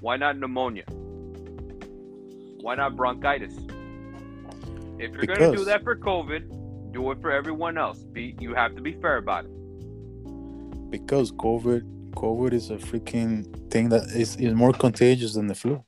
Why 0.00 0.16
not 0.16 0.38
pneumonia? 0.38 0.84
Why 2.60 2.74
not 2.74 2.96
bronchitis? 2.96 3.56
If 4.98 5.12
you're 5.14 5.26
gonna 5.26 5.56
do 5.56 5.64
that 5.64 5.82
for 5.82 5.96
COVID, 5.96 6.92
do 6.92 7.10
it 7.10 7.20
for 7.20 7.30
everyone 7.32 7.76
else. 7.78 7.98
Be 8.04 8.36
you 8.40 8.54
have 8.54 8.74
to 8.76 8.82
be 8.82 8.92
fair 9.02 9.16
about 9.16 9.44
it. 9.46 9.50
because 10.90 11.32
covid 11.32 11.82
covid 12.22 12.52
is 12.52 12.70
a 12.70 12.76
freaking 12.76 13.34
thing 13.72 13.88
that 13.88 14.04
is, 14.22 14.36
is 14.36 14.54
more 14.54 14.72
contagious 14.72 15.34
than 15.34 15.46
the 15.48 15.54
flu 15.62 15.82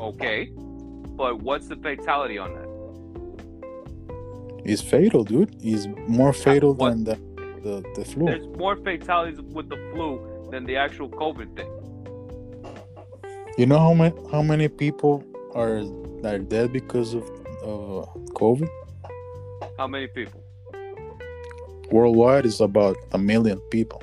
Okay, 0.00 0.50
but 1.20 1.32
what's 1.42 1.66
the 1.68 1.76
fatality 1.76 2.38
on 2.38 2.50
that? 2.56 2.68
it's 4.72 4.82
fatal 4.82 5.22
dude 5.24 5.54
it's 5.60 5.86
more 6.20 6.32
fatal 6.32 6.72
what- 6.74 6.90
than 6.90 7.04
the 7.04 7.16
the, 7.66 7.74
the 7.96 8.04
flu 8.04 8.24
There's 8.26 8.46
more 8.64 8.76
fatalities 8.76 9.40
with 9.56 9.68
the 9.68 9.76
flu 9.92 10.08
than 10.52 10.64
the 10.70 10.76
actual 10.76 11.08
COVID 11.22 11.48
thing. 11.58 11.70
you 13.58 13.66
know 13.70 13.78
how 13.86 13.94
many 13.94 14.14
how 14.32 14.42
many 14.52 14.68
people 14.84 15.14
are 15.54 15.76
are 16.30 16.38
dead 16.38 16.72
because 16.72 17.10
of 17.18 17.24
of 17.24 17.45
uh, 17.66 18.06
covid? 18.38 18.68
How 19.78 19.86
many 19.86 20.06
people? 20.06 20.40
worldwide 21.90 22.44
is 22.44 22.60
about 22.60 22.96
a 23.12 23.18
million 23.18 23.60
people. 23.70 24.02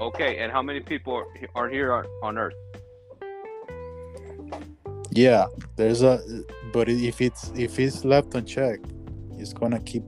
Okay, 0.00 0.38
and 0.38 0.52
how 0.52 0.60
many 0.60 0.80
people 0.80 1.14
are, 1.14 1.26
are 1.54 1.68
here 1.68 1.92
on, 1.94 2.04
on 2.22 2.38
Earth? 2.38 2.54
yeah 5.14 5.46
there's 5.76 6.02
a 6.02 6.20
but 6.72 6.88
if 6.88 7.20
it's 7.20 7.52
if 7.54 7.78
it's 7.78 8.04
left 8.04 8.34
unchecked 8.34 8.84
it's 9.38 9.52
gonna 9.52 9.78
keep 9.80 10.02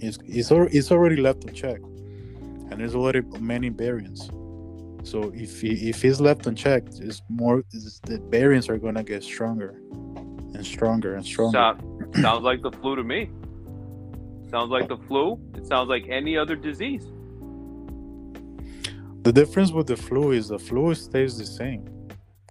it's 0.00 0.18
it's, 0.26 0.50
it's 0.50 0.90
already 0.90 1.16
left 1.16 1.44
unchecked. 1.44 1.84
And 2.70 2.80
there's 2.80 2.94
already 2.94 3.20
many 3.38 3.68
variants. 3.68 4.28
So 5.02 5.30
if 5.34 5.62
if 5.62 6.04
it's 6.04 6.20
left 6.20 6.46
unchecked 6.46 6.98
it's 7.00 7.22
more 7.28 7.62
it's, 7.72 8.00
the 8.00 8.18
variants 8.28 8.68
are 8.68 8.78
gonna 8.78 9.04
get 9.04 9.22
stronger 9.22 9.80
and 10.54 10.66
stronger 10.66 11.14
and 11.14 11.24
stronger. 11.24 11.56
Sound, 11.56 11.82
sounds 12.14 12.42
like 12.42 12.62
the 12.62 12.72
flu 12.72 12.96
to 12.96 13.04
me. 13.04 13.30
Sounds 14.50 14.70
like 14.70 14.88
the 14.88 14.96
flu. 14.96 15.38
It 15.54 15.66
sounds 15.66 15.88
like 15.88 16.06
any 16.08 16.36
other 16.36 16.56
disease. 16.56 17.06
the 19.22 19.32
difference 19.32 19.70
with 19.70 19.86
the 19.86 19.96
flu 19.96 20.32
is 20.32 20.48
the 20.48 20.58
flu 20.58 20.94
stays 20.94 21.36
the 21.36 21.44
same 21.44 21.84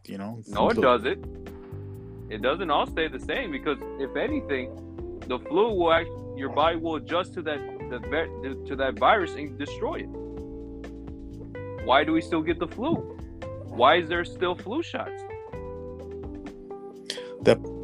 you 0.10 0.18
know 0.18 0.42
No, 0.48 0.70
it 0.70 0.82
doesn't. 0.82 1.26
It 2.30 2.42
doesn't 2.42 2.70
all 2.70 2.88
stay 2.88 3.08
the 3.08 3.20
same 3.20 3.52
because 3.52 3.78
if 4.00 4.16
anything, 4.16 4.68
The 5.28 5.38
flu 5.38 5.74
will 5.74 5.94
act, 5.94 6.10
your 6.36 6.50
body 6.50 6.78
will 6.78 6.96
adjust 6.96 7.36
to 7.36 7.42
that 7.44 7.60
the, 7.92 8.00
to 8.68 8.76
that 8.76 8.98
virus 8.98 9.34
and 9.36 9.58
destroy 9.60 9.98
it. 10.06 10.10
Why 11.86 12.04
do 12.04 12.14
we 12.14 12.22
still 12.22 12.42
get 12.42 12.58
the 12.60 12.68
flu? 12.68 12.94
Why 13.80 13.98
is 13.98 14.10
there 14.10 14.26
still 14.26 14.56
flu 14.56 14.82
shots? 14.82 15.22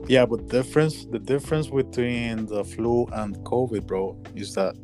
Yeah, 0.08 0.26
but 0.26 0.47
difference 0.49 1.06
the 1.06 1.20
difference 1.20 1.68
between 1.68 2.45
the 2.45 2.64
flu 2.64 3.08
and 3.14 3.36
COVID, 3.38 3.88
bro, 3.88 4.18
is 4.36 4.53
that 4.53 4.76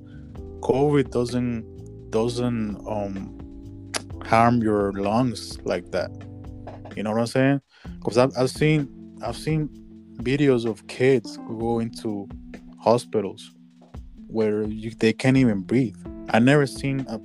COVID 0.62 1.12
doesn't 1.12 2.10
doesn't 2.12 2.78
um 2.88 3.38
harm 4.26 4.62
your 4.62 4.94
lungs 4.94 5.60
like 5.64 5.92
that. 5.92 6.10
You 6.96 7.04
know 7.04 7.12
what 7.12 7.20
I'm 7.20 7.28
saying? 7.28 7.62
Because 8.00 8.18
I've, 8.18 8.32
I've 8.38 8.50
seen 8.50 8.88
I've 9.24 9.38
seen 9.38 9.70
videos 10.18 10.66
of 10.66 10.88
kids 10.88 11.38
who 11.48 11.60
go 11.60 11.80
into 11.80 12.28
hospitals 12.80 13.52
where 14.28 14.64
you, 14.64 14.92
they 14.92 15.14
can't 15.14 15.38
even 15.38 15.62
breathe. 15.62 15.96
I 16.30 16.40
never 16.40 16.66
seen 16.66 17.06
a 17.10 17.20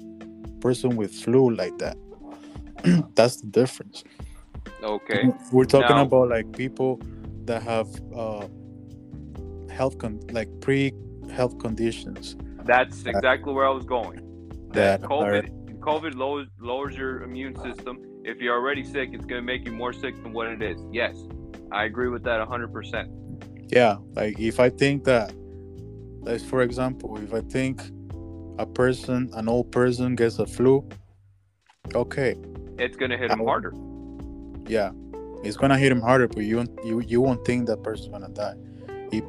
person 0.60 0.96
with 0.96 1.14
flu 1.14 1.50
like 1.54 1.78
that. 1.78 1.96
That's 3.14 3.40
the 3.40 3.46
difference. 3.46 4.04
Okay. 4.82 5.30
We're 5.52 5.64
talking 5.64 5.96
Now- 5.96 6.02
about 6.02 6.28
like 6.28 6.52
people 6.52 7.00
that 7.46 7.62
have 7.62 7.88
uh, 8.14 8.46
health 9.72 9.98
con- 9.98 10.20
like 10.30 10.48
pre 10.60 10.92
health 11.30 11.58
conditions 11.58 12.36
That's 12.64 13.04
exactly 13.06 13.52
where 13.52 13.66
I 13.66 13.70
was 13.70 13.84
going. 13.84 14.18
that 14.72 15.02
are 15.04 15.08
COVID 15.08 15.44
COVID 15.80 16.14
lowers 16.16 16.48
lowers 16.60 16.96
your 16.96 17.22
immune 17.22 17.54
system. 17.66 17.94
If 18.24 18.40
you're 18.42 18.56
already 18.60 18.82
sick, 18.82 19.10
it's 19.12 19.24
going 19.24 19.40
to 19.40 19.46
make 19.52 19.64
you 19.66 19.72
more 19.72 19.92
sick 19.92 20.14
than 20.22 20.32
what 20.32 20.48
it 20.48 20.60
is. 20.60 20.78
Yes, 20.92 21.14
I 21.70 21.84
agree 21.84 22.08
with 22.08 22.24
that 22.24 22.38
100%. 22.48 23.06
yeah 23.80 23.96
like 24.14 24.38
if 24.38 24.56
i 24.60 24.68
think 24.82 25.02
that 25.04 25.28
like 26.28 26.40
for 26.52 26.60
example 26.68 27.10
if 27.26 27.32
i 27.40 27.42
think 27.56 27.74
a 28.64 28.66
person 28.82 29.18
an 29.40 29.46
old 29.54 29.68
person 29.72 30.14
gets 30.22 30.38
a 30.38 30.46
flu 30.56 30.74
okay 32.02 32.32
It's 32.84 32.96
going 33.00 33.10
to 33.14 33.18
hit 33.22 33.28
them 33.30 33.42
harder. 33.50 33.72
yeah 34.76 34.90
it's 35.46 35.56
gonna 35.56 35.78
hit 35.78 35.90
him 35.92 36.00
harder 36.00 36.28
but 36.28 36.44
you 36.44 36.56
won't- 36.56 36.78
you 36.84 37.00
you 37.12 37.20
won't 37.20 37.44
think 37.44 37.66
that 37.66 37.82
person's 37.82 38.08
gonna 38.08 38.28
die 38.44 38.56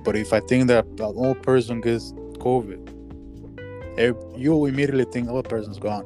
but 0.05 0.15
if 0.15 0.33
i 0.33 0.39
think 0.49 0.67
that 0.67 0.85
an 0.85 1.13
old 1.25 1.41
person 1.43 1.79
gets 1.81 2.11
covid 2.45 2.81
eh, 3.97 4.11
you 4.35 4.65
immediately 4.65 5.05
think 5.13 5.29
oh, 5.29 5.41
person's 5.43 5.79
gone 5.79 6.05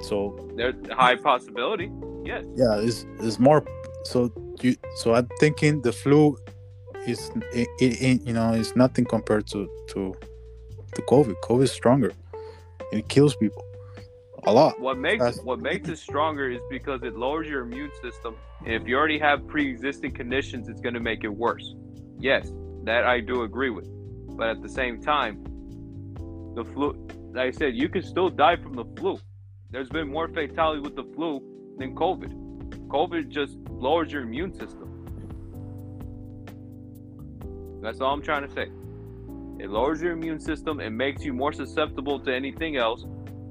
so 0.00 0.16
There's 0.56 0.74
a 0.90 0.94
high 0.94 1.14
possibility. 1.14 1.88
Yes. 2.24 2.44
yeah 2.56 2.76
it's, 2.86 3.06
it's 3.20 3.38
more 3.38 3.64
so 4.04 4.18
you 4.60 4.76
so 4.96 5.14
i'm 5.14 5.28
thinking 5.40 5.82
the 5.82 5.92
flu 5.92 6.36
is 7.06 7.30
it, 7.52 7.68
it, 7.80 8.22
you 8.26 8.32
know 8.32 8.52
it's 8.52 8.76
nothing 8.76 9.04
compared 9.04 9.46
to 9.48 9.68
to 9.88 10.14
to 10.94 11.02
covid 11.02 11.34
covid 11.42 11.64
is 11.64 11.72
stronger 11.72 12.12
it 12.92 13.08
kills 13.08 13.34
people 13.34 13.64
a 14.44 14.52
lot 14.52 14.78
What 14.80 14.98
makes 14.98 15.22
That's- 15.22 15.44
what 15.44 15.60
makes 15.60 15.88
it 15.88 15.98
stronger 15.98 16.50
is 16.50 16.60
because 16.70 17.02
it 17.02 17.16
lowers 17.16 17.48
your 17.48 17.62
immune 17.62 17.90
system. 18.00 18.34
And 18.64 18.74
if 18.74 18.86
you 18.88 18.96
already 18.96 19.18
have 19.18 19.46
pre-existing 19.46 20.12
conditions, 20.12 20.68
it's 20.68 20.80
going 20.80 20.94
to 20.94 21.00
make 21.00 21.24
it 21.24 21.28
worse. 21.28 21.74
Yes, 22.18 22.52
that 22.84 23.04
I 23.04 23.20
do 23.20 23.42
agree 23.42 23.70
with. 23.70 23.88
But 24.36 24.48
at 24.48 24.62
the 24.62 24.68
same 24.68 25.00
time, 25.00 25.44
the 26.54 26.64
flu, 26.64 27.08
like 27.32 27.48
I 27.48 27.50
said, 27.50 27.74
you 27.74 27.88
can 27.88 28.02
still 28.02 28.28
die 28.28 28.56
from 28.56 28.74
the 28.74 28.84
flu. 28.96 29.18
There's 29.70 29.88
been 29.88 30.08
more 30.08 30.28
fatality 30.28 30.80
with 30.80 30.96
the 30.96 31.04
flu 31.14 31.40
than 31.78 31.94
COVID. 31.94 32.88
COVID 32.88 33.28
just 33.28 33.56
lowers 33.70 34.12
your 34.12 34.22
immune 34.22 34.52
system. 34.52 34.88
That's 37.80 38.00
all 38.00 38.12
I'm 38.12 38.22
trying 38.22 38.46
to 38.46 38.52
say. 38.52 38.70
It 39.58 39.70
lowers 39.70 40.00
your 40.02 40.12
immune 40.12 40.40
system 40.40 40.80
and 40.80 40.96
makes 40.96 41.24
you 41.24 41.32
more 41.32 41.52
susceptible 41.52 42.20
to 42.20 42.34
anything 42.34 42.76
else 42.76 43.04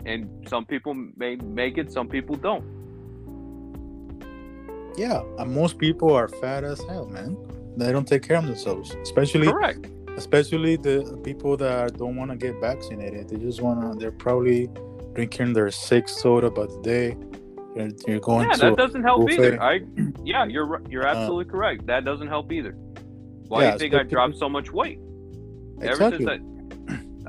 and 0.05 0.47
some 0.47 0.65
people 0.65 0.93
may 1.15 1.35
make 1.37 1.77
it 1.77 1.91
some 1.91 2.07
people 2.07 2.35
don't. 2.35 2.63
Yeah 4.97 5.21
and 5.39 5.53
most 5.53 5.77
people 5.77 6.13
are 6.13 6.27
fat 6.27 6.63
as 6.63 6.81
hell 6.89 7.05
man. 7.07 7.37
They 7.77 7.91
don't 7.91 8.07
take 8.07 8.23
care 8.23 8.37
of 8.37 8.45
themselves 8.45 8.95
especially 9.01 9.47
correct. 9.47 9.87
especially 10.17 10.75
the 10.75 11.19
people 11.23 11.55
that 11.57 11.97
don't 11.97 12.15
want 12.15 12.31
to 12.31 12.37
get 12.37 12.59
vaccinated. 12.59 13.29
They 13.29 13.37
just 13.37 13.61
want 13.61 13.81
to 13.93 13.97
they're 13.99 14.11
probably 14.11 14.69
drinking 15.13 15.53
their 15.53 15.71
six 15.71 16.21
soda 16.21 16.49
by 16.51 16.65
the 16.65 16.81
day. 16.83 17.15
You're, 17.75 17.89
you're 18.05 18.19
going 18.19 18.47
yeah 18.49 18.53
to 18.55 18.59
that 18.59 18.75
doesn't 18.77 19.03
help 19.03 19.27
buffet. 19.27 19.53
either. 19.55 19.61
I 19.63 19.79
yeah 20.25 20.45
you're 20.45 20.81
you're 20.89 21.07
Uh, 21.07 21.11
absolutely 21.15 21.45
correct. 21.45 21.85
That 21.87 22.03
doesn't 22.03 22.27
help 22.27 22.51
either. 22.51 22.73
Why 23.47 23.63
Yeah, 23.63 23.67
do 23.77 23.85
you 23.85 23.91
think 23.91 23.93
i 23.93 24.03
dropped 24.03 24.37
so 24.37 24.49
much 24.49 24.71
weight? 24.71 24.99
Exactly. 25.79 26.05
ever 26.05 26.17
since 26.17 26.29
i 26.29 26.37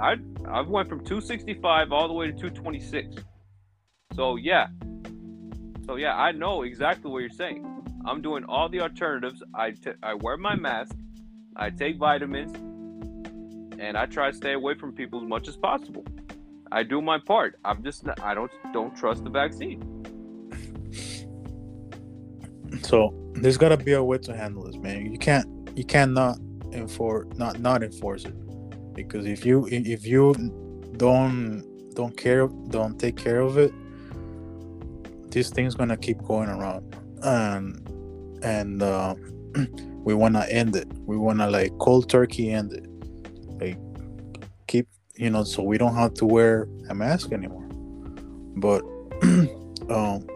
i 0.02 0.16
i 0.48 0.60
went 0.60 0.88
from 0.88 0.98
265 0.98 1.92
all 1.92 2.08
the 2.08 2.14
way 2.14 2.26
to 2.26 2.32
226 2.32 3.24
so 4.14 4.36
yeah. 4.36 4.68
So 5.86 5.96
yeah 5.96 6.14
i 6.16 6.32
know 6.32 6.62
exactly 6.62 7.10
what 7.10 7.20
you're 7.20 7.30
saying. 7.30 7.68
I'm 8.04 8.20
doing 8.20 8.44
all 8.44 8.68
the 8.68 8.80
alternatives. 8.80 9.42
I 9.54 9.70
t- 9.70 9.92
I 10.02 10.14
wear 10.14 10.36
my 10.36 10.56
mask. 10.56 10.96
I 11.56 11.70
take 11.70 11.98
vitamins. 11.98 12.54
And 13.78 13.96
i 13.96 14.06
try 14.06 14.30
to 14.30 14.36
stay 14.36 14.52
away 14.52 14.74
from 14.74 14.92
people 14.92 15.20
as 15.20 15.28
much 15.28 15.48
as 15.48 15.56
possible. 15.56 16.04
I 16.70 16.82
do 16.82 17.02
my 17.02 17.18
part. 17.18 17.58
I'm 17.64 17.82
just 17.82 18.04
not, 18.04 18.20
i 18.22 18.34
don't 18.34 18.50
don't 18.72 18.94
trust 18.96 19.24
the 19.24 19.30
vaccine. 19.30 19.80
So 22.82 23.14
there's 23.34 23.56
got 23.56 23.70
to 23.70 23.76
be 23.76 23.92
a 23.92 24.02
way 24.02 24.18
to 24.18 24.36
handle 24.36 24.64
this 24.64 24.76
man. 24.76 25.10
You 25.12 25.18
can't 25.18 25.46
you 25.76 25.84
can't 25.84 26.16
enforce 26.72 27.26
not 27.36 27.60
not 27.60 27.82
enforce 27.82 28.24
it 28.24 28.34
because 28.94 29.26
if 29.26 29.44
you 29.44 29.68
if 29.70 30.06
you 30.06 30.34
don't 30.96 31.62
don't 31.94 32.16
care 32.16 32.48
don't 32.68 32.98
take 32.98 33.16
care 33.16 33.40
of 33.40 33.58
it 33.58 33.72
this 35.32 35.48
thing's 35.50 35.74
gonna 35.74 35.96
keep 35.96 36.22
going 36.22 36.48
around. 36.48 36.94
And 37.22 37.88
and 38.44 38.82
uh, 38.82 39.14
we 40.04 40.14
want 40.14 40.34
to 40.34 40.52
end 40.52 40.76
it. 40.76 40.86
We 41.06 41.16
want 41.16 41.38
to 41.40 41.50
like 41.50 41.76
cold 41.78 42.08
turkey 42.08 42.52
end 42.52 42.72
it. 42.72 42.86
Like 43.60 43.78
keep 44.68 44.86
you 45.16 45.30
know 45.30 45.44
so 45.44 45.62
we 45.62 45.78
don't 45.78 45.94
have 45.94 46.14
to 46.14 46.26
wear 46.26 46.68
a 46.88 46.94
mask 46.94 47.32
anymore. 47.32 47.66
But 48.56 48.82
um 49.90 50.26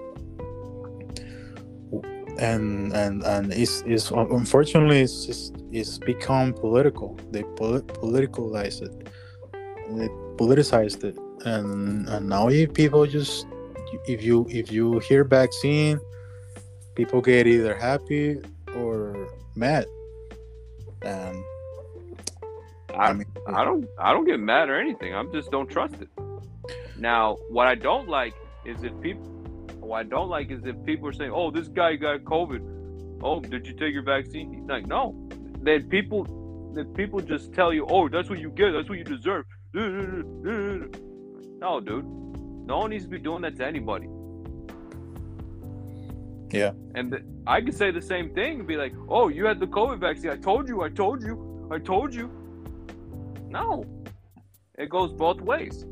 and 2.39 2.93
and 2.93 3.23
and 3.23 3.53
it's, 3.53 3.83
it's 3.87 4.11
unfortunately 4.11 5.01
it's 5.01 5.25
just 5.27 5.55
it's 5.77 5.99
become 5.99 6.53
political 6.55 7.19
they 7.31 7.43
polit- 7.59 7.87
politicalize 7.89 8.81
it 8.83 8.95
they 9.97 10.09
politicized 10.41 11.05
it 11.05 11.17
and 11.45 12.09
and 12.09 12.29
now 12.29 12.49
people 12.73 13.07
just 13.07 13.47
if 14.07 14.23
you 14.23 14.47
if 14.49 14.73
you 14.73 14.99
hear 15.01 15.23
vaccine 15.25 16.01
people 16.95 17.21
get 17.21 17.47
either 17.47 17.75
happy 17.75 18.39
or 18.75 19.29
mad 19.55 19.87
and 21.03 21.37
I, 22.97 23.11
I 23.11 23.13
mean 23.13 23.27
I 23.47 23.65
don't 23.65 23.87
I 23.99 24.13
don't 24.13 24.25
get 24.25 24.41
mad 24.41 24.69
or 24.71 24.81
anything. 24.81 25.15
I 25.15 25.23
just 25.33 25.51
don't 25.51 25.69
trust 25.69 25.97
it. 26.01 26.09
Now, 26.99 27.37
what 27.51 27.67
I 27.67 27.75
don't 27.75 28.09
like 28.09 28.35
is 28.65 28.83
if 28.83 28.99
people 29.01 29.25
what 29.81 29.99
I 29.99 30.03
don't 30.03 30.29
like 30.29 30.51
is 30.51 30.65
if 30.65 30.77
people 30.85 31.09
are 31.09 31.13
saying, 31.13 31.31
"Oh, 31.33 31.51
this 31.51 31.69
guy 31.69 31.97
got 31.97 32.25
COVID. 32.25 33.19
Oh, 33.23 33.41
did 33.41 33.67
you 33.67 33.75
take 33.75 33.93
your 33.93 34.03
vaccine?" 34.03 34.53
He's 34.53 34.65
like, 34.65 34.87
"No." 34.87 35.15
Then 35.67 35.89
people 35.89 36.25
then 36.75 36.95
people 36.95 37.21
just 37.21 37.53
tell 37.53 37.73
you, 37.73 37.85
"Oh, 37.89 38.09
that's 38.09 38.31
what 38.31 38.39
you 38.39 38.51
get. 38.51 38.71
That's 38.73 38.89
what 38.89 38.99
you 38.99 39.05
deserve." 39.05 39.45
No, 41.59 41.81
dude. 41.81 42.05
No 42.67 42.79
one 42.79 42.91
needs 42.91 43.05
to 43.05 43.11
be 43.11 43.19
doing 43.19 43.43
that 43.43 43.57
to 43.57 43.67
anybody. 43.67 44.09
Yeah. 46.51 46.73
And 46.95 47.11
th- 47.13 47.25
I 47.47 47.61
could 47.61 47.75
say 47.75 47.91
the 47.91 48.01
same 48.01 48.33
thing 48.35 48.61
and 48.61 48.69
be 48.69 48.77
like, 48.77 48.95
"Oh, 49.09 49.29
you 49.29 49.47
had 49.47 49.59
the 49.59 49.67
COVID 49.67 49.99
vaccine. 49.99 50.31
I 50.31 50.37
told 50.37 50.69
you. 50.69 50.83
I 50.83 50.89
told 50.89 51.23
you. 51.23 51.69
I 51.71 51.79
told 51.79 52.15
you." 52.15 52.31
No. 53.49 53.85
It 54.79 54.89
goes 54.91 55.13
both 55.13 55.41
ways. 55.41 55.85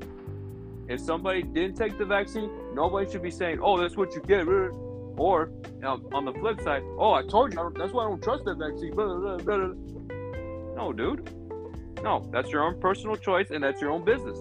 If 0.88 1.00
somebody 1.00 1.42
didn't 1.42 1.76
take 1.76 1.98
the 1.98 2.04
vaccine, 2.04 2.50
nobody 2.74 3.10
should 3.10 3.22
be 3.22 3.30
saying, 3.30 3.58
"Oh, 3.60 3.76
that's 3.80 3.96
what 3.96 4.14
you 4.14 4.20
get." 4.20 4.46
Or 5.16 5.50
on 6.12 6.24
the 6.24 6.32
flip 6.32 6.60
side, 6.60 6.82
"Oh, 6.98 7.12
I 7.12 7.22
told 7.26 7.52
you, 7.52 7.60
I 7.60 7.68
that's 7.76 7.92
why 7.92 8.04
I 8.04 8.08
don't 8.08 8.22
trust 8.22 8.44
that 8.44 8.58
vaccine." 8.58 8.94
Blah, 8.94 9.36
blah, 9.36 9.36
blah. 9.38 9.72
No, 10.76 10.92
dude. 10.92 11.30
No, 12.02 12.28
that's 12.32 12.50
your 12.50 12.62
own 12.62 12.80
personal 12.80 13.16
choice, 13.16 13.50
and 13.50 13.62
that's 13.62 13.80
your 13.80 13.90
own 13.90 14.04
business. 14.04 14.38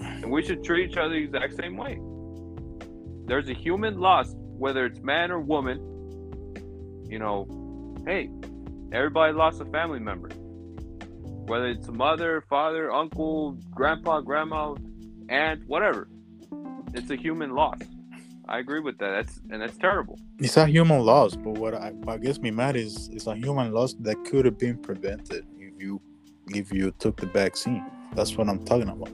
And 0.00 0.30
we 0.30 0.42
should 0.42 0.62
treat 0.62 0.90
each 0.90 0.96
other 0.96 1.10
the 1.10 1.24
exact 1.24 1.56
same 1.56 1.76
way. 1.76 2.00
There's 3.26 3.48
a 3.48 3.54
human 3.54 3.98
loss, 3.98 4.34
whether 4.36 4.86
it's 4.86 5.00
man 5.00 5.30
or 5.30 5.40
woman. 5.40 5.78
You 7.08 7.18
know, 7.18 7.94
hey, 8.06 8.30
everybody 8.92 9.32
lost 9.32 9.60
a 9.60 9.64
family 9.66 9.98
member 9.98 10.30
whether 11.48 11.68
it's 11.68 11.88
a 11.88 11.92
mother, 11.92 12.44
father, 12.48 12.92
uncle, 12.92 13.52
grandpa, 13.74 14.20
grandma, 14.20 14.74
aunt, 15.30 15.66
whatever. 15.66 16.08
It's 16.92 17.10
a 17.10 17.16
human 17.16 17.54
loss. 17.54 17.80
I 18.48 18.58
agree 18.58 18.80
with 18.80 18.98
that. 18.98 19.10
That's 19.10 19.40
and 19.50 19.60
that's 19.62 19.76
terrible. 19.76 20.18
It's 20.38 20.56
a 20.56 20.66
human 20.66 21.00
loss, 21.00 21.36
but 21.36 21.52
what 21.52 21.74
I, 21.74 21.90
what 21.90 22.22
gets 22.22 22.38
me 22.38 22.50
mad 22.50 22.76
is 22.76 23.08
it's 23.12 23.26
a 23.26 23.34
human 23.34 23.72
loss 23.72 23.94
that 24.00 24.24
could 24.24 24.44
have 24.44 24.58
been 24.58 24.78
prevented 24.78 25.46
if 25.58 25.74
you 25.80 26.00
if 26.48 26.72
you 26.72 26.90
took 26.92 27.20
the 27.20 27.26
vaccine. 27.26 27.84
That's 28.14 28.36
what 28.36 28.48
I'm 28.48 28.64
talking 28.64 28.88
about. 28.88 29.10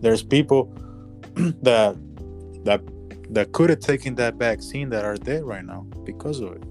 There's 0.00 0.22
people 0.22 0.72
that 1.34 1.96
that 2.64 2.80
that 3.30 3.52
could 3.52 3.70
have 3.70 3.80
taken 3.80 4.14
that 4.14 4.34
vaccine 4.36 4.88
that 4.90 5.04
are 5.04 5.16
dead 5.16 5.44
right 5.44 5.64
now 5.64 5.82
because 6.04 6.40
of 6.40 6.52
it. 6.52 6.64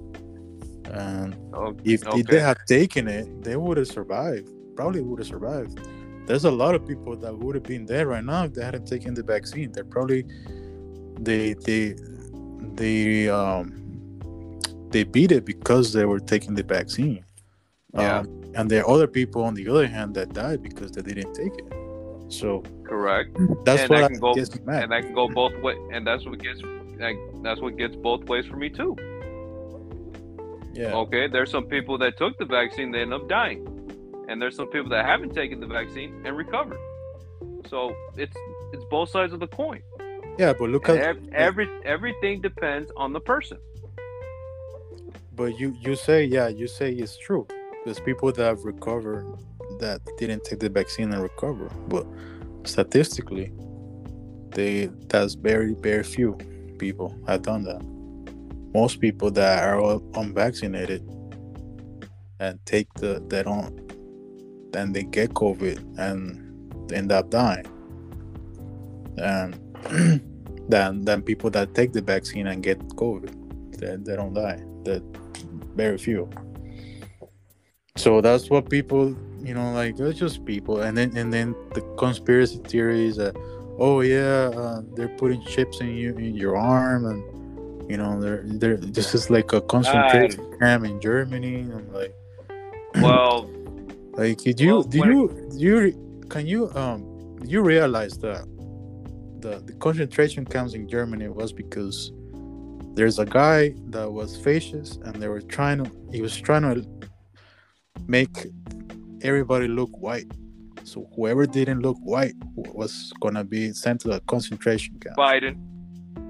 And 0.92 1.36
Oh, 1.54 1.76
if 1.84 2.08
okay. 2.08 2.22
they 2.22 2.40
had 2.40 2.58
taken 2.68 3.08
it, 3.08 3.44
they 3.44 3.58
would 3.58 3.78
have 3.78 3.88
survived. 3.88 4.50
Probably 4.76 5.02
would 5.02 5.20
have 5.20 5.28
survived. 5.28 5.80
There's 6.26 6.46
a 6.46 6.52
lot 6.52 6.76
of 6.76 6.86
people 6.88 7.16
that 7.18 7.38
would 7.38 7.56
have 7.56 7.64
been 7.64 7.86
dead 7.86 8.08
right 8.08 8.24
now 8.24 8.46
if 8.46 8.54
they 8.54 8.64
hadn't 8.64 8.86
taken 8.88 9.14
the 9.14 9.24
vaccine. 9.24 9.72
They're 9.72 9.84
probably 9.84 10.26
they 11.20 11.54
they 11.54 11.96
they 12.76 13.30
um 13.30 13.74
they 14.92 15.04
beat 15.04 15.32
it 15.32 15.46
because 15.46 15.94
they 15.94 16.06
were 16.06 16.20
taking 16.20 16.56
the 16.56 16.64
vaccine. 16.64 17.24
Yeah. 17.94 18.20
Um, 18.20 18.44
and 18.56 18.70
there 18.72 18.84
are 18.86 18.90
other 18.90 19.08
people 19.08 19.44
on 19.44 19.54
the 19.54 19.68
other 19.70 19.88
hand 19.88 20.16
that 20.16 20.34
died 20.34 20.62
because 20.64 20.92
they 20.92 21.02
didn't 21.02 21.34
take 21.34 21.54
it. 21.58 21.66
So 22.30 22.64
correct. 22.84 23.36
that's 23.66 23.82
And 23.82 23.90
what 23.90 23.98
that 23.98 24.04
I 24.06 24.08
can 24.10 24.20
go- 24.20 24.34
gets 24.34 24.60
mad. 24.66 24.84
and 24.84 24.92
that 24.92 25.04
can 25.04 25.14
go 25.14 25.28
both 25.28 25.56
ways. 25.62 25.78
And 25.94 26.06
that's 26.06 26.26
what 26.26 26.40
gets 26.40 26.62
like, 27.00 27.18
that's 27.44 27.62
what 27.62 27.78
gets 27.78 27.96
both 27.96 28.24
ways 28.26 28.46
for 28.46 28.56
me 28.58 28.70
too. 28.70 28.96
yeah. 30.74 30.94
Okay, 30.94 31.28
there's 31.28 31.52
some 31.52 31.66
people 31.66 31.98
that 32.00 32.18
took 32.18 32.38
the 32.38 32.46
vaccine 32.46 32.92
they 32.92 33.02
end 33.02 33.14
up 33.14 33.28
dying, 33.28 33.62
and 34.30 34.42
there's 34.42 34.56
some 34.56 34.68
people 34.68 34.90
that 34.90 35.06
haven't 35.06 35.34
taken 35.34 35.60
the 35.60 35.68
vaccine 35.68 36.22
and 36.26 36.36
recovered. 36.38 36.80
So 37.70 37.96
it's 38.16 38.36
it's 38.74 38.84
both 38.86 39.10
sides 39.10 39.34
of 39.34 39.40
the 39.40 39.48
coin. 39.48 39.82
Yeah, 40.38 40.54
but 40.54 40.70
look 40.70 40.88
at 40.90 40.98
ev- 40.98 41.30
every 41.34 41.70
everything 41.84 42.42
depends 42.42 42.92
on 42.96 43.12
the 43.14 43.20
person. 43.20 43.58
But 45.36 45.60
you 45.60 45.76
you 45.82 45.96
say 45.96 46.26
yeah, 46.26 46.48
you 46.48 46.68
say 46.68 46.92
it's 46.92 47.18
true. 47.18 47.48
There's 47.86 48.00
people 48.00 48.32
that 48.32 48.44
have 48.44 48.64
recovered 48.64 49.26
that 49.80 50.02
didn't 50.18 50.44
take 50.44 50.60
the 50.60 50.70
vaccine 50.70 51.12
and 51.14 51.22
recover. 51.22 51.70
But 51.88 52.06
statistically, 52.64 53.52
they 54.50 54.90
that's 55.08 55.34
very 55.34 55.74
very 55.74 56.04
few 56.04 56.38
people 56.78 57.16
have 57.28 57.42
done 57.42 57.64
that. 57.64 57.82
Most 58.74 59.00
people 59.00 59.32
that 59.32 59.64
are 59.64 59.80
all 59.80 60.04
unvaccinated 60.16 61.02
and 62.40 62.60
take 62.66 62.94
the 62.96 63.24
they 63.28 63.42
don't 63.42 63.88
then 64.72 64.92
they 64.92 65.04
get 65.04 65.32
COVID 65.32 65.98
and 65.98 66.94
end 66.94 67.12
up 67.12 67.30
dying. 67.30 67.66
And 69.18 69.60
than 70.70 71.06
than 71.06 71.22
people 71.22 71.50
that 71.52 71.74
take 71.74 71.94
the 71.94 72.02
vaccine 72.02 72.48
and 72.48 72.64
get 72.64 72.80
COVID. 72.96 73.78
They, 73.78 73.96
they 73.98 74.16
don't 74.16 74.34
die. 74.34 74.64
That 74.84 75.04
very 75.76 75.98
few. 75.98 76.30
So 77.96 78.22
that's 78.22 78.50
what 78.50 78.70
people, 78.70 79.16
you 79.42 79.54
know, 79.54 79.72
like 79.74 80.00
it's 80.00 80.20
just 80.20 80.46
people, 80.46 80.82
and 80.82 80.98
then 80.98 81.16
and 81.18 81.34
then 81.34 81.56
the 81.74 81.82
conspiracy 81.98 82.60
theories 82.68 83.18
that, 83.18 83.36
oh 83.80 84.02
yeah, 84.02 84.52
uh, 84.54 84.82
they're 84.96 85.16
putting 85.18 85.42
chips 85.46 85.82
in 85.82 85.96
you 85.96 86.16
in 86.16 86.36
your 86.36 86.58
arm, 86.58 87.06
and 87.06 87.90
you 87.90 87.98
know, 87.98 88.20
they're 88.22 88.44
they're 88.46 88.78
this 88.78 89.16
is 89.16 89.30
like 89.30 89.54
a 89.54 89.62
concentration 89.62 90.46
camp 90.60 90.86
in 90.86 91.00
Germany. 91.02 91.62
I'm 91.62 91.92
like, 91.94 92.14
Well, 93.02 93.50
like 94.14 94.38
did 94.40 94.60
you 94.60 94.76
Well, 94.76 94.84
do 94.84 94.98
you 94.98 95.50
do 95.52 95.58
you 95.58 96.26
can 96.30 96.46
you 96.46 96.70
um 96.76 97.38
do 97.42 97.50
you 97.50 97.62
realize 97.62 98.18
that 98.20 98.46
the 99.42 99.60
the 99.66 99.74
concentration 99.74 100.46
camps 100.46 100.74
in 100.74 100.88
Germany 100.88 101.28
was 101.28 101.52
because 101.54 102.12
there's 102.94 103.20
a 103.20 103.26
guy 103.26 103.76
that 103.90 104.12
was 104.12 104.38
fascist 104.38 105.02
and 105.04 105.16
they 105.22 105.28
were 105.28 105.42
trying 105.42 105.84
to 105.84 105.92
he 106.12 106.22
was 106.22 106.36
trying 106.40 106.64
to 106.64 106.86
make 108.08 108.48
everybody 109.22 109.68
look 109.68 109.90
white 109.98 110.32
so 110.84 111.08
whoever 111.16 111.46
didn't 111.46 111.82
look 111.82 111.98
white 112.02 112.34
was 112.56 113.12
gonna 113.22 113.44
be 113.44 113.72
sent 113.74 114.02
to 114.02 114.08
the 114.08 114.20
concentration 114.22 114.98
camp 115.00 115.18
Biden. 115.18 115.56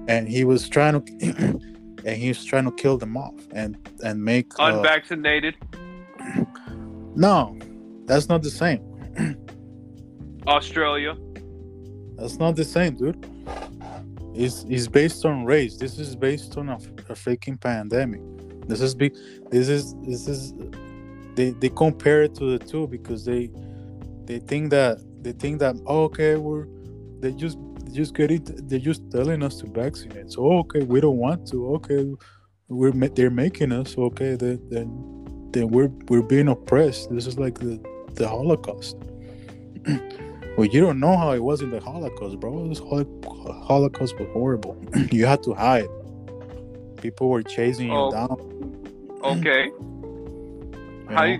and 0.08 0.28
he 0.28 0.44
was 0.44 0.68
trying 0.68 1.00
to 1.00 1.12
and 2.04 2.16
he 2.16 2.28
was 2.28 2.44
trying 2.44 2.64
to 2.64 2.72
kill 2.72 2.98
them 2.98 3.16
off 3.16 3.34
and 3.52 3.76
and 4.02 4.22
make 4.22 4.52
uh, 4.58 4.72
unvaccinated, 4.74 5.54
no 7.14 7.56
that's 8.04 8.28
not 8.28 8.42
the 8.42 8.50
same 8.50 8.82
Australia. 10.46 11.14
That's 12.18 12.38
not 12.38 12.56
the 12.56 12.64
same, 12.64 12.96
dude. 12.96 13.24
It's, 14.34 14.64
it's 14.68 14.88
based 14.88 15.24
on 15.24 15.44
race. 15.44 15.76
This 15.76 15.98
is 15.98 16.14
based 16.14 16.56
on 16.56 16.68
a, 16.68 16.74
a 16.74 17.14
freaking 17.14 17.60
pandemic. 17.60 18.20
This 18.68 18.80
is 18.80 18.94
big. 18.94 19.14
This 19.50 19.68
is 19.68 19.94
this 20.02 20.28
is. 20.28 20.52
They 21.34 21.50
they 21.50 21.70
compare 21.70 22.22
it 22.22 22.34
to 22.36 22.58
the 22.58 22.64
two 22.64 22.86
because 22.86 23.24
they 23.24 23.50
they 24.24 24.40
think 24.40 24.70
that 24.70 24.98
they 25.22 25.32
think 25.32 25.60
that 25.60 25.76
oh, 25.86 26.04
okay 26.04 26.36
we're 26.36 26.66
they 27.20 27.32
just 27.32 27.58
just 27.92 28.14
get 28.14 28.30
it. 28.30 28.68
They're 28.68 28.78
just 28.78 29.10
telling 29.10 29.42
us 29.42 29.56
to 29.60 29.66
vaccinate. 29.66 30.32
So 30.32 30.44
oh, 30.44 30.58
okay, 30.58 30.82
we 30.82 31.00
don't 31.00 31.16
want 31.16 31.48
to. 31.48 31.74
Okay, 31.76 32.12
we're 32.68 32.92
they're 32.92 33.30
making 33.30 33.72
us. 33.72 33.96
Okay, 33.96 34.36
then 34.36 34.60
then 34.68 35.50
then 35.52 35.68
we're 35.68 35.90
we're 36.08 36.22
being 36.22 36.48
oppressed. 36.48 37.10
This 37.10 37.26
is 37.26 37.38
like 37.38 37.58
the 37.58 37.80
the 38.14 38.28
Holocaust. 38.28 38.96
Well, 40.58 40.66
you 40.66 40.80
don't 40.80 40.98
know 40.98 41.16
how 41.16 41.30
it 41.34 41.38
was 41.42 41.62
in 41.62 41.70
the 41.70 41.78
Holocaust, 41.78 42.40
bro. 42.40 42.66
This 42.66 42.80
hol- 42.80 43.06
Holocaust 43.64 44.18
was 44.18 44.28
horrible. 44.32 44.76
you 45.12 45.24
had 45.24 45.40
to 45.44 45.54
hide. 45.54 45.86
People 47.00 47.28
were 47.28 47.44
chasing 47.44 47.86
you 47.86 47.94
Oh. 47.94 48.10
down. 48.10 48.36
Okay. 49.22 49.66
you 49.66 51.06
How 51.10 51.22
you, 51.24 51.38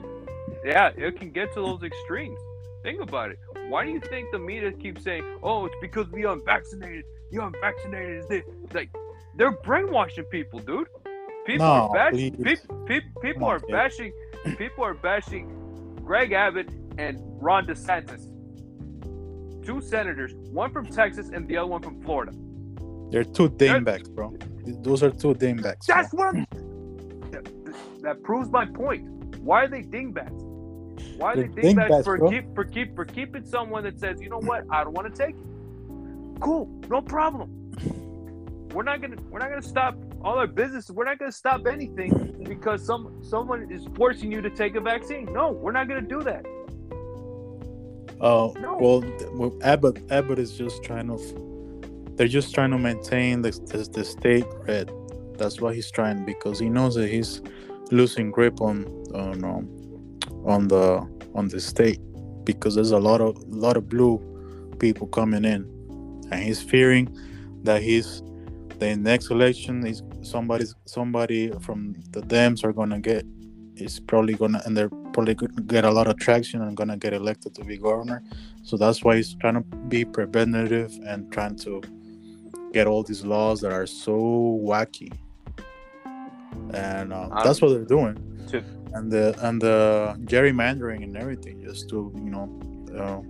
yeah, 0.64 0.90
it 0.96 1.18
can 1.18 1.30
get 1.32 1.52
to 1.54 1.60
those 1.60 1.82
extremes. 1.82 2.38
Think 2.84 3.00
about 3.00 3.32
it. 3.32 3.40
Why 3.68 3.84
do 3.84 3.90
you 3.90 3.98
think 4.00 4.30
the 4.30 4.38
media 4.38 4.70
keeps 4.70 5.02
saying, 5.02 5.24
"Oh, 5.42 5.66
it's 5.66 5.74
because 5.80 6.08
the 6.12 6.22
unvaccinated, 6.22 7.04
the 7.32 7.42
unvaccinated 7.44 8.20
is 8.20 8.26
this"? 8.28 8.44
Like, 8.72 8.90
they're 9.36 9.50
brainwashing 9.50 10.24
people, 10.26 10.60
dude. 10.60 10.86
People 11.44 11.66
No, 11.66 11.72
are 11.72 11.94
bashing. 11.94 12.36
please. 12.36 12.60
People, 12.86 13.16
people, 13.20 13.44
on, 13.46 13.56
are 13.56 13.60
bashing. 13.68 14.12
People 14.56 14.84
are 14.84 14.94
bashing 14.94 15.48
Greg 16.04 16.30
Abbott 16.32 16.68
and 16.98 17.18
Ron 17.42 17.66
DeSantis, 17.66 18.28
two 19.68 19.82
senators, 19.82 20.32
one 20.50 20.72
from 20.72 20.86
Texas 20.86 21.28
and 21.28 21.46
the 21.46 21.58
other 21.58 21.66
one 21.66 21.82
from 21.82 22.02
Florida. 22.02 22.32
They're 23.10 23.22
two 23.22 23.50
damebacks, 23.50 24.10
bro. 24.10 24.34
Those 24.64 25.02
are 25.02 25.10
two 25.10 25.34
bro. 25.34 25.86
That's 25.86 26.12
what 26.14 26.28
I'm. 26.28 26.46
That, 27.30 27.74
that 28.00 28.22
proves 28.22 28.48
my 28.50 28.64
point. 28.64 29.06
Why 29.40 29.64
are 29.64 29.68
they 29.68 29.82
dingbats? 29.82 30.32
Why 31.18 31.32
are 31.32 31.36
they 31.36 31.42
dingbats 31.42 31.62
dingbats, 31.62 32.04
for 32.04 32.16
bro. 32.16 32.30
keep 32.30 32.54
for 32.54 32.64
keep 32.64 32.94
for 32.94 33.04
keeping 33.04 33.44
someone 33.44 33.84
that 33.84 34.00
says, 34.00 34.22
you 34.22 34.30
know 34.30 34.40
what, 34.40 34.64
I 34.70 34.84
don't 34.84 34.94
want 34.94 35.14
to 35.14 35.26
take 35.26 35.36
it. 35.36 36.40
Cool, 36.40 36.66
no 36.88 37.02
problem. 37.02 37.50
We're 38.72 38.84
not 38.84 39.02
gonna 39.02 39.16
we're 39.28 39.38
not 39.38 39.50
gonna 39.50 39.60
stop 39.60 39.98
all 40.22 40.38
our 40.38 40.46
business. 40.46 40.90
We're 40.90 41.04
not 41.04 41.18
gonna 41.18 41.30
stop 41.30 41.66
anything 41.66 42.42
because 42.48 42.86
some 42.86 43.22
someone 43.22 43.70
is 43.70 43.86
forcing 43.96 44.32
you 44.32 44.40
to 44.40 44.48
take 44.48 44.76
a 44.76 44.80
vaccine. 44.80 45.26
No, 45.30 45.50
we're 45.50 45.72
not 45.72 45.88
gonna 45.88 46.00
do 46.00 46.22
that. 46.22 46.46
Uh, 48.20 48.50
well, 48.80 49.04
Abbott 49.62 50.02
Abbott 50.10 50.38
is 50.38 50.56
just 50.56 50.82
trying 50.82 51.08
to. 51.08 52.14
They're 52.16 52.26
just 52.26 52.52
trying 52.52 52.70
to 52.72 52.78
maintain 52.78 53.42
the, 53.42 53.50
the 53.50 53.88
the 53.92 54.04
state 54.04 54.44
red. 54.66 54.90
That's 55.36 55.60
what 55.60 55.74
he's 55.74 55.90
trying 55.90 56.24
because 56.24 56.58
he 56.58 56.68
knows 56.68 56.96
that 56.96 57.08
he's 57.08 57.40
losing 57.92 58.30
grip 58.30 58.60
on 58.60 58.86
on 59.14 59.44
um, 59.44 60.18
on 60.44 60.68
the 60.68 61.06
on 61.34 61.48
the 61.48 61.60
state 61.60 62.00
because 62.44 62.74
there's 62.74 62.90
a 62.90 62.98
lot 62.98 63.20
of 63.20 63.36
lot 63.48 63.76
of 63.76 63.88
blue 63.88 64.20
people 64.80 65.06
coming 65.06 65.44
in, 65.44 65.62
and 66.32 66.42
he's 66.42 66.60
fearing 66.60 67.08
that 67.62 67.82
he's 67.82 68.22
the 68.78 68.96
next 68.96 69.30
election 69.30 69.86
is 69.86 70.02
somebody's 70.22 70.74
somebody 70.86 71.50
from 71.60 71.94
the 72.10 72.20
Dems 72.22 72.64
are 72.64 72.72
gonna 72.72 73.00
get 73.00 73.24
is 73.76 74.00
probably 74.00 74.34
gonna 74.34 74.62
and 74.64 74.76
they're 74.76 74.90
probably 75.26 75.48
get 75.66 75.84
a 75.84 75.90
lot 75.90 76.06
of 76.06 76.16
traction 76.18 76.62
and 76.62 76.76
gonna 76.76 76.96
get 76.96 77.12
elected 77.12 77.54
to 77.56 77.64
be 77.64 77.76
governor. 77.76 78.22
So 78.62 78.76
that's 78.76 79.02
why 79.02 79.16
he's 79.16 79.34
trying 79.34 79.54
to 79.54 79.60
be 79.88 80.04
preventative 80.04 80.92
and 81.06 81.30
trying 81.32 81.56
to 81.56 81.82
get 82.72 82.86
all 82.86 83.02
these 83.02 83.24
laws 83.24 83.60
that 83.62 83.72
are 83.72 83.86
so 83.86 84.12
wacky. 84.64 85.12
And 86.74 87.12
uh, 87.12 87.28
Um, 87.32 87.40
that's 87.44 87.60
what 87.60 87.70
they're 87.70 87.84
doing. 87.98 88.16
to- 88.48 88.62
And 88.94 89.10
the 89.12 89.34
and 89.46 89.60
the 89.60 89.78
gerrymandering 90.32 91.02
and 91.02 91.14
everything 91.16 91.56
just 91.62 91.88
to 91.90 91.98
you 92.24 92.30
know 92.34 92.46
uh, 93.02 93.20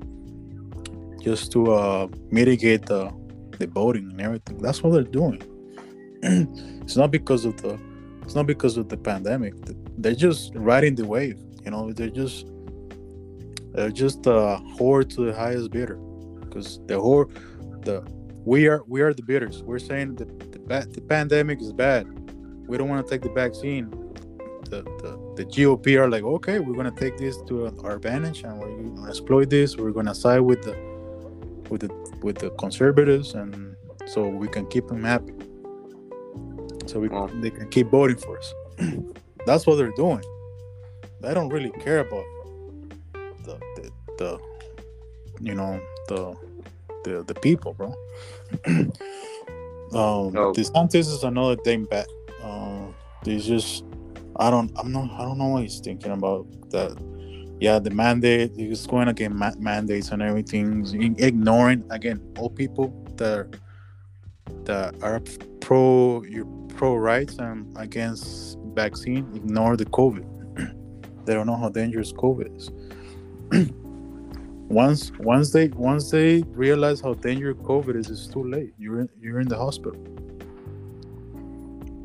just 1.21 1.51
to 1.53 1.73
uh, 1.73 2.07
mitigate 2.31 2.87
the 2.87 3.11
the 3.59 3.67
voting 3.67 4.07
and 4.13 4.21
everything. 4.21 4.59
That's 4.59 4.83
what 4.83 4.91
they're 4.93 5.13
doing. 5.23 5.41
it's 6.83 6.97
not 6.97 7.11
because 7.11 7.45
of 7.45 7.55
the 7.63 7.73
it's 8.23 8.35
not 8.35 8.47
because 8.47 8.77
of 8.77 8.89
the 8.89 8.97
pandemic. 8.97 9.55
They're 10.03 10.15
just 10.29 10.53
riding 10.55 10.95
the 10.95 11.07
wave. 11.07 11.39
You 11.69 11.73
know, 11.73 11.93
they're 11.93 12.09
just 12.09 12.47
they're 13.75 13.91
just 13.91 14.25
a 14.25 14.59
whore 14.79 15.07
to 15.07 15.27
the 15.27 15.35
highest 15.35 15.71
bidder. 15.71 15.97
Because 16.41 16.79
the 16.87 16.95
whore, 16.95 17.29
the 17.85 18.03
we 18.47 18.67
are 18.69 18.83
we 18.87 19.03
are 19.03 19.13
the 19.13 19.23
bidders. 19.23 19.63
We're 19.63 19.79
saying 19.79 20.15
that 20.15 20.51
the 20.51 20.61
ba- 20.61 20.87
the 20.91 21.03
pandemic 21.03 21.61
is 21.61 21.75
bad. 21.75 22.07
We 22.67 22.79
don't 22.79 22.89
want 22.89 23.07
to 23.07 23.11
take 23.11 23.21
the 23.21 23.29
vaccine. 23.29 23.91
The, 24.71 24.81
the 25.03 25.13
the 25.37 25.45
GOP 25.45 26.01
are 26.01 26.09
like, 26.09 26.23
okay, 26.23 26.59
we're 26.59 26.75
gonna 26.75 26.91
take 26.91 27.19
this 27.19 27.37
to 27.49 27.67
our 27.85 27.97
advantage 27.97 28.45
and 28.45 28.59
we're 28.59 28.75
gonna 28.75 29.11
exploit 29.11 29.51
this. 29.51 29.77
We're 29.77 29.91
gonna 29.91 30.15
side 30.15 30.41
with 30.41 30.63
the 30.63 30.75
with 31.69 31.83
the 31.83 31.91
with 32.23 32.39
the 32.39 32.49
conservatives, 32.53 33.35
and 33.35 33.77
so 34.07 34.27
we 34.27 34.49
can 34.49 34.65
keep 34.69 34.89
them 34.89 35.05
happy. 35.05 35.35
So 36.87 36.99
we 36.99 37.09
they 37.43 37.51
can 37.51 37.69
keep 37.69 37.91
voting 37.91 38.17
for 38.17 38.39
us. 38.39 38.55
That's 39.45 39.67
what 39.67 39.77
they're 39.77 39.93
doing. 39.97 40.23
They 41.21 41.35
don't 41.35 41.49
really 41.49 41.71
care 41.71 42.01
about 42.01 42.25
the 43.45 43.59
the, 43.77 43.91
the 44.19 44.39
you 45.41 45.55
know 45.55 45.81
the 46.09 46.37
the 47.05 47.25
the 47.25 47.35
people, 47.35 47.75
bro. 47.75 47.95
um, 48.67 50.33
No. 50.33 50.53
DeSantis 50.53 51.13
is 51.13 51.25
another 51.25 51.57
thing 51.57 51.85
back. 51.85 52.07
Um, 52.43 52.95
he's 53.25 53.47
just 53.47 53.85
I 54.37 54.51
don't 54.51 54.71
I'm 54.79 54.93
not 54.93 55.11
I 55.13 55.23
don't 55.25 55.39
know 55.39 55.49
what 55.49 55.63
he's 55.63 55.81
thinking 55.81 56.13
about 56.13 56.47
that. 56.71 56.97
Yeah, 57.61 57.81
the 57.81 57.91
mandate 57.91 58.53
he's 58.57 58.87
going 58.87 59.09
against 59.09 59.37
ma- 59.37 59.59
mandates 59.59 60.11
and 60.11 60.23
everything, 60.23 60.87
ignoring 61.19 61.85
again 61.91 62.21
all 62.39 62.51
people 62.51 62.95
that 63.17 63.59
that 64.65 64.95
are 65.03 65.21
pro 65.61 66.23
your 66.23 66.45
pro 66.77 66.95
rights 66.95 67.39
and 67.39 67.77
against 67.77 68.59
vaccine. 68.75 69.29
Ignore 69.35 69.77
the 69.77 69.87
COVID. 69.87 70.38
They 71.29 71.35
don't 71.35 71.47
know 71.47 71.57
how 71.57 71.69
dangerous 71.69 72.13
COVID 72.13 72.57
is. 72.57 72.71
once 74.69 75.13
once 75.19 75.51
they 75.51 75.69
once 75.69 76.11
they 76.11 76.43
realize 76.49 77.01
how 77.01 77.15
dangerous 77.15 77.59
COVID 77.59 77.97
is, 77.97 78.11
it's 78.11 78.27
too 78.27 78.43
late. 78.43 78.73
You're 78.79 79.01
in, 79.01 79.09
you're 79.21 79.41
in 79.41 79.49
the 79.49 79.57
hospital. 79.57 80.01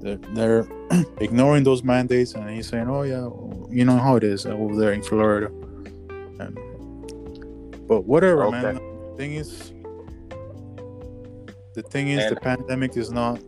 They're, 0.02 0.18
they're 0.36 0.68
ignoring 1.22 1.64
those 1.64 1.84
mandates, 1.84 2.34
and 2.34 2.50
he's 2.50 2.68
saying, 2.68 2.90
"Oh 2.90 3.04
yeah, 3.04 3.30
you 3.74 3.86
know 3.86 3.98
how 3.98 4.18
it 4.18 4.24
is 4.26 4.46
over 4.46 4.76
there 4.76 4.92
in 4.92 5.02
Florida." 5.02 5.48
And 6.40 6.60
but 7.88 8.02
whatever, 8.02 8.52
man. 8.52 8.66
Okay. 8.66 8.86
The 9.12 9.18
thing 9.18 9.34
is, 9.36 9.74
the 11.76 11.84
thing 11.84 12.10
is, 12.10 12.30
the 12.30 12.36
pandemic 12.36 12.98
is 12.98 13.10
not 13.12 13.40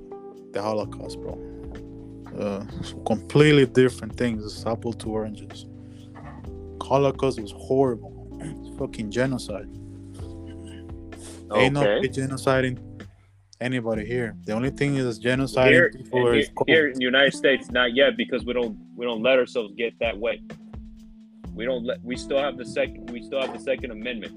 the 0.54 0.62
Holocaust, 0.62 1.20
bro. 1.20 1.38
Uh, 2.38 2.66
completely 3.06 3.66
different 3.66 4.16
things. 4.18 4.44
It's 4.44 4.66
apple 4.66 4.94
to 4.94 5.10
oranges. 5.10 5.66
Holocaust 6.82 7.40
was 7.40 7.54
horrible. 7.54 8.28
It's 8.42 8.78
fucking 8.78 9.10
genocide. 9.10 9.70
Ain't 11.54 11.74
no 11.74 11.84
Okay. 11.84 12.10
genociding 12.10 12.78
anybody 13.62 14.06
here. 14.06 14.36
The 14.46 14.54
only 14.54 14.70
thing 14.70 14.96
is 14.96 15.20
genociding 15.20 15.72
Here, 15.72 15.90
people 15.92 16.32
here, 16.34 16.44
here 16.68 16.88
in 16.90 16.96
the 16.96 17.06
United 17.06 17.34
States, 17.34 17.72
not 17.72 17.96
yet 17.96 18.18
because 18.18 18.46
we 18.46 18.54
don't 18.54 18.78
we 18.96 19.06
don't 19.06 19.22
let 19.22 19.40
ourselves 19.40 19.74
get 19.78 19.98
that 20.00 20.18
way. 20.18 20.42
We 21.54 21.64
don't 21.64 21.86
let 21.86 22.04
we 22.04 22.18
still 22.18 22.40
have 22.40 22.58
the 22.58 22.66
second 22.66 23.10
we 23.12 23.24
still 23.24 23.40
have 23.40 23.54
the 23.54 23.60
Second 23.60 23.92
Amendment. 23.92 24.34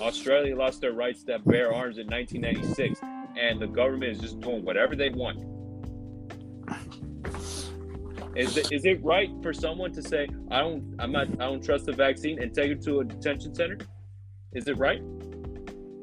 Australia 0.00 0.56
lost 0.56 0.80
their 0.80 0.92
rights 0.92 1.22
to 1.24 1.38
bear 1.40 1.72
arms 1.72 1.98
in 1.98 2.06
1996, 2.06 3.00
and 3.38 3.60
the 3.60 3.66
government 3.66 4.12
is 4.12 4.18
just 4.18 4.40
doing 4.40 4.64
whatever 4.64 4.96
they 4.96 5.10
want. 5.10 5.38
Is 8.36 8.56
it, 8.56 8.70
is 8.72 8.84
it 8.84 9.02
right 9.02 9.30
for 9.42 9.52
someone 9.52 9.92
to 9.92 10.02
say 10.02 10.28
I 10.50 10.60
don't 10.60 10.94
I'm 10.98 11.12
not 11.12 11.28
I 11.40 11.46
don't 11.46 11.64
trust 11.64 11.86
the 11.86 11.92
vaccine 11.92 12.40
and 12.42 12.54
take 12.54 12.70
it 12.70 12.82
to 12.82 13.00
a 13.00 13.04
detention 13.04 13.54
center? 13.54 13.78
Is 14.52 14.66
it 14.68 14.76
right? 14.78 15.02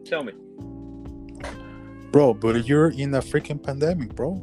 Tell 0.05 0.23
me. 0.23 0.33
Bro, 2.11 2.35
but 2.35 2.67
you're 2.67 2.89
in 2.89 3.13
a 3.13 3.21
freaking 3.21 3.61
pandemic, 3.61 4.15
bro. 4.15 4.41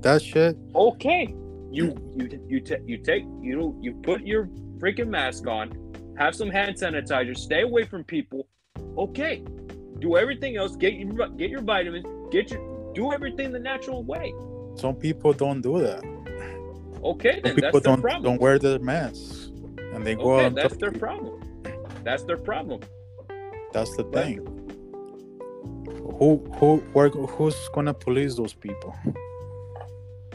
That 0.00 0.20
shit. 0.22 0.56
okay 0.74 1.34
you 1.70 1.94
you 2.16 2.28
you 2.48 2.60
ta- 2.60 2.82
you 2.84 2.98
take 2.98 3.22
you 3.40 3.78
you 3.80 3.94
put 4.02 4.20
your 4.26 4.46
freaking 4.78 5.06
mask 5.08 5.46
on 5.46 5.70
have 6.18 6.34
some 6.34 6.50
hand 6.50 6.76
sanitizer 6.76 7.34
stay 7.36 7.62
away 7.62 7.84
from 7.84 8.04
people 8.04 8.46
okay 8.98 9.42
do 10.00 10.16
everything 10.18 10.56
else 10.56 10.76
get 10.76 10.92
your 10.94 11.28
get 11.28 11.48
your 11.50 11.62
vitamins 11.62 12.04
get 12.30 12.50
your 12.50 12.60
do 12.94 13.12
everything 13.12 13.52
the 13.52 13.58
natural 13.58 14.02
way 14.02 14.34
Some 14.76 14.96
people 14.96 15.32
don't 15.32 15.60
do 15.62 15.78
that. 15.80 16.02
Okay 17.02 17.40
then 17.42 17.54
people 17.56 17.62
that's 17.72 17.84
their 17.84 17.92
don't 17.92 18.00
problem 18.02 18.22
don't 18.22 18.40
wear 18.40 18.58
their 18.58 18.78
masks, 18.78 19.50
and 19.94 20.06
they 20.06 20.14
go 20.14 20.38
out. 20.38 20.38
okay 20.38 20.46
and 20.46 20.56
that's 20.56 20.76
their 20.76 20.92
problem 20.92 21.40
that's 22.04 22.24
their 22.24 22.38
problem 22.38 22.80
That's 23.72 23.96
the 23.96 24.04
Right. 24.04 24.36
thing. 24.36 24.38
Who 26.18 26.28
who 26.58 26.76
where, 26.94 27.08
who's 27.08 27.56
gonna 27.74 27.94
police 27.94 28.34
those 28.36 28.54
people? 28.54 28.94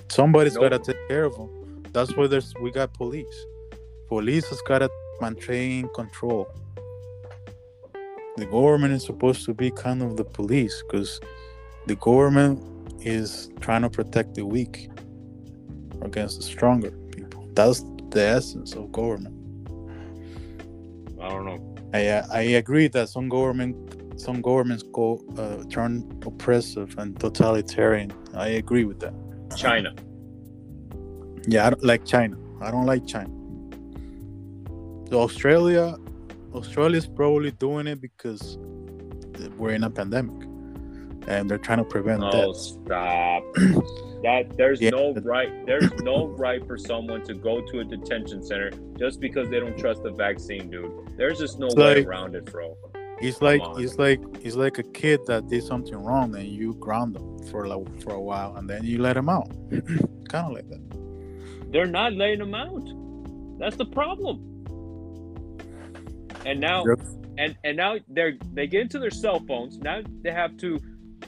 Somebody's 0.09 0.55
Nope. 0.55 0.63
gotta 0.63 0.80
take 0.80 1.07
care 1.07 1.26
of 1.26 1.36
them. 1.38 1.49
That's 1.93 2.15
why 2.18 2.28
there's 2.28 2.53
we 2.61 2.72
got 2.72 2.93
police. 2.93 3.38
Police 4.07 4.47
has 4.49 4.61
gotta 4.61 4.89
maintain 5.22 5.89
control. 5.93 6.47
The 8.38 8.45
government 8.45 8.93
is 8.93 9.03
supposed 9.05 9.45
to 9.45 9.53
be 9.53 9.70
kind 9.72 10.01
of 10.03 10.18
the 10.18 10.24
police 10.26 10.84
because 10.84 11.20
the 11.88 11.95
government 11.95 12.59
is 13.01 13.49
trying 13.61 13.84
to 13.84 13.89
protect 13.89 14.36
the 14.36 14.45
weak 14.45 14.89
against 16.02 16.38
the 16.38 16.43
stronger 16.43 16.91
people. 17.12 17.48
That's 17.54 17.84
the 18.10 18.22
essence 18.22 18.74
of 18.74 18.91
government. 18.91 19.36
i 21.22 21.30
don't 21.30 21.45
know 21.45 21.60
I 21.93 22.02
I 22.41 22.41
agree 22.62 22.88
that 22.89 23.10
some 23.10 23.30
government 23.30 23.76
some 24.20 24.41
governments 24.41 24.84
go 24.84 25.22
uh, 25.38 25.64
turn 25.70 26.04
oppressive 26.26 26.95
and 26.98 27.20
totalitarian. 27.20 28.12
I 28.34 28.48
agree 28.64 28.84
with 28.84 29.00
that. 29.00 29.14
china 29.56 29.91
Yeah, 31.48 31.68
I 31.68 31.70
don't 31.70 31.84
like 31.84 32.04
China. 32.06 32.36
I 32.62 32.72
don't 32.72 32.86
like 32.86 33.06
China. 33.08 33.32
So 35.10 35.22
Australia, 35.22 35.95
is 36.98 37.08
probably 37.08 37.52
doing 37.52 37.88
it 37.88 38.02
because 38.02 38.58
we're 39.58 39.72
in 39.72 39.84
a 39.84 39.89
pandemic, 39.89 40.48
and 41.28 41.49
they're 41.49 41.57
trying 41.57 41.78
to 41.80 41.84
prevent 41.84 42.23
oh 42.23 42.53
that. 42.53 42.55
stop 42.55 43.43
that 44.23 44.53
there's 44.57 44.82
Yeah. 44.82 44.91
no 44.91 45.13
right 45.15 45.65
there's 45.65 45.91
no 46.01 46.28
right 46.28 46.65
for 46.65 46.78
someone 46.78 47.21
to 47.25 47.34
go 47.34 47.61
to 47.61 47.80
a 47.82 47.84
detention 47.84 48.41
center 48.43 48.71
just 48.97 49.19
because 49.19 49.49
they 49.49 49.59
don't 49.59 49.78
trust 49.78 50.03
the 50.03 50.11
vaccine 50.11 50.69
dude 50.69 50.91
there's 51.17 51.38
just 51.39 51.59
no 51.59 51.67
It's 51.67 51.75
way 51.75 51.95
like- 51.97 52.07
around 52.07 52.36
it 52.36 52.45
bro 52.51 52.75
It's 53.19 53.41
like 53.41 53.61
it's 53.78 53.97
like 53.97 54.21
it's 54.45 54.55
like 54.55 54.78
a 54.78 54.84
kid 54.84 55.19
that 55.25 55.47
did 55.49 55.63
something 55.63 55.95
wrong, 56.07 56.36
and 56.36 56.45
you 56.47 56.75
ground 56.75 57.15
them 57.15 57.39
for 57.49 57.67
like 57.67 57.86
for 58.03 58.13
a 58.13 58.21
while, 58.21 58.51
and 58.57 58.69
then 58.69 58.84
you 58.86 58.99
let 59.01 59.13
them 59.15 59.28
out. 59.28 59.49
kind 60.30 60.45
of 60.47 60.51
like 60.57 60.69
that. 60.69 60.84
They're 61.71 61.88
not 61.99 62.13
letting 62.13 62.38
them 62.45 62.53
out. 62.53 62.86
That's 63.59 63.75
the 63.75 63.86
problem. 63.99 64.36
And 66.45 66.59
now, 66.59 66.86
Yep. 66.86 66.99
and 67.39 67.57
and 67.65 67.75
now 67.78 67.95
they're 68.07 68.36
they 68.53 68.67
get 68.67 68.82
into 68.82 68.99
their 68.99 69.09
cell 69.23 69.39
phones. 69.47 69.80
Now 69.80 70.01
they 70.23 70.32
have 70.32 70.55
to. 70.57 70.80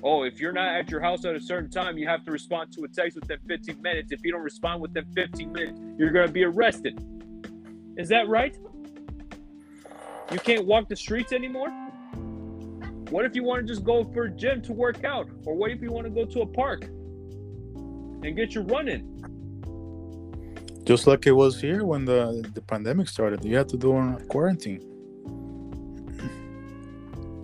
Oh, 0.02 0.24
if 0.24 0.40
you're 0.40 0.54
not 0.54 0.76
at 0.76 0.90
your 0.90 1.02
house 1.02 1.26
at 1.26 1.36
a 1.36 1.42
certain 1.42 1.70
time, 1.70 1.98
you 1.98 2.08
have 2.08 2.24
to 2.24 2.32
respond 2.32 2.72
to 2.74 2.84
a 2.84 2.88
text 2.88 3.18
within 3.20 3.40
15 3.48 3.82
minutes. 3.82 4.12
If 4.12 4.24
you 4.24 4.32
don't 4.32 4.44
respond 4.44 4.82
within 4.82 5.06
15 5.14 5.52
minutes, 5.52 5.80
you're 5.98 6.12
going 6.12 6.28
to 6.28 6.32
be 6.32 6.44
arrested. 6.44 7.04
Is 7.98 8.08
that 8.10 8.30
right? 8.30 8.58
You 10.32 10.40
can't 10.40 10.66
walk 10.66 10.88
the 10.88 10.96
streets 10.96 11.34
anymore. 11.34 11.70
What 13.10 13.26
if 13.26 13.36
you 13.36 13.44
want 13.44 13.66
to 13.66 13.68
just 13.68 13.84
go 13.84 14.06
for 14.06 14.26
a 14.26 14.32
gym 14.32 14.62
to 14.62 14.74
work 14.74 15.04
out, 15.04 15.28
or 15.46 15.56
what 15.56 15.72
if 15.72 15.82
you 15.82 15.92
want 15.92 16.06
to 16.06 16.12
go 16.12 16.26
to 16.26 16.42
a 16.42 16.46
park 16.46 16.84
and 16.84 18.36
get 18.36 18.54
your 18.54 18.64
run 18.66 18.88
in? 18.88 19.16
Just 20.86 21.08
like 21.08 21.26
it 21.28 21.32
was 21.32 21.60
here 21.60 21.84
when 21.84 22.06
the 22.06 22.48
the 22.54 22.62
pandemic 22.62 23.10
started, 23.10 23.44
you 23.44 23.58
had 23.58 23.68
to 23.70 23.78
do 23.78 23.98
a 23.98 24.20
quarantine. 24.30 24.84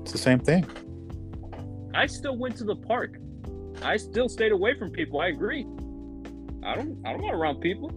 It's 0.02 0.12
the 0.12 0.18
same 0.20 0.40
thing. 0.40 0.66
I 1.96 2.06
still 2.08 2.38
went 2.38 2.58
to 2.58 2.64
the 2.64 2.76
park. 2.76 3.18
I 3.82 3.98
still 3.98 4.30
stayed 4.30 4.52
away 4.52 4.78
from 4.78 4.92
people. 4.92 5.20
I 5.22 5.28
agree. 5.28 5.66
I 6.64 6.76
don't. 6.76 6.98
I 7.06 7.12
don't 7.14 7.22
want 7.22 7.36
around 7.36 7.62
people. 7.62 7.92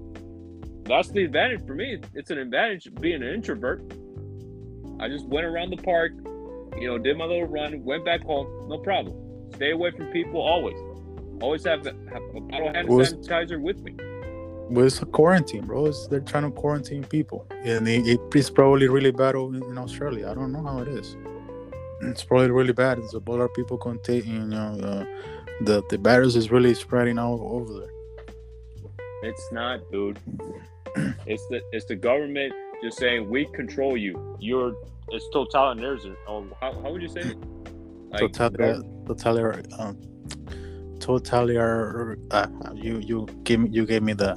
That's 0.84 1.11
the 1.11 1.24
advantage 1.24 1.66
for 1.66 1.74
me. 1.74 1.99
It's 2.14 2.30
an 2.30 2.38
advantage 2.38 2.88
being 3.01 3.22
an 3.22 3.28
introvert. 3.28 3.82
I 5.01 5.09
just 5.09 5.26
went 5.26 5.46
around 5.46 5.70
the 5.70 5.76
park, 5.82 6.12
you 6.80 6.88
know, 6.88 6.99
did 6.99 7.16
my 7.16 7.24
little 7.24 7.46
run, 7.46 7.84
went 7.84 8.05
back 8.05 8.22
home. 8.22 8.68
No 8.68 8.78
problem. 8.78 9.14
Stay 9.55 9.70
away 9.72 9.90
from 9.90 10.07
people 10.07 10.40
always. 10.40 10.76
Always 11.40 11.64
have, 11.66 11.84
have 11.84 11.94
a 12.34 12.40
bottle 12.40 12.68
of 12.68 12.74
hand 12.74 12.88
Was- 12.88 13.14
sanitizer 13.14 13.61
with 13.61 13.80
me. 13.82 13.94
But 14.70 14.84
it's 14.84 15.01
a 15.01 15.07
quarantine, 15.07 15.64
bro. 15.66 15.86
It's, 15.86 16.09
they're 16.09 16.20
trying 16.20 16.42
to 16.44 16.51
quarantine 16.51 17.05
people, 17.05 17.46
and 17.64 17.86
it, 17.88 18.07
it- 18.07 18.20
it's 18.34 18.51
probably 18.51 18.88
really 18.88 19.12
bad 19.12 19.34
over 19.34 19.57
in 19.57 19.78
Australia. 19.78 20.28
I 20.30 20.34
don't 20.34 20.53
know 20.53 20.62
how 20.62 20.78
it 20.80 20.88
is. 20.88 21.16
It's 22.03 22.24
probably 22.24 22.51
really 22.51 22.72
bad. 22.72 22.99
It's 22.99 23.14
a 23.14 23.18
lot 23.18 23.40
of 23.40 23.53
people 23.55 23.78
contain. 23.78 24.24
You 24.26 24.44
know, 24.46 24.78
uh, 24.82 25.05
the 25.62 25.82
the 25.90 25.99
virus 25.99 26.36
is 26.36 26.51
really 26.51 26.74
spreading 26.74 27.18
all 27.18 27.40
over 27.53 27.80
there. 27.80 27.90
It's 29.22 29.49
not, 29.53 29.80
dude. 29.90 30.18
It's 31.26 31.46
the 31.49 31.61
it's 31.72 31.86
the 31.86 31.96
government 31.96 32.53
just 32.82 32.99
saying 32.99 33.28
we 33.28 33.46
control 33.46 33.96
you. 33.96 34.36
You're 34.38 34.74
it's 35.11 35.26
totalitarianism. 35.34 36.16
Oh, 36.26 36.46
how, 36.61 36.72
how 36.80 36.92
would 36.92 37.03
you 37.03 37.09
say 37.09 37.20
it? 37.20 37.36
Like, 38.11 38.20
totalitarian, 38.20 39.05
totalitarian, 39.07 39.66
um, 39.78 39.99
totalitarian. 40.99 42.26
Uh, 42.30 42.49
you 42.74 42.99
you 42.99 43.26
gave 43.42 43.61
me 43.61 43.68
you 43.70 43.84
gave 43.84 44.03
me 44.03 44.12
the 44.12 44.32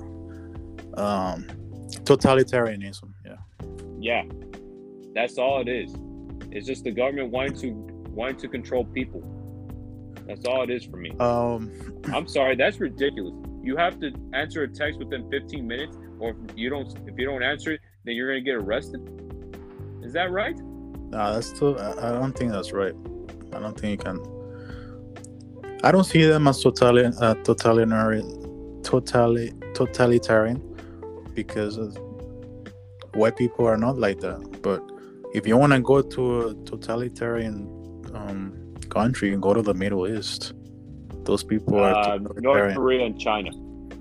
um 0.97 1.45
totalitarianism. 2.03 3.14
Yeah. 3.26 3.36
yeah, 3.99 4.24
that's 5.14 5.38
all 5.38 5.62
it 5.62 5.68
is. 5.68 5.95
It's 6.52 6.68
just 6.68 6.84
the 6.84 6.91
government 6.91 7.32
wanting 7.32 7.56
to 7.62 7.72
wanting 8.12 8.38
to 8.38 8.47
control 8.47 8.86
people. 8.86 9.24
That's 10.28 10.45
all 10.45 10.64
it 10.64 10.70
is 10.70 10.86
for 10.86 10.97
me. 10.97 11.12
Um. 11.20 11.72
I'm 12.14 12.28
sorry, 12.28 12.56
that's 12.56 12.80
ridiculous. 12.80 13.34
You 13.64 13.76
have 13.78 13.99
to 13.99 14.12
answer 14.34 14.64
a 14.64 14.68
text 14.68 14.99
within 14.99 15.30
15 15.30 15.68
minutes, 15.68 15.97
or 16.20 16.32
if 16.32 16.36
you 16.56 16.70
don't, 16.70 16.88
if 17.08 17.18
you 17.18 17.26
don't 17.26 17.43
answer 17.43 17.74
it, 17.74 17.82
then 18.06 18.16
you're 18.16 18.28
gonna 18.28 18.41
get 18.41 18.56
arrested. 18.56 19.02
Is 20.04 20.14
that 20.14 20.32
right? 20.32 20.58
Nah, 21.10 21.34
that's 21.34 21.47
still. 21.47 21.80
I 21.80 22.10
I 22.10 22.12
don't 22.14 22.34
think 22.38 22.52
that's 22.52 22.72
right. 22.72 22.95
I 23.54 23.60
don't 23.60 23.80
think 23.80 23.91
you 23.91 23.97
can. 23.97 24.20
I 25.84 25.91
don't 25.91 26.04
see 26.04 26.24
them 26.26 26.47
as 26.47 26.62
totally 26.62 27.06
uh, 27.06 27.34
totalitarian, 27.43 28.82
totally 28.84 29.54
totalitarian, 29.74 30.62
because 31.34 31.78
of- 31.78 31.97
white 33.16 33.36
people 33.36 33.66
are 33.68 33.78
not 33.78 33.97
like 33.97 34.20
that. 34.22 34.62
But 34.62 34.82
if 35.34 35.47
you 35.47 35.57
want 35.57 35.73
to 35.73 35.79
go 35.79 36.01
to 36.01 36.41
a 36.47 36.53
totalitarian 36.65 37.67
um, 38.13 38.75
country, 38.89 39.34
and 39.34 39.41
go 39.41 39.53
to 39.53 39.61
the 39.61 39.73
Middle 39.73 40.07
East. 40.07 40.53
Those 41.23 41.43
people 41.43 41.79
are 41.79 41.93
Uh, 41.95 42.17
North. 42.17 42.75
Korea 42.75 43.05
and 43.05 43.19
China. 43.19 43.51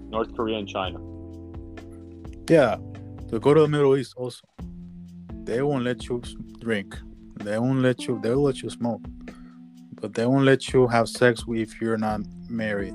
North 0.08 0.34
Korea 0.34 0.58
and 0.58 0.68
China. 0.68 0.98
Yeah, 2.48 2.76
to 3.28 3.38
go 3.38 3.54
to 3.54 3.60
the 3.60 3.68
Middle 3.68 3.96
East 3.96 4.14
also. 4.16 4.44
They 5.44 5.62
won't 5.62 5.84
let 5.84 6.08
you 6.08 6.20
drink. 6.60 6.96
They 7.36 7.58
won't 7.58 7.80
let 7.80 8.06
you. 8.06 8.18
They 8.22 8.30
will 8.34 8.42
let 8.42 8.62
you 8.62 8.70
smoke, 8.70 9.02
but 10.00 10.14
they 10.14 10.26
won't 10.26 10.44
let 10.44 10.72
you 10.72 10.86
have 10.88 11.08
sex 11.08 11.44
if 11.48 11.80
you're 11.80 11.98
not 11.98 12.20
married. 12.48 12.94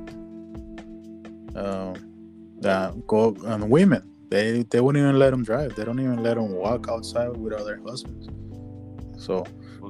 Um, 1.55 1.95
that 2.61 3.07
go 3.07 3.35
and 3.45 3.69
women. 3.69 4.03
They 4.29 4.63
they 4.69 4.81
won't 4.81 4.97
even 4.97 5.17
let 5.19 5.31
them 5.31 5.43
drive. 5.43 5.75
They 5.75 5.85
don't 5.85 5.99
even 5.99 6.21
let 6.23 6.35
them 6.35 6.51
walk 6.53 6.87
outside 6.89 7.35
with 7.37 7.53
other 7.53 7.79
husbands. 7.85 8.27
So 9.23 9.43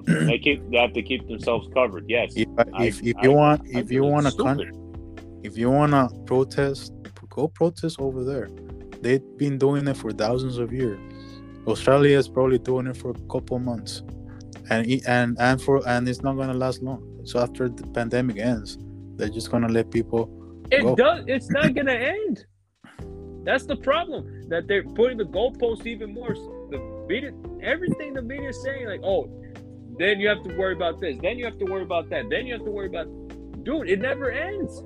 they 0.06 0.38
keep 0.38 0.70
they 0.70 0.78
have 0.78 0.94
to 0.94 1.02
keep 1.02 1.28
themselves 1.28 1.68
covered. 1.74 2.06
Yes. 2.08 2.34
if 2.36 2.48
I- 2.58 2.84
if, 2.86 3.02
if 3.04 3.16
I- 3.18 3.24
you 3.24 3.32
want 3.32 3.62
I 3.74 3.80
if 3.80 3.92
you 3.92 4.04
want 4.04 4.28
it's 4.28 4.36
to 4.36 4.44
con- 4.44 5.40
if 5.44 5.58
you 5.58 5.70
want 5.72 5.92
to 5.94 6.10
protest, 6.26 6.94
go 7.30 7.48
protest 7.48 8.00
over 8.00 8.24
there. 8.24 8.50
They've 9.02 9.22
been 9.38 9.58
doing 9.58 9.88
it 9.88 9.96
for 9.98 10.12
thousands 10.12 10.58
of 10.58 10.74
years. 10.74 11.00
Australia 11.68 12.18
is 12.18 12.28
probably 12.28 12.58
doing 12.60 12.88
it 12.88 12.98
for 12.98 13.12
a 13.12 13.20
couple 13.32 13.58
months, 13.60 14.04
and 14.70 14.88
e- 14.88 15.02
and 15.08 15.38
and 15.40 15.62
for 15.62 15.88
and 15.88 16.08
it's 16.10 16.22
not 16.22 16.34
gonna 16.36 16.54
last 16.54 16.82
long. 16.84 17.02
So 17.24 17.40
after 17.40 17.70
the 17.70 17.86
pandemic 17.88 18.38
ends, 18.38 18.78
they're 19.16 19.30
just 19.30 19.50
gonna 19.52 19.68
let 19.70 19.92
people. 19.92 20.30
It 20.72 20.82
Go. 20.82 20.96
does. 20.96 21.24
It's 21.28 21.50
not 21.50 21.74
gonna 21.74 21.92
end. 22.18 22.46
That's 23.46 23.66
the 23.66 23.76
problem. 23.78 24.50
That 24.50 24.68
they're 24.68 24.84
putting 24.84 25.18
the 25.18 25.24
goalpost 25.24 25.86
even 25.86 26.14
more. 26.14 26.34
The 26.34 26.80
media, 27.08 27.32
everything 27.62 28.14
the 28.14 28.22
media 28.22 28.50
is 28.50 28.62
saying, 28.64 28.88
like, 28.88 29.02
oh, 29.04 29.30
then 29.98 30.20
you 30.20 30.28
have 30.28 30.44
to 30.44 30.58
worry 30.58 30.74
about 30.74 31.00
this. 31.00 31.18
Then 31.22 31.38
you 31.38 31.46
have 31.46 31.58
to 31.60 31.66
worry 31.66 31.84
about 31.84 32.10
that. 32.10 32.30
Then 32.30 32.46
you 32.48 32.54
have 32.54 32.66
to 32.66 32.72
worry 32.72 32.88
about. 32.88 33.08
Dude, 33.64 33.90
it 33.90 34.00
never 34.00 34.32
ends. 34.32 34.84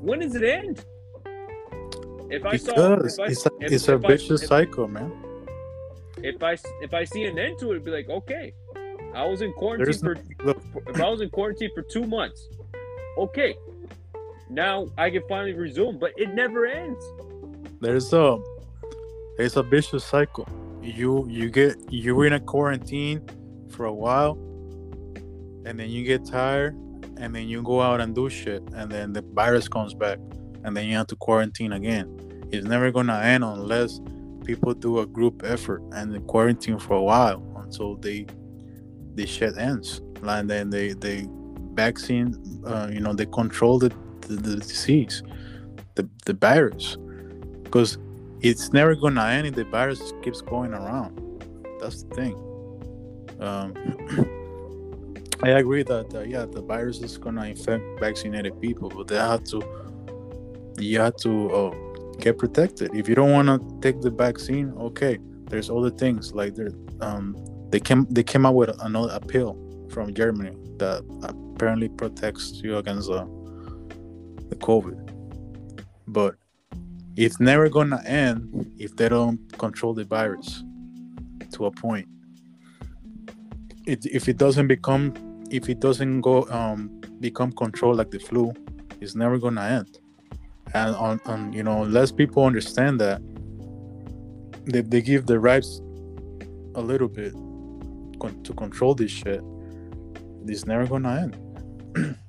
When 0.00 0.20
does 0.20 0.34
it 0.34 0.44
end? 0.44 0.84
If 2.30 2.44
I 2.44 2.56
saw, 2.56 2.94
if 2.94 3.18
I, 3.18 3.24
it's 3.26 3.46
a, 3.46 3.50
if- 3.60 3.72
it's 3.72 3.88
a 3.88 3.94
if 3.94 4.04
I- 4.04 4.08
vicious 4.08 4.42
if- 4.42 4.48
cycle, 4.48 4.86
man. 4.86 5.12
if 6.22 6.42
I 6.42 6.56
if 6.82 6.92
I 6.94 7.04
see 7.04 7.24
an 7.24 7.38
end 7.38 7.58
to 7.60 7.68
it, 7.68 7.70
it'd 7.72 7.84
be 7.84 7.90
like, 7.90 8.08
okay, 8.08 8.54
I 9.14 9.24
was 9.26 9.40
in 9.42 9.52
quarantine 9.54 9.84
There's 9.86 10.00
for 10.00 10.16
no, 10.44 10.54
if 10.86 11.00
I 11.00 11.08
was 11.08 11.20
in 11.20 11.30
quarantine 11.30 11.70
for 11.74 11.82
two 11.82 12.04
months, 12.06 12.48
okay, 13.16 13.56
now 14.50 14.88
I 14.96 15.10
can 15.10 15.22
finally 15.28 15.52
resume, 15.52 15.98
but 15.98 16.12
it 16.16 16.34
never 16.34 16.66
ends. 16.66 17.04
there's 17.80 18.12
a 18.12 18.38
it's 19.38 19.56
a 19.56 19.62
vicious 19.62 20.04
cycle. 20.04 20.48
You 20.82 21.26
you 21.28 21.50
get 21.50 21.76
you're 21.90 22.26
in 22.26 22.32
a 22.32 22.40
quarantine 22.40 23.22
for 23.68 23.86
a 23.86 23.92
while, 23.92 24.32
and 25.64 25.78
then 25.78 25.90
you 25.90 26.04
get 26.04 26.24
tired, 26.24 26.74
and 27.18 27.34
then 27.34 27.48
you 27.48 27.62
go 27.62 27.80
out 27.80 28.00
and 28.00 28.14
do 28.14 28.28
shit, 28.28 28.62
and 28.74 28.90
then 28.90 29.12
the 29.12 29.22
virus 29.22 29.68
comes 29.68 29.94
back, 29.94 30.18
and 30.64 30.76
then 30.76 30.86
you 30.86 30.96
have 30.96 31.06
to 31.08 31.16
quarantine 31.16 31.72
again. 31.72 32.06
It's 32.50 32.66
never 32.66 32.90
gonna 32.90 33.18
end 33.18 33.44
unless 33.44 34.00
people 34.44 34.72
do 34.72 35.00
a 35.00 35.06
group 35.06 35.42
effort 35.44 35.82
and 35.92 36.26
quarantine 36.26 36.78
for 36.78 36.94
a 36.94 37.02
while 37.02 37.42
until 37.62 37.96
they 37.96 38.26
the 39.14 39.26
shit 39.26 39.58
ends, 39.58 40.00
and 40.22 40.48
then 40.48 40.70
they 40.70 40.94
they 40.94 41.28
vaccine, 41.74 42.34
uh, 42.66 42.88
you 42.90 42.98
know, 42.98 43.12
they 43.12 43.26
control 43.26 43.78
the 43.78 43.90
the, 44.28 44.36
the 44.36 44.56
disease, 44.56 45.22
the 45.94 46.08
the 46.24 46.34
virus 46.34 46.96
because 47.64 47.98
it's 48.40 48.72
never 48.72 48.94
gonna 48.94 49.24
end 49.24 49.46
if 49.46 49.54
the 49.54 49.64
virus 49.64 50.12
keeps 50.22 50.40
going 50.40 50.72
around. 50.72 51.20
That's 51.80 52.02
the 52.02 52.14
thing. 52.14 52.34
Um, 53.40 53.74
I 55.42 55.50
agree 55.50 55.82
that 55.84 56.14
uh, 56.14 56.20
yeah, 56.20 56.46
the 56.46 56.62
virus 56.62 57.00
is 57.00 57.18
gonna 57.18 57.46
infect 57.46 57.84
vaccinated 58.00 58.60
people, 58.60 58.88
but 58.88 59.08
they 59.08 59.16
have 59.16 59.44
to 59.44 59.62
you 60.78 61.00
have 61.00 61.16
to 61.16 61.50
uh, 61.50 61.70
get 62.20 62.38
protected. 62.38 62.94
If 62.94 63.08
you 63.08 63.14
don't 63.14 63.32
want 63.32 63.48
to 63.48 63.80
take 63.80 64.00
the 64.00 64.10
vaccine, 64.10 64.72
okay. 64.78 65.18
There's 65.46 65.70
other 65.70 65.90
things 65.90 66.34
like 66.34 66.54
there. 66.54 66.70
Um, 67.00 67.36
they 67.70 67.80
came 67.80 68.06
they 68.10 68.22
came 68.22 68.46
out 68.46 68.54
with 68.54 68.70
another 68.82 69.12
a 69.12 69.20
pill 69.20 69.56
from 69.90 70.14
Germany 70.14 70.56
that 70.78 71.02
apparently 71.22 71.88
protects 71.88 72.60
you 72.62 72.76
against 72.76 73.10
uh, 73.10 73.26
the 74.48 74.56
COVID. 74.56 75.12
But 76.06 76.36
it's 77.16 77.40
never 77.40 77.68
gonna 77.68 78.02
end 78.04 78.72
if 78.78 78.96
they 78.96 79.08
don't 79.08 79.40
control 79.58 79.94
the 79.94 80.04
virus 80.04 80.62
to 81.52 81.66
a 81.66 81.70
point. 81.70 82.08
It, 83.86 84.06
if 84.06 84.28
it 84.28 84.36
doesn't 84.36 84.68
become 84.68 85.14
if 85.50 85.68
it 85.68 85.80
doesn't 85.80 86.20
go 86.20 86.46
um 86.50 87.00
become 87.20 87.52
controlled 87.52 87.96
like 87.96 88.10
the 88.10 88.18
flu, 88.18 88.52
it's 89.00 89.14
never 89.14 89.38
gonna 89.38 89.62
end. 89.62 89.98
And 90.74 90.94
on, 90.94 91.20
on 91.24 91.52
you 91.52 91.62
know, 91.62 91.82
unless 91.84 92.12
people 92.12 92.44
understand 92.44 93.00
that 93.00 93.20
they, 94.66 94.82
they 94.82 95.00
give 95.00 95.26
the 95.26 95.40
rights 95.40 95.80
a 96.74 96.80
little 96.80 97.08
bit 97.08 97.32
con- 98.20 98.42
to 98.44 98.52
control 98.52 98.94
this 98.94 99.10
shit, 99.10 99.42
it's 100.46 100.66
never 100.66 100.86
gonna 100.86 101.32
end. 101.96 102.16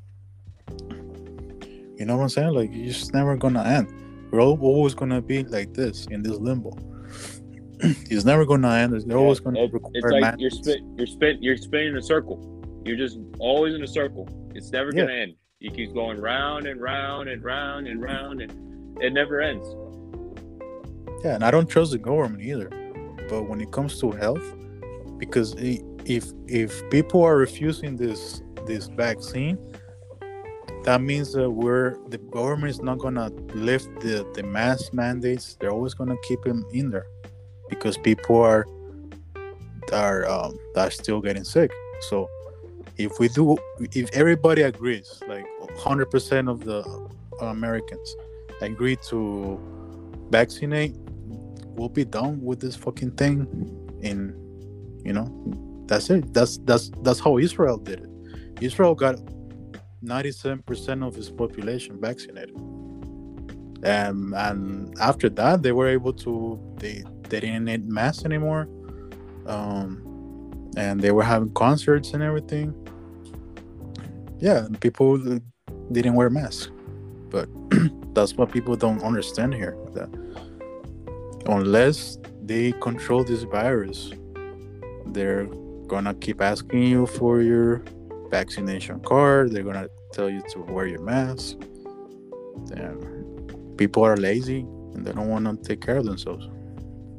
you 2.00 2.06
know 2.06 2.16
what 2.18 2.24
I'm 2.24 2.30
saying? 2.30 2.54
Like 2.54 2.72
it's 2.74 2.98
just 3.00 3.14
never 3.14 3.36
gonna 3.36 3.64
end. 3.64 3.94
We're 4.32 4.42
al- 4.42 4.60
always 4.62 4.94
gonna 4.96 5.22
be 5.22 5.44
like 5.44 5.74
this 5.74 6.06
in 6.08 6.24
this 6.24 6.38
limbo. 6.38 6.72
it's 7.80 8.26
never 8.26 8.46
gonna 8.46 8.72
end. 8.74 8.94
There's 8.94 9.06
always 9.10 9.40
gonna 9.40 9.60
It- 9.64 9.72
it's 9.94 10.06
like 10.12 10.22
man- 10.22 10.40
you're 10.40 10.50
spin, 10.50 10.96
you're 10.98 11.08
spin, 11.08 11.38
you're 11.42 11.58
spinning 11.58 11.90
in 11.90 11.98
a 11.98 12.02
circle. 12.02 12.40
You're 12.86 12.98
just 12.98 13.20
always 13.40 13.76
in 13.76 13.84
a 13.84 13.88
circle. 13.88 14.28
It's 14.56 14.72
never 14.72 14.92
gonna 14.92 15.14
end. 15.14 15.34
You 15.60 15.72
keep 15.72 15.94
going 15.94 16.20
round 16.22 16.66
and 16.68 16.80
round 16.82 17.28
and 17.28 17.44
round 17.44 17.88
and 17.88 18.02
round, 18.02 18.42
and 18.42 18.98
it 19.02 19.12
never 19.12 19.42
ends. 19.42 19.68
Yeah, 21.24 21.36
and 21.36 21.44
I 21.44 21.52
don't 21.52 21.68
trust 21.68 21.92
the 21.92 21.98
government 21.98 22.42
either. 22.44 22.70
But 23.28 23.44
when 23.50 23.60
it 23.60 23.72
comes 23.72 24.00
to 24.00 24.12
health, 24.12 24.44
because 25.18 25.54
if 25.58 25.82
if 26.48 26.90
people 26.90 27.22
are 27.24 27.36
refusing 27.38 27.98
this 27.98 28.42
this 28.66 28.88
vaccine, 28.88 29.58
that 30.90 31.02
means 31.02 31.34
that 31.34 31.48
we're 31.48 31.98
the 32.08 32.18
government 32.18 32.72
is 32.72 32.82
not 32.82 32.98
gonna 32.98 33.30
lift 33.54 33.88
the 34.02 34.28
the 34.34 34.42
mask 34.42 34.92
mandates. 34.92 35.56
They're 35.60 35.70
always 35.70 35.94
gonna 35.94 36.18
keep 36.24 36.42
them 36.42 36.66
in 36.74 36.90
there 36.90 37.06
because 37.70 37.96
people 37.96 38.42
are 38.42 38.66
are 39.94 40.28
um, 40.28 40.58
are 40.76 40.90
still 40.90 41.22
getting 41.22 41.44
sick. 41.44 41.72
So 42.10 42.28
if 42.98 43.20
we 43.20 43.28
do, 43.28 43.56
if 43.94 44.10
everybody 44.14 44.64
agrees, 44.64 45.22
like 45.28 45.46
hundred 45.78 46.10
percent 46.10 46.50
of 46.50 46.64
the 46.66 46.82
Americans 47.40 48.16
agree 48.62 48.96
to 49.10 49.60
vaccinate 50.32 50.96
we'll 51.76 51.88
be 51.88 52.04
done 52.04 52.42
with 52.42 52.60
this 52.60 52.76
fucking 52.76 53.12
thing 53.12 53.48
And 54.04 54.34
you 55.06 55.14
know 55.14 55.28
that's 55.88 56.10
it 56.10 56.34
that's 56.34 56.58
that's 56.66 56.92
that's 57.02 57.20
how 57.20 57.38
israel 57.38 57.78
did 57.78 58.02
it 58.02 58.10
israel 58.62 58.94
got 58.94 59.16
97% 60.04 61.06
of 61.06 61.18
its 61.18 61.30
population 61.30 62.00
vaccinated. 62.00 62.56
And 63.84 64.34
and 64.36 64.94
after 65.00 65.30
that 65.30 65.64
they 65.64 65.72
were 65.72 65.88
able 65.88 66.14
to 66.14 66.60
they 66.78 67.04
they 67.30 67.40
didn't 67.40 67.66
need 67.66 67.88
masks 67.90 68.26
anymore. 68.26 68.68
Um 69.46 70.72
and 70.78 71.00
they 71.02 71.12
were 71.12 71.24
having 71.24 71.52
concerts 71.54 72.14
and 72.14 72.22
everything. 72.24 72.74
Yeah 74.40 74.68
people 74.80 75.18
didn't 75.92 76.14
wear 76.14 76.30
masks. 76.30 76.72
But 77.30 77.48
that's 78.14 78.34
what 78.34 78.52
people 78.52 78.76
don't 78.76 79.02
understand 79.04 79.54
here 79.54 79.78
that 79.94 80.10
unless 81.48 82.18
they 82.44 82.72
control 82.74 83.24
this 83.24 83.44
virus 83.44 84.12
they're 85.08 85.46
gonna 85.88 86.14
keep 86.16 86.42
asking 86.42 86.84
you 86.84 87.06
for 87.06 87.42
your 87.42 87.84
vaccination 88.30 89.00
card. 89.02 89.52
They're 89.52 89.64
gonna 89.64 89.90
tell 90.14 90.30
you 90.30 90.42
to 90.52 90.60
wear 90.60 90.88
your 90.88 91.02
mask. 91.02 91.58
People 93.78 94.04
are 94.04 94.18
lazy 94.18 94.60
and 94.94 95.06
they 95.06 95.14
don't 95.14 95.30
want 95.30 95.46
to 95.46 95.56
take 95.68 95.82
care 95.82 95.98
of 95.98 96.06
themselves. 96.06 96.48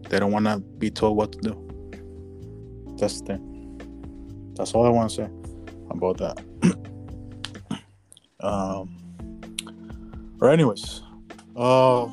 They 0.09 0.19
don't 0.19 0.32
want 0.32 0.47
to 0.47 0.59
be 0.59 0.91
told 0.91 1.16
what 1.16 1.32
to 1.32 1.39
do. 1.39 2.95
That's 2.99 3.20
the 3.20 3.27
thing. 3.27 4.53
That's 4.57 4.74
all 4.74 4.85
I 4.85 4.91
want 4.91 5.11
to 5.11 5.16
say 5.16 5.31
about 5.91 6.19
that. 6.19 7.81
um. 8.41 8.97
Or 10.41 10.51
anyways, 10.51 11.03
uh, 11.55 12.09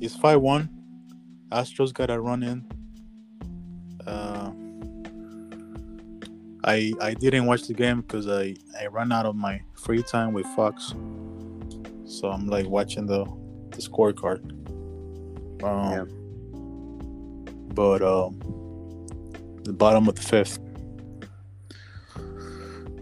it's 0.00 0.14
five 0.14 0.40
one. 0.40 0.68
Astros 1.50 1.92
gotta 1.92 2.20
run 2.20 2.42
in. 2.42 2.64
Uh, 4.06 4.52
I 6.64 6.92
I 7.00 7.14
didn't 7.14 7.46
watch 7.46 7.66
the 7.66 7.74
game 7.74 8.02
because 8.02 8.28
I 8.28 8.54
I 8.80 8.86
ran 8.86 9.12
out 9.12 9.26
of 9.26 9.34
my 9.34 9.60
free 9.74 10.02
time 10.02 10.32
with 10.32 10.46
Fox, 10.54 10.94
so 12.04 12.30
I'm 12.30 12.46
like 12.46 12.66
watching 12.68 13.06
the 13.06 13.24
the 13.70 13.78
scorecard. 13.78 14.42
Um, 15.62 15.92
Yeah. 15.92 16.04
But 17.74 18.02
um, 18.02 18.38
the 19.64 19.72
bottom 19.72 20.08
of 20.08 20.14
the 20.14 20.22
fifth. 20.22 20.58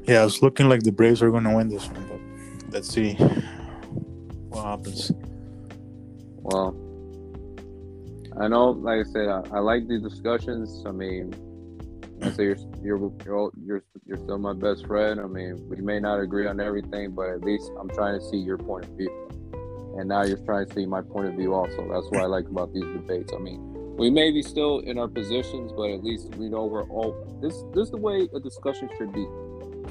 Yeah, 0.04 0.24
it's 0.24 0.42
looking 0.42 0.68
like 0.68 0.82
the 0.82 0.92
Braves 0.92 1.22
are 1.22 1.30
gonna 1.30 1.54
win 1.54 1.68
this 1.68 1.86
one, 1.88 2.06
but 2.08 2.72
let's 2.72 2.88
see 2.88 3.14
what 4.48 4.64
happens. 4.64 5.12
Well, 6.42 6.74
I 8.40 8.48
know, 8.48 8.70
like 8.70 9.06
I 9.06 9.10
said, 9.10 9.28
I, 9.28 9.42
I 9.52 9.58
like 9.58 9.86
the 9.86 9.98
discussions. 9.98 10.82
I 10.86 10.92
mean, 10.92 11.34
I 12.22 12.30
say 12.32 12.44
you're 12.44 12.56
you're 12.82 13.12
you're 13.24 13.50
you're 13.64 13.84
you're 14.06 14.18
still 14.18 14.38
my 14.38 14.52
best 14.52 14.86
friend. 14.86 15.20
I 15.20 15.26
mean, 15.26 15.66
we 15.68 15.76
may 15.76 16.00
not 16.00 16.20
agree 16.20 16.46
on 16.46 16.60
everything, 16.60 17.12
but 17.12 17.30
at 17.30 17.42
least 17.42 17.70
I'm 17.78 17.88
trying 17.88 18.18
to 18.18 18.24
see 18.26 18.36
your 18.36 18.58
point 18.58 18.84
of 18.84 18.90
view, 18.90 19.10
and 19.98 20.08
now 20.08 20.24
you're 20.24 20.44
trying 20.44 20.66
to 20.66 20.74
see 20.74 20.86
my 20.86 21.00
point 21.00 21.28
of 21.28 21.34
view 21.34 21.54
also. 21.54 21.88
That's 21.90 22.06
what 22.10 22.20
I 22.20 22.26
like 22.26 22.46
about 22.46 22.74
these 22.74 22.84
debates. 22.84 23.32
I 23.34 23.38
mean, 23.38 23.60
we 23.96 24.10
may 24.10 24.30
be 24.30 24.42
still 24.42 24.80
in 24.80 24.98
our 24.98 25.08
positions, 25.08 25.72
but 25.76 25.90
at 25.90 26.04
least 26.04 26.34
we 26.34 26.48
know 26.48 26.66
we're 26.66 26.88
all 26.90 27.14
this. 27.40 27.62
This 27.74 27.84
is 27.84 27.90
the 27.90 27.96
way 27.96 28.28
a 28.34 28.40
discussion 28.40 28.90
should 28.98 29.12
be. 29.12 29.26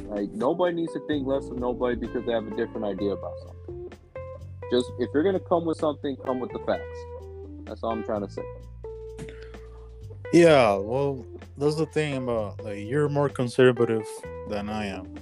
Like 0.07 0.31
nobody 0.31 0.75
needs 0.75 0.93
to 0.93 0.99
think 1.07 1.25
less 1.25 1.47
of 1.49 1.57
nobody 1.57 1.95
because 1.95 2.25
they 2.25 2.33
have 2.33 2.47
a 2.47 2.55
different 2.55 2.85
idea 2.85 3.11
about 3.11 3.33
something. 3.39 3.91
Just 4.71 4.85
if 4.99 5.09
you're 5.13 5.23
gonna 5.23 5.39
come 5.39 5.65
with 5.65 5.77
something, 5.77 6.15
come 6.17 6.39
with 6.39 6.51
the 6.51 6.59
facts. 6.59 6.99
That's 7.65 7.81
all 7.83 7.91
I'm 7.91 8.03
trying 8.03 8.25
to 8.25 8.31
say. 8.31 8.43
Yeah, 10.31 10.75
well, 10.75 11.25
that's 11.59 11.75
the 11.75 11.85
thing 11.87 12.15
about 12.15 12.63
like 12.63 12.79
you're 12.79 13.09
more 13.09 13.29
conservative 13.29 14.05
than 14.49 14.69
I 14.69 14.85
am, 14.87 15.13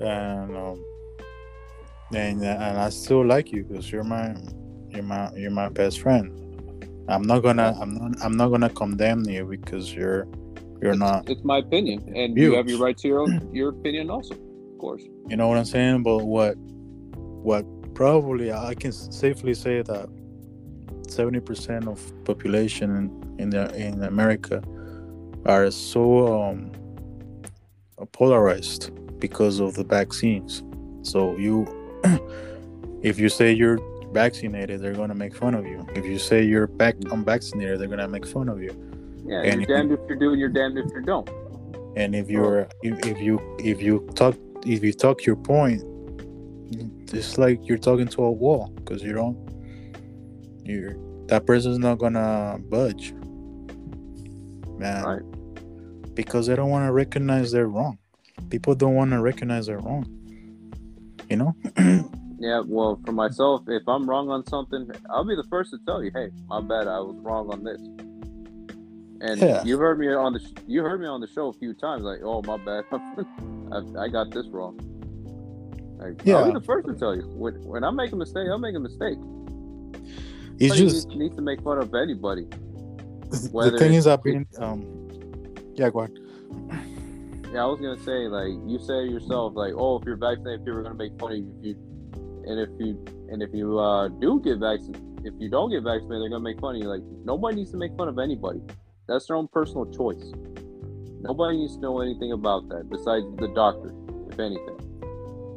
and 0.00 0.56
um, 0.56 0.84
and 2.14 2.42
and 2.42 2.78
I 2.78 2.88
still 2.90 3.26
like 3.26 3.50
you 3.52 3.64
because 3.64 3.90
you're 3.90 4.04
my 4.04 4.34
you're 4.90 5.02
my 5.02 5.32
you're 5.34 5.50
my 5.50 5.68
best 5.68 6.00
friend. 6.00 6.40
I'm 7.08 7.22
not 7.22 7.40
gonna 7.40 7.76
I'm 7.80 7.94
not 7.94 8.22
I'm 8.22 8.36
not 8.36 8.48
gonna 8.48 8.70
condemn 8.70 9.24
you 9.28 9.44
because 9.44 9.92
you're 9.92 10.26
you're 10.80 10.92
it's, 10.92 11.00
not 11.00 11.28
It's 11.28 11.44
my 11.44 11.58
opinion, 11.58 12.12
and 12.14 12.36
you 12.36 12.54
have 12.54 12.68
your 12.68 12.78
right 12.78 12.96
to 12.98 13.08
your 13.08 13.20
own, 13.20 13.50
your 13.52 13.70
opinion 13.70 14.10
also, 14.10 14.34
of 14.34 14.78
course. 14.78 15.02
you 15.28 15.36
know 15.36 15.48
what 15.48 15.58
I'm 15.58 15.64
saying. 15.64 16.04
But 16.04 16.24
what 16.24 16.54
what 17.16 17.64
probably 17.94 18.52
I 18.52 18.74
can 18.74 18.92
safely 18.92 19.54
say 19.54 19.82
that 19.82 20.08
seventy 21.08 21.40
percent 21.40 21.88
of 21.88 22.00
population 22.24 22.96
in 22.96 23.24
in, 23.40 23.50
the, 23.50 23.74
in 23.74 24.02
America 24.04 24.62
are 25.46 25.70
so 25.70 26.42
um, 26.42 26.70
polarized 28.12 28.90
because 29.18 29.60
of 29.60 29.74
the 29.74 29.84
vaccines. 29.84 30.62
So 31.02 31.36
you, 31.36 31.66
if 33.02 33.18
you 33.18 33.28
say 33.28 33.52
you're 33.52 33.78
vaccinated, 34.12 34.80
they're 34.80 34.94
gonna 34.94 35.14
make 35.14 35.34
fun 35.34 35.54
of 35.54 35.66
you. 35.66 35.86
If 35.94 36.04
you 36.06 36.18
say 36.18 36.42
you're 36.42 36.66
back 36.66 36.94
unvaccinated, 37.10 37.80
they're 37.80 37.88
gonna 37.88 38.08
make 38.08 38.26
fun 38.26 38.48
of 38.48 38.62
you. 38.62 38.72
Yeah, 39.26 39.42
And 39.42 39.62
you're 39.62 39.76
damned 39.76 39.92
if 39.92 40.00
you 40.08 40.16
do, 40.16 40.30
and 40.30 40.40
you're 40.40 40.48
damned 40.48 40.78
if 40.78 40.90
you 40.92 41.02
don't. 41.02 41.28
And 41.96 42.14
if 42.14 42.28
you're 42.28 42.68
if, 42.82 43.06
if 43.06 43.18
you 43.18 43.40
if 43.58 43.80
you 43.80 44.08
talk 44.14 44.36
if 44.66 44.82
you 44.82 44.92
talk 44.92 45.24
your 45.24 45.36
point, 45.36 45.82
it's 47.12 47.38
like 47.38 47.66
you're 47.66 47.78
talking 47.78 48.08
to 48.08 48.24
a 48.24 48.30
wall 48.30 48.68
because 48.76 49.02
you 49.02 49.12
don't 49.12 49.38
you're 50.64 50.96
that 51.26 51.46
person's 51.46 51.78
not 51.78 51.98
gonna 51.98 52.58
budge, 52.68 53.12
man. 54.78 55.04
Right. 55.04 55.22
Because 56.14 56.46
they 56.46 56.56
don't 56.56 56.70
want 56.70 56.86
to 56.86 56.92
recognize 56.92 57.52
they're 57.52 57.68
wrong. 57.68 57.98
People 58.50 58.74
don't 58.74 58.94
want 58.94 59.10
to 59.10 59.20
recognize 59.20 59.66
they're 59.66 59.78
wrong. 59.78 60.06
You 61.28 61.36
know? 61.36 61.56
Yeah, 62.36 62.62
well, 62.66 63.00
for 63.06 63.12
myself, 63.12 63.62
if 63.68 63.84
I'm 63.88 64.10
wrong 64.10 64.28
on 64.28 64.44
something, 64.46 64.90
I'll 65.08 65.24
be 65.24 65.36
the 65.36 65.44
first 65.44 65.70
to 65.70 65.78
tell 65.86 66.02
you, 66.02 66.10
"Hey, 66.12 66.30
my 66.48 66.60
bad, 66.60 66.88
I 66.88 66.98
was 66.98 67.16
wrong 67.22 67.50
on 67.50 67.62
this." 67.64 67.80
And 69.22 69.40
Yeah. 69.40 69.64
you 69.64 69.78
heard 69.78 69.98
me 69.98 70.12
on 70.12 70.34
the 70.34 70.40
sh- 70.40 70.52
you 70.66 70.82
heard 70.82 71.00
me 71.00 71.06
on 71.06 71.20
the 71.22 71.26
show 71.28 71.46
a 71.48 71.52
few 71.54 71.72
times, 71.72 72.02
like, 72.02 72.18
"Oh, 72.22 72.42
my 72.42 72.58
bad, 72.58 72.84
I, 73.72 74.04
I 74.04 74.08
got 74.08 74.30
this 74.30 74.46
wrong." 74.48 74.78
Like, 75.96 76.26
I'll 76.28 76.44
be 76.44 76.52
the 76.52 76.60
first 76.66 76.86
to 76.88 76.94
tell 76.94 77.14
you 77.14 77.22
when 77.22 77.54
when 77.64 77.84
I 77.84 77.90
make 77.90 78.12
a 78.12 78.16
mistake, 78.16 78.48
I'll 78.48 78.58
make 78.58 78.74
a 78.74 78.80
mistake. 78.80 79.16
It's 80.58 80.68
Nobody 80.74 80.80
just 80.82 81.08
needs, 81.08 81.16
needs 81.16 81.36
to 81.36 81.42
make 81.42 81.62
fun 81.62 81.78
of 81.78 81.94
anybody. 81.94 82.46
the 83.30 83.76
thing 83.78 83.94
is 83.94 84.06
I've 84.06 84.22
been 84.22 84.44
um 84.58 85.03
yeah 85.74 85.90
go 85.90 86.00
ahead. 86.00 86.18
Yeah, 87.52 87.62
I 87.62 87.66
was 87.66 87.80
gonna 87.80 88.02
say 88.02 88.26
like 88.26 88.50
you 88.66 88.78
say 88.80 89.06
yourself 89.06 89.54
like, 89.54 89.74
oh, 89.76 89.98
if 89.98 90.04
you're 90.04 90.16
vaccinated, 90.16 90.64
people 90.64 90.78
are 90.78 90.82
gonna 90.82 90.96
make 90.96 91.18
fun 91.20 91.32
of 91.32 91.38
you. 91.38 91.54
If 91.60 91.64
you 91.64 91.76
and 92.46 92.60
if 92.60 92.70
you 92.80 93.04
and 93.30 93.42
if 93.42 93.50
you 93.54 93.78
uh, 93.78 94.08
do 94.08 94.40
get 94.42 94.58
vaccinated, 94.58 95.02
if 95.24 95.34
you 95.38 95.48
don't 95.48 95.70
get 95.70 95.84
vaccinated, 95.84 96.22
they're 96.22 96.30
gonna 96.30 96.40
make 96.40 96.60
fun 96.60 96.74
of 96.74 96.82
you. 96.82 96.88
Like 96.88 97.02
nobody 97.24 97.58
needs 97.58 97.70
to 97.70 97.76
make 97.76 97.96
fun 97.96 98.08
of 98.08 98.18
anybody. 98.18 98.60
That's 99.06 99.26
their 99.26 99.36
own 99.36 99.48
personal 99.48 99.86
choice. 99.86 100.32
Nobody 101.20 101.58
needs 101.58 101.76
to 101.76 101.80
know 101.80 102.00
anything 102.00 102.32
about 102.32 102.68
that 102.70 102.90
besides 102.90 103.24
the 103.38 103.48
doctor, 103.54 103.94
if 104.30 104.40
anything. 104.40 104.78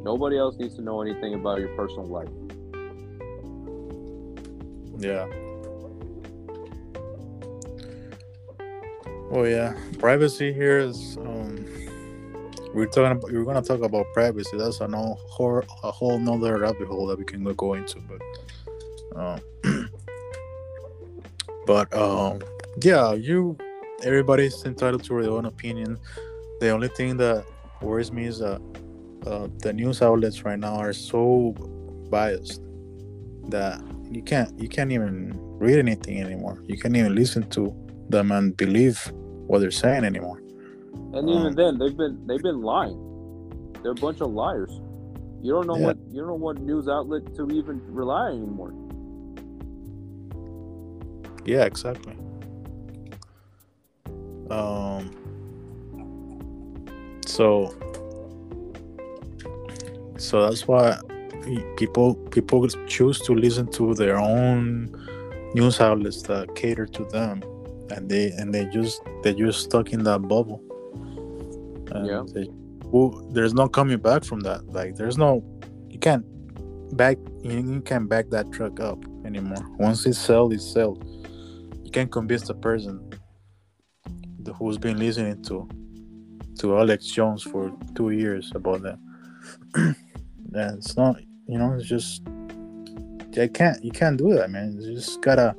Nobody 0.04 0.38
else 0.38 0.56
needs 0.58 0.76
to 0.76 0.82
know 0.82 1.02
anything 1.02 1.34
about 1.34 1.60
your 1.60 1.76
personal 1.76 2.06
life. 2.06 2.30
Yeah. 5.00 5.28
Well, 9.30 9.46
yeah, 9.46 9.76
privacy 10.00 10.54
here 10.54 10.80
is. 10.80 11.18
Um, 11.18 11.66
we're 12.74 12.86
talking. 12.86 13.12
About, 13.12 13.32
we're 13.32 13.44
gonna 13.44 13.62
talk 13.62 13.82
about 13.82 14.06
privacy. 14.14 14.58
That's 14.58 14.80
a 14.80 14.88
no, 14.88 15.18
whole, 15.28 15.64
a 15.84 15.92
whole 15.92 16.18
nother 16.18 16.60
rabbit 16.60 16.88
hole 16.88 17.08
that 17.08 17.20
we 17.20 17.26
can 17.26 17.44
go 17.44 17.74
into. 17.74 18.00
But, 18.00 19.20
um, 19.20 19.42
but 21.66 21.94
um, 21.94 22.42
yeah, 22.82 23.14
you. 23.14 23.58
Everybody's 24.04 24.64
entitled 24.64 25.04
to 25.06 25.22
their 25.22 25.32
own 25.32 25.46
opinion. 25.46 25.98
The 26.60 26.70
only 26.70 26.88
thing 26.88 27.18
that 27.18 27.46
worries 27.82 28.12
me 28.12 28.26
is 28.26 28.40
that 28.40 28.62
uh, 29.26 29.48
the 29.58 29.74
news 29.74 30.02
outlets 30.02 30.46
right 30.46 30.60
now 30.60 30.76
are 30.76 30.94
so 30.94 31.54
biased 32.10 32.62
that 33.50 33.82
you 34.10 34.22
can't 34.22 34.58
you 34.60 34.70
can't 34.70 34.92
even 34.92 35.34
read 35.58 35.80
anything 35.80 36.22
anymore. 36.22 36.64
You 36.68 36.78
can't 36.78 36.96
even 36.96 37.16
listen 37.16 37.50
to 37.50 37.76
them 38.10 38.32
and 38.32 38.56
believe 38.56 39.12
what 39.48 39.60
they're 39.60 39.72
saying 39.72 40.04
anymore. 40.04 40.42
And 41.14 41.16
Um, 41.16 41.30
even 41.30 41.56
then, 41.56 41.78
they've 41.78 41.96
been 41.96 42.26
they've 42.28 42.42
been 42.42 42.62
lying. 42.62 43.00
They're 43.82 43.92
a 43.92 43.96
bunch 43.96 44.22
of 44.22 44.32
liars. 44.32 44.82
You 45.42 45.54
don't 45.54 45.68
know 45.68 45.78
Yeah. 45.78 45.88
what 45.88 45.98
you 46.12 46.20
don't 46.20 46.28
know 46.28 46.36
what 46.36 46.60
news 46.60 46.88
outlet 46.88 47.34
to 47.36 47.48
even 47.50 47.82
rely 47.88 48.32
on 48.32 48.38
anymore. 48.38 48.74
Yeah, 51.46 51.64
exactly. 51.66 52.16
Um. 54.50 55.12
So. 57.26 57.74
So 60.18 60.42
that's 60.42 60.68
why 60.68 60.98
people 61.78 62.16
people 62.32 62.68
choose 62.88 63.20
to 63.22 63.34
listen 63.34 63.68
to 63.74 63.94
their 63.94 64.18
own 64.18 64.90
news 65.54 65.80
outlets 65.80 66.24
that 66.24 66.56
cater 66.56 66.88
to 66.88 67.06
them, 67.06 67.42
and 67.92 68.10
they 68.10 68.32
and 68.32 68.54
they 68.54 68.66
just 68.66 69.02
they're 69.24 69.34
just 69.34 69.62
stuck 69.62 69.94
in 69.94 70.04
that 70.04 70.20
bubble. 70.28 70.62
And 71.92 72.08
Yeah. 72.08 72.24
They, 72.34 72.48
well, 72.86 73.28
there's 73.32 73.54
no 73.54 73.68
coming 73.68 73.98
back 73.98 74.24
from 74.24 74.40
that. 74.42 74.66
Like 74.68 74.96
there's 74.96 75.18
no, 75.18 75.44
you 75.90 76.00
can't 76.00 76.26
back 76.96 77.18
you, 77.44 77.52
you 77.52 77.82
can't 77.82 78.08
back 78.08 78.30
that 78.30 78.52
truck 78.52 78.80
up 78.80 79.04
anymore. 79.26 79.66
Once 79.78 80.06
it's 80.06 80.18
sold, 80.18 80.54
it's 80.54 80.66
sold. 80.66 81.04
You 81.84 81.92
can't 81.92 82.12
convince 82.12 82.48
the 82.48 82.56
person 82.56 83.10
who's 84.58 84.78
been 84.78 84.98
listening 84.98 85.42
to 85.44 85.68
to 86.60 86.78
Alex 86.78 87.06
Jones 87.08 87.44
for 87.44 87.72
two 87.96 88.12
years 88.12 88.52
about 88.56 88.82
that. 88.82 88.98
and 89.76 90.78
it's 90.78 90.98
not, 90.98 91.22
you 91.48 91.58
know, 91.58 91.74
it's 91.74 91.88
just 91.88 92.24
I 93.38 93.48
can't 93.48 93.84
you 93.84 93.92
can't 93.92 94.18
do 94.18 94.34
that, 94.34 94.50
man. 94.50 94.80
You 94.80 94.96
just 94.96 95.22
gotta 95.22 95.56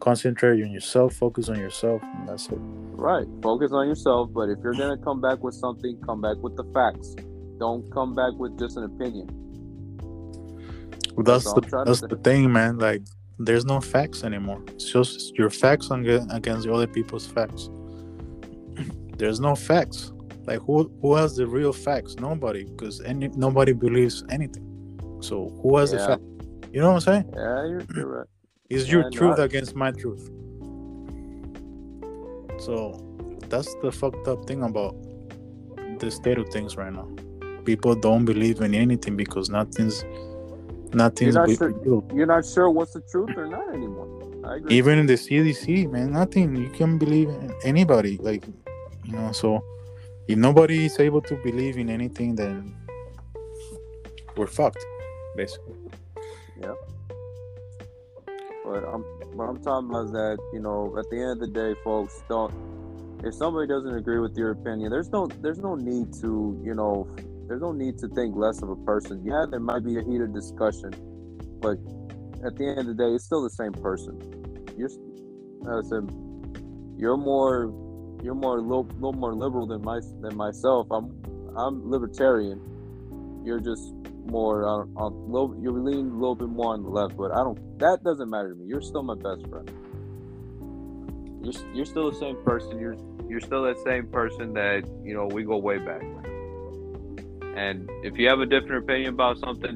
concentrate 0.00 0.62
on 0.64 0.70
yourself, 0.70 1.14
focus 1.14 1.48
on 1.48 1.58
yourself, 1.58 2.02
and 2.02 2.28
that's 2.28 2.48
it. 2.48 2.58
Right. 2.58 3.26
Focus 3.42 3.72
on 3.72 3.86
yourself, 3.88 4.30
but 4.32 4.48
if 4.48 4.58
you're 4.62 4.74
gonna 4.74 4.98
come 4.98 5.20
back 5.20 5.42
with 5.42 5.54
something, 5.54 5.98
come 6.04 6.20
back 6.20 6.36
with 6.38 6.56
the 6.56 6.64
facts. 6.74 7.14
don't 7.58 7.84
come 7.92 8.14
back 8.14 8.32
with 8.38 8.58
just 8.58 8.76
an 8.78 8.84
opinion. 8.84 9.28
Well, 11.14 11.24
that's 11.24 11.44
That's 11.44 11.70
the 11.70 11.84
that's 11.84 12.00
the 12.00 12.16
thing, 12.16 12.50
man. 12.52 12.78
Like, 12.78 13.02
there's 13.38 13.64
no 13.66 13.80
facts 13.80 14.24
anymore. 14.24 14.62
It's 14.68 14.90
just 14.90 15.36
your 15.36 15.50
facts 15.50 15.90
ag- 15.90 16.26
against 16.30 16.66
other 16.68 16.86
people's 16.86 17.26
facts. 17.26 17.68
There's 19.18 19.40
no 19.40 19.54
facts. 19.54 20.12
Like, 20.46 20.60
who 20.60 20.90
who 21.02 21.14
has 21.16 21.36
the 21.36 21.46
real 21.46 21.72
facts? 21.72 22.14
Nobody, 22.16 22.64
because 22.64 23.00
any 23.02 23.28
nobody 23.28 23.72
believes 23.72 24.24
anything. 24.30 24.66
So 25.20 25.50
who 25.62 25.76
has 25.76 25.90
the 25.90 25.98
Yeah. 25.98 26.06
fact? 26.06 26.22
You 26.72 26.80
know 26.80 26.88
what 26.92 26.94
I'm 26.94 27.00
saying? 27.00 27.24
Yeah, 27.34 27.66
you're, 27.66 27.82
you're 27.94 28.06
right. 28.06 28.26
Is 28.70 28.90
your 28.90 29.02
Yeah, 29.02 29.10
no, 29.10 29.10
truth 29.18 29.38
against 29.40 29.76
my 29.76 29.92
truth? 29.92 30.30
So 32.58 33.02
that's 33.48 33.74
the 33.82 33.92
fucked 33.92 34.28
up 34.28 34.46
thing 34.46 34.62
about 34.62 34.96
the 35.98 36.10
state 36.10 36.38
of 36.38 36.48
things 36.50 36.76
right 36.76 36.92
now. 36.92 37.08
People 37.64 37.94
don't 37.94 38.24
believe 38.24 38.60
in 38.60 38.74
anything 38.74 39.16
because 39.16 39.50
nothing's 39.50 40.04
nothing's 40.94 41.34
not 41.36 41.48
be- 41.48 41.56
sure-. 41.56 41.74
You're 42.14 42.26
not 42.26 42.46
sure 42.46 42.70
what's 42.70 42.94
the 42.94 43.02
truth 43.02 43.36
or 43.36 43.46
not 43.46 43.68
anymore. 43.74 44.08
I 44.44 44.56
agree. 44.56 44.76
even 44.76 44.98
in 44.98 45.06
the 45.06 45.14
CDC, 45.14 45.90
man, 45.90 46.12
nothing. 46.12 46.56
You 46.56 46.70
can 46.70 46.98
believe 46.98 47.28
in 47.28 47.52
anybody, 47.64 48.18
like 48.18 48.46
you 49.04 49.12
know. 49.14 49.32
So 49.32 49.64
if 50.28 50.38
nobody 50.38 50.86
is 50.86 50.98
able 51.00 51.22
to 51.22 51.36
believe 51.36 51.78
in 51.78 51.90
anything, 51.90 52.36
then 52.36 52.76
we're 54.36 54.46
fucked, 54.46 54.84
basically. 55.36 55.76
But 58.64 58.84
I'm 58.84 59.02
what 59.32 59.48
I'm 59.48 59.62
talking 59.62 59.90
about 59.90 60.06
is 60.06 60.12
that 60.12 60.38
you 60.52 60.60
know 60.60 60.96
at 60.98 61.08
the 61.10 61.16
end 61.16 61.32
of 61.32 61.40
the 61.40 61.48
day, 61.48 61.74
folks, 61.82 62.22
don't. 62.28 62.52
If 63.22 63.34
somebody 63.34 63.68
doesn't 63.68 63.94
agree 63.94 64.18
with 64.18 64.36
your 64.36 64.50
opinion, 64.52 64.90
there's 64.90 65.10
no 65.10 65.26
there's 65.26 65.58
no 65.58 65.74
need 65.74 66.12
to 66.20 66.60
you 66.64 66.74
know 66.74 67.08
there's 67.48 67.60
no 67.60 67.72
need 67.72 67.98
to 67.98 68.08
think 68.08 68.36
less 68.36 68.62
of 68.62 68.70
a 68.70 68.76
person. 68.76 69.22
Yeah, 69.24 69.44
there 69.50 69.60
might 69.60 69.84
be 69.84 69.98
a 69.98 70.02
heated 70.02 70.32
discussion, 70.32 70.92
but 71.60 71.78
at 72.44 72.56
the 72.56 72.64
end 72.64 72.78
of 72.80 72.86
the 72.86 72.94
day, 72.94 73.10
it's 73.14 73.24
still 73.24 73.42
the 73.42 73.50
same 73.50 73.72
person. 73.72 74.18
You're, 74.78 74.88
I 75.68 75.82
said, 75.82 76.08
you're 76.96 77.16
more 77.16 77.72
you're 78.22 78.34
more 78.34 78.58
a 78.58 78.60
little, 78.60 78.84
little 78.94 79.12
more 79.14 79.34
liberal 79.34 79.66
than 79.66 79.82
my 79.82 80.00
than 80.20 80.36
myself. 80.36 80.86
I'm 80.90 81.10
I'm 81.56 81.90
libertarian. 81.90 82.60
You're 83.44 83.60
just 83.60 83.92
more 84.26 84.64
uh, 84.64 84.68
on, 84.68 84.94
on 84.96 85.32
little, 85.32 85.56
you're 85.60 85.72
leaning 85.72 86.10
a 86.10 86.14
little 86.14 86.34
bit 86.34 86.48
more 86.48 86.74
on 86.74 86.82
the 86.82 86.88
left, 86.88 87.16
but 87.16 87.32
I 87.32 87.38
don't. 87.38 87.78
That 87.78 88.02
doesn't 88.04 88.28
matter 88.28 88.50
to 88.50 88.54
me. 88.54 88.66
You're 88.66 88.82
still 88.82 89.02
my 89.02 89.14
best 89.14 89.46
friend. 89.48 89.70
You're, 91.42 91.74
you're 91.74 91.86
still 91.86 92.10
the 92.10 92.18
same 92.18 92.36
person. 92.44 92.78
You're 92.78 92.96
you're 93.28 93.40
still 93.40 93.62
that 93.62 93.78
same 93.84 94.08
person 94.08 94.52
that 94.54 94.82
you 95.04 95.14
know 95.14 95.26
we 95.26 95.44
go 95.44 95.56
way 95.56 95.78
back. 95.78 96.02
And 97.56 97.88
if 98.02 98.18
you 98.18 98.28
have 98.28 98.40
a 98.40 98.46
different 98.46 98.84
opinion 98.84 99.14
about 99.14 99.38
something, 99.38 99.74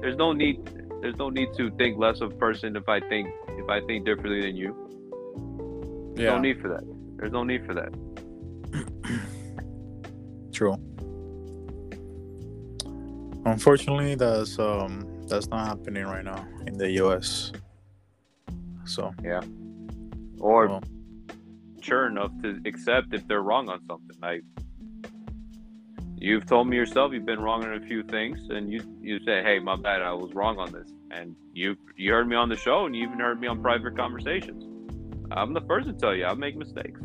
there's 0.00 0.16
no 0.16 0.32
need 0.32 0.64
there's 1.00 1.16
no 1.16 1.28
need 1.28 1.48
to 1.56 1.70
think 1.72 1.98
less 1.98 2.20
of 2.20 2.32
a 2.32 2.36
person 2.36 2.76
if 2.76 2.88
I 2.88 3.00
think 3.00 3.28
if 3.50 3.68
I 3.68 3.80
think 3.86 4.06
differently 4.06 4.40
than 4.40 4.56
you. 4.56 4.74
There's 6.16 6.30
no 6.30 6.38
need 6.38 6.60
for 6.60 6.68
that. 6.68 6.84
There's 7.16 7.32
no 7.32 7.44
need 7.44 7.66
for 7.66 7.74
that. 7.74 7.92
True. 10.52 10.76
Unfortunately, 13.46 14.14
that's 14.14 14.58
um 14.58 15.06
that's 15.28 15.48
not 15.48 15.66
happening 15.66 16.04
right 16.04 16.24
now 16.24 16.46
in 16.66 16.78
the 16.78 16.90
U.S. 17.02 17.52
So 18.84 19.14
yeah, 19.22 19.40
Or 20.38 20.66
well, 20.68 20.82
sure 21.80 22.06
enough 22.06 22.30
to 22.42 22.60
accept 22.64 23.12
if 23.12 23.26
they're 23.28 23.42
wrong 23.42 23.68
on 23.68 23.80
something. 23.86 24.16
Like 24.20 24.42
you've 26.16 26.46
told 26.46 26.68
me 26.68 26.76
yourself, 26.76 27.12
you've 27.12 27.26
been 27.26 27.40
wrong 27.40 27.64
on 27.64 27.74
a 27.74 27.80
few 27.80 28.02
things, 28.02 28.38
and 28.50 28.72
you 28.72 28.82
you 29.00 29.18
say, 29.24 29.42
"Hey, 29.42 29.58
my 29.58 29.76
bad, 29.76 30.02
I 30.02 30.12
was 30.12 30.32
wrong 30.34 30.58
on 30.58 30.72
this." 30.72 30.90
And 31.10 31.36
you 31.52 31.76
you 31.96 32.12
heard 32.12 32.28
me 32.28 32.36
on 32.36 32.48
the 32.48 32.56
show, 32.56 32.86
and 32.86 32.96
you 32.96 33.04
even 33.04 33.20
heard 33.20 33.40
me 33.40 33.46
on 33.46 33.62
private 33.62 33.96
conversations. 33.96 34.64
I'm 35.30 35.52
the 35.52 35.62
first 35.62 35.86
to 35.86 35.92
tell 35.92 36.14
you 36.14 36.24
I 36.26 36.34
make 36.34 36.56
mistakes. 36.56 37.00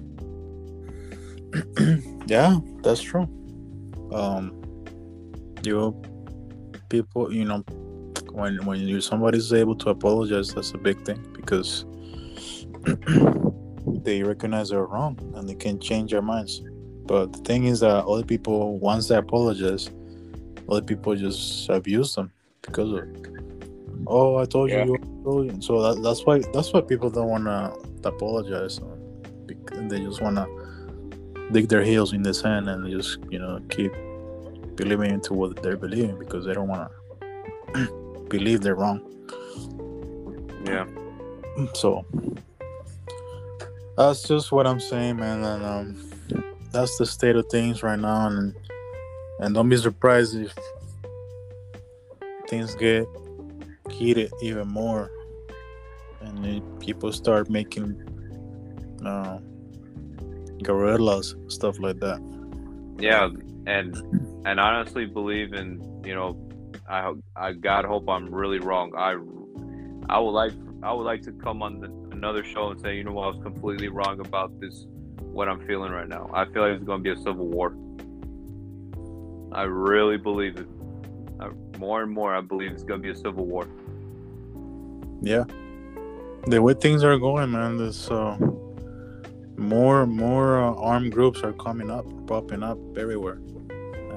yeah, 2.27 2.59
that's 2.83 3.01
true. 3.01 3.27
Um, 4.13 4.63
you 5.63 6.01
people, 6.89 7.31
you 7.33 7.45
know, 7.45 7.63
when 8.31 8.63
when 8.65 8.79
you 8.81 9.01
somebody's 9.01 9.53
able 9.53 9.75
to 9.77 9.89
apologize, 9.89 10.53
that's 10.53 10.71
a 10.73 10.77
big 10.77 11.03
thing 11.05 11.19
because 11.33 11.85
they 14.03 14.23
recognize 14.23 14.69
they're 14.69 14.85
wrong 14.85 15.17
and 15.35 15.47
they 15.47 15.55
can 15.55 15.79
change 15.79 16.11
their 16.11 16.21
minds. 16.21 16.61
But 17.05 17.33
the 17.33 17.39
thing 17.39 17.65
is 17.65 17.79
that 17.79 18.05
other 18.05 18.23
people, 18.23 18.77
once 18.77 19.07
they 19.07 19.15
apologize, 19.15 19.89
other 20.69 20.81
people 20.81 21.15
just 21.15 21.69
abuse 21.69 22.13
them 22.15 22.31
because 22.61 22.91
of. 22.91 23.03
Oh, 24.07 24.37
I 24.37 24.45
told 24.45 24.69
Yeah. 24.69 24.85
you. 24.85 24.95
I 24.95 25.23
told 25.23 25.51
you. 25.51 25.61
So 25.61 25.81
that, 25.81 26.01
that's 26.03 26.25
why 26.25 26.39
that's 26.53 26.71
why 26.71 26.81
people 26.81 27.09
don't 27.09 27.27
want 27.29 27.45
to 27.45 28.07
apologize. 28.07 28.79
They 29.71 29.99
just 29.99 30.21
want 30.21 30.35
to 30.37 30.47
dig 31.51 31.67
their 31.67 31.83
heels 31.83 32.13
in 32.13 32.21
the 32.21 32.33
sand 32.33 32.69
and 32.69 32.89
just 32.89 33.17
you 33.29 33.39
know 33.39 33.59
keep 33.69 33.91
believing 34.79 35.11
into 35.11 35.33
what 35.33 35.61
they're 35.61 35.75
believing 35.75 36.17
because 36.17 36.45
they 36.45 36.53
don't 36.53 36.69
want 36.69 36.89
to 37.73 38.25
believe 38.29 38.61
they're 38.61 38.75
wrong. 38.75 39.01
Yeah. 40.65 40.87
So 41.73 42.05
that's 43.97 44.23
just 44.23 44.53
what 44.53 44.65
I'm 44.65 44.79
saying, 44.79 45.17
man. 45.17 45.43
And 45.43 45.65
um, 45.65 46.11
that's 46.71 46.97
the 46.97 47.05
state 47.05 47.35
of 47.35 47.45
things 47.47 47.83
right 47.83 47.99
now, 47.99 48.27
and 48.27 48.55
and 49.41 49.53
don't 49.53 49.67
be 49.67 49.75
surprised 49.75 50.35
if 50.35 50.57
things 52.47 52.73
get 52.75 53.05
heated 53.89 54.31
even 54.41 54.67
more, 54.69 55.11
and 56.21 56.79
people 56.79 57.11
start 57.11 57.49
making 57.49 58.01
uh, 59.05 59.39
guerrillas 60.63 61.35
stuff 61.49 61.79
like 61.79 61.99
that. 61.99 62.21
Yeah, 62.97 63.29
and 63.65 63.95
and 64.45 64.59
honestly 64.59 65.05
believe 65.05 65.53
in 65.53 66.01
you 66.05 66.15
know, 66.15 66.37
I 66.87 67.13
I 67.35 67.53
God 67.53 67.85
hope 67.85 68.07
I'm 68.09 68.33
really 68.33 68.59
wrong. 68.59 68.93
I 68.95 69.15
I 70.13 70.19
would 70.19 70.31
like 70.31 70.53
I 70.81 70.93
would 70.93 71.03
like 71.03 71.21
to 71.23 71.31
come 71.31 71.61
on 71.61 71.79
the, 71.81 71.87
another 72.15 72.43
show 72.43 72.71
and 72.71 72.79
say 72.81 72.95
you 72.95 73.03
know 73.03 73.13
what 73.13 73.23
I 73.23 73.27
was 73.27 73.43
completely 73.43 73.89
wrong 73.89 74.19
about 74.19 74.59
this 74.59 74.85
what 75.31 75.47
I'm 75.47 75.65
feeling 75.67 75.91
right 75.91 76.07
now. 76.07 76.29
I 76.33 76.45
feel 76.45 76.63
like 76.63 76.73
it's 76.73 76.83
going 76.83 77.03
to 77.03 77.15
be 77.15 77.19
a 77.19 77.23
civil 77.23 77.47
war. 77.47 77.75
I 79.51 79.63
really 79.63 80.17
believe 80.17 80.57
it. 80.57 80.67
I, 81.39 81.49
more 81.77 82.03
and 82.03 82.11
more, 82.11 82.35
I 82.35 82.41
believe 82.41 82.71
it's 82.71 82.83
going 82.83 83.01
to 83.01 83.03
be 83.03 83.11
a 83.11 83.15
civil 83.15 83.45
war. 83.45 83.67
Yeah, 85.21 85.45
the 86.47 86.61
way 86.61 86.73
things 86.73 87.03
are 87.03 87.17
going, 87.17 87.51
man, 87.51 87.77
there's 87.77 88.09
uh, 88.09 88.37
more 89.57 90.05
more 90.05 90.59
uh, 90.59 90.73
armed 90.75 91.11
groups 91.11 91.41
are 91.41 91.53
coming 91.53 91.89
up, 91.89 92.05
popping 92.27 92.63
up 92.63 92.77
everywhere, 92.97 93.39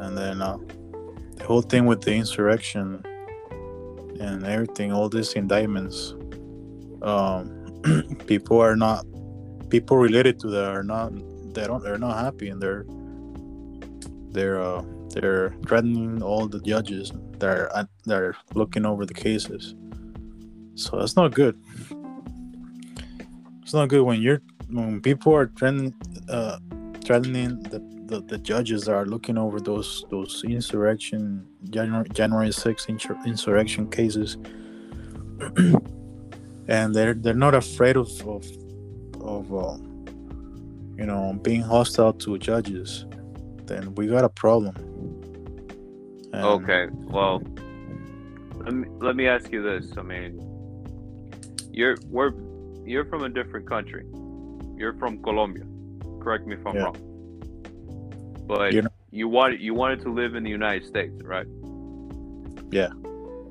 and 0.02 0.18
then 0.18 0.42
uh, 0.42 0.58
the 1.36 1.44
whole 1.44 1.62
thing 1.62 1.86
with 1.86 2.02
the 2.02 2.12
insurrection 2.12 3.02
and 4.20 4.44
everything, 4.44 4.92
all 4.92 5.08
these 5.08 5.32
indictments, 5.34 6.14
um, 7.02 8.16
people 8.26 8.60
are 8.60 8.76
not 8.76 9.04
people 9.68 9.96
related 9.96 10.38
to 10.38 10.48
that 10.48 10.70
are 10.70 10.82
not 10.82 11.12
they 11.54 11.66
don't 11.66 11.82
they're 11.82 11.98
not 11.98 12.18
happy 12.18 12.48
and 12.50 12.60
they're 12.60 12.84
they're 14.30 14.60
uh, 14.60 14.82
they're 15.10 15.54
threatening 15.66 16.22
all 16.22 16.46
the 16.46 16.60
judges 16.60 17.12
that 17.38 17.48
are 17.48 17.88
are 18.10 18.36
looking 18.54 18.86
over 18.86 19.06
the 19.06 19.14
cases. 19.14 19.74
So 20.74 20.98
that's 20.98 21.16
not 21.16 21.34
good. 21.34 21.58
It's 23.62 23.74
not 23.74 23.88
good 23.88 24.02
when 24.02 24.20
you're 24.20 24.42
when 24.70 25.00
people 25.00 25.34
are 25.34 25.50
threatening 25.58 25.94
uh, 26.28 26.58
threatening 27.04 27.62
the, 27.64 27.91
the, 28.12 28.20
the 28.20 28.38
judges 28.38 28.88
are 28.88 29.06
looking 29.06 29.38
over 29.38 29.58
those 29.60 30.04
those 30.10 30.44
insurrection 30.44 31.46
January 31.70 32.06
January 32.12 32.48
6th 32.50 32.86
insur- 32.88 33.24
insurrection 33.24 33.88
cases, 33.90 34.36
and 36.68 36.94
they're 36.94 37.14
they're 37.14 37.42
not 37.46 37.54
afraid 37.54 37.96
of 37.96 38.08
of, 38.26 38.44
of 39.20 39.52
uh, 39.54 39.76
you 40.98 41.06
know 41.06 41.38
being 41.42 41.62
hostile 41.62 42.12
to 42.12 42.36
judges. 42.38 43.06
Then 43.66 43.94
we 43.94 44.06
got 44.06 44.24
a 44.24 44.28
problem. 44.28 44.74
And- 46.32 46.44
Okay, 46.56 46.88
well, 47.16 47.42
let 48.64 48.72
me 48.74 48.88
let 49.00 49.16
me 49.16 49.26
ask 49.26 49.50
you 49.52 49.62
this. 49.62 49.92
I 49.96 50.02
mean, 50.02 50.32
you're 51.70 51.96
we're 52.08 52.32
you're 52.84 53.06
from 53.06 53.22
a 53.24 53.28
different 53.30 53.66
country. 53.68 54.04
You're 54.76 54.94
from 54.98 55.22
Colombia. 55.22 55.64
Correct 56.20 56.46
me 56.46 56.54
if 56.56 56.66
I'm 56.66 56.74
Yeah. 56.76 56.84
wrong. 56.84 56.96
But 58.54 58.74
You're 58.74 58.82
not- 58.82 58.92
you 59.10 59.28
wanted 59.28 59.60
you 59.62 59.72
wanted 59.72 60.00
to 60.02 60.10
live 60.12 60.34
in 60.34 60.42
the 60.44 60.50
United 60.50 60.86
States, 60.86 61.22
right? 61.22 61.46
Yeah. 62.70 62.90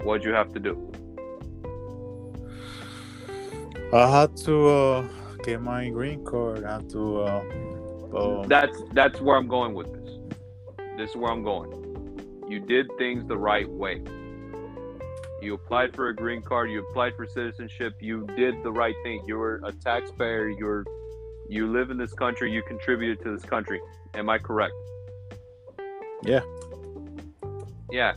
What'd 0.03 0.23
you 0.23 0.31
have 0.33 0.53
to 0.53 0.59
do? 0.59 0.73
I 3.93 4.07
had 4.19 4.37
to 4.45 4.67
uh, 4.67 5.07
get 5.43 5.59
my 5.59 5.89
green 5.89 6.23
card. 6.23 6.63
I 6.65 6.73
had 6.75 6.89
to. 6.91 7.21
Uh, 7.23 7.43
um, 8.15 8.47
That's 8.47 8.77
that's 8.93 9.19
where 9.21 9.35
I'm 9.37 9.47
going 9.47 9.73
with 9.73 9.91
this. 9.91 10.09
This 10.97 11.09
is 11.09 11.15
where 11.15 11.31
I'm 11.31 11.43
going. 11.43 11.69
You 12.47 12.59
did 12.59 12.85
things 12.99 13.27
the 13.27 13.37
right 13.37 13.67
way. 13.67 14.03
You 15.41 15.55
applied 15.55 15.95
for 15.95 16.09
a 16.09 16.15
green 16.15 16.43
card. 16.43 16.69
You 16.69 16.85
applied 16.87 17.15
for 17.15 17.25
citizenship. 17.25 17.95
You 17.99 18.27
did 18.37 18.61
the 18.61 18.71
right 18.71 18.95
thing. 19.03 19.23
You 19.25 19.37
were 19.39 19.61
a 19.63 19.71
taxpayer. 19.71 20.49
You're 20.49 20.85
you 21.49 21.71
live 21.71 21.89
in 21.89 21.97
this 21.97 22.13
country. 22.13 22.51
You 22.51 22.61
contributed 22.61 23.23
to 23.23 23.31
this 23.35 23.43
country. 23.43 23.81
Am 24.13 24.29
I 24.29 24.37
correct? 24.37 24.73
Yeah. 26.23 26.41
Yeah. 27.91 28.13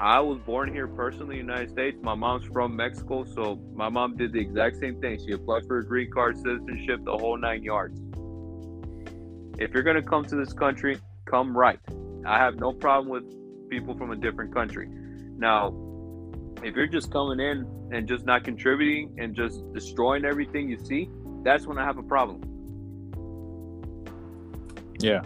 I 0.00 0.20
was 0.20 0.38
born 0.40 0.72
here 0.72 0.88
personally 0.88 1.38
in 1.38 1.46
the 1.46 1.52
United 1.52 1.70
States. 1.70 1.96
My 2.02 2.14
mom's 2.14 2.44
from 2.46 2.74
Mexico, 2.74 3.24
so 3.24 3.60
my 3.72 3.88
mom 3.88 4.16
did 4.16 4.32
the 4.32 4.40
exact 4.40 4.76
same 4.76 5.00
thing. 5.00 5.18
She 5.24 5.32
applied 5.32 5.66
for 5.66 5.78
a 5.78 5.84
green 5.86 6.10
card, 6.10 6.36
citizenship, 6.36 7.04
the 7.04 7.16
whole 7.16 7.36
nine 7.38 7.62
yards. 7.62 8.00
If 9.58 9.72
you're 9.72 9.84
gonna 9.84 10.02
come 10.02 10.24
to 10.24 10.36
this 10.36 10.52
country, 10.52 10.98
come 11.26 11.56
right. 11.56 11.78
I 12.26 12.38
have 12.38 12.56
no 12.56 12.72
problem 12.72 13.08
with 13.08 13.70
people 13.70 13.96
from 13.96 14.10
a 14.10 14.16
different 14.16 14.52
country. 14.52 14.88
Now, 15.36 15.72
if 16.62 16.74
you're 16.74 16.86
just 16.86 17.12
coming 17.12 17.38
in 17.38 17.66
and 17.92 18.08
just 18.08 18.24
not 18.24 18.44
contributing 18.44 19.16
and 19.18 19.34
just 19.34 19.62
destroying 19.72 20.24
everything 20.24 20.68
you 20.68 20.78
see, 20.84 21.08
that's 21.44 21.66
when 21.66 21.78
I 21.78 21.84
have 21.84 21.98
a 21.98 22.02
problem. 22.02 22.42
Yeah. 25.04 25.20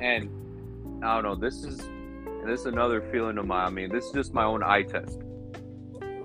And 0.00 0.28
I 1.04 1.14
don't 1.14 1.22
know, 1.22 1.36
this 1.36 1.62
is 1.62 1.78
this 2.44 2.60
is 2.60 2.66
another 2.66 3.00
feeling 3.12 3.38
of 3.38 3.46
mine. 3.46 3.66
I 3.66 3.70
mean, 3.70 3.88
this 3.92 4.04
is 4.06 4.12
just 4.12 4.34
my 4.34 4.42
own 4.44 4.62
eye 4.64 4.82
test. 4.82 5.20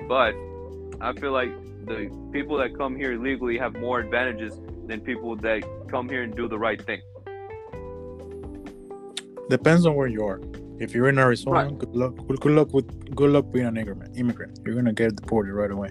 But 0.07 0.33
I 0.99 1.13
feel 1.13 1.31
like 1.31 1.51
the 1.85 2.09
people 2.33 2.57
that 2.57 2.75
come 2.75 2.95
here 2.95 3.13
illegally 3.13 3.57
have 3.59 3.73
more 3.75 3.99
advantages 3.99 4.59
than 4.87 5.01
people 5.01 5.35
that 5.37 5.61
come 5.89 6.09
here 6.09 6.23
and 6.23 6.35
do 6.35 6.47
the 6.47 6.57
right 6.57 6.81
thing. 6.83 7.01
Depends 9.49 9.85
on 9.85 9.93
where 9.95 10.07
you 10.07 10.25
are. 10.25 10.41
If 10.79 10.95
you're 10.95 11.09
in 11.09 11.19
Arizona, 11.19 11.65
Right. 11.65 11.77
good 11.77 11.95
luck. 11.95 12.15
Good, 12.27 12.39
good 12.39 12.53
luck 12.53 12.73
with 12.73 12.87
good 13.15 13.29
luck 13.29 13.51
being 13.51 13.67
an 13.67 13.77
immigrant. 13.77 14.17
Immigrant, 14.17 14.59
you're 14.65 14.75
gonna 14.75 14.93
get 14.93 15.15
deported 15.15 15.53
right 15.53 15.71
away. 15.71 15.89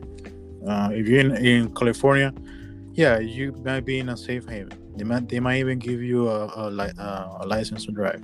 Uh, 0.67 0.91
if 0.93 1.07
you're 1.07 1.21
in, 1.21 1.31
in 1.37 1.73
California, 1.75 2.35
yeah, 2.95 3.19
you 3.21 3.53
might 3.65 3.85
be 3.85 4.01
in 4.01 4.09
a 4.09 4.17
safe 4.17 4.47
haven. 4.49 4.77
They 4.99 5.05
might 5.05 5.29
they 5.29 5.41
might 5.41 5.59
even 5.59 5.79
give 5.79 6.03
you 6.03 6.29
a 6.29 6.47
a, 6.47 6.69
a 6.71 7.47
license 7.47 7.87
to 7.87 7.93
drive. 7.93 8.23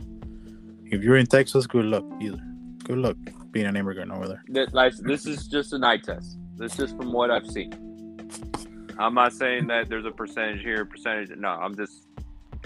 If 0.87 1.03
you're 1.03 1.17
in 1.17 1.27
Texas, 1.27 1.67
good 1.67 1.87
luck 1.87 2.05
either. 2.21 2.43
Good 2.85 2.99
luck 2.99 3.17
being 3.51 3.67
an 3.67 3.77
immigrant 3.77 4.11
over 4.11 4.29
there. 4.29 4.45
That, 4.49 4.75
like, 4.75 4.95
this 4.97 5.27
is 5.27 5.47
just 5.47 5.73
an 5.73 5.85
eye 5.85 5.97
test. 5.97 6.37
This 6.57 6.73
is 6.73 6.79
just 6.79 6.97
from 6.97 7.13
what 7.13 7.31
I've 7.31 7.47
seen. 7.47 7.73
I'm 8.99 9.15
not 9.15 9.33
saying 9.33 9.69
that 9.69 9.89
there's 9.89 10.05
a 10.05 10.11
percentage 10.11 10.63
here, 10.63 10.85
percentage. 10.85 11.31
No, 11.39 11.49
I'm 11.49 11.75
just 11.77 12.07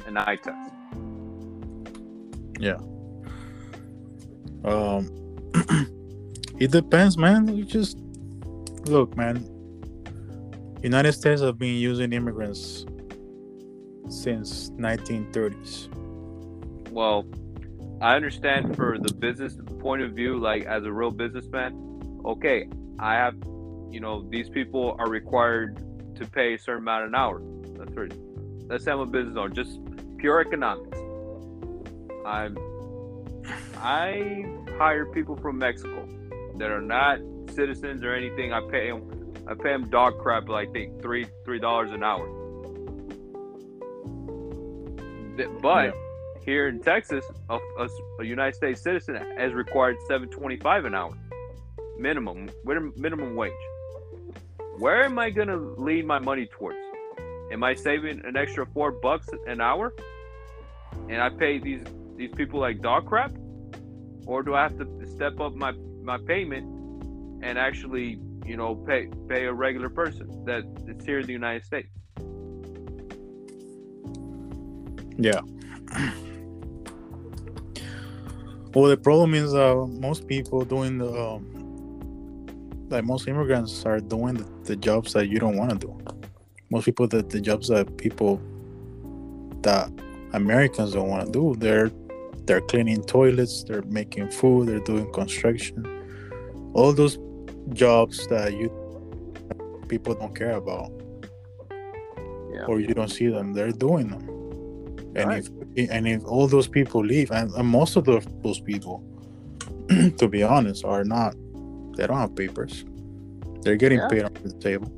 an 0.06 0.16
eye 0.16 0.36
test. 0.36 0.70
Yeah. 2.58 2.78
Um, 4.64 5.08
it 6.58 6.70
depends, 6.70 7.16
man. 7.16 7.54
You 7.54 7.64
just 7.64 7.98
look, 8.86 9.16
man. 9.16 9.46
United 10.82 11.12
States 11.12 11.40
have 11.42 11.58
been 11.58 11.76
using 11.76 12.12
immigrants 12.12 12.84
since 14.08 14.70
1930s. 14.70 15.88
Well, 16.90 17.26
I 18.00 18.14
understand 18.14 18.76
for 18.76 18.96
the 18.98 19.12
business 19.12 19.56
point 19.80 20.02
of 20.02 20.12
view, 20.12 20.38
like 20.38 20.64
as 20.64 20.84
a 20.84 20.92
real 20.92 21.10
businessman, 21.10 22.20
okay, 22.24 22.68
I 22.98 23.14
have, 23.14 23.34
you 23.90 24.00
know, 24.00 24.26
these 24.28 24.48
people 24.48 24.96
are 24.98 25.08
required 25.08 25.82
to 26.16 26.26
pay 26.26 26.54
a 26.54 26.58
certain 26.58 26.82
amount 26.82 27.06
an 27.06 27.14
hour. 27.14 27.42
That's 27.76 27.92
right. 27.92 28.12
Let's 28.68 28.84
say 28.84 28.92
I'm 28.92 29.00
a 29.00 29.06
business 29.06 29.36
owner, 29.36 29.54
just 29.54 29.80
pure 30.18 30.40
economics. 30.40 30.98
I'm, 32.26 32.58
I 33.78 34.46
hire 34.76 35.06
people 35.06 35.36
from 35.36 35.58
Mexico 35.58 36.06
that 36.56 36.70
are 36.70 36.82
not 36.82 37.18
citizens 37.54 38.04
or 38.04 38.14
anything. 38.14 38.52
I 38.52 38.60
pay 38.60 38.90
them, 38.90 39.34
I 39.46 39.54
pay 39.54 39.70
them 39.70 39.88
dog 39.88 40.18
crap, 40.18 40.48
like 40.48 40.72
think 40.72 41.00
three 41.00 41.26
three 41.44 41.58
dollars 41.58 41.90
an 41.92 42.02
hour. 42.02 42.37
But 45.60 45.86
Yeah. 45.86 45.92
here 46.44 46.68
in 46.68 46.80
Texas, 46.80 47.24
a, 47.48 47.58
a, 47.78 47.88
a 48.20 48.24
United 48.24 48.54
States 48.54 48.80
citizen 48.82 49.16
has 49.36 49.52
required 49.52 49.96
seven 50.06 50.28
twenty 50.28 50.56
five 50.56 50.84
an 50.84 50.94
hour, 50.94 51.12
minimum 51.98 52.50
minimum 52.96 53.34
wage. 53.36 53.52
Where 54.78 55.04
am 55.04 55.18
I 55.18 55.30
gonna 55.30 55.56
lead 55.56 56.06
my 56.06 56.18
money 56.18 56.46
towards? 56.46 56.78
Am 57.50 57.64
I 57.64 57.74
saving 57.74 58.20
an 58.24 58.36
extra 58.36 58.66
four 58.66 58.92
bucks 58.92 59.28
an 59.46 59.60
hour, 59.60 59.94
and 61.08 61.20
I 61.20 61.30
pay 61.30 61.58
these 61.58 61.82
these 62.16 62.30
people 62.36 62.60
like 62.60 62.80
dog 62.80 63.06
crap, 63.06 63.32
or 64.26 64.42
do 64.42 64.54
I 64.54 64.62
have 64.64 64.76
to 64.78 65.06
step 65.06 65.40
up 65.40 65.54
my 65.54 65.72
my 66.02 66.18
payment 66.18 66.64
and 67.42 67.58
actually 67.58 68.18
you 68.44 68.56
know 68.56 68.74
pay 68.74 69.08
pay 69.28 69.44
a 69.46 69.52
regular 69.52 69.88
person 69.88 70.26
that 70.46 70.64
is 70.86 71.04
here 71.06 71.20
in 71.20 71.26
the 71.26 71.32
United 71.32 71.64
States? 71.64 71.88
Yeah. 75.18 75.40
Well, 78.74 78.88
the 78.90 78.96
problem 78.96 79.34
is 79.34 79.54
uh, 79.54 79.86
most 79.88 80.28
people 80.28 80.64
doing 80.64 80.98
the 80.98 81.12
um, 81.12 82.86
like 82.90 83.04
most 83.04 83.26
immigrants 83.26 83.84
are 83.84 83.98
doing 84.00 84.34
the, 84.34 84.46
the 84.64 84.76
jobs 84.76 85.12
that 85.14 85.28
you 85.28 85.38
don't 85.38 85.56
want 85.56 85.70
to 85.70 85.78
do. 85.78 85.98
Most 86.70 86.84
people 86.84 87.08
that 87.08 87.30
the 87.30 87.40
jobs 87.40 87.68
that 87.68 87.96
people 87.96 88.40
that 89.62 89.90
Americans 90.32 90.92
don't 90.92 91.08
want 91.08 91.26
to 91.26 91.32
do. 91.32 91.54
They're 91.58 91.90
they're 92.44 92.60
cleaning 92.60 93.02
toilets, 93.02 93.64
they're 93.64 93.82
making 93.82 94.30
food, 94.30 94.68
they're 94.68 94.80
doing 94.80 95.10
construction. 95.12 95.84
All 96.74 96.92
those 96.92 97.18
jobs 97.72 98.26
that 98.28 98.52
you 98.52 98.70
people 99.88 100.14
don't 100.14 100.34
care 100.36 100.52
about 100.52 100.92
Yeah. 102.52 102.66
or 102.68 102.80
you 102.80 102.94
don't 102.94 103.10
see 103.10 103.28
them, 103.28 103.54
they're 103.54 103.72
doing 103.72 104.08
them. 104.08 104.37
And 105.18 105.28
Right. 105.28 105.44
if 105.76 105.90
and 105.90 106.06
if 106.08 106.24
all 106.24 106.46
those 106.46 106.68
people 106.68 107.00
leave, 107.04 107.30
and, 107.30 107.50
and 107.58 107.66
most 107.68 107.96
of 107.96 108.04
those 108.04 108.26
those 108.42 108.60
people, 108.60 109.02
to 110.20 110.28
be 110.28 110.42
honest, 110.42 110.84
are 110.84 111.04
not. 111.04 111.34
They 111.96 112.06
don't 112.06 112.18
have 112.18 112.34
papers. 112.36 112.84
They're 113.62 113.76
getting 113.76 113.98
Yeah. 113.98 114.08
paid 114.08 114.24
under 114.24 114.40
the 114.40 114.58
table. 114.68 114.88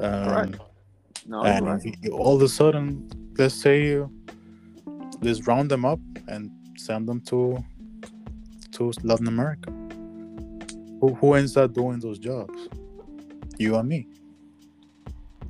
Um, 0.00 0.28
Right. 0.36 0.54
No, 1.26 1.42
and 1.42 1.66
right. 1.66 2.08
all 2.12 2.36
of 2.36 2.42
a 2.42 2.48
sudden, 2.48 3.08
let's 3.38 3.54
say 3.54 3.82
you 3.84 4.10
let's 5.22 5.46
round 5.46 5.70
them 5.70 5.84
up 5.84 6.00
and 6.28 6.50
send 6.76 7.08
them 7.08 7.20
to 7.30 7.58
to 8.72 8.92
Latin 9.02 9.26
America. 9.28 9.70
Who 11.00 11.14
who 11.20 11.34
ends 11.34 11.56
up 11.56 11.72
doing 11.72 11.98
those 12.00 12.18
jobs? 12.18 12.58
You 13.58 13.76
and 13.76 13.88
me. 13.88 14.06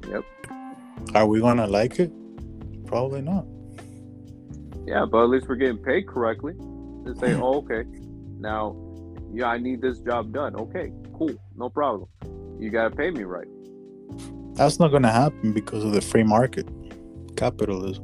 Yep. 0.09 0.25
Are 1.15 1.27
we 1.27 1.41
gonna 1.41 1.67
like 1.67 1.99
it? 2.01 2.11
Probably 2.87 3.21
not. 3.23 3.45
Yeah, 4.89 5.05
but 5.05 5.23
at 5.23 5.29
least 5.29 5.47
we're 5.51 5.57
getting 5.57 5.77
paid 5.77 6.09
correctly. 6.09 6.55
They 7.05 7.13
say, 7.21 7.35
hmm. 7.35 7.43
oh, 7.43 7.59
okay, 7.59 7.85
now, 8.39 8.75
yeah, 9.35 9.49
I 9.49 9.59
need 9.59 9.83
this 9.83 9.99
job 9.99 10.33
done. 10.33 10.57
Okay, 10.57 10.91
cool, 11.13 11.35
no 11.57 11.69
problem. 11.69 12.09
You 12.59 12.71
gotta 12.71 12.97
pay 12.97 13.11
me 13.11 13.25
right. 13.25 13.47
That's 14.55 14.81
not 14.81 14.89
gonna 14.89 15.13
happen 15.13 15.53
because 15.53 15.85
of 15.85 15.93
the 15.93 16.01
free 16.01 16.23
market, 16.23 16.67
capitalism. 17.37 18.03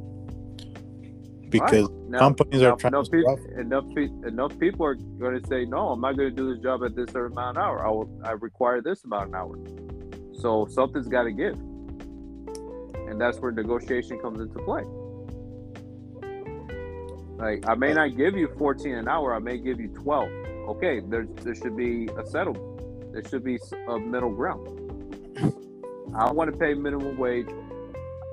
Because 1.49 1.89
Now, 2.07 2.19
companies 2.19 2.61
are 2.61 2.75
trying 2.75 2.93
enough, 2.93 3.05
to 3.05 3.11
people, 3.11 3.39
enough, 3.57 3.85
pe- 3.95 4.27
enough 4.27 4.59
people 4.59 4.85
are 4.85 4.95
going 4.95 5.41
to 5.41 5.47
say, 5.47 5.63
no, 5.63 5.89
I'm 5.89 6.01
not 6.01 6.17
going 6.17 6.29
to 6.29 6.35
do 6.35 6.53
this 6.53 6.61
job 6.61 6.83
at 6.83 6.95
this 6.95 7.11
certain 7.11 7.31
amount 7.31 7.57
an 7.57 7.63
hour. 7.63 7.85
I 7.85 7.89
will, 7.89 8.09
I 8.25 8.31
require 8.31 8.81
this 8.81 9.05
amount 9.05 9.29
an 9.29 9.35
hour. 9.35 9.57
So 10.33 10.67
something's 10.69 11.07
got 11.07 11.23
to 11.23 11.31
give, 11.31 11.55
and 13.07 13.21
that's 13.21 13.39
where 13.39 13.51
negotiation 13.51 14.19
comes 14.19 14.41
into 14.41 14.59
play. 14.59 14.83
Like 17.37 17.67
I 17.67 17.75
may 17.75 17.93
not 17.93 18.15
give 18.15 18.37
you 18.37 18.49
14 18.57 18.93
an 18.93 19.07
hour, 19.07 19.35
I 19.35 19.39
may 19.39 19.57
give 19.57 19.79
you 19.79 19.89
12. 19.89 20.29
Okay, 20.69 21.01
there 21.01 21.25
there 21.43 21.55
should 21.55 21.75
be 21.75 22.07
a 22.17 22.25
settlement. 22.25 23.13
There 23.13 23.23
should 23.27 23.43
be 23.43 23.59
a 23.87 23.99
middle 23.99 24.33
ground. 24.33 24.67
I 26.15 26.31
want 26.31 26.51
to 26.51 26.57
pay 26.57 26.73
minimum 26.73 27.17
wage, 27.17 27.49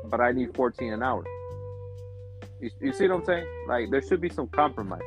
but 0.06 0.20
I 0.20 0.30
need 0.32 0.54
14 0.54 0.92
an 0.92 1.02
hour. 1.02 1.24
You, 2.60 2.70
you 2.80 2.92
see 2.92 3.08
what 3.08 3.20
I'm 3.20 3.24
saying? 3.24 3.46
Like 3.66 3.90
there 3.90 4.02
should 4.02 4.20
be 4.20 4.28
some 4.28 4.48
compromise. 4.48 5.02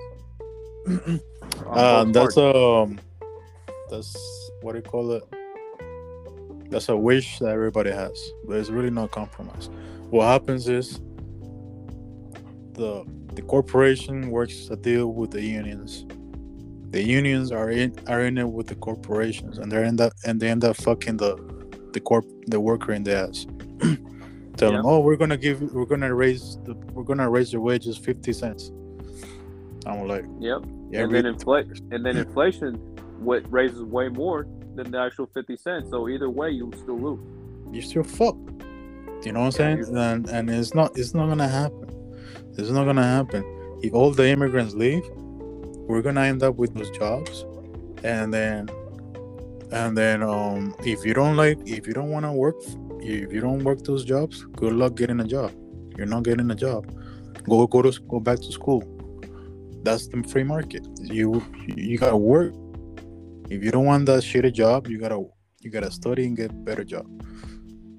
Uh, 1.68 2.04
that's 2.06 2.38
um, 2.38 3.00
that's 3.90 4.16
what 4.62 4.74
do 4.74 4.80
you 4.80 4.84
call 4.84 5.12
it? 5.14 5.24
That's 6.70 6.90
a 6.90 6.98
wish 6.98 7.40
that 7.40 7.50
everybody 7.50 7.92
has, 7.92 8.32
but 8.46 8.58
it's 8.58 8.70
really 8.70 8.90
not 8.90 9.12
compromise. 9.12 9.70
What 10.10 10.26
happens 10.26 10.68
is 10.68 11.00
the 12.76 13.06
the 13.36 13.42
corporation 13.42 14.30
works 14.32 14.70
a 14.70 14.76
deal 14.76 15.08
with 15.14 15.32
the 15.32 15.42
unions. 15.42 16.06
The 16.92 17.02
unions 17.04 17.52
are 17.52 17.70
in 17.72 17.94
are 18.08 18.22
in 18.22 18.38
it 18.38 18.50
with 18.50 18.68
the 18.68 18.76
corporations, 18.76 19.58
and 19.58 19.72
they 19.72 19.84
end 19.84 20.02
up 20.02 20.14
and 20.26 20.40
they 20.40 20.50
end 20.50 20.64
up 20.64 20.78
fucking 20.78 21.18
the 21.18 21.36
the 21.94 22.00
corp 22.00 22.26
the 22.48 22.60
worker 22.60 22.94
in 22.94 23.04
the 23.04 23.16
ass. 23.18 23.46
Tell 24.58 24.72
them, 24.72 24.86
oh, 24.86 25.00
we're 25.02 25.18
gonna 25.18 25.36
give, 25.38 25.62
we're 25.74 25.86
gonna 25.86 26.14
raise 26.16 26.58
the, 26.64 26.76
we're 26.94 27.04
gonna 27.04 27.30
raise 27.30 27.52
your 27.52 27.62
wages 27.62 27.98
fifty 27.98 28.32
cents. 28.32 28.72
I'm 29.86 30.08
like, 30.08 30.26
Yep. 30.40 30.62
yeah, 30.92 31.04
and 31.04 31.14
then 31.14 31.26
inflation, 31.26 31.76
and 31.92 32.06
then 32.06 32.18
inflation, 32.18 32.76
what 33.20 33.44
raises 33.52 33.84
way 33.84 34.08
more 34.10 34.48
than 34.76 34.92
the 34.92 35.00
actual 35.00 35.28
fifty 35.34 35.58
cents. 35.58 35.90
So 35.90 36.08
either 36.08 36.30
way, 36.30 36.52
you 36.52 36.72
still 36.78 36.98
lose. 37.00 37.20
you're 37.74 37.84
still 37.84 38.04
fucked. 38.04 38.38
You 39.26 39.34
know 39.34 39.42
what 39.42 39.60
I'm 39.60 39.78
Yeah, 39.80 39.84
saying? 39.86 39.98
And 39.98 40.30
and 40.30 40.50
it's 40.50 40.74
not 40.74 40.98
it's 40.98 41.14
not 41.14 41.28
gonna 41.28 41.48
happen. 41.50 41.85
It's 42.58 42.70
not 42.70 42.86
gonna 42.86 43.04
happen. 43.04 43.44
If 43.82 43.94
all 43.94 44.12
the 44.12 44.28
immigrants 44.28 44.74
leave, 44.74 45.04
we're 45.88 46.02
gonna 46.02 46.22
end 46.22 46.44
up 46.44 46.56
with 46.56 46.74
those 46.74 46.90
jobs, 46.92 47.46
and 48.04 48.34
then 48.34 48.70
and 49.72 49.98
then 49.98 50.24
um 50.24 50.76
if 50.86 51.06
you 51.06 51.14
don't 51.14 51.36
like 51.36 51.58
if 51.66 51.88
you 51.88 51.94
don't 51.94 52.10
want 52.10 52.26
to 52.26 52.32
work 52.32 52.56
if 53.02 53.32
you 53.32 53.42
don't 53.42 53.64
work 53.64 53.84
those 53.84 54.04
jobs, 54.04 54.44
good 54.56 54.74
luck 54.74 54.96
getting 54.96 55.20
a 55.20 55.26
job. 55.26 55.52
You're 55.98 56.08
not 56.08 56.24
getting 56.24 56.50
a 56.50 56.56
job. 56.56 56.92
Go 57.44 57.68
go 57.68 57.82
to 57.84 57.92
go 58.08 58.20
back 58.20 58.40
to 58.40 58.52
school. 58.52 58.84
That's 59.84 60.08
the 60.08 60.24
free 60.24 60.44
market. 60.44 60.88
You 60.98 61.44
you 61.68 61.98
gotta 61.98 62.18
work. 62.18 62.54
If 63.50 63.64
you 63.64 63.70
don't 63.70 63.86
want 63.86 64.08
that 64.08 64.24
shitty 64.24 64.54
job, 64.54 64.88
you 64.88 65.00
gotta 65.00 65.24
you 65.62 65.70
gotta 65.70 65.92
study 65.92 66.26
and 66.26 66.36
get 66.36 66.52
a 66.52 66.54
better 66.54 66.84
job 66.84 67.06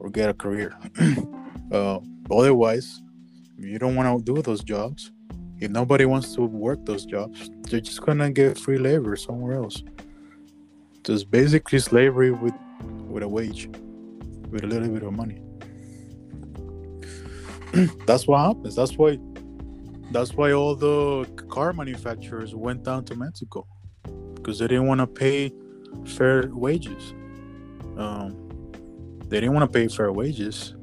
or 0.01 0.11
get 0.11 0.29
a 0.29 0.35
career. 0.35 0.77
uh, 1.73 1.99
otherwise, 2.31 3.01
you 3.59 3.79
don't 3.79 3.95
want 3.95 4.27
to 4.27 4.35
do 4.35 4.43
those 4.43 4.63
jobs, 4.63 5.13
if 5.59 5.71
nobody 5.71 6.05
wants 6.05 6.35
to 6.35 6.43
work 6.43 6.85
those 6.85 7.07
jobs, 7.07 7.51
they're 7.71 7.81
just 7.81 8.03
gonna 8.03 8.31
get 8.31 8.59
free 8.59 8.79
labor 8.79 9.17
somewhere 9.17 9.55
else. 9.55 9.83
Just 11.03 11.31
basically 11.31 11.79
slavery 11.79 12.31
with 12.31 12.55
with 13.09 13.23
a 13.23 13.29
wage, 13.29 13.69
with 14.51 14.65
a 14.65 14.67
little 14.67 14.89
bit 14.89 15.03
of 15.03 15.13
money. 15.13 15.41
that's 18.07 18.27
what 18.27 18.39
happens. 18.39 18.77
That's 18.77 18.97
why. 18.97 19.19
That's 20.13 20.35
why 20.35 20.53
all 20.53 20.77
the 20.77 21.25
car 21.49 21.73
manufacturers 21.73 22.55
went 22.55 22.85
down 22.85 23.05
to 23.07 23.17
Mexico 23.17 23.67
because 24.35 24.59
they 24.59 24.69
didn't 24.69 24.87
want 24.87 25.01
to 25.01 25.07
pay 25.07 25.53
fair 26.05 26.49
wages. 26.53 27.13
Um, 27.97 28.71
they 29.29 29.41
didn't 29.41 29.55
want 29.55 29.71
to 29.73 29.79
pay 29.79 29.89
fair 29.89 30.13
wages, 30.13 30.75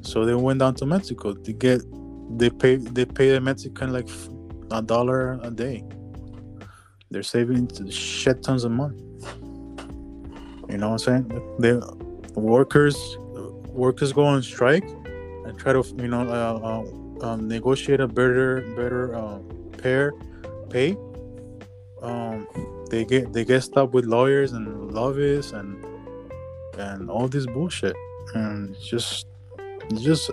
so 0.00 0.24
they 0.24 0.34
went 0.34 0.60
down 0.60 0.74
to 0.76 0.86
Mexico 0.86 1.34
to 1.34 1.52
get. 1.52 1.82
They 2.30 2.50
pay. 2.50 2.76
They 2.76 3.04
pay 3.04 3.30
the 3.30 3.40
Mexican 3.40 3.92
like 3.92 4.08
a 4.70 4.82
dollar 4.82 5.38
a 5.42 5.50
day. 5.50 5.84
They're 7.10 7.22
saving 7.22 7.70
shit 7.90 8.42
tons 8.42 8.64
of 8.64 8.72
money. 8.72 8.98
You 10.68 10.78
know 10.78 10.90
what 10.90 11.06
I'm 11.06 11.28
saying? 11.28 11.28
The 11.58 11.80
workers 12.34 12.96
workers 13.76 14.12
go 14.12 14.24
on 14.24 14.42
strike 14.42 14.88
and 15.44 15.58
try 15.58 15.72
to 15.72 15.84
you 15.98 16.08
know 16.08 16.22
uh, 16.22 17.22
uh, 17.22 17.26
um, 17.26 17.48
negotiate 17.48 18.00
a 18.00 18.08
better 18.08 18.62
better 18.74 19.14
uh, 19.14 19.38
pair 19.78 20.12
pay. 20.70 20.96
Um, 22.02 22.46
they 22.90 23.04
get 23.04 23.32
they 23.32 23.44
get 23.44 23.62
stuck 23.62 23.92
with 23.94 24.04
lawyers 24.04 24.52
and 24.52 24.92
lobbyists 24.92 25.52
and 25.52 25.84
and 26.78 27.10
all 27.10 27.28
this 27.28 27.46
bullshit 27.46 27.96
and 28.34 28.76
just 28.80 29.26
just 29.94 30.30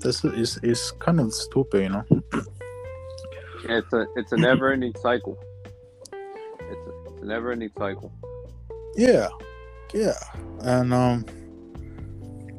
this 0.00 0.24
is 0.24 0.58
it's 0.62 0.90
kind 0.92 1.20
of 1.20 1.32
stupid, 1.32 1.82
you 1.82 1.88
know. 1.90 2.04
It's 3.64 3.92
a 3.92 4.06
it's 4.16 4.32
a 4.32 4.36
never 4.36 4.72
ending 4.72 4.94
cycle. 5.00 5.38
It's 6.12 6.86
a, 6.86 7.10
it's 7.12 7.22
a 7.22 7.26
never 7.26 7.52
ending 7.52 7.70
cycle. 7.78 8.12
Yeah, 8.96 9.28
yeah, 9.94 10.18
and 10.60 10.92
um, 10.92 11.24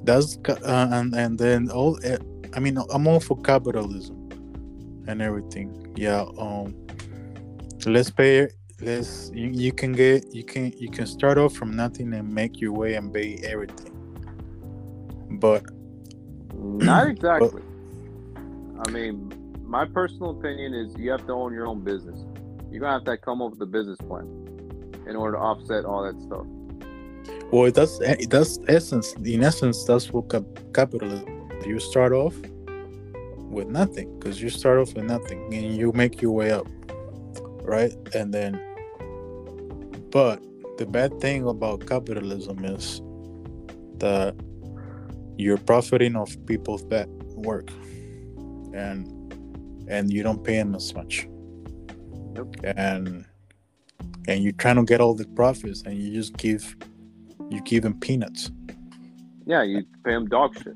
that's 0.03 0.37
uh, 0.47 0.87
and 0.91 1.13
and 1.13 1.37
then 1.37 1.69
all. 1.69 1.99
eh, 2.03 2.17
I 2.53 2.59
mean, 2.59 2.77
I'm 2.91 3.07
all 3.07 3.19
for 3.19 3.37
capitalism 3.41 4.29
and 5.07 5.21
everything. 5.21 5.93
Yeah. 5.95 6.25
Um, 6.37 6.75
let's 7.85 8.09
pay. 8.11 8.49
Let's 8.81 9.31
you, 9.33 9.49
you 9.49 9.71
can 9.71 9.91
get 9.93 10.33
you 10.33 10.43
can 10.43 10.73
you 10.77 10.89
can 10.89 11.05
start 11.05 11.37
off 11.37 11.53
from 11.53 11.75
nothing 11.75 12.13
and 12.13 12.33
make 12.33 12.59
your 12.59 12.73
way 12.73 12.95
and 12.95 13.13
pay 13.13 13.39
everything. 13.43 13.93
But 15.39 15.63
Not 16.61 17.07
exactly. 17.09 17.61
I 18.85 18.89
mean, 18.91 19.33
my 19.63 19.85
personal 19.85 20.31
opinion 20.31 20.73
is 20.73 20.95
you 20.97 21.11
have 21.11 21.25
to 21.27 21.33
own 21.33 21.53
your 21.53 21.67
own 21.67 21.81
business. 21.81 22.19
You're 22.69 22.81
gonna 22.81 22.93
have 22.93 23.05
to 23.05 23.17
come 23.17 23.41
up 23.41 23.51
with 23.51 23.61
a 23.61 23.65
business 23.65 23.97
plan 24.07 24.27
in 25.07 25.15
order 25.15 25.37
to 25.37 25.41
offset 25.41 25.85
all 25.85 26.03
that 26.03 26.19
stuff. 26.21 26.45
Well, 27.51 27.71
that's 27.71 27.99
that's 28.27 28.59
essence. 28.67 29.13
In 29.13 29.43
essence, 29.43 29.83
that's 29.83 30.11
what 30.11 30.29
cap- 30.29 30.73
capitalism. 30.73 31.49
You 31.65 31.79
start 31.79 32.11
off 32.11 32.35
with 33.49 33.67
nothing 33.67 34.17
because 34.17 34.41
you 34.41 34.49
start 34.49 34.79
off 34.79 34.93
with 34.93 35.05
nothing 35.05 35.53
and 35.53 35.75
you 35.75 35.91
make 35.93 36.21
your 36.21 36.31
way 36.31 36.51
up, 36.51 36.67
right? 37.63 37.93
And 38.15 38.33
then, 38.33 38.59
but 40.09 40.41
the 40.77 40.85
bad 40.85 41.19
thing 41.19 41.47
about 41.47 41.85
capitalism 41.85 42.63
is 42.65 43.01
that 43.97 44.35
you're 45.37 45.57
profiting 45.57 46.15
off 46.15 46.35
people's 46.45 46.83
bad 46.83 47.07
work, 47.35 47.69
and 48.73 49.07
and 49.87 50.11
you 50.11 50.23
don't 50.23 50.43
pay 50.43 50.55
them 50.55 50.75
as 50.75 50.93
much, 50.93 51.27
and 52.63 53.25
and 54.27 54.43
you're 54.43 54.53
trying 54.53 54.77
to 54.77 54.83
get 54.83 55.01
all 55.01 55.13
the 55.13 55.25
profits, 55.29 55.81
and 55.83 55.97
you 55.97 56.13
just 56.13 56.37
give 56.37 56.75
you 57.49 57.61
give 57.61 57.83
them 57.83 57.99
peanuts. 57.99 58.51
Yeah, 59.45 59.63
you 59.63 59.83
pay 60.03 60.11
them 60.11 60.27
dog 60.27 60.55
shit. 60.61 60.75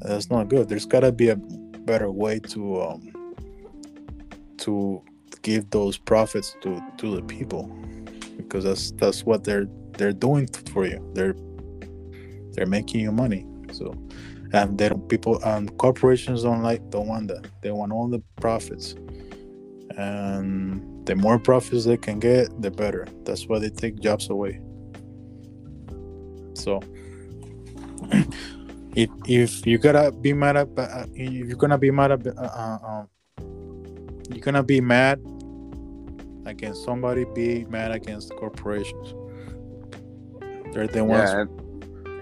That's 0.00 0.30
not 0.30 0.48
good. 0.48 0.68
There's 0.68 0.86
gotta 0.86 1.12
be 1.12 1.28
a 1.30 1.36
better 1.36 2.10
way 2.10 2.38
to 2.38 2.82
um 2.82 3.10
to 4.58 5.02
give 5.42 5.70
those 5.70 5.96
profits 5.96 6.56
to 6.62 6.82
to 6.98 7.16
the 7.16 7.22
people 7.22 7.74
because 8.36 8.64
that's 8.64 8.90
that's 8.92 9.24
what 9.24 9.44
they're 9.44 9.66
they're 9.92 10.12
doing 10.12 10.46
for 10.72 10.86
you. 10.86 11.00
They're 11.14 11.36
they're 12.54 12.66
making 12.66 13.00
you 13.00 13.12
money. 13.12 13.46
So 13.72 13.94
and 14.52 14.78
then 14.78 15.00
people 15.08 15.42
and 15.44 15.76
corporations 15.78 16.42
don't 16.44 16.62
like 16.62 16.88
don't 16.90 17.08
want 17.08 17.28
that. 17.28 17.46
They 17.62 17.72
want 17.72 17.92
all 17.92 18.08
the 18.08 18.22
profits. 18.40 18.94
And 19.96 21.06
the 21.06 21.14
more 21.14 21.38
profits 21.38 21.84
they 21.84 21.96
can 21.96 22.18
get, 22.18 22.62
the 22.62 22.70
better. 22.70 23.06
That's 23.24 23.46
why 23.46 23.58
they 23.58 23.70
take 23.70 24.00
jobs 24.00 24.30
away. 24.30 24.60
So 26.54 26.80
if 28.94 29.10
if 29.26 29.66
you 29.66 29.78
gotta 29.78 30.12
be 30.12 30.32
mad 30.32 30.56
at 30.56 30.68
uh, 30.78 31.06
if 31.14 31.48
you're 31.48 31.56
gonna 31.56 31.78
be 31.78 31.90
mad 31.90 32.12
at 32.12 32.26
uh, 32.26 32.40
uh, 32.40 32.78
um, 32.86 33.08
you're 34.30 34.40
gonna 34.40 34.62
be 34.62 34.80
mad 34.80 35.20
against 36.46 36.84
somebody 36.84 37.24
be 37.34 37.64
mad 37.66 37.90
against 37.90 38.28
the 38.28 38.34
corporations 38.34 39.14
they're 40.72 40.86
the 40.86 41.04
ones 41.04 41.30
Yeah, 41.30 41.63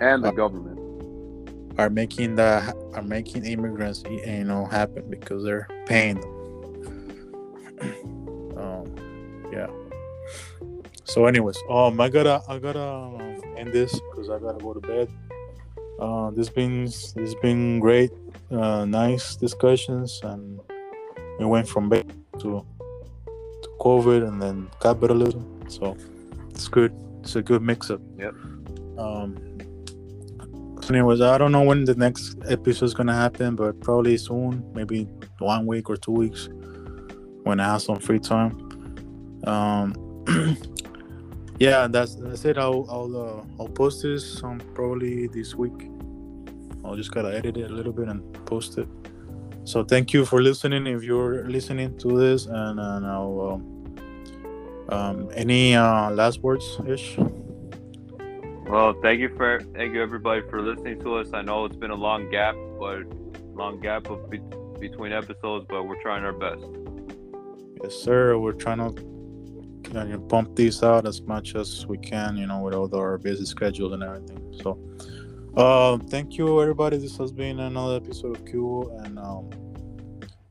and, 0.03 0.23
the 0.25 0.29
Uh, 0.29 0.33
government. 0.43 0.79
are 1.79 1.89
making 1.91 2.37
the 2.37 2.51
are 2.97 3.03
making 3.17 3.43
immigrants 3.47 4.03
you 4.11 4.45
know 4.45 4.67
happen 4.67 5.03
because 5.09 5.41
they're 5.47 5.67
paying 5.87 6.19
them. 6.21 6.33
Um 8.63 8.85
yeah. 9.57 9.71
So 11.05 11.27
anyways 11.27 11.59
um 11.71 12.01
i 12.01 12.09
gotta 12.17 12.37
i 12.49 12.59
gotta 12.59 12.83
um, 12.85 13.41
end 13.57 13.73
this 13.73 13.93
because 14.11 14.29
i 14.31 14.39
gotta 14.39 14.61
go 14.67 14.73
to 14.75 14.81
bed. 14.93 15.09
Uh 15.99 16.31
this 16.37 16.49
been 16.59 16.85
this 17.17 17.35
been 17.43 17.81
great 17.81 18.11
uh 18.51 18.85
nice 18.85 19.37
discussions 19.37 20.21
and 20.31 20.61
we 21.39 21.47
went 21.47 21.67
from 21.69 21.89
bed 21.89 22.07
to 22.43 22.49
to 23.63 23.69
covid 23.81 24.21
and 24.29 24.37
then 24.43 24.69
capitalism. 24.81 25.43
So 25.69 25.97
it's 26.51 26.69
good 26.69 26.93
it's 27.23 27.35
a 27.37 27.43
good 27.43 27.63
mix 27.63 27.91
up 27.91 28.01
Yep. 28.19 28.35
um 28.99 29.29
anyways, 30.91 31.21
I 31.21 31.39
don't 31.39 31.53
know 31.53 31.63
when 31.63 31.85
the 31.85 31.95
next 31.95 32.37
episode 32.49 32.87
is 32.87 32.95
gonna 32.95 33.15
happen, 33.15 33.57
but 33.57 33.81
probably 33.81 34.17
soon, 34.17 34.65
maybe 34.75 35.05
one 35.39 35.67
week 35.67 35.89
or 35.89 35.97
two 35.97 36.13
weeks, 36.13 36.49
when 37.45 37.61
I 37.61 37.65
have 37.65 37.83
some 37.83 37.99
free 37.99 38.19
time. 38.19 38.53
Um, 39.45 39.95
yeah, 41.59 41.87
that's 41.89 42.17
that's 42.17 42.45
it. 42.45 42.59
I'll 42.59 42.87
I'll 42.89 43.17
uh, 43.17 43.45
I'll 43.61 43.69
post 43.69 44.03
this 44.03 44.43
um 44.43 44.61
probably 44.75 45.27
this 45.29 45.55
week. 45.55 45.91
I'll 46.85 46.97
just 46.97 47.13
gotta 47.13 47.35
edit 47.35 47.57
it 47.57 47.71
a 47.71 47.75
little 47.75 47.93
bit 47.93 48.09
and 48.09 48.23
post 48.47 48.79
it. 48.79 48.89
So 49.65 49.85
thank 49.85 50.13
you 50.13 50.25
for 50.25 50.43
listening. 50.43 50.87
If 50.87 51.05
you're 51.05 51.49
listening 51.49 51.97
to 51.99 52.19
this, 52.19 52.47
and, 52.47 52.81
and 52.81 53.07
I'll 53.07 53.61
um, 54.89 54.89
um 54.89 55.31
any 55.35 55.75
uh 55.75 56.11
last 56.11 56.43
words, 56.43 56.81
ish. 56.87 57.17
Well, 58.73 58.95
thank 59.03 59.21
you 59.21 59.29
for 59.37 59.61
thank 59.75 59.93
you 59.93 60.03
everybody 60.03 60.41
for 60.49 60.63
listening 60.63 60.99
to 61.01 61.17
us. 61.17 61.35
I 61.35 61.43
know 61.43 61.67
it's 61.67 61.77
been 61.77 61.91
a 61.91 61.95
long 61.95 62.31
gap, 62.31 62.55
but 62.81 63.03
long 63.55 63.81
gap 63.81 64.09
be, 64.31 64.41
between 64.81 65.13
episodes, 65.13 65.67
but 65.69 65.87
we're 65.87 66.01
trying 66.01 66.25
our 66.25 66.33
best. 66.33 66.65
Yes, 67.83 67.95
sir. 67.95 68.39
We're 68.39 68.53
trying 68.53 68.79
to 68.79 68.99
you 69.93 69.93
know, 69.93 70.21
pump 70.21 70.57
these 70.57 70.83
out 70.83 71.07
as 71.07 71.21
much 71.21 71.55
as 71.55 71.87
we 71.87 71.99
can, 71.99 72.39
you 72.39 72.47
know, 72.47 72.61
with 72.61 72.73
all 72.73 72.89
our 72.97 73.19
busy 73.19 73.45
schedule 73.45 73.93
and 73.93 74.03
everything. 74.03 74.59
So, 74.63 74.79
um, 75.63 76.01
thank 76.09 76.39
you, 76.39 76.63
everybody. 76.63 76.97
This 76.97 77.19
has 77.19 77.31
been 77.31 77.61
another 77.61 77.97
episode 77.97 78.37
of 78.37 78.47
Q, 78.47 78.91
and 79.05 79.19
um, 79.19 79.51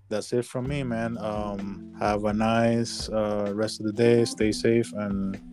that's 0.10 0.32
it 0.32 0.46
from 0.46 0.68
me, 0.68 0.84
man. 0.84 1.18
Um, 1.18 1.92
have 2.00 2.26
a 2.26 2.34
nice 2.34 3.10
uh, 3.10 3.52
rest 3.56 3.80
of 3.80 3.88
the 3.88 3.94
day. 3.94 4.26
Stay 4.26 4.52
safe 4.52 4.94
and 4.94 5.51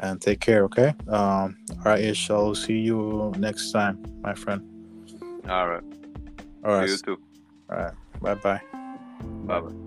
and 0.00 0.20
take 0.20 0.40
care. 0.40 0.64
Okay. 0.64 0.94
Um, 1.08 1.56
all 1.70 1.84
right, 1.84 2.00
Ish. 2.00 2.30
I'll 2.30 2.54
see 2.54 2.78
you 2.78 3.32
next 3.38 3.72
time, 3.72 4.02
my 4.22 4.34
friend. 4.34 4.62
All 5.48 5.68
right. 5.68 5.82
All 6.64 6.72
right. 6.72 6.88
You 6.88 6.96
too. 6.96 7.18
All 7.70 7.78
right. 7.78 7.94
Bye 8.20 8.34
bye. 8.34 8.60
Bye 9.46 9.60
bye. 9.60 9.85